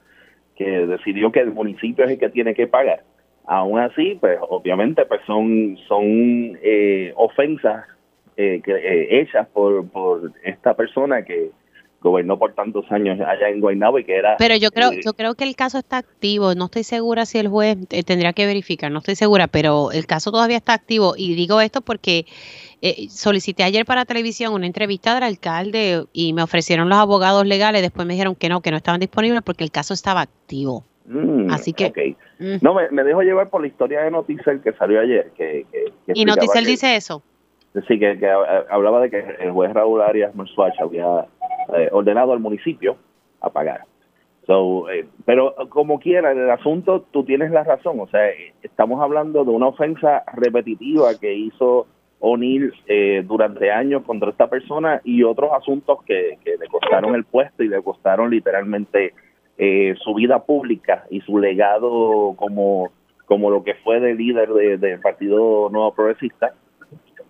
que 0.61 0.87
decidió 0.87 1.33
que 1.33 1.41
el 1.41 1.53
municipio 1.53 2.05
es 2.05 2.11
el 2.11 2.19
que 2.19 2.29
tiene 2.29 2.53
que 2.53 2.67
pagar, 2.67 3.03
aún 3.47 3.79
así, 3.79 4.19
pues 4.21 4.39
obviamente 4.47 5.07
pues 5.07 5.23
son, 5.27 5.79
son 5.89 6.05
eh, 6.63 7.15
ofensas 7.17 7.87
eh, 8.37 8.61
que, 8.63 8.73
eh, 8.73 9.21
hechas 9.23 9.49
por, 9.49 9.89
por 9.89 10.33
esta 10.45 10.75
persona 10.75 11.25
que, 11.25 11.51
gobernó 12.01 12.39
por 12.39 12.55
tantos 12.55 12.91
años 12.91 13.21
allá 13.21 13.49
en 13.49 13.61
Guaynabo 13.61 13.99
y 13.99 14.05
que 14.05 14.17
era... 14.17 14.37
Pero 14.39 14.57
yo 14.57 14.71
creo, 14.71 14.93
eh, 14.93 15.01
yo 15.05 15.13
creo 15.13 15.35
que 15.35 15.45
el 15.45 15.55
caso 15.55 15.79
está 15.79 15.99
activo, 15.99 16.55
no 16.55 16.67
estoy 16.67 16.83
segura 16.83 17.27
si 17.27 17.39
el 17.39 17.49
juez 17.49 17.77
eh, 17.91 18.03
tendría 18.03 18.33
que 18.33 18.47
verificar, 18.47 18.91
no 18.91 18.99
estoy 18.99 19.17
segura, 19.17 19.49
pero 19.49 19.93
el 19.93 20.07
caso 20.07 20.31
todavía 20.33 20.57
está 20.57 20.73
activo. 20.73 21.15
Y 21.17 21.35
digo 21.35 21.61
esto 21.61 21.83
porque 21.83 22.25
eh, 22.83 23.09
solicité 23.09 23.63
ayer 23.63 23.85
para 23.85 24.05
televisión 24.05 24.55
una 24.55 24.67
entrevista 24.67 25.15
del 25.15 25.25
alcalde 25.25 26.05
y 26.13 26.33
me 26.33 26.43
ofrecieron 26.43 26.89
los 26.89 26.99
abogados 26.99 27.47
legales, 27.47 27.83
después 27.83 28.07
me 28.07 28.15
dijeron 28.15 28.35
que 28.35 28.49
no, 28.49 28.61
que 28.61 28.71
no 28.71 28.79
estaban 28.79 29.01
disponibles 29.01 29.43
porque 29.43 29.65
el 29.65 29.71
caso 29.71 29.95
estaba 29.95 30.23
activo. 30.23 30.85
Mm, 31.07 31.51
Así 31.51 31.73
que... 31.73 32.17
Mm. 32.39 32.57
No, 32.63 32.75
me, 32.75 33.05
dejo 33.05 33.23
llevar 33.23 33.51
por 33.51 33.61
la 33.61 33.67
historia 33.67 34.01
de 34.01 34.11
Noticel 34.11 34.63
que 34.63 34.73
salió 34.73 35.01
ayer. 35.01 35.31
Que, 35.37 35.67
y 36.07 36.25
Noticel 36.25 36.65
dice 36.65 36.97
eso. 36.97 37.23
Sí, 37.87 37.99
que, 37.99 38.19
hablaba 38.71 39.01
de 39.01 39.11
que 39.11 39.25
el 39.41 39.53
juez 39.53 39.73
Raúl 39.75 40.01
Arias 40.01 40.35
Mersuach 40.35 40.81
había 40.81 41.27
eh, 41.77 41.89
ordenado 41.93 42.33
al 42.33 42.41
municipio 42.41 42.97
a 43.41 43.51
pagar. 43.51 43.83
So, 44.47 44.89
eh, 44.91 45.07
pero 45.25 45.55
como 45.69 46.01
quiera, 46.01 46.33
en 46.33 46.39
el 46.39 46.51
asunto 46.51 47.05
tú 47.13 47.25
tienes 47.25 47.51
la 47.53 47.63
razón, 47.63 48.01
o 48.01 48.09
sea, 48.09 48.31
estamos 48.63 49.01
hablando 49.01 49.45
de 49.45 49.51
una 49.51 49.69
ofensa 49.69 50.25
repetitiva 50.33 51.11
que 51.21 51.33
hizo 51.35 51.87
O'Neill 52.21 52.73
eh, 52.87 53.23
durante 53.27 53.71
años 53.71 54.03
contra 54.05 54.31
esta 54.31 54.49
persona 54.49 55.01
y 55.05 55.23
otros 55.23 55.51
asuntos 55.53 56.03
que, 56.05 56.39
le 56.45 56.69
costaron 56.69 57.15
el 57.15 57.25
puesto 57.25 57.63
y 57.63 57.69
le 57.69 57.83
costaron 57.83 58.31
literalmente 58.31 59.15
su 60.03 60.15
vida 60.15 60.43
pública 60.43 61.05
y 61.11 61.21
su 61.21 61.39
legado 61.39 62.33
como, 62.37 62.89
como 63.27 63.51
lo 63.51 63.63
que 63.63 63.75
fue 63.75 64.01
de 64.01 64.15
líder 64.15 64.49
del 64.79 65.01
Partido 65.01 65.69
Nuevo 65.71 65.93
Progresista 65.93 66.55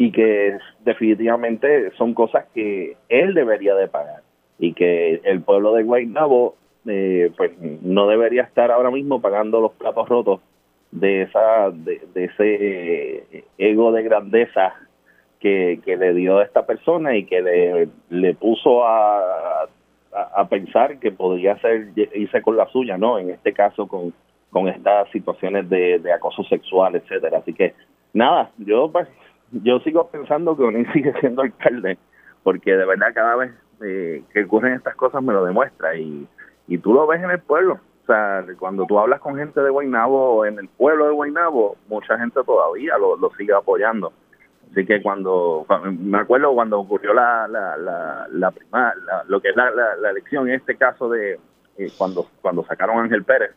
y 0.01 0.12
que 0.12 0.57
definitivamente 0.82 1.91
son 1.99 2.14
cosas 2.14 2.47
que 2.55 2.97
él 3.11 3.34
debería 3.34 3.74
de 3.74 3.86
pagar 3.86 4.22
y 4.59 4.72
que 4.72 5.20
el 5.24 5.43
pueblo 5.43 5.74
de 5.74 5.82
Guaynabo 5.82 6.55
eh, 6.86 7.30
pues 7.36 7.53
no 7.82 8.07
debería 8.07 8.45
estar 8.45 8.70
ahora 8.70 8.91
mismo 8.91 9.20
pagando 9.20 9.61
los 9.61 9.72
platos 9.72 10.09
rotos 10.09 10.41
de 10.91 11.22
esa 11.22 11.70
de, 11.70 12.01
ese 12.14 12.34
eh, 12.38 13.45
ego 13.59 13.93
de 13.93 14.03
grandeza 14.03 14.74
que, 15.38 15.80
que, 15.84 15.97
le 15.97 16.12
dio 16.14 16.38
a 16.38 16.45
esta 16.45 16.66
persona 16.66 17.16
y 17.16 17.24
que 17.24 17.41
le, 17.41 17.88
le 18.11 18.34
puso 18.34 18.84
a, 18.84 19.68
a, 20.12 20.49
pensar 20.49 20.99
que 20.99 21.12
podría 21.12 21.59
ser 21.61 21.88
irse 22.14 22.43
con 22.43 22.57
la 22.57 22.66
suya 22.68 22.99
no 22.99 23.18
en 23.18 23.30
este 23.30 23.53
caso 23.53 23.86
con 23.86 24.12
con 24.51 24.68
estas 24.68 25.09
situaciones 25.11 25.68
de, 25.68 26.01
de 26.01 26.12
acoso 26.12 26.43
sexual 26.45 26.97
etcétera 26.97 27.38
así 27.38 27.55
que 27.55 27.74
nada 28.12 28.51
yo 28.59 28.91
pues 28.91 29.09
yo 29.53 29.78
sigo 29.80 30.09
pensando 30.09 30.57
que 30.57 30.64
O'Neill 30.64 30.91
sigue 30.93 31.12
siendo 31.20 31.43
alcalde 31.43 31.99
porque 32.43 32.76
de 32.76 32.84
verdad 32.84 33.12
cada 33.14 33.36
vez 33.36 33.53
eh, 33.82 34.22
que 34.32 34.45
ocurren 34.45 34.74
estas 34.74 34.95
cosas 34.97 35.22
me 35.22 35.32
lo 35.32 35.45
demuestra 35.45 35.97
y, 35.97 36.26
y 36.68 36.78
tú 36.78 36.93
lo 36.93 37.07
ves 37.07 37.22
en 37.22 37.30
el 37.30 37.41
pueblo. 37.41 37.80
Cuando 38.58 38.86
tú 38.86 38.98
hablas 38.98 39.20
con 39.20 39.36
gente 39.36 39.61
de 39.61 39.70
Guaynabo, 39.70 40.44
en 40.44 40.58
el 40.58 40.68
pueblo 40.68 41.06
de 41.06 41.12
Guaynabo, 41.12 41.76
mucha 41.88 42.18
gente 42.18 42.40
todavía 42.44 42.98
lo, 42.98 43.30
sigue 43.36 43.54
apoyando. 43.54 44.12
Así 44.70 44.86
que 44.86 45.02
cuando, 45.02 45.66
me 45.98 46.18
acuerdo 46.18 46.54
cuando 46.54 46.78
ocurrió 46.78 47.12
la, 47.12 47.48
la, 47.48 47.76
la, 47.76 48.26
la, 48.30 48.50
prima, 48.50 48.94
lo 49.26 49.40
que 49.40 49.48
es 49.48 49.56
la, 49.56 49.70
la, 49.70 50.11
elección, 50.11 50.48
en 50.48 50.54
este 50.54 50.76
caso 50.76 51.08
de 51.08 51.40
eh, 51.76 51.90
cuando, 51.98 52.26
cuando 52.40 52.64
sacaron 52.64 52.98
a 52.98 53.02
Ángel 53.02 53.24
Pérez, 53.24 53.50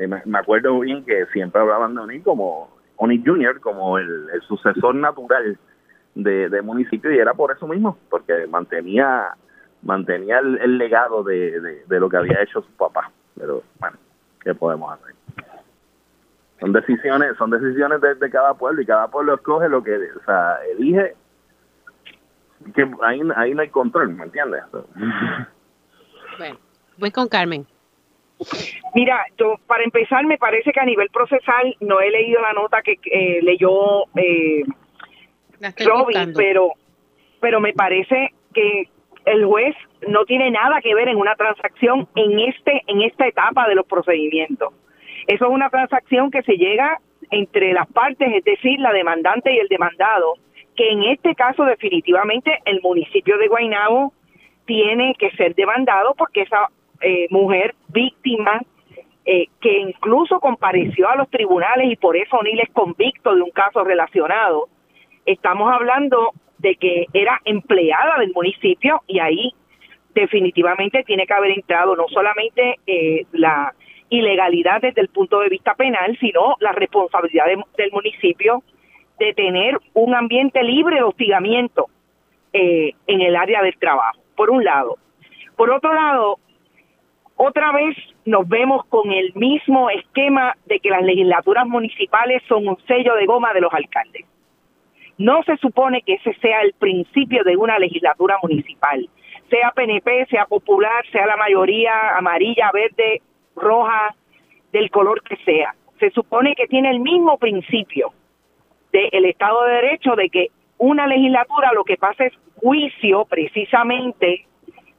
eh, 0.00 0.06
me, 0.06 0.38
acuerdo 0.38 0.80
bien 0.80 1.04
que 1.04 1.26
siempre 1.26 1.60
hablaban 1.60 1.94
de 1.94 2.00
Oni 2.00 2.20
como 2.20 2.70
Oni 2.96 3.22
Junior, 3.24 3.60
como 3.60 3.98
el, 3.98 4.28
sucesor 4.48 4.94
natural 4.94 5.58
de, 6.14 6.62
municipio 6.62 7.12
y 7.12 7.18
era 7.18 7.34
por 7.34 7.52
eso 7.52 7.66
mismo, 7.66 7.98
porque 8.08 8.46
mantenía 8.46 9.34
mantenía 9.82 10.38
el, 10.38 10.78
legado 10.78 11.22
de, 11.22 11.84
lo 11.88 12.08
que 12.08 12.16
había 12.16 12.42
hecho 12.42 12.62
su 12.62 12.72
papá. 12.72 13.10
Pero 13.36 13.62
bueno, 13.78 13.96
¿qué 14.42 14.54
podemos 14.54 14.92
hacer? 14.92 15.14
Son 16.60 16.72
decisiones, 16.72 17.36
son 17.38 17.50
decisiones 17.50 18.00
de, 18.00 18.30
cada 18.30 18.54
pueblo 18.54 18.82
y 18.82 18.86
cada 18.86 19.08
pueblo 19.08 19.34
escoge 19.34 19.68
lo 19.68 19.82
que, 19.82 19.94
o 19.94 20.24
sea, 20.24 20.58
elige 20.70 21.14
que 22.74 22.82
ahí, 23.02 23.20
ahí 23.36 23.54
no 23.54 23.62
hay 23.62 23.68
control, 23.68 24.14
¿me 24.14 24.24
entiendes? 24.24 24.62
Bueno, 26.38 26.58
voy 26.96 27.10
con 27.10 27.28
Carmen. 27.28 27.66
Mira, 28.94 29.26
yo 29.36 29.56
para 29.66 29.84
empezar 29.84 30.24
me 30.24 30.38
parece 30.38 30.72
que 30.72 30.80
a 30.80 30.86
nivel 30.86 31.10
procesal 31.10 31.76
no 31.80 32.00
he 32.00 32.10
leído 32.10 32.40
la 32.40 32.54
nota 32.54 32.80
que 32.80 32.98
eh, 33.04 33.40
leyó 33.42 34.06
eh, 34.16 34.62
Robin, 35.84 36.32
pero 36.34 36.70
pero 37.40 37.60
me 37.60 37.72
parece 37.74 38.32
que 38.54 38.88
el 39.30 39.44
juez 39.44 39.74
no 40.08 40.24
tiene 40.24 40.50
nada 40.50 40.80
que 40.80 40.94
ver 40.94 41.08
en 41.08 41.16
una 41.16 41.34
transacción 41.34 42.08
en 42.14 42.40
este 42.40 42.82
en 42.86 43.02
esta 43.02 43.26
etapa 43.26 43.68
de 43.68 43.74
los 43.74 43.86
procedimientos. 43.86 44.72
Eso 45.26 45.46
es 45.46 45.50
una 45.50 45.70
transacción 45.70 46.30
que 46.30 46.42
se 46.42 46.56
llega 46.56 46.98
entre 47.30 47.72
las 47.72 47.86
partes, 47.88 48.32
es 48.32 48.44
decir, 48.44 48.80
la 48.80 48.92
demandante 48.92 49.52
y 49.52 49.58
el 49.58 49.68
demandado, 49.68 50.34
que 50.74 50.90
en 50.90 51.04
este 51.04 51.34
caso 51.34 51.64
definitivamente 51.64 52.58
el 52.64 52.80
municipio 52.82 53.38
de 53.38 53.48
Guaynabo 53.48 54.12
tiene 54.66 55.14
que 55.18 55.30
ser 55.32 55.54
demandado 55.54 56.14
porque 56.16 56.42
esa 56.42 56.68
eh, 57.00 57.26
mujer 57.30 57.74
víctima 57.88 58.60
eh, 59.24 59.46
que 59.60 59.78
incluso 59.78 60.40
compareció 60.40 61.08
a 61.08 61.16
los 61.16 61.28
tribunales 61.28 61.90
y 61.90 61.96
por 61.96 62.16
eso 62.16 62.36
O'Neill 62.36 62.60
es 62.60 62.70
convicto 62.72 63.34
de 63.34 63.42
un 63.42 63.50
caso 63.50 63.84
relacionado, 63.84 64.68
estamos 65.26 65.70
hablando 65.72 66.32
de 66.60 66.76
que 66.76 67.06
era 67.12 67.40
empleada 67.44 68.18
del 68.18 68.32
municipio 68.32 69.02
y 69.06 69.18
ahí 69.18 69.52
definitivamente 70.14 71.02
tiene 71.04 71.26
que 71.26 71.32
haber 71.32 71.52
entrado 71.52 71.96
no 71.96 72.06
solamente 72.08 72.76
eh, 72.86 73.24
la 73.32 73.72
ilegalidad 74.08 74.80
desde 74.82 75.00
el 75.00 75.08
punto 75.08 75.40
de 75.40 75.48
vista 75.48 75.74
penal, 75.74 76.16
sino 76.20 76.56
la 76.60 76.72
responsabilidad 76.72 77.46
del 77.76 77.92
municipio 77.92 78.62
de 79.18 79.32
tener 79.34 79.78
un 79.94 80.14
ambiente 80.14 80.62
libre 80.62 80.96
de 80.96 81.02
hostigamiento 81.02 81.86
eh, 82.52 82.92
en 83.06 83.20
el 83.20 83.36
área 83.36 83.62
del 83.62 83.78
trabajo, 83.78 84.20
por 84.34 84.50
un 84.50 84.64
lado. 84.64 84.96
Por 85.56 85.70
otro 85.70 85.94
lado, 85.94 86.38
otra 87.36 87.72
vez 87.72 87.96
nos 88.24 88.48
vemos 88.48 88.84
con 88.86 89.12
el 89.12 89.32
mismo 89.34 89.88
esquema 89.90 90.56
de 90.66 90.80
que 90.80 90.90
las 90.90 91.02
legislaturas 91.02 91.66
municipales 91.66 92.42
son 92.48 92.66
un 92.66 92.76
sello 92.86 93.14
de 93.14 93.26
goma 93.26 93.52
de 93.52 93.60
los 93.60 93.72
alcaldes. 93.72 94.26
No 95.20 95.42
se 95.42 95.58
supone 95.58 96.00
que 96.00 96.14
ese 96.14 96.32
sea 96.40 96.62
el 96.62 96.72
principio 96.72 97.44
de 97.44 97.54
una 97.54 97.78
legislatura 97.78 98.38
municipal, 98.42 99.06
sea 99.50 99.70
PNP, 99.70 100.24
sea 100.30 100.46
popular, 100.46 101.04
sea 101.12 101.26
la 101.26 101.36
mayoría 101.36 102.16
amarilla, 102.16 102.70
verde, 102.72 103.20
roja, 103.54 104.14
del 104.72 104.90
color 104.90 105.22
que 105.22 105.36
sea. 105.44 105.74
Se 105.98 106.08
supone 106.12 106.54
que 106.54 106.66
tiene 106.68 106.88
el 106.88 107.00
mismo 107.00 107.36
principio 107.36 108.14
del 108.92 109.26
Estado 109.26 109.62
de 109.64 109.72
Derecho 109.74 110.16
de 110.16 110.30
que 110.30 110.46
una 110.78 111.06
legislatura 111.06 111.70
lo 111.74 111.84
que 111.84 111.98
pasa 111.98 112.24
es 112.24 112.32
juicio 112.56 113.26
precisamente 113.26 114.46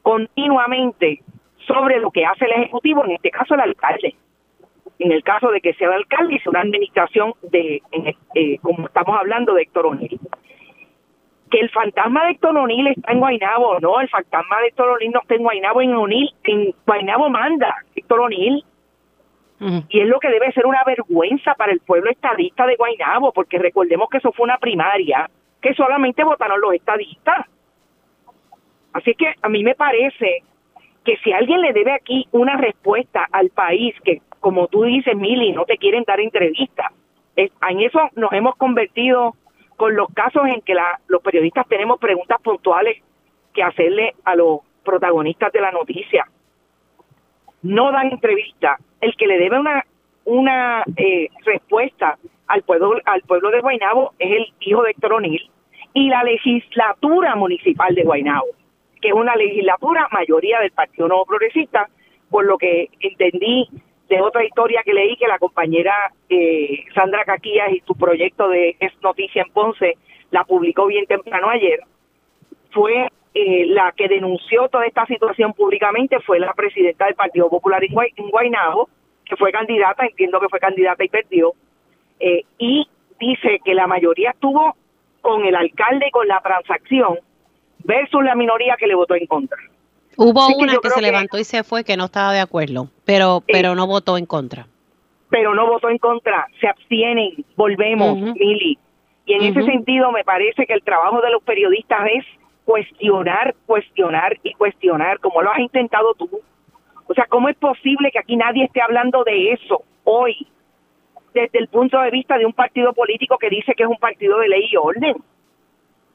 continuamente 0.03 1.23
sobre 1.65 1.99
lo 1.99 2.11
que 2.11 2.27
hace 2.27 2.45
el 2.45 2.51
Ejecutivo, 2.61 3.03
en 3.05 3.13
este 3.13 3.31
caso 3.31 3.55
el 3.55 3.61
alcalde 3.61 4.15
en 5.01 5.11
el 5.11 5.23
caso 5.23 5.49
de 5.49 5.61
que 5.61 5.73
sea 5.73 5.87
el 5.87 5.95
alcalde, 5.95 6.35
y 6.35 6.49
una 6.49 6.61
administración 6.61 7.33
de, 7.51 7.81
eh, 8.35 8.57
como 8.61 8.85
estamos 8.85 9.17
hablando, 9.17 9.55
de 9.55 9.63
Héctor 9.63 9.87
O'Neill. 9.87 10.19
Que 11.49 11.59
el 11.59 11.69
fantasma 11.71 12.25
de 12.25 12.31
Héctor 12.31 12.55
O'Neill 12.55 12.87
está 12.87 13.11
en 13.11 13.19
Guainabo, 13.19 13.79
no, 13.79 13.99
el 13.99 14.09
fantasma 14.09 14.61
de 14.61 14.67
Héctor 14.67 14.89
O'Neill 14.89 15.11
no 15.11 15.21
está 15.21 15.35
en 15.35 15.43
Guainabo, 15.43 15.81
en 15.81 15.95
O'Neill, 15.95 16.29
en 16.43 16.75
Guainabo 16.85 17.29
manda 17.29 17.75
Héctor 17.95 18.21
O'Neill. 18.21 18.63
Y 19.89 19.99
es 19.99 20.07
lo 20.07 20.19
que 20.19 20.29
debe 20.29 20.51
ser 20.53 20.65
una 20.65 20.81
vergüenza 20.83 21.53
para 21.53 21.71
el 21.71 21.81
pueblo 21.81 22.09
estadista 22.09 22.65
de 22.65 22.75
Guainabo, 22.77 23.31
porque 23.31 23.59
recordemos 23.59 24.09
que 24.09 24.17
eso 24.17 24.31
fue 24.31 24.45
una 24.45 24.57
primaria 24.57 25.29
que 25.61 25.75
solamente 25.75 26.23
votaron 26.23 26.59
los 26.59 26.73
estadistas. 26.73 27.45
Así 28.93 29.13
que 29.13 29.35
a 29.39 29.49
mí 29.49 29.63
me 29.63 29.75
parece 29.75 30.41
que 31.05 31.17
si 31.17 31.31
alguien 31.31 31.61
le 31.61 31.73
debe 31.73 31.93
aquí 31.93 32.27
una 32.31 32.57
respuesta 32.57 33.27
al 33.31 33.51
país 33.51 33.93
que 34.03 34.21
como 34.41 34.67
tú 34.67 34.83
dices, 34.83 35.15
Mili, 35.15 35.53
no 35.53 35.65
te 35.65 35.77
quieren 35.77 36.03
dar 36.05 36.19
entrevistas. 36.19 36.87
En 37.37 37.79
eso 37.79 38.09
nos 38.15 38.33
hemos 38.33 38.55
convertido 38.57 39.35
con 39.77 39.95
los 39.95 40.09
casos 40.13 40.43
en 40.47 40.61
que 40.61 40.75
los 41.07 41.21
periodistas 41.21 41.67
tenemos 41.67 41.99
preguntas 41.99 42.41
puntuales 42.41 43.01
que 43.53 43.63
hacerle 43.63 44.15
a 44.25 44.35
los 44.35 44.59
protagonistas 44.83 45.51
de 45.53 45.61
la 45.61 45.71
noticia. 45.71 46.25
no 47.63 47.91
dan 47.91 48.11
entrevista, 48.11 48.77
el 48.99 49.15
que 49.15 49.27
le 49.27 49.37
debe 49.37 49.59
una, 49.59 49.85
una 50.25 50.83
eh, 50.97 51.29
respuesta 51.45 52.17
al 52.47 52.63
pueblo, 52.63 52.99
al 53.05 53.21
pueblo 53.21 53.51
de 53.51 53.61
Guaynabo 53.61 54.13
es 54.17 54.31
el 54.31 54.53
hijo 54.61 54.81
de 54.81 54.91
Héctor 54.91 55.13
O'Neill 55.13 55.49
y 55.93 56.09
la 56.09 56.23
legislatura 56.23 57.35
municipal 57.35 57.93
de 57.93 58.03
Guaynabo, 58.03 58.47
que 58.99 59.09
es 59.09 59.13
una 59.13 59.35
legislatura 59.35 60.07
mayoría 60.11 60.59
del 60.59 60.71
Partido 60.71 61.07
Nuevo 61.07 61.25
Progresista, 61.25 61.87
por 62.31 62.45
lo 62.45 62.57
que 62.57 62.89
entendí 62.99 63.69
de 64.11 64.21
otra 64.21 64.43
historia 64.43 64.83
que 64.83 64.93
leí 64.93 65.15
que 65.15 65.25
la 65.25 65.39
compañera 65.39 66.11
eh, 66.27 66.83
Sandra 66.93 67.23
Caquillas 67.23 67.71
y 67.71 67.79
su 67.79 67.95
proyecto 67.95 68.49
de 68.49 68.75
Es 68.77 68.91
Noticia 69.01 69.43
en 69.43 69.53
Ponce 69.53 69.97
la 70.31 70.43
publicó 70.43 70.85
bien 70.87 71.05
temprano 71.05 71.49
ayer, 71.49 71.79
fue 72.71 73.07
eh, 73.33 73.65
la 73.67 73.93
que 73.93 74.09
denunció 74.09 74.67
toda 74.67 74.85
esta 74.85 75.05
situación 75.05 75.53
públicamente, 75.53 76.19
fue 76.19 76.39
la 76.39 76.53
presidenta 76.53 77.05
del 77.05 77.15
Partido 77.15 77.49
Popular 77.49 77.81
en, 77.83 77.95
que 79.25 79.35
fue 79.37 79.51
candidata, 79.53 80.05
entiendo 80.05 80.41
que 80.41 80.49
fue 80.49 80.59
candidata 80.59 81.03
y 81.05 81.09
perdió, 81.09 81.53
eh, 82.19 82.43
y 82.57 82.89
dice 83.17 83.59
que 83.63 83.73
la 83.73 83.87
mayoría 83.87 84.31
estuvo 84.31 84.75
con 85.21 85.45
el 85.45 85.55
alcalde 85.55 86.07
y 86.07 86.11
con 86.11 86.27
la 86.27 86.41
transacción 86.41 87.19
versus 87.85 88.23
la 88.25 88.35
minoría 88.35 88.75
que 88.77 88.87
le 88.87 88.95
votó 88.95 89.15
en 89.15 89.25
contra. 89.25 89.57
Hubo 90.17 90.47
una 90.57 90.77
que, 90.77 90.89
se 90.89 91.01
levantó 91.01 91.37
y 91.39 91.43
se 91.43 91.63
fue 91.63 91.83
que 91.83 91.97
no 91.97 92.05
estaba 92.05 92.33
de 92.33 92.39
acuerdo, 92.39 92.89
pero 93.05 93.43
pero 93.47 93.75
no 93.75 93.87
votó 93.87 94.17
en 94.17 94.25
contra. 94.25 94.67
Pero 95.29 95.55
no 95.55 95.67
votó 95.67 95.89
en 95.89 95.97
contra, 95.97 96.47
se 96.59 96.67
abstienen, 96.67 97.45
volvemos, 97.55 98.17
Mili. 98.17 98.77
Y 99.25 99.33
en 99.33 99.43
ese 99.43 99.63
sentido 99.63 100.11
me 100.11 100.23
parece 100.23 100.65
que 100.65 100.73
el 100.73 100.83
trabajo 100.83 101.21
de 101.21 101.31
los 101.31 101.41
periodistas 101.43 102.01
es 102.13 102.25
cuestionar, 102.65 103.55
cuestionar 103.65 104.37
y 104.43 104.53
cuestionar, 104.53 105.19
como 105.19 105.41
lo 105.41 105.51
has 105.51 105.59
intentado 105.59 106.13
tú. 106.15 106.29
O 107.07 107.13
sea, 107.13 107.25
¿cómo 107.27 107.49
es 107.49 107.55
posible 107.57 108.11
que 108.11 108.19
aquí 108.19 108.35
nadie 108.35 108.65
esté 108.65 108.81
hablando 108.81 109.23
de 109.23 109.53
eso 109.53 109.83
hoy, 110.03 110.47
desde 111.33 111.59
el 111.59 111.67
punto 111.67 111.99
de 112.01 112.11
vista 112.11 112.37
de 112.37 112.45
un 112.45 112.53
partido 112.53 112.93
político 112.93 113.37
que 113.37 113.49
dice 113.49 113.73
que 113.75 113.83
es 113.83 113.89
un 113.89 113.97
partido 113.97 114.39
de 114.39 114.49
ley 114.49 114.67
y 114.71 114.75
orden? 114.75 115.15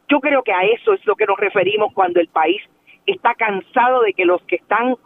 Yo 0.08 0.20
creo 0.20 0.42
que 0.42 0.52
a 0.52 0.62
eso 0.62 0.92
es 0.92 1.04
lo 1.06 1.16
que 1.16 1.26
nos 1.26 1.38
referimos 1.38 1.92
cuando 1.92 2.20
el 2.20 2.28
país 2.28 2.62
está 3.06 3.34
cansado 3.34 4.02
de 4.02 4.12
que 4.12 4.24
los 4.24 4.42
que 4.42 4.56
están 4.56 4.96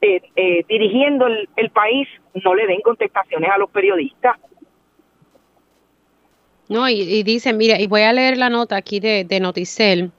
eh, 0.00 0.20
eh, 0.36 0.64
dirigiendo 0.68 1.26
el, 1.26 1.70
país 1.70 2.06
no 2.44 2.54
le 2.54 2.66
den 2.68 2.80
contestaciones 2.82 3.50
a 3.50 3.58
los 3.58 3.68
periodistas. 3.70 4.36
No, 6.68 6.88
y, 6.88 7.22
dicen, 7.24 7.56
mira, 7.56 7.80
y 7.80 7.86
voy 7.86 8.02
a 8.02 8.12
leer 8.12 8.36
la 8.36 8.50
nota 8.50 8.76
aquí 8.76 9.00
de, 9.00 9.24
de 9.24 9.40
Noticel, 9.40 10.12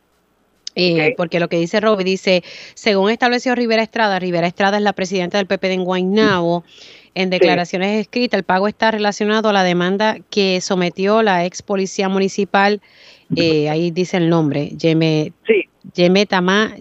eh, 0.75 1.13
porque 1.15 1.39
lo 1.39 1.47
que 1.47 1.57
dice 1.57 1.79
Robbie 1.79 2.03
dice, 2.03 2.43
según 2.73 3.11
estableció 3.11 3.53
Rivera 3.55 3.83
Estrada, 3.83 4.19
Rivera 4.19 4.47
Estrada 4.47 4.77
es 4.77 4.83
la 4.83 4.93
presidenta 4.93 5.37
del 5.37 5.47
PP 5.47 5.69
de 5.69 5.77
Guaynabo, 5.77 6.63
en 7.13 7.29
declaraciones 7.29 8.01
escritas, 8.01 8.37
el 8.37 8.43
pago 8.43 8.67
está 8.67 8.91
relacionado 8.91 9.49
a 9.49 9.53
la 9.53 9.63
demanda 9.63 10.17
que 10.29 10.59
sometió 10.59 11.21
la 11.21 11.45
ex 11.45 11.61
policía 11.61 12.09
municipal, 12.09 12.81
ahí 13.37 13.91
dice 13.91 14.17
el 14.17 14.29
nombre, 14.29 14.69
Yeme, 14.69 15.31
sí. 15.45 15.68
Yemetama, 15.99 16.76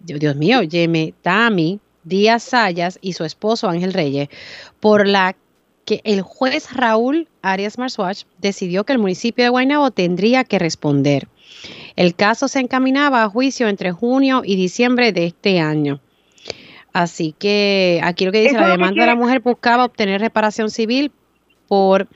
Dios 0.00 0.34
mío, 0.34 0.62
Yemetami 0.64 1.78
Díaz 2.02 2.42
Sayas 2.42 2.98
y 3.00 3.12
su 3.12 3.24
esposo 3.24 3.68
Ángel 3.68 3.92
Reyes, 3.92 4.30
por 4.80 5.06
la 5.06 5.36
que 5.84 6.00
el 6.02 6.22
juez 6.22 6.72
Raúl 6.72 7.28
Arias 7.40 7.78
Marswatch 7.78 8.24
decidió 8.38 8.82
que 8.84 8.94
el 8.94 8.98
municipio 8.98 9.44
de 9.44 9.50
Guaynabo 9.50 9.92
tendría 9.92 10.42
que 10.42 10.58
responder. 10.58 11.28
El 11.94 12.16
caso 12.16 12.48
se 12.48 12.58
encaminaba 12.58 13.22
a 13.22 13.28
juicio 13.28 13.68
entre 13.68 13.92
junio 13.92 14.42
y 14.44 14.56
diciembre 14.56 15.12
de 15.12 15.26
este 15.26 15.60
año. 15.60 16.00
Así 16.92 17.36
que 17.38 18.00
aquí 18.02 18.24
lo 18.24 18.32
que 18.32 18.42
dice 18.42 18.58
la 18.58 18.68
demanda 18.68 19.02
de 19.02 19.06
la 19.06 19.14
mujer 19.14 19.40
buscaba 19.40 19.84
obtener 19.84 20.20
reparación 20.20 20.70
civil 20.70 21.12
por 21.68 22.08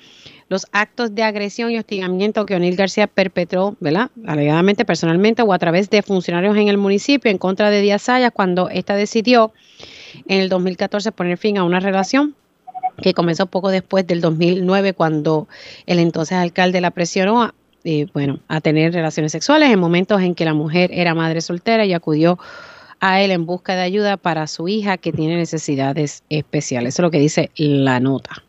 los 0.48 0.66
actos 0.72 1.14
de 1.14 1.22
agresión 1.22 1.70
y 1.70 1.78
hostigamiento 1.78 2.46
que 2.46 2.54
O'Neill 2.54 2.76
García 2.76 3.06
perpetró, 3.06 3.76
¿verdad? 3.80 4.10
Alegadamente, 4.26 4.84
personalmente 4.84 5.42
o 5.42 5.52
a 5.52 5.58
través 5.58 5.90
de 5.90 6.02
funcionarios 6.02 6.56
en 6.56 6.68
el 6.68 6.78
municipio 6.78 7.30
en 7.30 7.38
contra 7.38 7.70
de 7.70 7.80
Díaz 7.80 8.02
Sayas 8.02 8.30
cuando 8.32 8.68
ésta 8.68 8.94
decidió 8.94 9.52
en 10.28 10.40
el 10.40 10.48
2014 10.48 11.12
poner 11.12 11.38
fin 11.38 11.58
a 11.58 11.64
una 11.64 11.80
relación 11.80 12.34
que 13.02 13.12
comenzó 13.12 13.46
poco 13.46 13.70
después 13.70 14.06
del 14.06 14.20
2009 14.20 14.94
cuando 14.94 15.48
el 15.86 15.98
entonces 15.98 16.38
alcalde 16.38 16.80
la 16.80 16.92
presionó 16.92 17.42
a, 17.42 17.54
eh, 17.84 18.06
bueno, 18.14 18.38
a 18.48 18.60
tener 18.60 18.92
relaciones 18.92 19.32
sexuales 19.32 19.70
en 19.70 19.78
momentos 19.78 20.22
en 20.22 20.34
que 20.34 20.44
la 20.44 20.54
mujer 20.54 20.90
era 20.92 21.14
madre 21.14 21.40
soltera 21.40 21.84
y 21.84 21.92
acudió 21.92 22.38
a 23.00 23.20
él 23.20 23.30
en 23.30 23.44
busca 23.44 23.74
de 23.74 23.82
ayuda 23.82 24.16
para 24.16 24.46
su 24.46 24.68
hija 24.68 24.96
que 24.96 25.12
tiene 25.12 25.36
necesidades 25.36 26.22
especiales. 26.30 26.94
Eso 26.94 27.02
es 27.02 27.04
lo 27.04 27.10
que 27.10 27.18
dice 27.18 27.50
la 27.56 28.00
nota. 28.00 28.45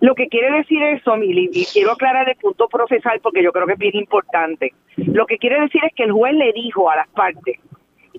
Lo 0.00 0.14
que 0.14 0.28
quiere 0.28 0.50
decir 0.52 0.82
eso, 0.82 1.16
Mili, 1.16 1.50
y 1.52 1.64
quiero 1.66 1.92
aclarar 1.92 2.28
el 2.28 2.36
punto 2.36 2.68
procesal 2.68 3.20
porque 3.20 3.42
yo 3.42 3.52
creo 3.52 3.66
que 3.66 3.74
es 3.74 3.78
bien 3.78 3.96
importante. 3.96 4.72
Lo 4.96 5.26
que 5.26 5.38
quiere 5.38 5.60
decir 5.60 5.82
es 5.84 5.94
que 5.94 6.04
el 6.04 6.12
juez 6.12 6.34
le 6.34 6.52
dijo 6.52 6.90
a 6.90 6.96
las 6.96 7.08
partes, 7.08 7.58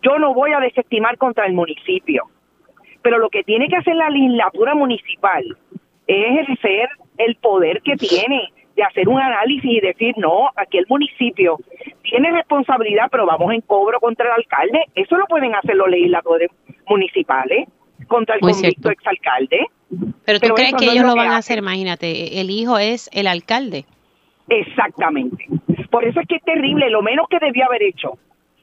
yo 0.02 0.18
no 0.20 0.34
voy 0.34 0.54
a 0.54 0.60
desestimar 0.60 1.18
contra 1.18 1.46
el 1.46 1.54
municipio, 1.54 2.30
pero 3.02 3.18
lo 3.18 3.30
que 3.30 3.44
tiene 3.44 3.68
que 3.68 3.78
hacer 3.78 3.96
la 3.96 4.10
legislatura 4.10 4.76
municipal 4.76 5.44
es 6.08 6.40
ejercer 6.40 6.90
el 7.18 7.36
poder 7.36 7.82
que 7.82 7.96
tiene 7.96 8.52
de 8.76 8.84
hacer 8.84 9.10
un 9.10 9.20
análisis 9.20 9.66
y 9.66 9.80
decir, 9.80 10.16
no, 10.18 10.50
aquí 10.56 10.78
el 10.78 10.86
municipio 10.88 11.58
tiene 12.04 12.32
responsabilidad, 12.32 13.10
pero 13.12 13.26
vamos 13.26 13.54
en 13.54 13.62
cobro 13.62 14.00
contra 14.00 14.26
el 14.28 14.32
alcalde. 14.32 14.86
Eso 14.96 15.18
lo 15.18 15.26
pueden 15.26 15.54
hacer 15.56 15.76
los 15.76 15.90
legisladores 15.90 16.50
municipales 16.88 17.68
contra 18.08 18.36
el 18.36 18.42
convicto 18.42 18.90
exalcalde. 18.90 19.68
Pero 20.26 20.40
tú 20.40 20.54
crees 20.54 20.74
que 20.74 20.86
ellos 20.86 21.06
lo, 21.06 21.16
van 21.16 21.32
a 21.32 21.38
hacer, 21.38 21.60
imagínate, 21.60 22.40
el 22.40 22.50
hijo 22.50 22.78
es 22.78 23.10
el 23.14 23.28
alcalde. 23.28 23.86
Exactamente. 24.48 25.46
Por 25.90 26.06
eso 26.06 26.20
es 26.20 26.28
que 26.28 26.36
es 26.36 26.44
terrible, 26.44 26.90
lo 26.90 27.02
menos 27.02 27.28
que 27.30 27.40
debió 27.40 27.66
haber 27.66 27.84
hecho 27.84 28.18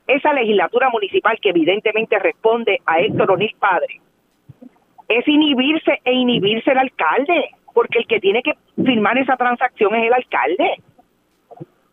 esa 0.08 0.32
legislatura 0.32 0.88
municipal 0.90 1.38
que 1.40 1.50
evidentemente 1.50 2.18
responde 2.18 2.80
a 2.86 2.98
Héctor 3.00 3.30
O'Neill 3.32 3.54
padre, 3.58 4.00
es 5.08 5.28
inhibirse 5.28 6.00
e 6.04 6.12
inhibirse 6.12 6.72
el 6.72 6.78
alcalde, 6.78 7.50
porque 7.74 8.00
el 8.00 8.06
que 8.06 8.18
tiene 8.18 8.42
que 8.42 8.52
firmar 8.82 9.18
esa 9.18 9.36
transacción 9.36 9.94
es 9.94 10.06
el 10.06 10.12
alcalde. 10.12 10.82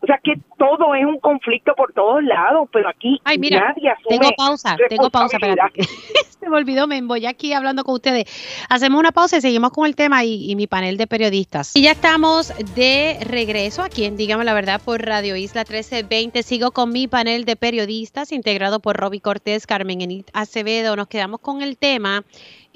O 0.00 0.06
sea 0.06 0.20
que 0.22 0.34
todo 0.58 0.94
es 0.94 1.04
un 1.04 1.18
conflicto 1.20 1.74
por 1.74 1.92
todos 1.92 2.22
lados, 2.22 2.68
pero 2.72 2.88
aquí 2.88 3.20
Ay, 3.24 3.38
mira, 3.38 3.68
nadie 3.68 3.90
asume 3.90 4.18
Tengo 4.18 4.32
pausa, 4.36 4.76
tengo 4.88 5.10
pausa, 5.10 5.36
espérate. 5.36 5.82
Se 6.40 6.50
me 6.50 6.56
olvidó, 6.56 6.86
me 6.86 7.00
voy 7.02 7.26
aquí 7.26 7.52
hablando 7.54 7.82
con 7.82 7.94
ustedes. 7.94 8.24
Hacemos 8.68 9.00
una 9.00 9.10
pausa 9.10 9.38
y 9.38 9.40
seguimos 9.40 9.70
con 9.70 9.86
el 9.86 9.96
tema 9.96 10.22
y, 10.24 10.54
mi 10.54 10.66
panel 10.66 10.96
de 10.96 11.06
periodistas. 11.06 11.74
Y 11.74 11.82
ya 11.82 11.92
estamos 11.92 12.52
de 12.74 13.18
regreso 13.22 13.82
aquí 13.82 14.04
en 14.04 14.16
Dígame 14.16 14.44
la 14.44 14.54
Verdad 14.54 14.80
por 14.84 15.02
Radio 15.02 15.34
Isla 15.34 15.62
1320. 15.62 16.42
Sigo 16.42 16.70
con 16.70 16.92
mi 16.92 17.08
panel 17.08 17.46
de 17.46 17.56
periodistas 17.56 18.32
integrado 18.32 18.80
por 18.80 18.96
Roby 18.96 19.20
Cortés, 19.20 19.66
Carmen 19.66 20.02
Enit 20.02 20.28
Acevedo. 20.34 20.94
Nos 20.94 21.08
quedamos 21.08 21.40
con 21.40 21.62
el 21.62 21.78
tema 21.78 22.22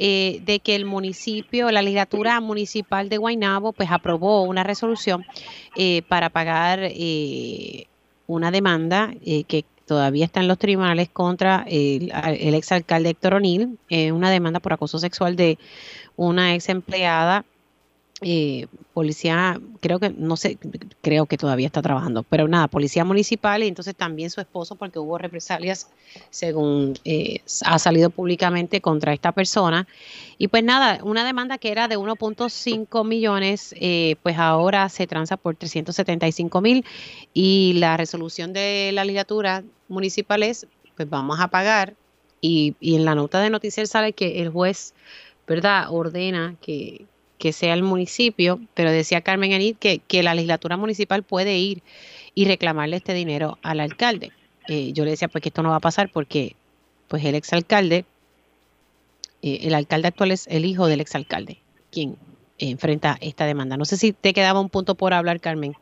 eh, 0.02 0.40
de 0.46 0.60
que 0.60 0.74
el 0.74 0.86
municipio, 0.86 1.70
la 1.70 1.82
legislatura 1.82 2.40
municipal 2.40 3.10
de 3.10 3.18
Guaynabo, 3.18 3.74
pues 3.74 3.90
aprobó 3.90 4.44
una 4.44 4.64
resolución 4.64 5.26
eh, 5.76 6.00
para 6.08 6.30
pagar 6.30 6.80
eh, 6.82 7.86
una 8.26 8.50
demanda 8.50 9.12
que 9.46 9.66
todavía 9.84 10.24
está 10.24 10.40
en 10.40 10.48
los 10.48 10.56
tribunales 10.56 11.10
contra 11.10 11.66
el, 11.68 12.10
el 12.38 12.54
exalcalde 12.54 13.10
Héctor 13.10 13.34
O'Neill, 13.34 13.78
una 14.10 14.30
demanda 14.30 14.58
por 14.58 14.72
acoso 14.72 14.98
sexual 14.98 15.36
de 15.36 15.58
una 16.16 16.54
ex 16.54 16.70
empleada 16.70 17.44
eh, 18.22 18.66
policía, 18.92 19.58
creo 19.80 19.98
que, 19.98 20.10
no 20.10 20.36
sé, 20.36 20.58
creo 21.00 21.24
que 21.24 21.38
todavía 21.38 21.66
está 21.66 21.80
trabajando, 21.80 22.22
pero 22.22 22.48
nada, 22.48 22.68
policía 22.68 23.02
municipal 23.02 23.62
y 23.62 23.68
entonces 23.68 23.94
también 23.94 24.28
su 24.28 24.42
esposo 24.42 24.76
porque 24.76 24.98
hubo 24.98 25.16
represalias, 25.16 25.88
según 26.28 26.98
eh, 27.06 27.40
ha 27.64 27.78
salido 27.78 28.10
públicamente 28.10 28.82
contra 28.82 29.14
esta 29.14 29.32
persona. 29.32 29.86
Y 30.36 30.48
pues 30.48 30.62
nada, 30.62 31.02
una 31.02 31.24
demanda 31.24 31.56
que 31.56 31.72
era 31.72 31.88
de 31.88 31.96
1.5 31.96 33.06
millones, 33.06 33.74
eh, 33.78 34.16
pues 34.22 34.36
ahora 34.36 34.88
se 34.90 35.06
transa 35.06 35.38
por 35.38 35.56
375 35.56 36.60
mil 36.60 36.84
y 37.32 37.74
la 37.78 37.96
resolución 37.96 38.52
de 38.52 38.90
la 38.92 39.04
legislatura 39.04 39.64
municipal 39.88 40.42
es, 40.42 40.66
pues 40.94 41.08
vamos 41.08 41.40
a 41.40 41.48
pagar 41.48 41.94
y, 42.42 42.74
y 42.80 42.96
en 42.96 43.06
la 43.06 43.14
nota 43.14 43.40
de 43.40 43.48
noticias 43.48 43.88
sale 43.88 44.12
que 44.12 44.42
el 44.42 44.50
juez, 44.50 44.92
¿verdad?, 45.46 45.86
ordena 45.90 46.56
que 46.60 47.06
que 47.40 47.52
sea 47.52 47.72
el 47.72 47.82
municipio, 47.82 48.60
pero 48.74 48.92
decía 48.92 49.22
Carmen 49.22 49.54
Anit 49.54 49.78
que, 49.78 49.98
que 50.06 50.22
la 50.22 50.34
legislatura 50.34 50.76
municipal 50.76 51.22
puede 51.22 51.56
ir 51.56 51.82
y 52.34 52.44
reclamarle 52.44 52.96
este 52.96 53.14
dinero 53.14 53.58
al 53.62 53.80
alcalde. 53.80 54.30
Eh, 54.68 54.92
yo 54.92 55.04
le 55.04 55.12
decía 55.12 55.26
pues 55.26 55.42
que 55.42 55.48
esto 55.48 55.62
no 55.62 55.70
va 55.70 55.76
a 55.76 55.80
pasar 55.80 56.10
porque 56.12 56.54
pues 57.08 57.24
el 57.24 57.34
exalcalde, 57.34 58.04
eh, 59.42 59.60
el 59.62 59.74
alcalde 59.74 60.08
actual 60.08 60.32
es 60.32 60.46
el 60.48 60.66
hijo 60.66 60.86
del 60.86 61.00
exalcalde, 61.00 61.56
quien 61.90 62.16
enfrenta 62.58 63.16
esta 63.22 63.46
demanda. 63.46 63.78
No 63.78 63.86
sé 63.86 63.96
si 63.96 64.12
te 64.12 64.34
quedaba 64.34 64.60
un 64.60 64.68
punto 64.68 64.94
por 64.94 65.14
hablar, 65.14 65.40
Carmen. 65.40 65.72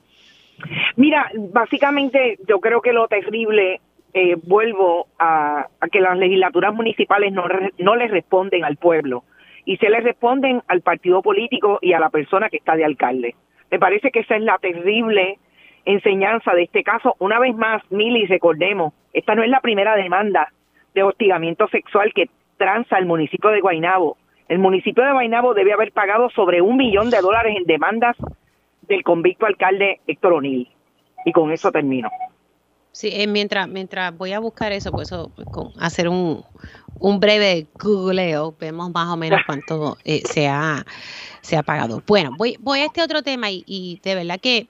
Mira, 0.94 1.28
básicamente 1.52 2.38
yo 2.48 2.60
creo 2.60 2.80
que 2.82 2.92
lo 2.92 3.08
terrible 3.08 3.80
eh, 4.14 4.36
vuelvo 4.44 5.08
a, 5.18 5.66
que 5.90 6.00
las 6.00 6.16
legislaturas 6.16 6.72
municipales 6.72 7.32
no, 7.32 7.44
no 7.78 7.96
les 7.96 8.12
responden 8.12 8.64
al 8.64 8.76
pueblo 8.76 9.24
y 9.68 9.76
se 9.76 9.90
les 9.90 10.02
responden 10.02 10.62
al 10.66 10.80
partido 10.80 11.20
político 11.20 11.78
y 11.82 11.92
a 11.92 12.00
la 12.00 12.08
persona 12.08 12.48
que 12.48 12.56
está 12.56 12.74
de 12.74 12.86
alcalde. 12.86 13.34
Me 13.70 13.78
parece 13.78 14.10
que 14.10 14.20
esa 14.20 14.36
es 14.36 14.42
la 14.42 14.56
terrible 14.56 15.38
enseñanza 15.84 16.54
de 16.54 16.62
este 16.62 16.82
caso. 16.82 17.16
Una 17.18 17.38
vez 17.38 17.54
más, 17.54 17.82
Mili, 17.90 18.24
recordemos, 18.24 18.94
esta 19.12 19.34
no 19.34 19.42
es 19.42 19.50
la 19.50 19.60
primera 19.60 19.94
demanda 19.94 20.50
de 20.94 21.02
hostigamiento 21.02 21.68
sexual 21.68 22.14
que 22.14 22.30
transa 22.56 22.96
el 22.96 23.04
municipio 23.04 23.50
de 23.50 23.60
Guainabo. 23.60 24.16
El 24.48 24.58
municipio 24.58 25.04
de 25.04 25.12
Guainabo 25.12 25.52
debe 25.52 25.74
haber 25.74 25.92
pagado 25.92 26.30
sobre 26.30 26.62
un 26.62 26.78
millón 26.78 27.10
de 27.10 27.20
dólares 27.20 27.54
en 27.54 27.64
demandas 27.64 28.16
del 28.88 29.02
convicto 29.02 29.44
alcalde 29.44 30.00
Héctor 30.06 30.32
O'Neill. 30.32 30.66
Y 31.26 31.32
con 31.32 31.52
eso 31.52 31.70
termino. 31.70 32.08
Sí, 32.92 33.10
eh, 33.12 33.26
mientras, 33.26 33.68
mientras 33.68 34.16
voy 34.16 34.32
a 34.32 34.40
buscar 34.40 34.72
eso, 34.72 34.90
pues 34.90 35.08
eso, 35.08 35.30
con 35.52 35.72
hacer 35.78 36.08
un, 36.08 36.44
un 36.98 37.20
breve 37.20 37.66
googleo, 37.78 38.54
vemos 38.58 38.90
más 38.90 39.08
o 39.12 39.16
menos 39.16 39.40
cuánto 39.46 39.98
eh, 40.04 40.22
se, 40.24 40.48
ha, 40.48 40.84
se 41.40 41.56
ha 41.56 41.62
pagado. 41.62 42.02
Bueno, 42.06 42.32
voy, 42.36 42.56
voy 42.60 42.80
a 42.80 42.86
este 42.86 43.02
otro 43.02 43.22
tema 43.22 43.50
y, 43.50 43.62
y 43.66 44.00
de 44.02 44.14
verdad 44.14 44.40
que 44.40 44.68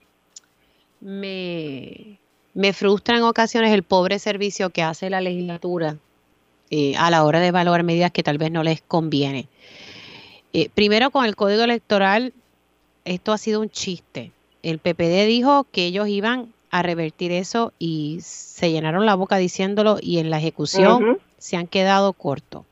me, 1.01 2.19
me 2.53 2.73
frustra 2.73 3.17
en 3.17 3.23
ocasiones 3.23 3.71
el 3.73 3.83
pobre 3.83 4.19
servicio 4.19 4.69
que 4.69 4.83
hace 4.83 5.09
la 5.09 5.21
legislatura 5.21 5.97
eh, 6.71 6.95
a 6.97 7.09
la 7.09 7.23
hora 7.23 7.39
de 7.39 7.47
evaluar 7.47 7.83
medidas 7.83 8.11
que 8.11 8.21
tal 8.21 8.37
vez 8.37 8.51
no 8.51 8.63
les 8.63 8.81
conviene. 8.81 9.47
Eh, 10.53 10.69
primero, 10.69 11.09
con 11.09 11.25
el 11.25 11.35
código 11.35 11.63
electoral, 11.63 12.33
esto 13.05 13.31
ha 13.31 13.37
sido 13.37 13.61
un 13.61 13.69
chiste. 13.69 14.31
El 14.61 14.79
PPD 14.79 15.25
dijo 15.25 15.65
que 15.71 15.85
ellos 15.85 16.07
iban 16.07 16.53
a 16.71 16.81
revertir 16.81 17.31
eso 17.31 17.73
y 17.79 18.19
se 18.21 18.71
llenaron 18.71 19.05
la 19.05 19.15
boca 19.15 19.37
diciéndolo 19.37 19.97
y 20.01 20.19
en 20.19 20.29
la 20.29 20.37
ejecución 20.37 21.19
se 21.37 21.57
han 21.57 21.67
quedado 21.67 22.13
cortos. 22.13 22.65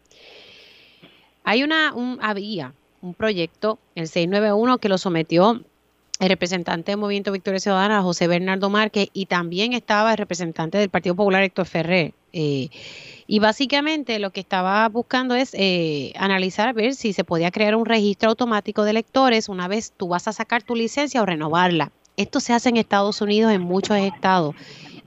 Hay 1.43 1.63
una, 1.63 1.93
un, 1.93 2.19
había 2.21 2.73
un 3.01 3.13
proyecto, 3.13 3.79
el 3.95 4.07
691, 4.07 4.79
que 4.79 4.89
lo 4.89 4.97
sometió 4.97 5.61
el 6.19 6.29
representante 6.29 6.91
del 6.91 6.99
Movimiento 6.99 7.31
Victoria 7.31 7.59
Ciudadana, 7.59 8.01
José 8.01 8.27
Bernardo 8.27 8.69
Márquez, 8.69 9.09
y 9.13 9.27
también 9.27 9.73
estaba 9.73 10.11
el 10.11 10.17
representante 10.17 10.77
del 10.77 10.89
Partido 10.89 11.15
Popular, 11.15 11.43
Héctor 11.43 11.65
Ferrer. 11.65 12.13
Eh, 12.33 12.69
y 13.27 13.39
básicamente 13.39 14.19
lo 14.19 14.31
que 14.31 14.39
estaba 14.39 14.87
buscando 14.89 15.35
es 15.35 15.53
eh, 15.53 16.13
analizar, 16.17 16.73
ver 16.73 16.95
si 16.95 17.13
se 17.13 17.23
podía 17.23 17.51
crear 17.51 17.75
un 17.75 17.85
registro 17.85 18.29
automático 18.29 18.83
de 18.83 18.91
electores 18.91 19.49
una 19.49 19.67
vez 19.67 19.93
tú 19.95 20.09
vas 20.09 20.27
a 20.27 20.33
sacar 20.33 20.63
tu 20.63 20.75
licencia 20.75 21.21
o 21.21 21.25
renovarla. 21.25 21.91
Esto 22.17 22.39
se 22.39 22.53
hace 22.53 22.69
en 22.69 22.77
Estados 22.77 23.21
Unidos, 23.21 23.51
en 23.53 23.61
muchos 23.61 23.97
estados, 23.97 24.55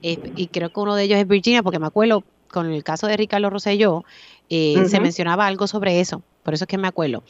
eh, 0.01 0.17
y 0.35 0.47
creo 0.47 0.69
que 0.69 0.79
uno 0.79 0.95
de 0.95 1.03
ellos 1.03 1.19
es 1.19 1.27
Virginia, 1.27 1.61
porque 1.61 1.79
me 1.79 1.87
acuerdo 1.87 2.23
con 2.49 2.71
el 2.71 2.83
caso 2.83 3.07
de 3.07 3.15
Ricardo 3.15 3.49
Rosselló, 3.49 4.03
se 4.49 4.99
mencionaba 4.99 5.47
algo 5.47 5.67
sobre 5.67 6.01
eso, 6.01 6.21
por 6.43 6.53
eso 6.53 6.65
es 6.65 6.67
que 6.67 6.77
me 6.77 6.87
acuerdo. 6.89 7.23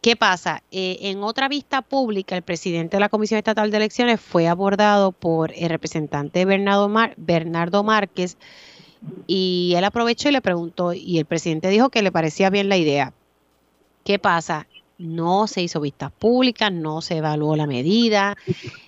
¿Qué 0.00 0.16
pasa? 0.16 0.62
Eh, 0.70 0.96
en 1.02 1.22
otra 1.22 1.46
vista 1.46 1.82
pública, 1.82 2.34
el 2.34 2.42
presidente 2.42 2.96
de 2.96 3.00
la 3.00 3.10
Comisión 3.10 3.36
Estatal 3.36 3.70
de 3.70 3.76
Elecciones 3.76 4.18
fue 4.18 4.48
abordado 4.48 5.12
por 5.12 5.52
el 5.54 5.68
representante 5.68 6.46
Bernardo, 6.46 6.90
Bernardo 7.18 7.84
Márquez 7.84 8.38
y 9.26 9.74
él 9.76 9.84
aprovechó 9.84 10.30
y 10.30 10.32
le 10.32 10.40
preguntó 10.40 10.94
y 10.94 11.18
el 11.18 11.26
presidente 11.26 11.68
dijo 11.68 11.90
que 11.90 12.00
le 12.00 12.12
parecía 12.12 12.48
bien 12.48 12.70
la 12.70 12.78
idea. 12.78 13.12
¿Qué 14.02 14.18
pasa? 14.18 14.66
No 15.00 15.46
se 15.46 15.62
hizo 15.62 15.80
vistas 15.80 16.12
públicas, 16.12 16.70
no 16.70 17.00
se 17.00 17.16
evaluó 17.16 17.56
la 17.56 17.66
medida 17.66 18.36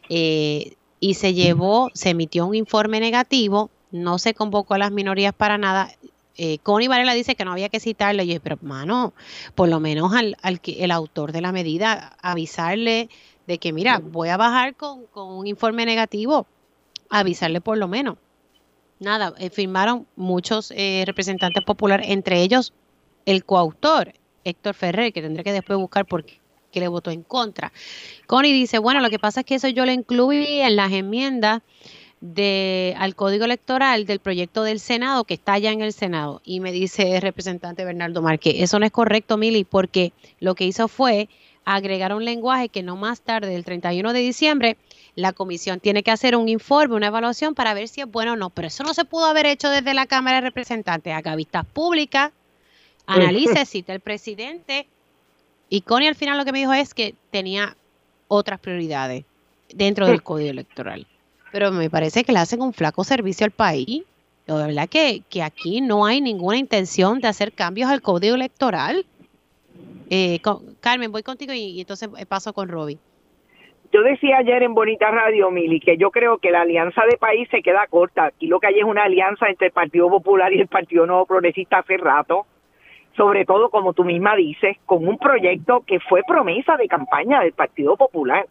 eh, 0.09 0.75
y 1.01 1.15
se 1.15 1.35
llevó, 1.35 1.91
se 1.95 2.11
emitió 2.11 2.47
un 2.47 2.55
informe 2.55 3.01
negativo, 3.01 3.71
no 3.91 4.19
se 4.19 4.35
convocó 4.35 4.75
a 4.75 4.79
las 4.79 4.93
minorías 4.93 5.35
para 5.35 5.59
nada 5.59 5.91
eh, 6.37 6.59
Connie 6.63 6.89
Varela 6.89 7.15
dice 7.15 7.35
que 7.35 7.45
no 7.45 7.53
había 7.53 7.69
que 7.69 7.81
citarle. 7.81 8.25
Y 8.25 8.35
yo, 8.35 8.41
pero 8.41 8.57
hermano, 8.57 9.13
por 9.55 9.69
lo 9.69 9.81
menos 9.81 10.13
al, 10.15 10.37
al 10.43 10.61
el 10.65 10.91
autor 10.91 11.33
de 11.33 11.41
la 11.41 11.53
medida, 11.53 12.17
avisarle 12.23 13.09
de 13.47 13.59
que, 13.59 13.73
mira, 13.73 13.99
voy 13.99 14.29
a 14.29 14.37
bajar 14.37 14.75
con, 14.77 15.07
un 15.15 15.47
informe 15.47 15.85
negativo, 15.85 16.47
avisarle 17.11 17.61
por 17.61 17.79
lo 17.79 17.89
menos. 17.89 18.17
Nada, 18.99 19.35
eh, 19.39 19.51
firmaron 19.51 20.07
muchos 20.15 20.73
eh, 20.77 21.03
representantes 21.07 21.65
populares, 21.65 22.07
entre 22.09 22.43
ellos 22.43 22.73
el 23.27 23.45
coautor, 23.45 24.15
Héctor 24.45 24.75
Ferrer, 24.75 25.13
que 25.13 25.23
tendré 25.23 25.45
que 25.45 25.53
después 25.53 25.79
buscar 25.79 26.07
por 26.07 26.25
qué 26.25 26.81
le 26.81 26.89
votó 26.89 27.11
en 27.11 27.23
contra. 27.23 27.73
Connie 28.27 28.53
dice, 28.53 28.79
bueno, 28.79 29.01
lo 29.01 29.11
que 29.11 29.19
pasa 29.19 29.41
es 29.41 29.47
que 29.47 29.57
eso 29.57 29.69
yo 29.69 29.85
lo 29.87 29.93
incluí 29.93 30.61
en 30.61 30.77
las 30.77 30.93
enmiendas 30.93 31.63
de, 32.21 32.95
al 32.99 33.15
código 33.17 33.45
electoral 33.45 34.07
del 34.07 34.21
proyecto 34.21 34.63
del 34.63 34.79
Senado 34.79 35.25
que 35.25 35.35
está 35.35 35.59
ya 35.59 35.73
en 35.73 35.83
el 35.83 35.93
Senado. 35.93 36.41
Y 36.45 36.61
me 36.61 36.73
dice 36.73 37.17
el 37.17 37.23
representante 37.23 37.85
Bernardo 37.85 38.23
Márquez, 38.23 38.55
eso 38.59 38.79
no 38.79 38.87
es 38.87 38.93
correcto, 38.93 39.37
Mili, 39.37 39.65
porque 39.65 40.13
lo 40.41 40.55
que 40.55 40.65
hizo 40.65 40.89
fue 40.89 41.29
agregar 41.65 42.15
un 42.15 42.25
lenguaje 42.25 42.69
que 42.69 42.83
no 42.83 42.97
más 42.97 43.21
tarde 43.21 43.49
del 43.49 43.65
31 43.65 44.13
de 44.13 44.21
diciembre 44.21 44.77
la 45.15 45.33
comisión 45.33 45.81
tiene 45.81 46.03
que 46.03 46.11
hacer 46.11 46.37
un 46.37 46.49
informe, 46.49 46.97
una 46.97 47.09
evaluación 47.09 47.55
para 47.55 47.75
ver 47.75 47.89
si 47.89 48.01
es 48.01 48.11
bueno 48.11 48.33
o 48.33 48.37
no. 48.37 48.51
Pero 48.51 48.69
eso 48.69 48.83
no 48.83 48.95
se 48.95 49.05
pudo 49.05 49.27
haber 49.27 49.47
hecho 49.47 49.69
desde 49.69 49.95
la 49.95 50.07
Cámara 50.07 50.37
de 50.37 50.43
Representantes. 50.43 51.13
Haga 51.13 51.37
vistas 51.37 51.67
públicas, 51.67 52.33
analice, 53.07 53.65
cita 53.67 53.93
el 53.93 54.01
presidente. 54.01 54.87
Y 55.69 55.83
Connie 55.83 56.09
al 56.09 56.15
final 56.15 56.39
lo 56.39 56.45
que 56.45 56.53
me 56.53 56.59
dijo 56.59 56.73
es 56.73 56.95
que 56.95 57.15
tenía 57.31 57.77
otras 58.29 58.61
prioridades 58.61 59.25
dentro 59.75 60.07
del 60.07 60.23
código 60.23 60.51
electoral 60.51 61.07
pero 61.53 61.71
me 61.71 61.91
parece 61.91 62.25
que 62.25 62.33
le 62.33 62.39
hacen 62.39 62.63
un 62.63 62.73
flaco 62.73 63.05
servicio 63.05 63.45
al 63.45 63.53
país. 63.53 64.03
De 64.47 64.55
verdad 64.55 64.89
que, 64.89 65.21
que 65.31 65.43
aquí 65.43 65.81
no 65.81 66.05
hay 66.05 66.21
ninguna 66.21 66.57
intención 66.57 67.21
de 67.21 67.29
hacer 67.29 67.53
cambios 67.53 67.91
al 67.91 68.01
código 68.01 68.35
electoral. 68.35 69.05
Eh, 70.11 70.41
Carmen, 70.81 71.13
voy 71.13 71.23
contigo 71.23 71.53
y, 71.53 71.81
entonces 71.81 72.09
paso 72.27 72.53
con 72.53 72.69
Robbie. 72.69 72.99
Yo 73.93 74.03
decía 74.03 74.39
ayer 74.39 74.63
en 74.63 74.75
Bonita 74.75 75.11
Radio, 75.11 75.51
Mili, 75.51 75.79
que 75.79 75.99
yo 75.99 76.11
creo 76.11 76.39
que 76.39 76.51
la 76.51 76.63
alianza 76.63 77.03
de 77.09 77.19
país 77.19 77.47
se 77.51 77.63
queda 77.63 77.87
corta. 77.89 78.27
Aquí 78.27 78.47
lo 78.47 78.59
que 78.59 78.69
hay 78.69 78.79
es 78.79 78.85
una 78.85 79.05
alianza 79.05 79.49
entre 79.49 79.67
el 79.67 79.73
Partido 79.73 80.09
Popular 80.09 80.53
y 80.53 80.61
el 80.61 80.67
Partido 80.67 81.07
Nuevo 81.07 81.27
Progresista 81.27 81.79
hace 81.79 81.99
rato, 81.99 82.47
sobre 83.17 83.45
todo, 83.45 83.69
como 83.71 83.93
tú 83.93 84.05
misma 84.05 84.37
dices, 84.37 84.77
con 84.87 85.07
un 85.07 85.19
proyecto 85.19 85.83
que 85.87 86.01
fue 86.01 86.23
promesa 86.27 86.77
de 86.77 86.89
campaña 86.89 87.41
del 87.41 87.53
Partido 87.53 87.97
Popular. 87.97 88.47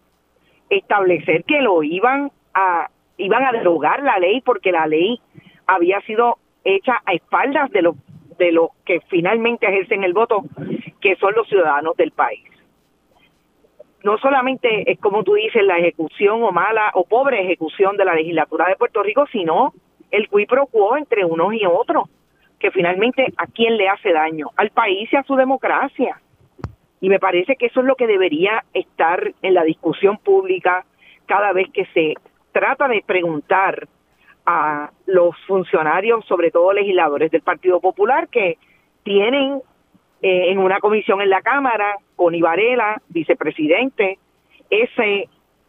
Establecer 0.70 1.44
que 1.44 1.62
lo 1.62 1.84
iban 1.84 2.32
a, 2.54 2.90
iban 3.18 3.46
a 3.46 3.52
derogar 3.52 4.04
la 4.04 4.20
ley 4.20 4.42
porque 4.42 4.72
la 4.72 4.88
ley 4.88 5.20
había 5.68 6.00
sido 6.02 6.38
hecha 6.64 7.02
a 7.06 7.14
espaldas 7.14 7.72
de 7.72 7.82
los 7.82 7.96
de 8.38 8.52
los 8.52 8.70
que 8.86 9.02
finalmente 9.02 9.68
ejercen 9.68 10.04
el 10.04 10.14
voto, 10.14 10.44
que 11.00 11.16
son 11.18 11.34
los 11.36 11.48
ciudadanos 11.48 11.96
del 11.96 12.12
país. 12.12 12.44
No 14.04 14.18
solamente 14.18 14.92
es 14.92 15.00
como 15.00 15.24
tú 15.24 15.36
dices 15.36 15.64
la 15.64 15.78
ejecución 15.78 16.42
o 16.42 16.52
mala 16.52 16.90
o 16.96 17.04
pobre 17.04 17.42
ejecución 17.42 17.98
de 17.98 18.06
la 18.06 18.16
legislatura 18.16 18.68
de 18.68 18.78
Puerto 18.78 19.04
Rico, 19.04 19.28
sino 19.32 19.74
el 20.10 20.28
qui 20.28 20.48
pro 20.48 20.66
quo 20.66 20.98
entre 20.98 21.24
unos 21.24 21.54
y 21.54 21.66
otros, 21.68 22.10
que 22.62 22.72
finalmente 22.72 23.34
a 23.38 23.48
quién 23.48 23.76
le 23.76 23.90
hace 23.90 24.14
daño, 24.14 24.52
al 24.56 24.70
país 24.70 25.12
y 25.12 25.16
a 25.16 25.24
su 25.24 25.36
democracia. 25.36 26.22
Y 27.02 27.10
me 27.10 27.20
parece 27.20 27.56
que 27.56 27.66
eso 27.66 27.80
es 27.80 27.88
lo 27.88 27.96
que 27.96 28.06
debería 28.06 28.64
estar 28.74 29.34
en 29.42 29.54
la 29.56 29.64
discusión 29.64 30.18
pública 30.18 30.86
cada 31.26 31.52
vez 31.54 31.68
que 31.74 31.86
se 31.88 32.14
trata 32.52 32.88
de 32.88 33.04
preguntar 33.06 33.88
a 34.46 34.92
los 35.08 35.36
funcionarios, 35.48 36.24
sobre 36.26 36.52
todo 36.52 36.74
legisladores 36.74 37.32
del 37.32 37.42
Partido 37.42 37.80
Popular, 37.80 38.28
que 38.28 38.58
tienen 39.04 39.62
eh, 40.22 40.52
en 40.52 40.60
una 40.60 40.80
comisión 40.80 41.22
en 41.22 41.30
la 41.30 41.42
Cámara, 41.42 41.96
con 42.16 42.36
Ibarela, 42.36 43.02
vicepresidente, 43.10 44.20
ese, 44.70 45.28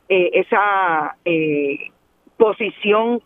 eh, 0.09 0.31
esa 0.35 1.17
eh, 1.25 1.91
posición 2.37 3.23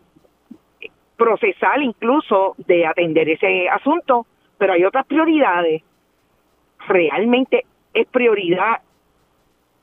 procesal 1.17 1.83
incluso 1.83 2.55
de 2.59 2.85
atender 2.85 3.29
ese 3.29 3.67
asunto, 3.69 4.25
pero 4.57 4.73
hay 4.73 4.85
otras 4.85 5.05
prioridades. 5.05 5.83
¿Realmente 6.87 7.65
es 7.93 8.07
prioridad 8.07 8.81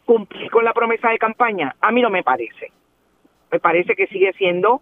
cumplir 0.06 0.51
con 0.51 0.65
la 0.65 0.73
promesa 0.73 1.11
de 1.11 1.19
campaña? 1.19 1.74
A 1.81 1.90
mí 1.93 2.01
no 2.01 2.11
me 2.11 2.23
parece 2.23 2.70
me 3.55 3.61
parece 3.61 3.94
que 3.94 4.09
sigue 4.09 4.32
siendo 4.32 4.81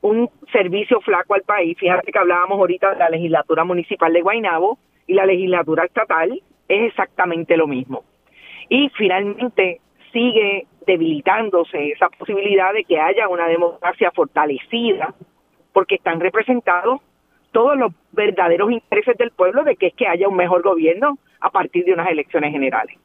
un 0.00 0.28
servicio 0.50 1.00
flaco 1.02 1.34
al 1.34 1.42
país. 1.42 1.78
Fíjate 1.78 2.10
que 2.10 2.18
hablábamos 2.18 2.58
ahorita 2.58 2.94
de 2.94 2.98
la 2.98 3.08
legislatura 3.08 3.62
municipal 3.62 4.12
de 4.12 4.22
Guaynabo 4.22 4.76
y 5.06 5.14
la 5.14 5.24
legislatura 5.24 5.84
estatal 5.84 6.42
es 6.66 6.88
exactamente 6.88 7.56
lo 7.56 7.68
mismo. 7.68 8.02
Y 8.68 8.88
finalmente 8.96 9.80
sigue 10.12 10.66
debilitándose 10.84 11.92
esa 11.92 12.08
posibilidad 12.08 12.72
de 12.72 12.82
que 12.82 12.98
haya 12.98 13.28
una 13.28 13.46
democracia 13.46 14.10
fortalecida 14.10 15.14
porque 15.72 15.96
están 15.96 16.20
representados 16.20 17.00
todos 17.52 17.76
los 17.76 17.92
verdaderos 18.12 18.72
intereses 18.72 19.16
del 19.18 19.30
pueblo 19.30 19.64
de 19.64 19.76
que 19.76 19.88
es 19.88 19.94
que 19.94 20.06
haya 20.06 20.28
un 20.28 20.36
mejor 20.36 20.62
gobierno 20.62 21.18
a 21.40 21.50
partir 21.50 21.84
de 21.84 21.92
unas 21.92 22.08
elecciones 22.08 22.52
generales. 22.52 22.96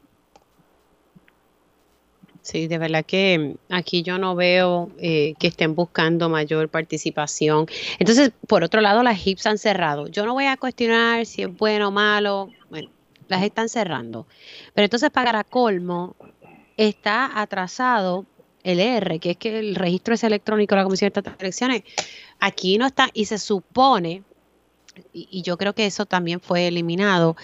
Sí, 2.40 2.66
de 2.66 2.78
verdad 2.78 3.04
que 3.04 3.56
aquí 3.68 4.02
yo 4.02 4.16
no 4.16 4.34
veo 4.34 4.90
eh, 4.98 5.34
que 5.38 5.48
estén 5.48 5.74
buscando 5.74 6.30
mayor 6.30 6.70
participación. 6.70 7.66
Entonces, 7.98 8.32
por 8.46 8.64
otro 8.64 8.80
lado, 8.80 9.02
las 9.02 9.18
HIPs 9.18 9.46
han 9.46 9.58
cerrado. 9.58 10.08
Yo 10.08 10.24
no 10.24 10.32
voy 10.32 10.46
a 10.46 10.56
cuestionar 10.56 11.26
si 11.26 11.42
es 11.42 11.54
bueno 11.54 11.88
o 11.88 11.90
malo. 11.90 12.48
Bueno, 12.70 12.88
las 13.28 13.42
están 13.42 13.68
cerrando. 13.68 14.26
Pero 14.72 14.84
entonces, 14.84 15.10
para 15.10 15.44
colmo, 15.44 16.16
está 16.78 17.38
atrasado 17.38 18.24
el 18.62 18.80
R, 18.80 19.18
que 19.18 19.32
es 19.32 19.36
que 19.36 19.58
el 19.58 19.74
registro 19.74 20.14
es 20.14 20.24
electrónico 20.24 20.74
de 20.74 20.80
la 20.80 20.84
Comisión 20.84 21.12
de 21.12 21.22
Elecciones. 21.38 21.82
Aquí 22.40 22.78
no 22.78 22.86
está, 22.86 23.08
y 23.12 23.24
se 23.24 23.38
supone, 23.38 24.22
y 25.12 25.42
yo 25.42 25.56
creo 25.56 25.74
que 25.74 25.86
eso 25.86 26.06
también 26.06 26.40
fue 26.40 26.68
eliminado, 26.68 27.36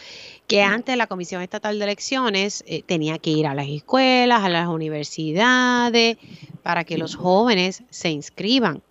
que 0.46 0.62
antes 0.62 0.96
la 0.96 1.06
Comisión 1.06 1.42
Estatal 1.42 1.78
de 1.78 1.84
Elecciones 1.84 2.62
eh, 2.66 2.82
tenía 2.82 3.18
que 3.18 3.30
ir 3.30 3.46
a 3.46 3.54
las 3.54 3.68
escuelas, 3.68 4.42
a 4.42 4.48
las 4.48 4.68
universidades, 4.68 6.18
para 6.62 6.84
que 6.84 6.98
los 6.98 7.16
jóvenes 7.16 7.82
se 7.90 8.10
inscriban. 8.10 8.82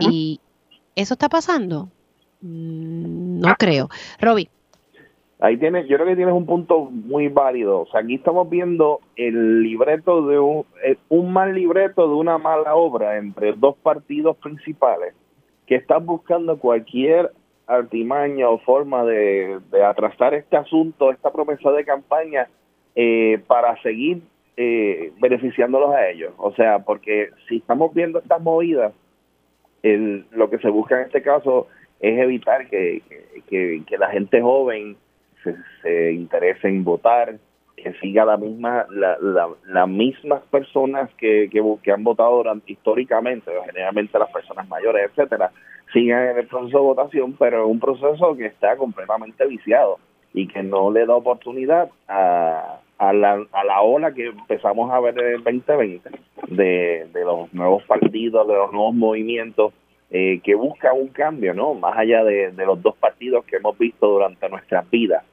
Y 0.00 0.38
eso 0.94 1.14
está 1.14 1.28
pasando. 1.28 1.88
Mm, 2.40 3.40
no 3.40 3.54
creo. 3.58 3.90
Roby. 4.20 4.48
Ahí 5.42 5.56
tienes, 5.56 5.88
yo 5.88 5.96
creo 5.96 6.06
que 6.06 6.14
tienes 6.14 6.34
un 6.34 6.46
punto 6.46 6.84
muy 6.84 7.26
válido. 7.26 7.80
O 7.80 7.86
sea, 7.86 8.02
aquí 8.02 8.14
estamos 8.14 8.48
viendo 8.48 9.00
el 9.16 9.60
libreto 9.60 10.24
de 10.28 10.38
un, 10.38 10.64
eh, 10.84 10.96
un 11.08 11.32
mal 11.32 11.52
libreto 11.52 12.06
de 12.06 12.14
una 12.14 12.38
mala 12.38 12.76
obra 12.76 13.16
entre 13.18 13.52
dos 13.54 13.74
partidos 13.82 14.36
principales 14.36 15.16
que 15.66 15.74
están 15.74 16.06
buscando 16.06 16.60
cualquier 16.60 17.32
artimaña 17.66 18.48
o 18.50 18.58
forma 18.58 19.04
de, 19.04 19.58
atrasar 19.84 20.32
este 20.34 20.56
asunto, 20.56 21.10
esta 21.10 21.32
promesa 21.32 21.72
de 21.72 21.84
campaña, 21.84 22.46
eh, 22.94 23.42
para 23.48 23.82
seguir 23.82 24.22
eh, 24.56 25.12
beneficiándolos 25.18 25.92
a 25.92 26.08
ellos. 26.08 26.32
O 26.36 26.54
sea, 26.54 26.78
porque 26.84 27.30
si 27.48 27.56
estamos 27.56 27.92
viendo 27.92 28.20
estas 28.20 28.40
movidas, 28.40 28.92
el, 29.82 30.24
lo 30.30 30.48
que 30.50 30.58
se 30.58 30.68
busca 30.68 31.00
en 31.00 31.06
este 31.06 31.20
caso 31.20 31.66
es 31.98 32.16
evitar 32.16 32.68
que, 32.68 33.02
que, 33.48 33.98
la 33.98 34.10
gente 34.10 34.40
joven 34.40 34.96
se, 35.42 35.56
se, 35.82 36.12
interese 36.12 36.68
en 36.68 36.84
votar, 36.84 37.36
que 37.76 37.92
siga 37.94 38.24
la 38.24 38.36
misma 38.36 38.86
la, 38.90 39.16
las 39.66 39.88
mismas 39.88 40.42
personas 40.50 41.10
que, 41.16 41.50
que, 41.50 41.92
han 41.92 42.04
votado 42.04 42.36
durante, 42.36 42.72
históricamente, 42.72 43.50
generalmente 43.66 44.18
las 44.18 44.30
personas 44.30 44.68
mayores, 44.68 45.10
etcétera, 45.10 45.50
sigan 45.92 46.28
en 46.28 46.38
el 46.38 46.46
proceso 46.46 46.78
de 46.78 46.84
votación, 46.84 47.34
pero 47.38 47.64
es 47.64 47.70
un 47.70 47.80
proceso 47.80 48.36
que 48.36 48.46
está 48.46 48.76
completamente 48.76 49.46
viciado 49.46 49.98
y 50.34 50.48
que 50.48 50.62
no 50.62 50.90
le 50.90 51.06
da 51.06 51.14
oportunidad 51.14 51.90
a, 52.08 52.80
a, 52.98 53.12
la, 53.12 53.44
a 53.52 53.64
la 53.64 53.82
ola 53.82 54.12
que 54.12 54.26
empezamos 54.26 54.90
a 54.90 55.00
ver 55.00 55.18
en 55.18 55.26
el 55.34 55.44
2020 55.44 56.10
de, 56.48 57.08
de 57.12 57.24
los 57.24 57.52
nuevos 57.52 57.82
partidos, 57.84 58.46
de 58.46 58.54
los 58.54 58.72
nuevos 58.72 58.94
movimientos 58.94 59.72
eh, 60.10 60.40
que 60.44 60.54
buscan 60.54 60.92
un 60.96 61.08
cambio, 61.08 61.54
¿no? 61.54 61.74
Más 61.74 61.96
allá 61.96 62.22
de, 62.22 62.52
de 62.52 62.66
los 62.66 62.80
dos 62.82 62.94
partidos 62.96 63.44
que 63.46 63.56
hemos 63.56 63.76
visto 63.78 64.06
durante 64.06 64.48
nuestras 64.48 64.88
vidas, 64.90 65.24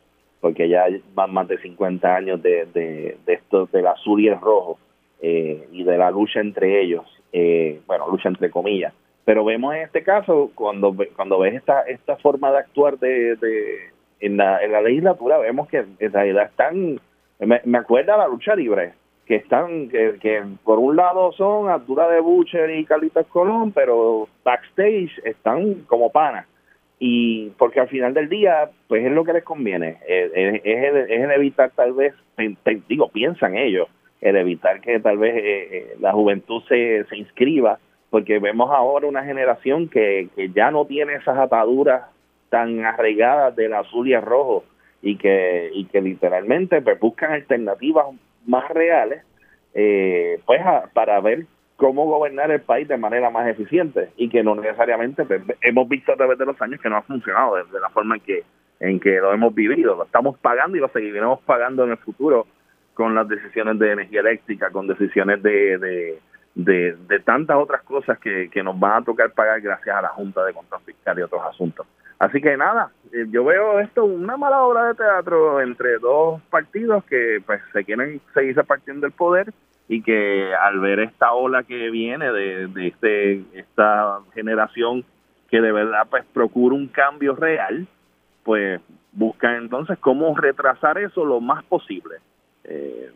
porque 0.42 0.70
ya 0.70 0.86
van 1.14 1.34
más 1.34 1.48
de 1.48 1.58
50 1.58 2.16
años 2.16 2.42
de, 2.42 2.66
de, 2.74 3.18
de 3.26 3.34
esto 3.34 3.68
del 3.72 3.88
azul 3.88 4.22
y 4.22 4.28
el 4.28 4.40
rojo 4.40 4.78
eh, 5.22 5.68
y 5.72 5.84
de 5.84 5.98
la 5.98 6.12
lucha 6.12 6.40
entre 6.40 6.82
ellos, 6.82 7.06
eh, 7.34 7.82
bueno, 7.86 8.08
lucha 8.10 8.30
entre 8.30 8.50
comillas, 8.50 8.94
pero 9.26 9.44
vemos 9.46 9.76
en 9.76 9.82
este 9.82 10.04
caso, 10.04 10.52
cuando, 10.56 10.96
cuando 11.16 11.40
ves 11.40 11.56
esta, 11.56 11.82
esta 11.82 12.16
forma 12.18 12.52
de 12.52 12.58
actuar 12.60 12.98
de, 12.98 13.36
de 13.36 13.92
en, 14.22 14.38
la, 14.38 14.64
en 14.64 14.72
la 14.72 14.82
legislatura, 14.82 15.38
vemos 15.38 15.68
que 15.68 15.86
en 16.00 16.14
realidad 16.14 16.46
están, 16.46 17.00
me, 17.40 17.62
me 17.64 17.78
acuerda 17.78 18.18
la 18.18 18.28
lucha 18.28 18.56
libre, 18.56 18.94
que 19.30 19.36
están, 19.36 19.90
que, 19.90 20.18
que 20.20 20.42
por 20.64 20.80
un 20.80 20.96
lado 20.96 21.32
son 21.34 21.70
Artura 21.70 22.10
de 22.10 22.20
Butcher 22.20 22.72
y 22.72 22.84
Carlitos 22.84 23.28
Colón, 23.28 23.72
pero 23.72 24.28
backstage 24.44 25.12
están 25.24 25.84
como 25.86 26.12
panas. 26.12 26.48
Y 27.00 27.52
porque 27.58 27.80
al 27.80 27.88
final 27.88 28.14
del 28.14 28.28
día, 28.28 28.70
pues 28.88 29.06
es 29.06 29.12
lo 29.12 29.24
que 29.24 29.34
les 29.34 29.44
conviene, 29.44 29.98
es, 30.06 30.32
es, 30.34 30.62
el, 30.66 31.32
evitar 31.32 31.72
tal 31.72 31.94
vez, 31.94 32.14
digo, 32.90 33.10
piensan 33.10 33.56
ellos, 33.56 33.88
el 34.20 34.36
evitar 34.36 34.82
que 34.82 35.00
tal 35.00 35.18
vez 35.18 35.36
eh, 35.36 35.68
eh, 35.72 35.96
la 36.02 36.12
juventud 36.12 36.62
se, 36.68 37.06
se 37.06 37.18
inscriba 37.18 37.80
porque 38.10 38.40
vemos 38.40 38.70
ahora 38.72 39.08
una 39.08 39.24
generación 39.24 39.88
que, 39.88 40.28
que 40.36 40.50
ya 40.50 40.72
no 40.72 40.86
tiene 40.86 41.14
esas 41.14 41.38
ataduras 41.38 42.04
tan 42.50 42.84
arraigadas 42.84 43.56
del 43.56 43.74
azul 43.74 44.08
y 44.08 44.14
el 44.14 44.22
rojo 44.22 44.66
y 45.02 45.16
que, 45.16 45.70
y 45.74 45.86
que 45.86 46.02
literalmente 46.02 46.82
pues, 46.82 47.00
buscan 47.00 47.32
alternativas 47.32 48.08
más 48.46 48.70
reales 48.70 49.24
eh, 49.74 50.40
pues 50.46 50.62
para 50.94 51.22
ver 51.22 51.46
cómo 51.80 52.06
gobernar 52.06 52.52
el 52.52 52.60
país 52.60 52.88
de 52.90 52.98
manera 52.98 53.30
más 53.30 53.48
eficiente 53.48 54.10
y 54.18 54.28
que 54.30 54.44
no 54.44 54.54
necesariamente 54.54 55.24
pues, 55.24 55.42
hemos 55.62 55.88
visto 55.88 56.12
a 56.12 56.18
través 56.18 56.38
de 56.38 56.46
los 56.46 56.62
años 56.62 56.82
que 56.82 56.90
no 56.90 56.98
ha 56.98 57.02
funcionado 57.04 57.56
de, 57.56 57.80
la 57.80 57.90
forma 57.90 58.16
en 58.16 58.22
que 58.22 58.44
en 58.82 59.00
que 59.00 59.20
lo 59.20 59.34
hemos 59.34 59.56
vivido 59.56 59.96
lo 59.96 60.04
estamos 60.04 60.38
pagando 60.40 60.76
y 60.76 60.82
lo 60.82 60.90
seguiremos 60.90 61.40
pagando 61.42 61.86
en 61.86 61.92
el 61.92 61.98
futuro 61.98 62.48
con 62.94 63.16
las 63.16 63.30
decisiones 63.30 63.80
de 63.80 63.94
energía 63.94 64.20
eléctrica 64.20 64.70
con 64.72 64.88
decisiones 64.88 65.42
de 65.42 66.20
de, 66.56 66.98
de 67.08 67.20
tantas 67.20 67.56
otras 67.56 67.82
cosas 67.84 68.20
que, 68.20 68.50
que, 68.50 68.62
nos 68.62 68.78
van 68.78 69.02
a 69.02 69.06
tocar 69.06 69.32
pagar 69.32 69.62
gracias 69.62 69.96
a 69.96 70.02
la 70.02 70.10
Junta 70.10 70.44
de 70.44 70.54
Control 70.54 70.82
Fiscal 70.82 71.18
y 71.18 71.22
otros 71.22 71.42
asuntos. 71.46 71.88
Así 72.18 72.42
que 72.42 72.58
nada, 72.58 72.92
eh, 73.14 73.28
yo 73.30 73.46
veo 73.46 73.80
esto 73.80 74.04
una 74.04 74.36
mala 74.36 74.64
obra 74.64 74.88
de 74.88 74.96
teatro 74.96 75.62
entre 75.62 76.00
dos 76.00 76.42
partidos 76.50 77.06
que 77.06 77.42
pues 77.46 77.62
se 77.72 77.86
quieren 77.86 78.20
seguir 78.34 78.58
repartiendo 78.58 79.08
el 79.08 79.14
poder 79.14 79.54
y 79.90 80.04
que 80.04 80.54
al 80.54 80.80
ver 80.80 81.00
esta 81.00 81.34
ola 81.34 81.64
que 81.64 81.90
viene 81.90 82.32
de, 82.32 82.68
de 82.68 82.88
este 82.88 83.44
esta 83.54 84.20
generación 84.36 85.04
que 85.50 85.60
de 85.60 85.72
verdad 85.72 86.08
pues 86.10 86.24
procura 86.32 86.76
un 86.76 86.88
cambio 86.88 87.36
real, 87.36 87.88
pues 88.44 88.80
buscan 89.12 89.56
entonces 89.56 89.98
cómo 90.00 90.36
retrasar 90.38 91.00
eso 91.00 91.26
lo 91.26 91.42
más 91.42 91.64
posible. 91.66 92.18
Eh, 92.64 93.12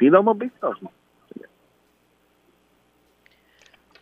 lo 0.00 0.20
hemos 0.20 0.38
visto. 0.38 0.76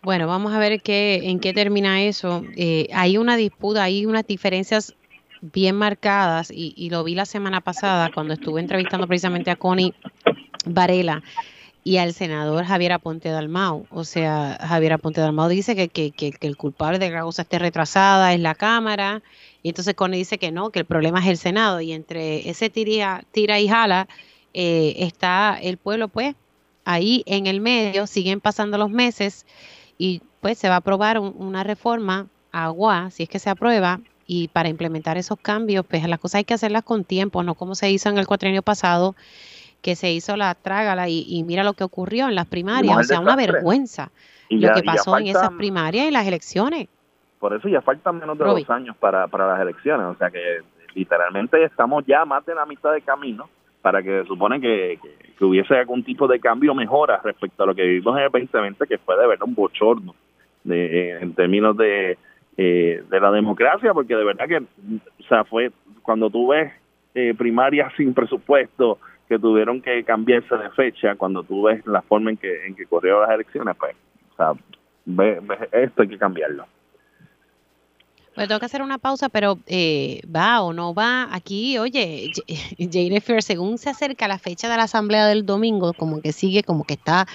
Bueno, 0.03 0.27
vamos 0.27 0.53
a 0.53 0.59
ver 0.59 0.83
qué, 0.83 1.31
en 1.31 1.41
qué 1.41 1.53
termina 1.53 2.03
eso. 2.03 2.43
Eh, 2.57 2.89
hay 2.93 3.19
una 3.19 3.37
disputa, 3.37 3.83
hay 3.83 4.05
unas 4.05 4.27
diferencias 4.27 4.95
bien 5.41 5.77
marcadas 5.77 6.51
y, 6.53 6.91
lo 6.91 7.05
vi 7.05 7.15
la 7.15 7.25
semana 7.25 7.61
pasada 7.61 8.11
cuando 8.13 8.35
estuve 8.35 8.61
entrevistando 8.61 9.07
precisamente 9.07 9.51
a 9.51 9.57
Connie 9.57 9.95
Varela 10.65 11.23
y 11.87 11.99
al 11.99 12.15
senador 12.15 12.65
Javier 12.65 12.95
Aponte 12.95 13.29
Dalmau. 13.29 13.87
O 13.91 14.03
sea, 14.03 14.59
Javier 14.61 14.95
Aponte 14.95 15.21
Dalmau 15.21 15.49
dice 15.49 15.77
que, 15.77 15.89
que, 15.89 16.11
que, 16.11 16.35
el 16.41 16.57
culpable 16.57 16.99
de 16.99 17.07
que 17.07 17.15
la 17.15 17.23
cosa 17.23 17.43
esté 17.43 17.61
retrasada 17.61 18.35
es 18.35 18.41
la 18.41 18.57
Cámara 18.57 19.23
y 19.63 19.69
entonces 19.69 19.95
Connie 19.95 20.19
dice 20.19 20.37
que 20.37 20.51
no, 20.51 20.71
que 20.71 20.81
el 20.81 20.85
problema 20.85 21.21
es 21.21 21.29
el 21.29 21.37
Senado 21.37 21.81
y 21.81 21.93
entre 21.93 22.51
ese 22.51 22.71
tira, 22.71 23.23
tira 23.31 23.61
y 23.61 23.69
jala 23.69 24.09
eh, 24.53 24.95
está 24.99 25.61
el 25.63 25.77
pueblo 25.77 26.09
pues 26.09 26.35
ahí 26.85 27.23
en 27.25 27.47
el 27.47 27.61
medio, 27.61 28.09
siguen 28.09 28.41
pasando 28.41 28.79
los 28.79 28.91
meses 28.91 29.47
y 29.97 30.23
pues 30.41 30.59
se 30.59 30.69
va 30.69 30.75
a 30.75 30.79
aprobar 30.79 31.21
una 31.21 31.63
reforma 31.63 32.27
agua, 32.51 33.13
si 33.13 33.23
es 33.23 33.29
que 33.29 33.39
se 33.39 33.49
aprueba, 33.49 34.01
y 34.27 34.49
para 34.49 34.69
implementar 34.69 35.19
esos 35.19 35.39
cambios, 35.41 35.87
pues 35.89 36.03
las 36.09 36.19
cosas 36.19 36.39
hay 36.39 36.45
que 36.45 36.55
hacerlas 36.55 36.83
con 36.83 37.05
tiempo, 37.05 37.45
no 37.45 37.55
como 37.55 37.77
se 37.77 37.93
hizo 37.93 38.09
en 38.09 38.19
el 38.19 38.27
cuatrienio 38.27 38.63
pasado, 38.63 39.15
que 39.87 39.95
se 39.95 40.11
hizo 40.11 40.37
la 40.37 40.53
trágala 40.57 41.09
y, 41.09 41.45
mira 41.47 41.63
lo 41.63 41.75
que 41.75 41.85
ocurrió 41.85 42.27
en 42.27 42.35
las 42.35 42.47
primarias, 42.47 42.97
o 42.99 43.03
sea, 43.05 43.21
una 43.21 43.37
vergüenza 43.37 44.11
lo 44.51 44.73
que 44.75 44.83
pasó 44.83 45.17
en 45.17 45.29
esas 45.29 45.51
primarias 45.51 46.09
y 46.09 46.11
las 46.11 46.27
elecciones. 46.27 46.89
Por 47.39 47.55
eso 47.55 47.69
ya 47.69 47.81
faltan 47.83 48.19
menos 48.19 48.37
de 48.37 48.45
dos 48.47 48.69
años 48.69 48.97
para, 48.97 49.29
para 49.29 49.47
las 49.47 49.61
elecciones, 49.61 50.05
o 50.09 50.17
sea 50.17 50.29
que 50.29 50.63
literalmente 50.97 51.63
estamos 51.63 52.05
ya 52.05 52.25
más 52.25 52.45
de 52.47 52.57
la 52.57 52.67
mitad 52.67 52.93
de 52.93 53.01
camino 53.01 53.49
para 53.81 54.03
que 54.03 54.23
se 54.23 54.27
supone 54.27 54.61
que, 54.61 54.99
que, 55.39 55.45
hubiese 55.45 55.77
algún 55.77 56.03
tipo 56.03 56.27
de 56.27 56.41
cambio 56.41 56.75
mejora 56.75 57.21
respecto 57.23 57.63
a 57.63 57.67
lo 57.67 57.75
que 57.77 57.83
vivimos 57.83 58.19
en 58.19 58.25
el 58.25 58.33
2020, 58.33 58.89
que 58.89 58.99
fue 58.99 59.17
de 59.17 59.29
verdad 59.29 59.47
un 59.47 59.55
bochorno 59.55 60.17
de, 60.65 61.13
en 61.21 61.33
términos 61.35 61.77
de, 61.77 62.19
eh, 62.57 63.05
de 63.09 63.21
la 63.21 63.31
democracia, 63.31 63.95
porque 63.95 64.17
de 64.17 64.25
verdad 64.25 64.49
que, 64.49 64.57
o 64.57 65.29
sea, 65.29 65.45
fue 65.45 65.71
cuando 66.03 66.29
tú 66.29 66.49
ves 66.49 66.73
eh, 67.15 67.35
primarias 67.39 67.93
sin 67.97 68.15
presupuesto 68.15 68.99
que 69.29 69.39
tuvieron 69.39 69.83
que 69.83 70.05
cambiarse 70.05 70.57
de 70.57 70.71
fecha, 70.71 71.15
cuando 71.17 71.43
tú 71.43 71.63
ves 71.63 71.85
la 71.87 72.03
forma 72.03 72.31
en 72.31 72.37
que, 72.37 72.67
en 72.67 72.75
que 72.75 72.87
corrieron 72.87 73.23
las 73.23 73.31
elecciones, 73.31 73.77
pues, 73.77 73.95
o 74.33 74.37
sea, 74.37 74.53
esto 75.73 76.03
hay 76.03 76.09
que 76.09 76.19
cambiarlo. 76.19 76.67
Pues 78.37 78.49
tengo 78.49 78.61
que 78.61 78.67
hacer 78.67 78.83
una 78.83 78.99
pausa, 78.99 79.31
pero 79.31 79.59
eh, 79.67 80.21
va 80.25 80.61
o 80.61 80.75
no 80.75 80.93
va. 80.93 81.35
Aquí, 81.35 81.79
oye, 81.79 82.33
Jennifer, 82.77 83.43
según 83.43 83.79
se 83.79 83.89
acerca 83.89 84.29
la 84.29 84.39
fecha 84.39 84.69
de 84.69 84.77
la 84.77 84.83
asamblea 84.83 85.27
del 85.27 85.47
domingo, 85.47 85.95
como 85.95 86.21
que 86.21 86.33
sigue, 86.33 86.63
como 86.63 86.85
que 86.85 86.95
está, 86.95 87.27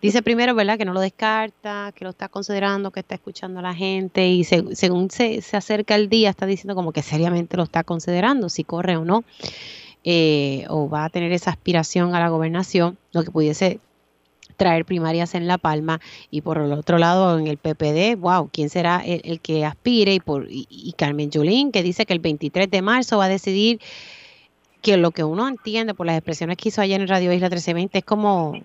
dice 0.00 0.22
primero, 0.22 0.54
¿verdad? 0.54 0.78
Que 0.78 0.86
no 0.86 0.94
lo 0.94 1.00
descarta, 1.00 1.92
que 1.94 2.02
lo 2.04 2.10
está 2.10 2.30
considerando, 2.30 2.90
que 2.90 3.00
está 3.00 3.16
escuchando 3.16 3.58
a 3.58 3.62
la 3.62 3.74
gente 3.74 4.26
y 4.26 4.42
según 4.44 5.10
se, 5.10 5.42
se, 5.42 5.56
acerca 5.58 5.96
el 5.96 6.08
día, 6.08 6.30
está 6.30 6.46
diciendo 6.46 6.74
como 6.74 6.92
que 6.92 7.02
seriamente 7.02 7.58
lo 7.58 7.64
está 7.64 7.84
considerando, 7.84 8.48
si 8.48 8.64
corre 8.64 8.96
o 8.96 9.04
no, 9.04 9.24
eh, 10.04 10.64
o 10.68 10.88
va 10.88 11.04
a 11.04 11.10
tener 11.10 11.32
esa 11.32 11.50
aspiración 11.50 12.14
a 12.14 12.20
la 12.20 12.28
gobernación, 12.28 12.98
lo 13.12 13.24
que 13.24 13.30
pudiese 13.30 13.80
traer 14.56 14.84
primarias 14.84 15.34
en 15.34 15.46
La 15.46 15.56
Palma 15.56 16.00
y 16.30 16.42
por 16.42 16.58
el 16.58 16.72
otro 16.72 16.98
lado 16.98 17.38
en 17.38 17.46
el 17.46 17.56
PPD, 17.56 18.18
wow, 18.18 18.50
¿quién 18.52 18.68
será 18.68 19.02
el, 19.04 19.40
que 19.40 19.64
aspire? 19.64 20.14
Y, 20.14 20.20
por, 20.20 20.46
y, 20.50 20.94
Carmen 20.96 21.30
Yulín 21.30 21.72
que 21.72 21.82
dice 21.82 22.04
que 22.04 22.12
el 22.12 22.18
23 22.18 22.70
de 22.70 22.82
marzo 22.82 23.18
va 23.18 23.26
a 23.26 23.28
decidir 23.28 23.80
que 24.82 24.96
lo 24.96 25.12
que 25.12 25.24
uno 25.24 25.48
entiende 25.48 25.94
por 25.94 26.06
las 26.06 26.16
expresiones 26.16 26.56
que 26.56 26.68
hizo 26.68 26.80
ayer 26.80 27.00
en 27.00 27.08
Radio 27.08 27.32
Isla 27.32 27.46
1320 27.46 27.98
es 27.98 28.04
como, 28.04 28.60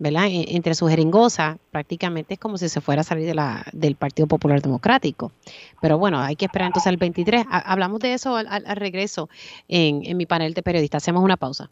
E, 0.00 0.56
entre 0.56 0.74
su 0.74 0.86
jeringosa, 0.86 1.58
prácticamente 1.72 2.34
es 2.34 2.40
como 2.40 2.56
si 2.56 2.68
se 2.68 2.80
fuera 2.80 3.00
a 3.00 3.04
salir 3.04 3.34
del 3.72 3.96
Partido 3.96 4.28
Popular 4.28 4.62
Democrático. 4.62 5.32
Pero 5.80 5.98
bueno, 5.98 6.20
hay 6.20 6.36
que 6.36 6.44
esperar 6.44 6.66
entonces 6.68 6.90
el 6.90 6.96
23. 6.98 7.46
hablamos 7.50 8.00
de 8.00 8.14
eso 8.14 8.36
al, 8.36 8.64
regreso 8.76 9.28
en, 9.66 10.02
en 10.04 10.16
mi 10.16 10.26
panel 10.26 10.54
de 10.54 10.62
periodistas. 10.62 11.02
Hacemos 11.02 11.24
una 11.24 11.36
pausa. 11.36 11.68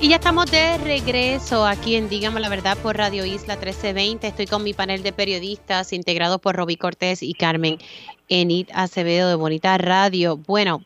Y 0.00 0.10
ya 0.10 0.16
estamos 0.16 0.48
de 0.48 0.78
regreso 0.78 1.66
aquí 1.66 1.96
en 1.96 2.08
Dígame 2.08 2.38
la 2.38 2.48
Verdad 2.48 2.78
por 2.78 2.96
Radio 2.96 3.24
Isla 3.24 3.54
1320. 3.54 4.28
Estoy 4.28 4.46
con 4.46 4.62
mi 4.62 4.72
panel 4.72 5.02
de 5.02 5.12
periodistas 5.12 5.92
integrado 5.92 6.38
por 6.38 6.54
Roby 6.54 6.76
Cortés 6.76 7.20
y 7.20 7.34
Carmen 7.34 7.78
Enid 8.28 8.68
Acevedo 8.74 9.28
de 9.28 9.34
Bonita 9.34 9.76
Radio. 9.76 10.36
Bueno, 10.36 10.84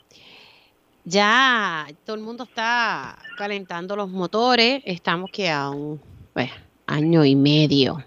ya 1.04 1.88
todo 2.04 2.16
el 2.16 2.22
mundo 2.22 2.44
está 2.44 3.18
calentando 3.36 3.96
los 3.96 4.08
motores. 4.08 4.82
Estamos 4.84 5.30
que 5.30 5.50
a 5.50 5.70
un 5.70 6.00
pues, 6.32 6.50
año 6.86 7.24
y 7.24 7.36
medio 7.36 8.04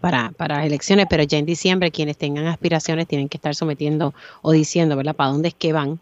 Para, 0.00 0.32
para 0.32 0.56
las 0.56 0.66
elecciones, 0.66 1.06
pero 1.08 1.22
ya 1.22 1.38
en 1.38 1.46
diciembre 1.46 1.90
quienes 1.90 2.18
tengan 2.18 2.46
aspiraciones 2.46 3.06
tienen 3.06 3.28
que 3.28 3.38
estar 3.38 3.54
sometiendo 3.54 4.12
o 4.42 4.52
diciendo 4.52 4.96
¿verdad? 4.96 5.16
para 5.16 5.30
dónde 5.30 5.48
es 5.48 5.54
que 5.54 5.72
van. 5.72 6.00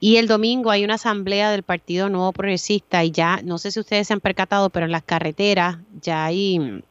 Y 0.00 0.16
el 0.16 0.28
domingo 0.28 0.70
hay 0.70 0.84
una 0.84 0.94
asamblea 0.94 1.50
del 1.50 1.62
Partido 1.62 2.10
Nuevo 2.10 2.32
Progresista 2.32 3.02
y 3.04 3.10
ya, 3.10 3.40
no 3.42 3.58
sé 3.58 3.70
si 3.70 3.80
ustedes 3.80 4.06
se 4.06 4.12
han 4.12 4.20
percatado, 4.20 4.68
pero 4.68 4.84
en 4.84 4.92
las 4.92 5.02
carreteras 5.02 5.78
ya 6.02 6.26
hay 6.26 6.82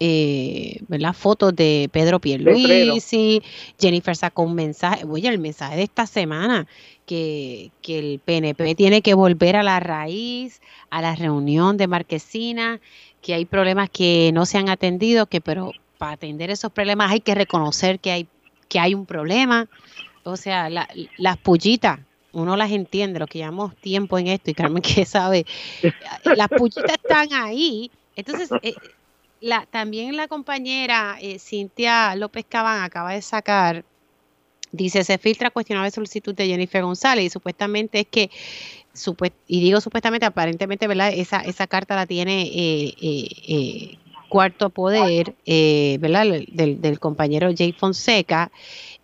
eh, 0.00 0.80
fotos 1.14 1.56
de 1.56 1.88
Pedro 1.92 2.20
Pierluisi, 2.20 3.42
Jennifer 3.80 4.14
sacó 4.14 4.42
un 4.42 4.54
mensaje, 4.54 5.04
oye, 5.06 5.28
el 5.28 5.38
mensaje 5.38 5.76
de 5.76 5.82
esta 5.84 6.06
semana, 6.06 6.66
que, 7.08 7.72
que 7.80 7.98
el 7.98 8.20
PNP 8.20 8.74
tiene 8.74 9.00
que 9.00 9.14
volver 9.14 9.56
a 9.56 9.62
la 9.62 9.80
raíz, 9.80 10.60
a 10.90 11.00
la 11.00 11.16
reunión 11.16 11.78
de 11.78 11.88
Marquesina, 11.88 12.80
que 13.22 13.32
hay 13.34 13.46
problemas 13.46 13.88
que 13.88 14.30
no 14.34 14.44
se 14.44 14.58
han 14.58 14.68
atendido, 14.68 15.26
que 15.26 15.40
pero 15.40 15.72
para 15.96 16.12
atender 16.12 16.50
esos 16.50 16.70
problemas 16.70 17.10
hay 17.10 17.20
que 17.20 17.34
reconocer 17.34 17.98
que 17.98 18.12
hay, 18.12 18.28
que 18.68 18.78
hay 18.78 18.94
un 18.94 19.06
problema. 19.06 19.68
O 20.22 20.36
sea, 20.36 20.68
las 20.68 21.36
pullitas 21.38 22.00
uno 22.32 22.56
las 22.56 22.70
entiende, 22.70 23.18
los 23.18 23.28
que 23.28 23.38
llevamos 23.38 23.74
tiempo 23.76 24.18
en 24.18 24.28
esto, 24.28 24.50
y 24.50 24.54
Carmen 24.54 24.82
que 24.82 25.04
sabe, 25.06 25.46
las 26.24 26.48
puchitas 26.48 26.96
están 27.02 27.32
ahí. 27.32 27.90
Entonces, 28.16 28.50
eh, 28.62 28.74
la, 29.40 29.66
también 29.66 30.16
la 30.16 30.28
compañera 30.28 31.16
eh, 31.20 31.38
Cintia 31.38 32.14
López 32.16 32.44
Cabán 32.48 32.82
acaba 32.82 33.12
de 33.12 33.22
sacar, 33.22 33.84
dice, 34.72 35.04
se 35.04 35.18
filtra 35.18 35.50
cuestionable 35.50 35.90
solicitud 35.90 36.34
de 36.34 36.46
Jennifer 36.46 36.82
González 36.82 37.24
y 37.24 37.30
supuestamente 37.30 38.00
es 38.00 38.06
que, 38.06 38.30
y 39.46 39.60
digo 39.60 39.80
supuestamente, 39.80 40.26
aparentemente, 40.26 40.86
¿verdad? 40.86 41.12
Esa, 41.14 41.40
esa 41.40 41.66
carta 41.66 41.94
la 41.94 42.06
tiene 42.06 42.50
eh, 42.50 43.98
cuarto 44.28 44.70
poder, 44.70 45.34
¿verdad? 45.46 46.26
Del, 46.48 46.80
del 46.80 46.98
compañero 46.98 47.50
Jay 47.56 47.72
Fonseca. 47.72 48.50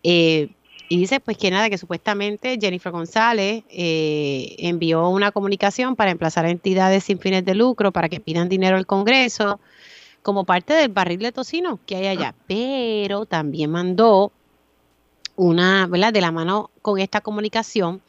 Eh, 0.02 0.48
y 0.88 0.98
dice 0.98 1.18
pues 1.18 1.38
que 1.38 1.50
nada, 1.50 1.70
que 1.70 1.78
supuestamente 1.78 2.58
Jennifer 2.60 2.92
González 2.92 3.64
eh, 3.70 4.54
envió 4.58 5.08
una 5.08 5.32
comunicación 5.32 5.96
para 5.96 6.10
emplazar 6.10 6.44
a 6.44 6.50
entidades 6.50 7.04
sin 7.04 7.18
fines 7.18 7.44
de 7.44 7.54
lucro 7.54 7.90
para 7.90 8.08
que 8.08 8.20
pidan 8.20 8.48
dinero 8.48 8.76
al 8.76 8.86
Congreso 8.86 9.60
como 10.22 10.44
parte 10.44 10.74
del 10.74 10.90
barril 10.90 11.20
de 11.20 11.32
tocino 11.32 11.80
que 11.86 11.96
hay 11.96 12.06
allá. 12.06 12.34
Pero 12.46 13.24
también 13.24 13.70
mandó 13.70 14.30
una, 15.36 15.86
¿verdad? 15.86 16.12
De 16.12 16.20
la 16.20 16.32
mano 16.32 16.70
con 16.82 16.98
esta 16.98 17.20
comunicación, 17.20 18.02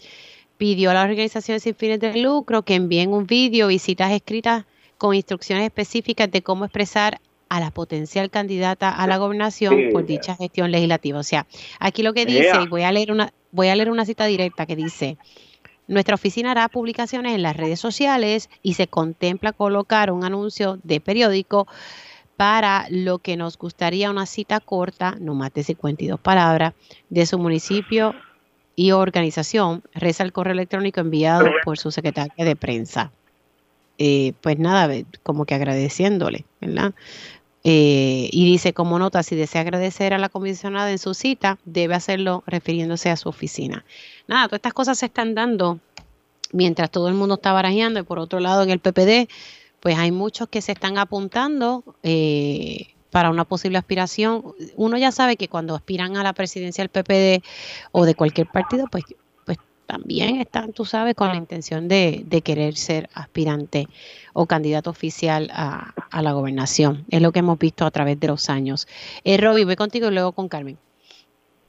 pidió 0.58 0.92
a 0.92 0.94
las 0.94 1.10
organizaciones 1.10 1.64
sin 1.64 1.76
fines 1.76 2.00
de 2.00 2.18
lucro 2.18 2.62
que 2.64 2.76
envíen 2.76 3.12
un 3.12 3.26
vídeo 3.26 3.72
y 3.72 3.80
citas 3.80 4.12
escritas 4.12 4.66
con 4.98 5.14
instrucciones 5.14 5.66
específicas 5.66 6.32
de 6.32 6.42
cómo 6.42 6.66
expresar 6.66 7.20
a 7.50 7.60
la 7.60 7.72
potencial 7.72 8.30
candidata 8.30 8.90
a 8.90 9.08
la 9.08 9.18
gobernación 9.18 9.90
por 9.92 10.06
dicha 10.06 10.36
gestión 10.36 10.72
legislativa. 10.72 11.20
O 11.20 11.24
sea, 11.24 11.46
aquí 11.80 12.04
lo 12.04 12.14
que 12.14 12.26
dice, 12.26 12.52
y 12.64 12.68
voy 12.68 12.84
a 12.84 12.92
leer 12.92 13.12
una, 13.12 13.34
voy 13.52 13.68
a 13.68 13.76
leer 13.76 13.92
una 13.92 14.06
cita 14.06 14.26
directa 14.26 14.66
que 14.66 14.76
dice, 14.76 15.18
nuestra 15.88 16.16
oficina 16.16 16.52
hará 16.52 16.68
publicaciones 16.70 17.36
en 17.36 17.44
las 17.44 17.56
redes 17.56 17.80
sociales 17.80 18.50
y 18.64 18.74
se 18.74 18.88
contempla 18.88 19.54
colocar 19.54 20.12
un 20.12 20.24
anuncio 20.24 20.80
de 20.84 21.00
periódico 21.00 21.68
para 22.38 22.88
lo 22.90 23.20
que 23.20 23.38
nos 23.38 23.58
gustaría 23.58 24.10
una 24.10 24.26
cita 24.26 24.60
corta, 24.60 25.16
no 25.20 25.36
más 25.36 25.54
de 25.54 25.64
52 25.64 26.20
palabras, 26.20 26.74
de 27.10 27.26
su 27.26 27.40
municipio 27.40 28.14
y 28.76 28.92
organización, 28.92 29.84
reza 29.94 30.24
el 30.24 30.34
correo 30.34 30.54
electrónico 30.54 31.00
enviado 31.00 31.48
por 31.64 31.78
su 31.78 31.92
secretaria 31.92 32.44
de 32.44 32.56
prensa. 32.56 33.12
Eh, 33.98 34.34
pues 34.42 34.60
nada, 34.60 34.94
como 35.24 35.46
que 35.46 35.56
agradeciéndole, 35.56 36.46
¿verdad? 36.60 36.94
Eh, 37.64 38.30
y 38.32 38.46
dice 38.46 38.74
como 38.74 39.00
nota, 39.00 39.24
si 39.24 39.36
desea 39.36 39.62
agradecer 39.62 40.14
a 40.14 40.20
la 40.20 40.30
comisionada 40.30 40.92
en 40.92 41.00
su 41.00 41.14
cita, 41.14 41.58
debe 41.66 41.96
hacerlo 41.96 42.44
refiriéndose 42.46 43.10
a 43.10 43.16
su 43.16 43.30
oficina. 43.30 43.86
Nada, 44.28 44.48
todas 44.48 44.60
estas 44.60 44.74
cosas 44.74 45.00
se 45.00 45.08
están 45.08 45.34
dando 45.34 45.80
mientras 46.52 46.92
todo 46.92 47.08
el 47.08 47.16
mundo 47.16 47.36
está 47.36 47.54
barajeando 47.54 48.00
y 48.00 48.04
por 48.04 48.20
otro 48.20 48.40
lado 48.40 48.62
en 48.62 48.70
el 48.70 48.80
PPD, 48.80 49.30
pues 49.86 50.00
hay 50.00 50.12
muchos 50.12 50.48
que 50.48 50.62
se 50.62 50.72
están 50.72 50.98
apuntando 50.98 51.84
eh, 52.02 52.96
para 53.12 53.30
una 53.30 53.46
posible 53.46 53.78
aspiración. 53.78 54.42
Uno 54.78 54.98
ya 54.98 55.12
sabe 55.12 55.38
que 55.38 55.48
cuando 55.48 55.76
aspiran 55.76 56.18
a 56.18 56.24
la 56.24 56.34
presidencia 56.34 56.84
del 56.84 56.90
PPD 56.90 57.46
o 57.92 58.06
de 58.06 58.16
cualquier 58.16 58.48
partido, 58.48 58.88
pues 58.90 59.04
también 59.86 60.38
están, 60.38 60.74
tú 60.74 60.86
sabes, 60.86 61.14
con 61.14 61.28
la 61.28 61.36
intención 61.36 61.88
de, 61.88 62.24
de 62.26 62.42
querer 62.42 62.74
ser 62.74 63.10
aspirante 63.14 63.86
o 64.34 64.48
candidato 64.48 64.90
oficial 64.90 65.52
a, 65.54 65.94
a, 66.10 66.22
la 66.24 66.32
gobernación. 66.32 67.06
Es 67.12 67.22
lo 67.22 67.32
que 67.32 67.38
hemos 67.38 67.60
visto 67.60 67.86
a 67.86 67.92
través 67.92 68.20
de 68.20 68.26
los 68.26 68.50
años. 68.50 68.88
Eh, 69.24 69.38
Roby, 69.38 69.66
voy 69.66 69.76
contigo 69.76 70.08
y 70.08 70.16
luego 70.16 70.32
con 70.32 70.50
Carmen. 70.50 70.80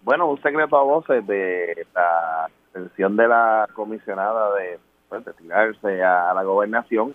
Bueno, 0.04 0.26
un 0.26 0.40
secreto 0.40 0.78
a 0.78 0.84
voces 0.84 1.26
de 1.26 1.86
la 1.94 2.48
intención 2.68 3.14
de 3.14 3.28
la 3.28 3.68
comisionada 3.74 4.54
de, 4.54 4.78
pues, 5.10 5.22
tirarse 5.36 6.02
a, 6.02 6.32
la 6.32 6.44
gobernación. 6.44 7.14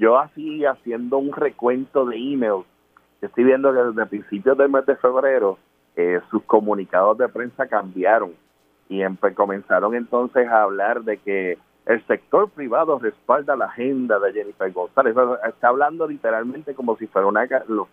Yo 0.00 0.18
así 0.18 0.64
haciendo 0.64 1.18
un 1.18 1.30
recuento 1.30 2.06
de 2.06 2.16
emails, 2.16 2.64
estoy 3.20 3.44
viendo 3.44 3.70
que 3.70 3.80
desde 3.80 4.06
principios 4.06 4.56
del 4.56 4.70
mes 4.70 4.86
de 4.86 4.96
febrero 4.96 5.58
eh, 5.94 6.20
sus 6.30 6.42
comunicados 6.44 7.18
de 7.18 7.28
prensa 7.28 7.66
cambiaron 7.66 8.32
y 8.88 9.02
comenzaron 9.34 9.94
entonces 9.94 10.48
a 10.48 10.62
hablar 10.62 11.02
de 11.02 11.18
que 11.18 11.58
el 11.84 12.06
sector 12.06 12.48
privado 12.48 12.98
respalda 12.98 13.54
la 13.56 13.66
agenda 13.66 14.18
de 14.18 14.32
Jennifer 14.32 14.72
González. 14.72 15.14
Está 15.46 15.68
hablando 15.68 16.08
literalmente 16.08 16.74
como 16.74 16.96
si 16.96 17.06
fuera 17.06 17.28
una, 17.28 17.46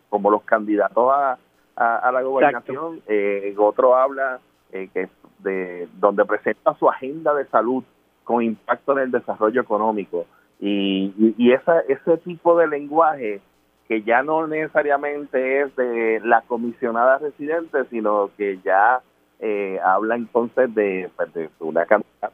como 0.09 0.31
los 0.31 0.43
candidatos 0.43 1.11
a, 1.11 1.37
a, 1.75 2.11
la 2.11 2.21
gobernación. 2.21 3.01
Eh, 3.07 3.53
otro 3.57 3.97
habla 3.97 4.39
eh, 4.71 4.89
que 4.93 5.09
de 5.39 5.89
donde 5.99 6.23
presenta 6.23 6.73
su 6.75 6.89
agenda 6.89 7.33
de 7.33 7.45
salud 7.47 7.83
con 8.23 8.41
impacto 8.41 8.93
en 8.93 8.99
el 8.99 9.11
desarrollo 9.11 9.61
económico. 9.61 10.25
Y, 10.59 11.13
y, 11.37 11.51
esa, 11.51 11.81
ese 11.81 12.17
tipo 12.17 12.57
de 12.57 12.67
lenguaje 12.67 13.41
que 13.87 14.01
ya 14.01 14.23
no 14.23 14.47
necesariamente 14.47 15.61
es 15.61 15.75
de 15.75 16.19
la 16.23 16.41
comisionada 16.41 17.19
residente, 17.19 17.85
sino 17.89 18.31
que 18.35 18.59
ya 18.65 19.01
eh, 19.39 19.79
habla 19.83 20.15
entonces 20.15 20.73
de, 20.73 21.09
pues, 21.15 21.49
una 21.59 21.85
cantidad. 21.85 22.31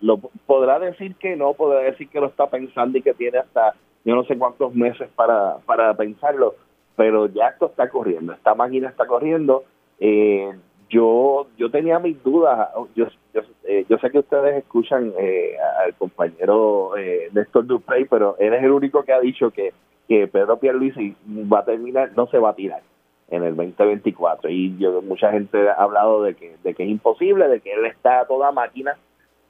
Lo, 0.00 0.16
podrá 0.18 0.78
decir 0.78 1.14
que 1.16 1.36
no, 1.36 1.52
podrá 1.54 1.80
decir 1.80 2.08
que 2.08 2.20
lo 2.20 2.26
está 2.26 2.48
pensando 2.48 2.98
y 2.98 3.02
que 3.02 3.14
tiene 3.14 3.38
hasta 3.38 3.74
yo 4.04 4.16
no 4.16 4.24
sé 4.24 4.36
cuántos 4.36 4.74
meses 4.74 5.08
para, 5.14 5.58
para 5.58 5.94
pensarlo, 5.94 6.56
pero 6.96 7.26
ya 7.26 7.48
esto 7.48 7.66
está 7.66 7.88
corriendo, 7.88 8.32
esta 8.32 8.54
máquina 8.54 8.88
está 8.88 9.06
corriendo. 9.06 9.64
Eh, 10.00 10.52
yo 10.92 11.46
yo 11.56 11.70
tenía 11.70 11.98
mis 11.98 12.22
dudas, 12.22 12.68
yo, 12.94 13.06
yo, 13.32 13.40
eh, 13.64 13.86
sé 13.88 14.10
que 14.10 14.18
ustedes 14.18 14.56
escuchan 14.56 15.12
eh, 15.18 15.56
al 15.84 15.94
compañero 15.94 16.96
eh, 16.96 17.30
Néstor 17.32 17.66
Duprey, 17.66 18.04
pero 18.04 18.36
él 18.38 18.52
es 18.52 18.62
el 18.62 18.70
único 18.70 19.02
que 19.02 19.12
ha 19.12 19.20
dicho 19.20 19.50
que, 19.50 19.72
que 20.06 20.28
Pedro 20.28 20.58
Pierluisi 20.58 21.16
va 21.50 21.60
a 21.60 21.64
terminar, 21.64 22.12
no 22.14 22.26
se 22.26 22.38
va 22.38 22.50
a 22.50 22.54
tirar 22.54 22.82
en 23.30 23.42
el 23.42 23.56
2024 23.56 24.50
y 24.50 24.76
yo 24.76 25.00
mucha 25.00 25.32
gente 25.32 25.70
ha 25.70 25.82
hablado 25.82 26.22
de 26.22 26.34
que 26.34 26.56
de 26.62 26.74
que 26.74 26.82
es 26.82 26.90
imposible 26.90 27.48
de 27.48 27.60
que 27.60 27.72
él 27.72 27.86
está 27.86 28.20
a 28.20 28.26
toda 28.26 28.52
máquina 28.52 28.98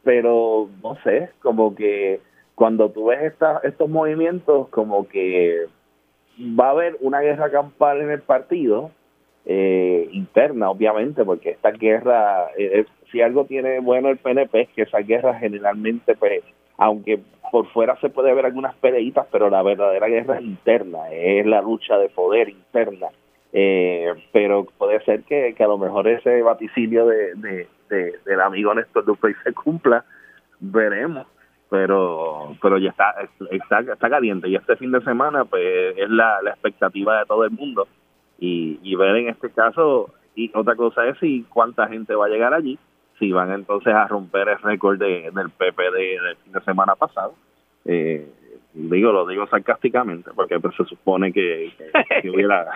pero 0.04 0.68
no 0.82 0.96
sé 1.02 1.30
como 1.40 1.74
que 1.74 2.20
cuando 2.54 2.90
tú 2.90 3.06
ves 3.06 3.22
esta, 3.22 3.60
estos 3.64 3.88
movimientos 3.88 4.68
como 4.68 5.08
que 5.08 5.66
va 6.38 6.68
a 6.68 6.70
haber 6.70 6.96
una 7.00 7.20
guerra 7.20 7.50
campal 7.50 8.00
en 8.00 8.10
el 8.10 8.22
partido 8.22 8.92
eh, 9.44 10.08
interna 10.12 10.70
obviamente 10.70 11.24
porque 11.24 11.50
esta 11.50 11.72
guerra 11.72 12.48
eh, 12.56 12.84
si 13.10 13.20
algo 13.20 13.44
tiene 13.44 13.80
bueno 13.80 14.08
el 14.08 14.18
PNP 14.18 14.60
es 14.60 14.68
que 14.70 14.82
esa 14.82 14.98
guerra 14.98 15.34
generalmente 15.38 16.14
pues 16.14 16.42
aunque 16.78 17.20
por 17.52 17.66
fuera 17.68 17.96
se 18.00 18.08
puede 18.08 18.34
ver 18.34 18.46
algunas 18.46 18.74
peleitas, 18.76 19.26
pero 19.30 19.50
la 19.50 19.62
verdadera 19.62 20.08
guerra 20.08 20.38
es 20.38 20.42
interna, 20.42 21.10
es 21.10 21.44
la 21.44 21.60
lucha 21.60 21.98
de 21.98 22.08
poder 22.08 22.48
interna. 22.48 23.08
Eh, 23.52 24.10
pero 24.32 24.66
puede 24.78 25.04
ser 25.04 25.22
que, 25.24 25.54
a 25.58 25.66
lo 25.66 25.76
mejor 25.76 26.08
ese 26.08 26.40
vaticinio 26.40 27.06
de, 27.06 27.34
de, 27.34 28.18
del 28.24 28.40
amigo 28.40 28.74
Néstor 28.74 29.04
Duprey 29.04 29.34
se 29.44 29.52
cumpla, 29.52 30.04
veremos. 30.60 31.26
Pero 31.68 32.54
pero 32.60 32.76
ya 32.76 32.90
está, 32.90 33.14
está, 33.50 33.80
está 33.80 34.10
caliente 34.10 34.46
y 34.46 34.56
este 34.56 34.76
fin 34.76 34.92
de 34.92 35.00
semana 35.02 35.46
pues 35.46 35.96
es 35.96 36.10
la, 36.10 36.42
la 36.42 36.50
expectativa 36.50 37.18
de 37.18 37.24
todo 37.24 37.44
el 37.44 37.50
mundo 37.50 37.86
y, 38.42 38.80
y 38.82 38.96
ver 38.96 39.14
en 39.16 39.28
este 39.28 39.50
caso 39.50 40.10
y 40.34 40.50
otra 40.54 40.74
cosa 40.74 41.06
es 41.06 41.16
si 41.18 41.44
cuánta 41.48 41.86
gente 41.86 42.14
va 42.16 42.26
a 42.26 42.28
llegar 42.28 42.52
allí 42.52 42.76
si 43.18 43.30
van 43.30 43.52
entonces 43.52 43.94
a 43.94 44.08
romper 44.08 44.48
el 44.48 44.58
récord 44.58 44.98
de, 44.98 45.30
del 45.32 45.50
PP 45.50 45.82
de, 45.92 46.20
del 46.20 46.36
fin 46.42 46.52
de 46.52 46.60
semana 46.62 46.96
pasado. 46.96 47.34
Eh, 47.84 48.26
digo, 48.74 49.12
lo 49.12 49.28
digo 49.28 49.46
sarcásticamente, 49.46 50.32
porque 50.34 50.58
pues, 50.58 50.74
se 50.74 50.84
supone 50.86 51.32
que, 51.32 51.72
hubiera, 52.24 52.66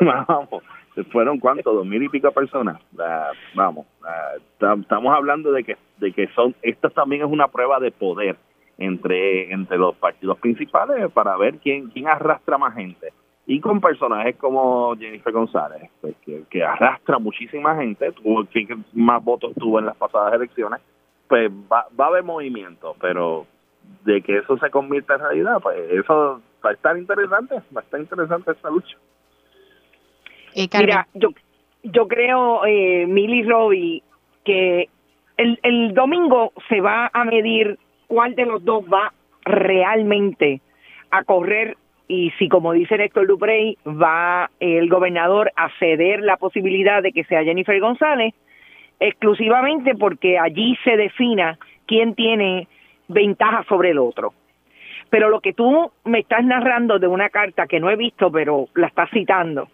vamos, 0.00 0.64
fueron 1.12 1.38
cuántos, 1.38 1.72
dos 1.72 1.86
mil 1.86 2.02
y 2.02 2.08
pico 2.08 2.32
personas, 2.32 2.80
vamos, 3.54 3.86
estamos 4.58 5.14
hablando 5.14 5.52
de 5.52 5.62
que, 5.62 5.76
de 5.98 6.12
que 6.12 6.26
son, 6.34 6.52
esto 6.62 6.90
también 6.90 7.22
es 7.22 7.28
una 7.28 7.46
prueba 7.46 7.78
de 7.78 7.92
poder 7.92 8.36
entre, 8.78 9.52
entre 9.52 9.78
los 9.78 9.94
partidos 9.94 10.38
principales 10.38 11.12
para 11.12 11.36
ver 11.36 11.58
quién, 11.58 11.90
quién 11.90 12.08
arrastra 12.08 12.58
más 12.58 12.74
gente 12.74 13.12
y 13.46 13.60
con 13.60 13.80
personajes 13.80 14.36
como 14.36 14.96
Jennifer 14.96 15.32
González, 15.32 15.90
pues, 16.00 16.14
que, 16.48 16.64
arrastra 16.64 17.18
muchísima 17.18 17.76
gente, 17.76 18.12
tuvo 18.12 18.44
que 18.44 18.76
más 18.92 19.22
votos 19.22 19.52
tuvo 19.58 19.78
en 19.78 19.86
las 19.86 19.96
pasadas 19.96 20.34
elecciones, 20.34 20.80
pues 21.28 21.50
va, 21.50 21.86
va 21.98 22.04
a 22.04 22.08
haber 22.08 22.22
movimiento, 22.22 22.94
pero 23.00 23.46
de 24.04 24.22
que 24.22 24.38
eso 24.38 24.56
se 24.58 24.70
convierta 24.70 25.14
en 25.14 25.20
realidad, 25.20 25.60
pues 25.60 25.76
eso 25.90 26.40
va 26.64 26.70
a 26.70 26.72
estar 26.74 26.96
interesante, 26.96 27.56
va 27.74 27.80
a 27.80 27.84
estar 27.84 28.00
interesante 28.00 28.52
esta 28.52 28.70
lucha. 28.70 28.96
Eh, 30.54 30.68
Mira, 30.78 31.08
yo, 31.14 31.30
yo 31.82 32.06
creo, 32.06 32.64
eh, 32.66 33.06
Milly 33.06 33.42
Robbie, 33.44 34.02
que 34.44 34.88
el, 35.36 35.58
el 35.62 35.94
domingo 35.94 36.52
se 36.68 36.80
va 36.80 37.10
a 37.12 37.24
medir 37.24 37.78
cuál 38.06 38.34
de 38.34 38.46
los 38.46 38.64
dos 38.64 38.84
va 38.84 39.12
realmente 39.44 40.60
a 41.10 41.24
correr 41.24 41.76
y 42.12 42.30
si, 42.32 42.46
como 42.50 42.74
dice 42.74 42.96
Héctor 42.96 43.26
Duprey, 43.26 43.78
va 43.86 44.50
el 44.60 44.90
gobernador 44.90 45.50
a 45.56 45.70
ceder 45.78 46.20
la 46.20 46.36
posibilidad 46.36 47.02
de 47.02 47.10
que 47.10 47.24
sea 47.24 47.42
Jennifer 47.42 47.80
González, 47.80 48.34
exclusivamente 49.00 49.94
porque 49.94 50.38
allí 50.38 50.76
se 50.84 50.98
defina 50.98 51.58
quién 51.86 52.14
tiene 52.14 52.68
ventaja 53.08 53.64
sobre 53.66 53.92
el 53.92 53.98
otro. 53.98 54.34
Pero 55.08 55.30
lo 55.30 55.40
que 55.40 55.54
tú 55.54 55.90
me 56.04 56.18
estás 56.18 56.44
narrando 56.44 56.98
de 56.98 57.06
una 57.06 57.30
carta 57.30 57.66
que 57.66 57.80
no 57.80 57.88
he 57.88 57.96
visto, 57.96 58.30
pero 58.30 58.68
la 58.74 58.88
estás 58.88 59.08
citando, 59.08 59.68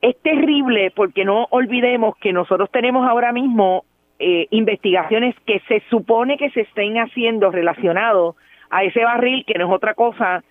es 0.00 0.16
terrible 0.22 0.92
porque 0.96 1.26
no 1.26 1.46
olvidemos 1.50 2.16
que 2.16 2.32
nosotros 2.32 2.70
tenemos 2.70 3.06
ahora 3.06 3.32
mismo 3.32 3.84
eh, 4.18 4.46
investigaciones 4.48 5.34
que 5.44 5.60
se 5.68 5.82
supone 5.90 6.38
que 6.38 6.48
se 6.52 6.62
estén 6.62 6.96
haciendo 6.96 7.50
relacionados 7.50 8.34
a 8.70 8.84
ese 8.84 9.04
barril, 9.04 9.44
que 9.44 9.58
no 9.58 9.66
es 9.66 9.74
otra 9.74 9.92
cosa 9.92 10.42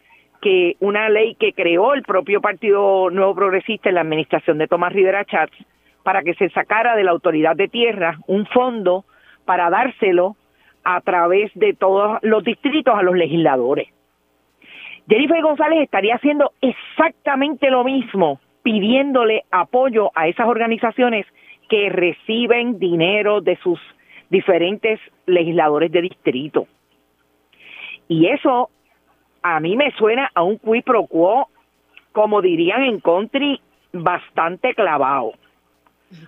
que 0.41 0.76
una 0.80 1.09
ley 1.09 1.35
que 1.35 1.53
creó 1.53 1.93
el 1.93 2.03
propio 2.03 2.41
Partido 2.41 3.09
Nuevo 3.09 3.35
Progresista 3.35 3.89
en 3.89 3.95
la 3.95 4.01
administración 4.01 4.57
de 4.57 4.68
Tomás 4.68 4.93
Rivera 4.93 5.26
Chats 5.26 5.55
para 6.03 6.23
que 6.23 6.35
se 6.35 6.49
sacara 6.49 6.95
de 6.95 7.03
la 7.03 7.11
autoridad 7.11 7.55
de 7.55 7.68
tierra 7.68 8.18
un 8.27 8.45
fondo 8.47 9.05
para 9.45 9.69
dárselo 9.69 10.35
a 10.84 11.01
través 11.01 11.51
de 11.55 11.73
todos 11.73 12.19
los 12.22 12.43
distritos 12.43 12.95
a 12.97 13.03
los 13.03 13.15
legisladores. 13.15 13.89
Jennifer 15.09 15.41
González 15.41 15.81
estaría 15.81 16.15
haciendo 16.15 16.51
exactamente 16.61 17.69
lo 17.69 17.84
mismo, 17.84 18.39
pidiéndole 18.64 19.43
apoyo 19.51 20.11
a 20.15 20.27
esas 20.27 20.47
organizaciones 20.47 21.26
que 21.69 21.89
reciben 21.89 22.80
dinero 22.80 23.41
de 23.41 23.57
sus 23.57 23.80
diferentes 24.30 24.99
legisladores 25.26 25.91
de 25.91 26.01
distrito. 26.01 26.68
Y 28.07 28.27
eso 28.27 28.69
a 29.41 29.59
mí 29.59 29.76
me 29.76 29.91
suena 29.91 30.31
a 30.34 30.43
un 30.43 30.57
qui 30.57 30.81
pro 30.81 31.05
quo, 31.05 31.49
como 32.11 32.41
dirían 32.41 32.84
en 32.84 32.99
country, 32.99 33.61
bastante 33.93 34.73
clavado. 34.73 35.34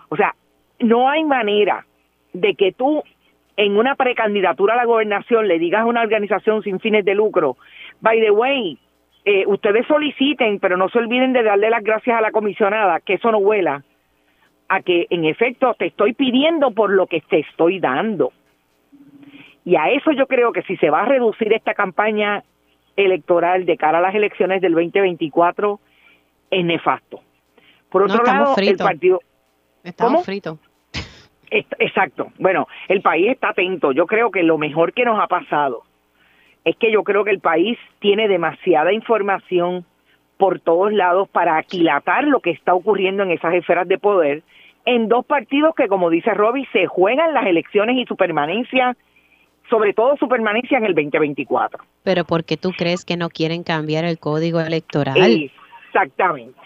O 0.10 0.16
sea, 0.16 0.36
no 0.80 1.10
hay 1.10 1.24
manera 1.24 1.86
de 2.34 2.56
que 2.56 2.72
tú 2.72 3.04
en 3.58 3.78
una 3.78 3.96
precandidatura 3.96 4.74
a 4.74 4.78
la 4.78 4.86
gobernación 4.86 5.48
le 5.48 5.60
digas 5.60 5.82
a 5.82 5.86
una 5.86 6.02
organización 6.02 6.64
sin 6.64 6.80
fines 6.80 7.04
de 7.04 7.14
lucro, 7.14 7.58
by 8.00 8.20
the 8.22 8.32
way, 8.32 8.78
eh, 9.26 9.44
ustedes 9.48 9.86
soliciten, 9.86 10.60
pero 10.60 10.78
no 10.78 10.88
se 10.90 11.00
olviden 11.00 11.34
de 11.34 11.44
darle 11.44 11.70
las 11.70 11.84
gracias 11.84 12.18
a 12.18 12.22
la 12.22 12.32
comisionada, 12.32 13.02
que 13.02 13.16
eso 13.16 13.32
no 13.32 13.40
huela, 13.40 13.84
a 14.70 14.82
que 14.82 15.08
en 15.10 15.26
efecto 15.26 15.76
te 15.78 15.88
estoy 15.88 16.14
pidiendo 16.14 16.72
por 16.72 16.90
lo 16.90 17.08
que 17.08 17.22
te 17.22 17.40
estoy 17.40 17.80
dando. 17.80 18.32
Y 19.66 19.76
a 19.76 19.90
eso 19.90 20.12
yo 20.14 20.26
creo 20.28 20.54
que 20.54 20.62
si 20.64 20.78
se 20.78 20.90
va 20.90 21.02
a 21.02 21.06
reducir 21.06 21.52
esta 21.52 21.74
campaña 21.74 22.44
electoral 23.06 23.66
de 23.66 23.78
cara 23.78 24.00
a 24.00 24.02
las 24.02 24.16
elecciones 24.16 24.62
del 24.62 24.74
2024 24.74 25.80
es 26.52 26.66
nefasto. 26.66 27.22
Por 27.90 28.04
otro 28.04 28.24
lado, 28.24 28.56
el 28.58 28.78
partido... 28.78 29.20
Estamos 29.84 30.26
fritos. 30.26 30.60
Exacto. 31.52 32.32
Bueno, 32.38 32.68
el 32.88 33.02
país 33.02 33.32
está 33.32 33.50
atento. 33.50 33.92
Yo 33.92 34.06
creo 34.06 34.30
que 34.30 34.44
lo 34.44 34.58
mejor 34.58 34.94
que 34.94 35.06
nos 35.06 35.20
ha 35.20 35.28
pasado 35.28 35.84
es 36.64 36.76
que 36.76 36.92
yo 36.92 37.04
creo 37.04 37.24
que 37.24 37.32
el 37.32 37.40
país 37.40 37.78
tiene 38.00 38.28
demasiada 38.28 38.94
información 38.94 39.86
por 40.38 40.60
todos 40.60 40.94
lados 40.94 41.28
para 41.30 41.58
aquilatar 41.58 42.26
lo 42.26 42.40
que 42.40 42.52
está 42.52 42.74
ocurriendo 42.74 43.24
en 43.24 43.32
esas 43.32 43.54
esferas 43.54 43.88
de 43.88 43.98
poder 43.98 44.44
en 44.86 45.08
dos 45.08 45.26
partidos 45.26 45.76
que, 45.76 45.88
como 45.88 46.10
dice 46.10 46.34
Robbie, 46.34 46.68
se 46.72 46.88
juegan 46.88 47.34
las 47.34 47.46
elecciones 47.46 47.98
y 47.98 48.06
su 48.06 48.16
permanencia 48.16 48.96
sobre 49.70 49.94
todo 49.94 50.18
su 50.18 50.28
permanencia 50.28 50.78
en 50.78 50.86
el 50.86 50.96
2024. 50.96 51.84
Pero 52.04 52.26
¿por 52.26 52.44
qué 52.44 52.58
tú 52.58 52.72
crees 52.72 53.06
que 53.06 53.18
no 53.18 53.30
quieren 53.30 53.64
cambiar 53.64 54.06
el 54.06 54.18
código 54.20 54.60
electoral? 54.60 55.18
Exactamente. 55.88 56.60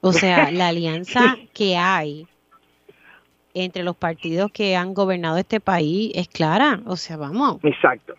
O 0.00 0.12
sea, 0.12 0.50
la 0.52 0.68
alianza 0.68 1.36
que 1.52 1.76
hay 1.76 2.26
entre 3.54 3.84
los 3.84 3.96
partidos 3.96 4.50
que 4.50 4.76
han 4.76 4.94
gobernado 4.94 5.38
este 5.38 5.60
país 5.60 6.12
es 6.14 6.28
clara. 6.28 6.80
O 6.86 6.96
sea, 6.96 7.16
vamos. 7.16 7.58
Exacto. 7.62 8.14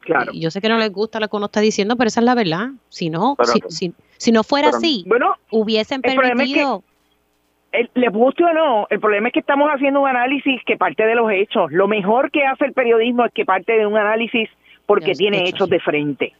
Claro. 0.00 0.32
Yo 0.34 0.50
sé 0.50 0.60
que 0.60 0.68
no 0.68 0.76
les 0.76 0.92
gusta 0.92 1.18
lo 1.18 1.28
que 1.28 1.36
uno 1.36 1.46
está 1.46 1.60
diciendo, 1.60 1.96
pero 1.96 2.08
esa 2.08 2.20
es 2.20 2.26
la 2.26 2.34
verdad. 2.34 2.70
Si 2.90 3.08
no, 3.08 3.36
si, 3.68 3.94
si, 4.18 4.32
no 4.32 4.42
fuera 4.42 4.68
así, 4.68 5.04
bueno, 5.06 5.34
hubiesen 5.50 6.02
permitido 6.02 6.82
le 7.94 8.08
guste 8.08 8.44
o 8.44 8.52
no, 8.52 8.86
el 8.90 9.00
problema 9.00 9.28
es 9.28 9.34
que 9.34 9.40
estamos 9.40 9.68
haciendo 9.68 10.00
un 10.00 10.08
análisis 10.08 10.62
que 10.64 10.76
parte 10.76 11.06
de 11.06 11.14
los 11.14 11.30
hechos. 11.30 11.70
Lo 11.72 11.88
mejor 11.88 12.30
que 12.30 12.44
hace 12.44 12.66
el 12.66 12.72
periodismo 12.72 13.24
es 13.24 13.32
que 13.32 13.44
parte 13.44 13.72
de 13.76 13.86
un 13.86 13.96
análisis 13.96 14.48
porque 14.86 15.12
tiene 15.12 15.48
hechos, 15.48 15.68
de 15.68 15.80
frente. 15.80 16.32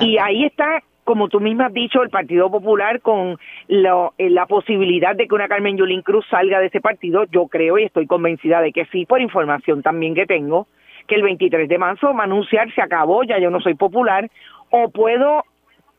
Y 0.00 0.18
ahí 0.18 0.44
está, 0.44 0.82
como 1.04 1.28
tú 1.28 1.40
misma 1.40 1.66
has 1.66 1.72
dicho, 1.72 2.02
el 2.02 2.10
Partido 2.10 2.50
Popular 2.50 3.00
con 3.00 3.38
eh, 3.68 4.30
la 4.30 4.46
posibilidad 4.46 5.16
de 5.16 5.26
que 5.26 5.34
una 5.34 5.48
Carmen 5.48 5.76
Yulín 5.76 6.02
Cruz 6.02 6.24
salga 6.30 6.60
de 6.60 6.66
ese 6.66 6.80
partido. 6.80 7.24
Yo 7.30 7.48
creo 7.48 7.78
y 7.78 7.84
estoy 7.84 8.06
convencida 8.06 8.60
de 8.60 8.72
que 8.72 8.86
sí, 8.86 9.04
por 9.04 9.20
información 9.20 9.82
también 9.82 10.14
que 10.14 10.26
tengo, 10.26 10.68
que 11.08 11.16
el 11.16 11.22
23 11.22 11.68
de 11.68 11.78
marzo 11.78 12.14
va 12.14 12.20
a 12.20 12.24
anunciar 12.24 12.72
se 12.74 12.80
acabó, 12.80 13.24
ya 13.24 13.38
yo 13.38 13.50
no 13.50 13.60
soy 13.60 13.74
popular, 13.74 14.30
o 14.70 14.88
puedo 14.90 15.44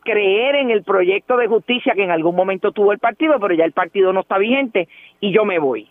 creer 0.04 0.56
en 0.56 0.70
el 0.70 0.84
proyecto 0.84 1.38
de 1.38 1.48
justicia 1.48 1.94
que 1.96 2.04
en 2.04 2.12
algún 2.12 2.36
momento 2.36 2.72
tuvo 2.72 2.92
el 2.92 3.00
partido, 3.00 3.40
pero 3.40 3.54
ya 3.54 3.66
el 3.66 3.72
partido 3.72 4.14
no 4.14 4.22
está 4.22 4.38
vigente 4.38 4.88
y 5.20 5.34
yo 5.34 5.46
me 5.46 5.60
voy. 5.60 5.90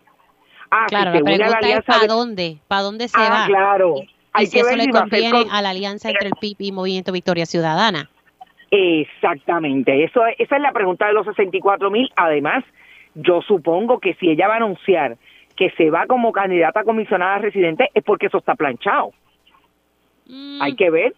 Ah, 0.70 0.86
claro, 0.88 1.12
la 1.12 1.20
pregunta 1.22 1.58
es 1.60 1.84
¿para 1.84 2.06
dónde? 2.06 2.58
¿Para 2.66 2.82
dónde 2.82 3.08
se 3.08 3.20
ah, 3.20 3.28
va? 3.30 3.46
claro. 3.46 3.94
Hay 4.32 4.48
que 4.48 4.60
eso 4.60 4.74
le 4.74 4.88
conviene 4.88 5.44
a 5.50 5.60
la 5.60 5.70
alianza 5.70 6.08
entre 6.08 6.28
el 6.28 6.34
PIB 6.40 6.56
y 6.58 6.72
Movimiento 6.72 7.12
Victoria 7.12 7.44
Ciudadana. 7.44 8.08
Exactamente, 8.70 10.02
eso 10.04 10.22
esa 10.38 10.56
es 10.56 10.62
la 10.62 10.72
pregunta 10.72 11.06
de 11.06 11.12
los 11.12 11.26
64 11.26 11.90
mil. 11.90 12.10
Además, 12.16 12.64
yo 13.14 13.42
supongo 13.42 13.98
que 13.98 14.14
si 14.14 14.30
ella 14.30 14.48
va 14.48 14.54
a 14.54 14.56
anunciar 14.58 15.18
que 15.56 15.70
se 15.76 15.90
va 15.90 16.06
como 16.06 16.32
candidata 16.32 16.80
a 16.80 16.84
comisionada 16.84 17.38
residente 17.38 17.90
es 17.92 18.02
porque 18.02 18.26
eso 18.26 18.38
está 18.38 18.54
planchado. 18.54 19.12
Mm. 20.26 20.62
Hay 20.62 20.74
que 20.74 20.88
ver. 20.88 21.14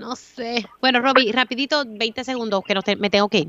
No 0.00 0.16
sé. 0.16 0.64
Bueno, 0.80 1.00
Roby, 1.02 1.30
rapidito, 1.30 1.84
20 1.86 2.24
segundos, 2.24 2.64
que 2.64 2.74
no 2.74 2.80
me 2.98 3.10
tengo 3.10 3.28
que 3.28 3.40
ir. 3.40 3.48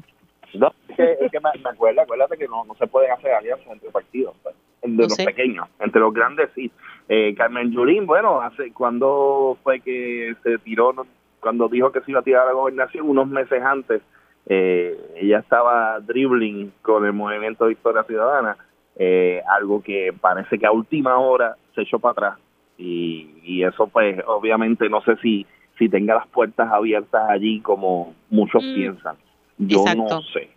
No, 0.53 0.73
es 0.89 0.97
que, 1.31 1.39
me, 1.39 1.63
me 1.63 1.69
acuerdo, 1.69 2.01
acuérdate 2.01 2.37
que 2.37 2.45
no, 2.45 2.65
no 2.65 2.75
se 2.75 2.87
pueden 2.87 3.09
hacer 3.09 3.31
alianzas 3.31 3.67
entre 3.67 3.89
partidos, 3.89 4.35
pues, 4.43 4.53
entre 4.81 5.05
los 5.07 5.15
pequeños, 5.15 5.69
entre 5.79 6.01
los 6.01 6.13
grandes 6.13 6.49
sí. 6.53 6.69
Eh, 7.07 7.33
Carmen 7.37 7.71
Yulín, 7.71 8.05
bueno, 8.05 8.41
hace 8.41 8.73
cuando 8.73 9.57
fue 9.63 9.79
que 9.79 10.35
se 10.43 10.57
tiró, 10.57 10.93
cuando 11.39 11.69
dijo 11.69 11.93
que 11.93 12.01
se 12.01 12.11
iba 12.11 12.19
a 12.19 12.23
tirar 12.23 12.43
a 12.43 12.47
la 12.47 12.51
gobernación, 12.51 13.07
unos 13.07 13.29
meses 13.29 13.63
antes, 13.63 14.01
eh, 14.47 14.97
ella 15.15 15.39
estaba 15.39 16.01
dribbling 16.01 16.73
con 16.81 17.05
el 17.05 17.13
movimiento 17.13 17.67
Victoria 17.67 18.03
Ciudadana, 18.03 18.57
eh, 18.97 19.41
algo 19.57 19.81
que 19.81 20.13
parece 20.19 20.59
que 20.59 20.65
a 20.65 20.73
última 20.73 21.17
hora 21.17 21.55
se 21.73 21.83
echó 21.83 21.97
para 21.99 22.11
atrás 22.11 22.39
y, 22.77 23.39
y 23.43 23.63
eso 23.63 23.87
pues 23.87 24.21
obviamente 24.27 24.89
no 24.89 25.01
sé 25.03 25.15
si 25.21 25.45
si 25.81 25.89
tenga 25.89 26.13
las 26.13 26.27
puertas 26.27 26.71
abiertas 26.71 27.27
allí 27.27 27.59
como 27.61 28.13
muchos 28.29 28.63
Mm, 28.63 28.75
piensan. 28.75 29.15
Yo 29.57 29.83
no 29.95 30.21
sé. 30.21 30.49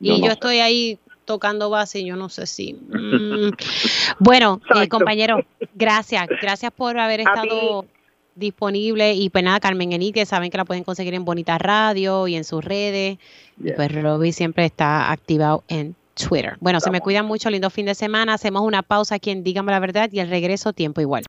Y 0.00 0.20
yo 0.20 0.26
sé. 0.26 0.32
estoy 0.32 0.58
ahí 0.58 0.98
tocando 1.24 1.70
base 1.70 2.00
y 2.00 2.04
yo 2.06 2.16
no 2.16 2.28
sé 2.28 2.46
si. 2.46 2.74
mm. 2.74 3.50
Bueno, 4.18 4.60
eh, 4.74 4.88
compañero, 4.88 5.38
gracias. 5.74 6.26
Gracias 6.42 6.70
por 6.72 6.98
haber 6.98 7.20
estado 7.20 7.86
disponible. 8.34 9.14
Y 9.14 9.30
pues 9.30 9.42
nada, 9.44 9.60
Carmen 9.60 9.92
Enrique, 9.92 10.26
saben 10.26 10.50
que 10.50 10.58
la 10.58 10.66
pueden 10.66 10.84
conseguir 10.84 11.14
en 11.14 11.24
Bonita 11.24 11.56
Radio 11.56 12.28
y 12.28 12.36
en 12.36 12.44
sus 12.44 12.62
redes. 12.62 13.18
Y 13.58 13.64
Yeah. 13.64 13.76
pues 13.76 14.02
Robbie 14.02 14.32
siempre 14.32 14.66
está 14.66 15.10
activado 15.10 15.64
en 15.68 15.96
Twitter. 16.14 16.56
Bueno, 16.60 16.80
se 16.80 16.90
me 16.90 17.00
cuidan 17.00 17.24
mucho, 17.24 17.48
lindo 17.48 17.70
fin 17.70 17.86
de 17.86 17.94
semana. 17.94 18.34
Hacemos 18.34 18.60
una 18.62 18.82
pausa 18.82 19.14
aquí 19.14 19.30
en 19.30 19.42
Dígame 19.42 19.72
la 19.72 19.80
Verdad 19.80 20.10
y 20.12 20.20
el 20.20 20.28
regreso 20.28 20.74
tiempo 20.74 21.00
igual. 21.00 21.24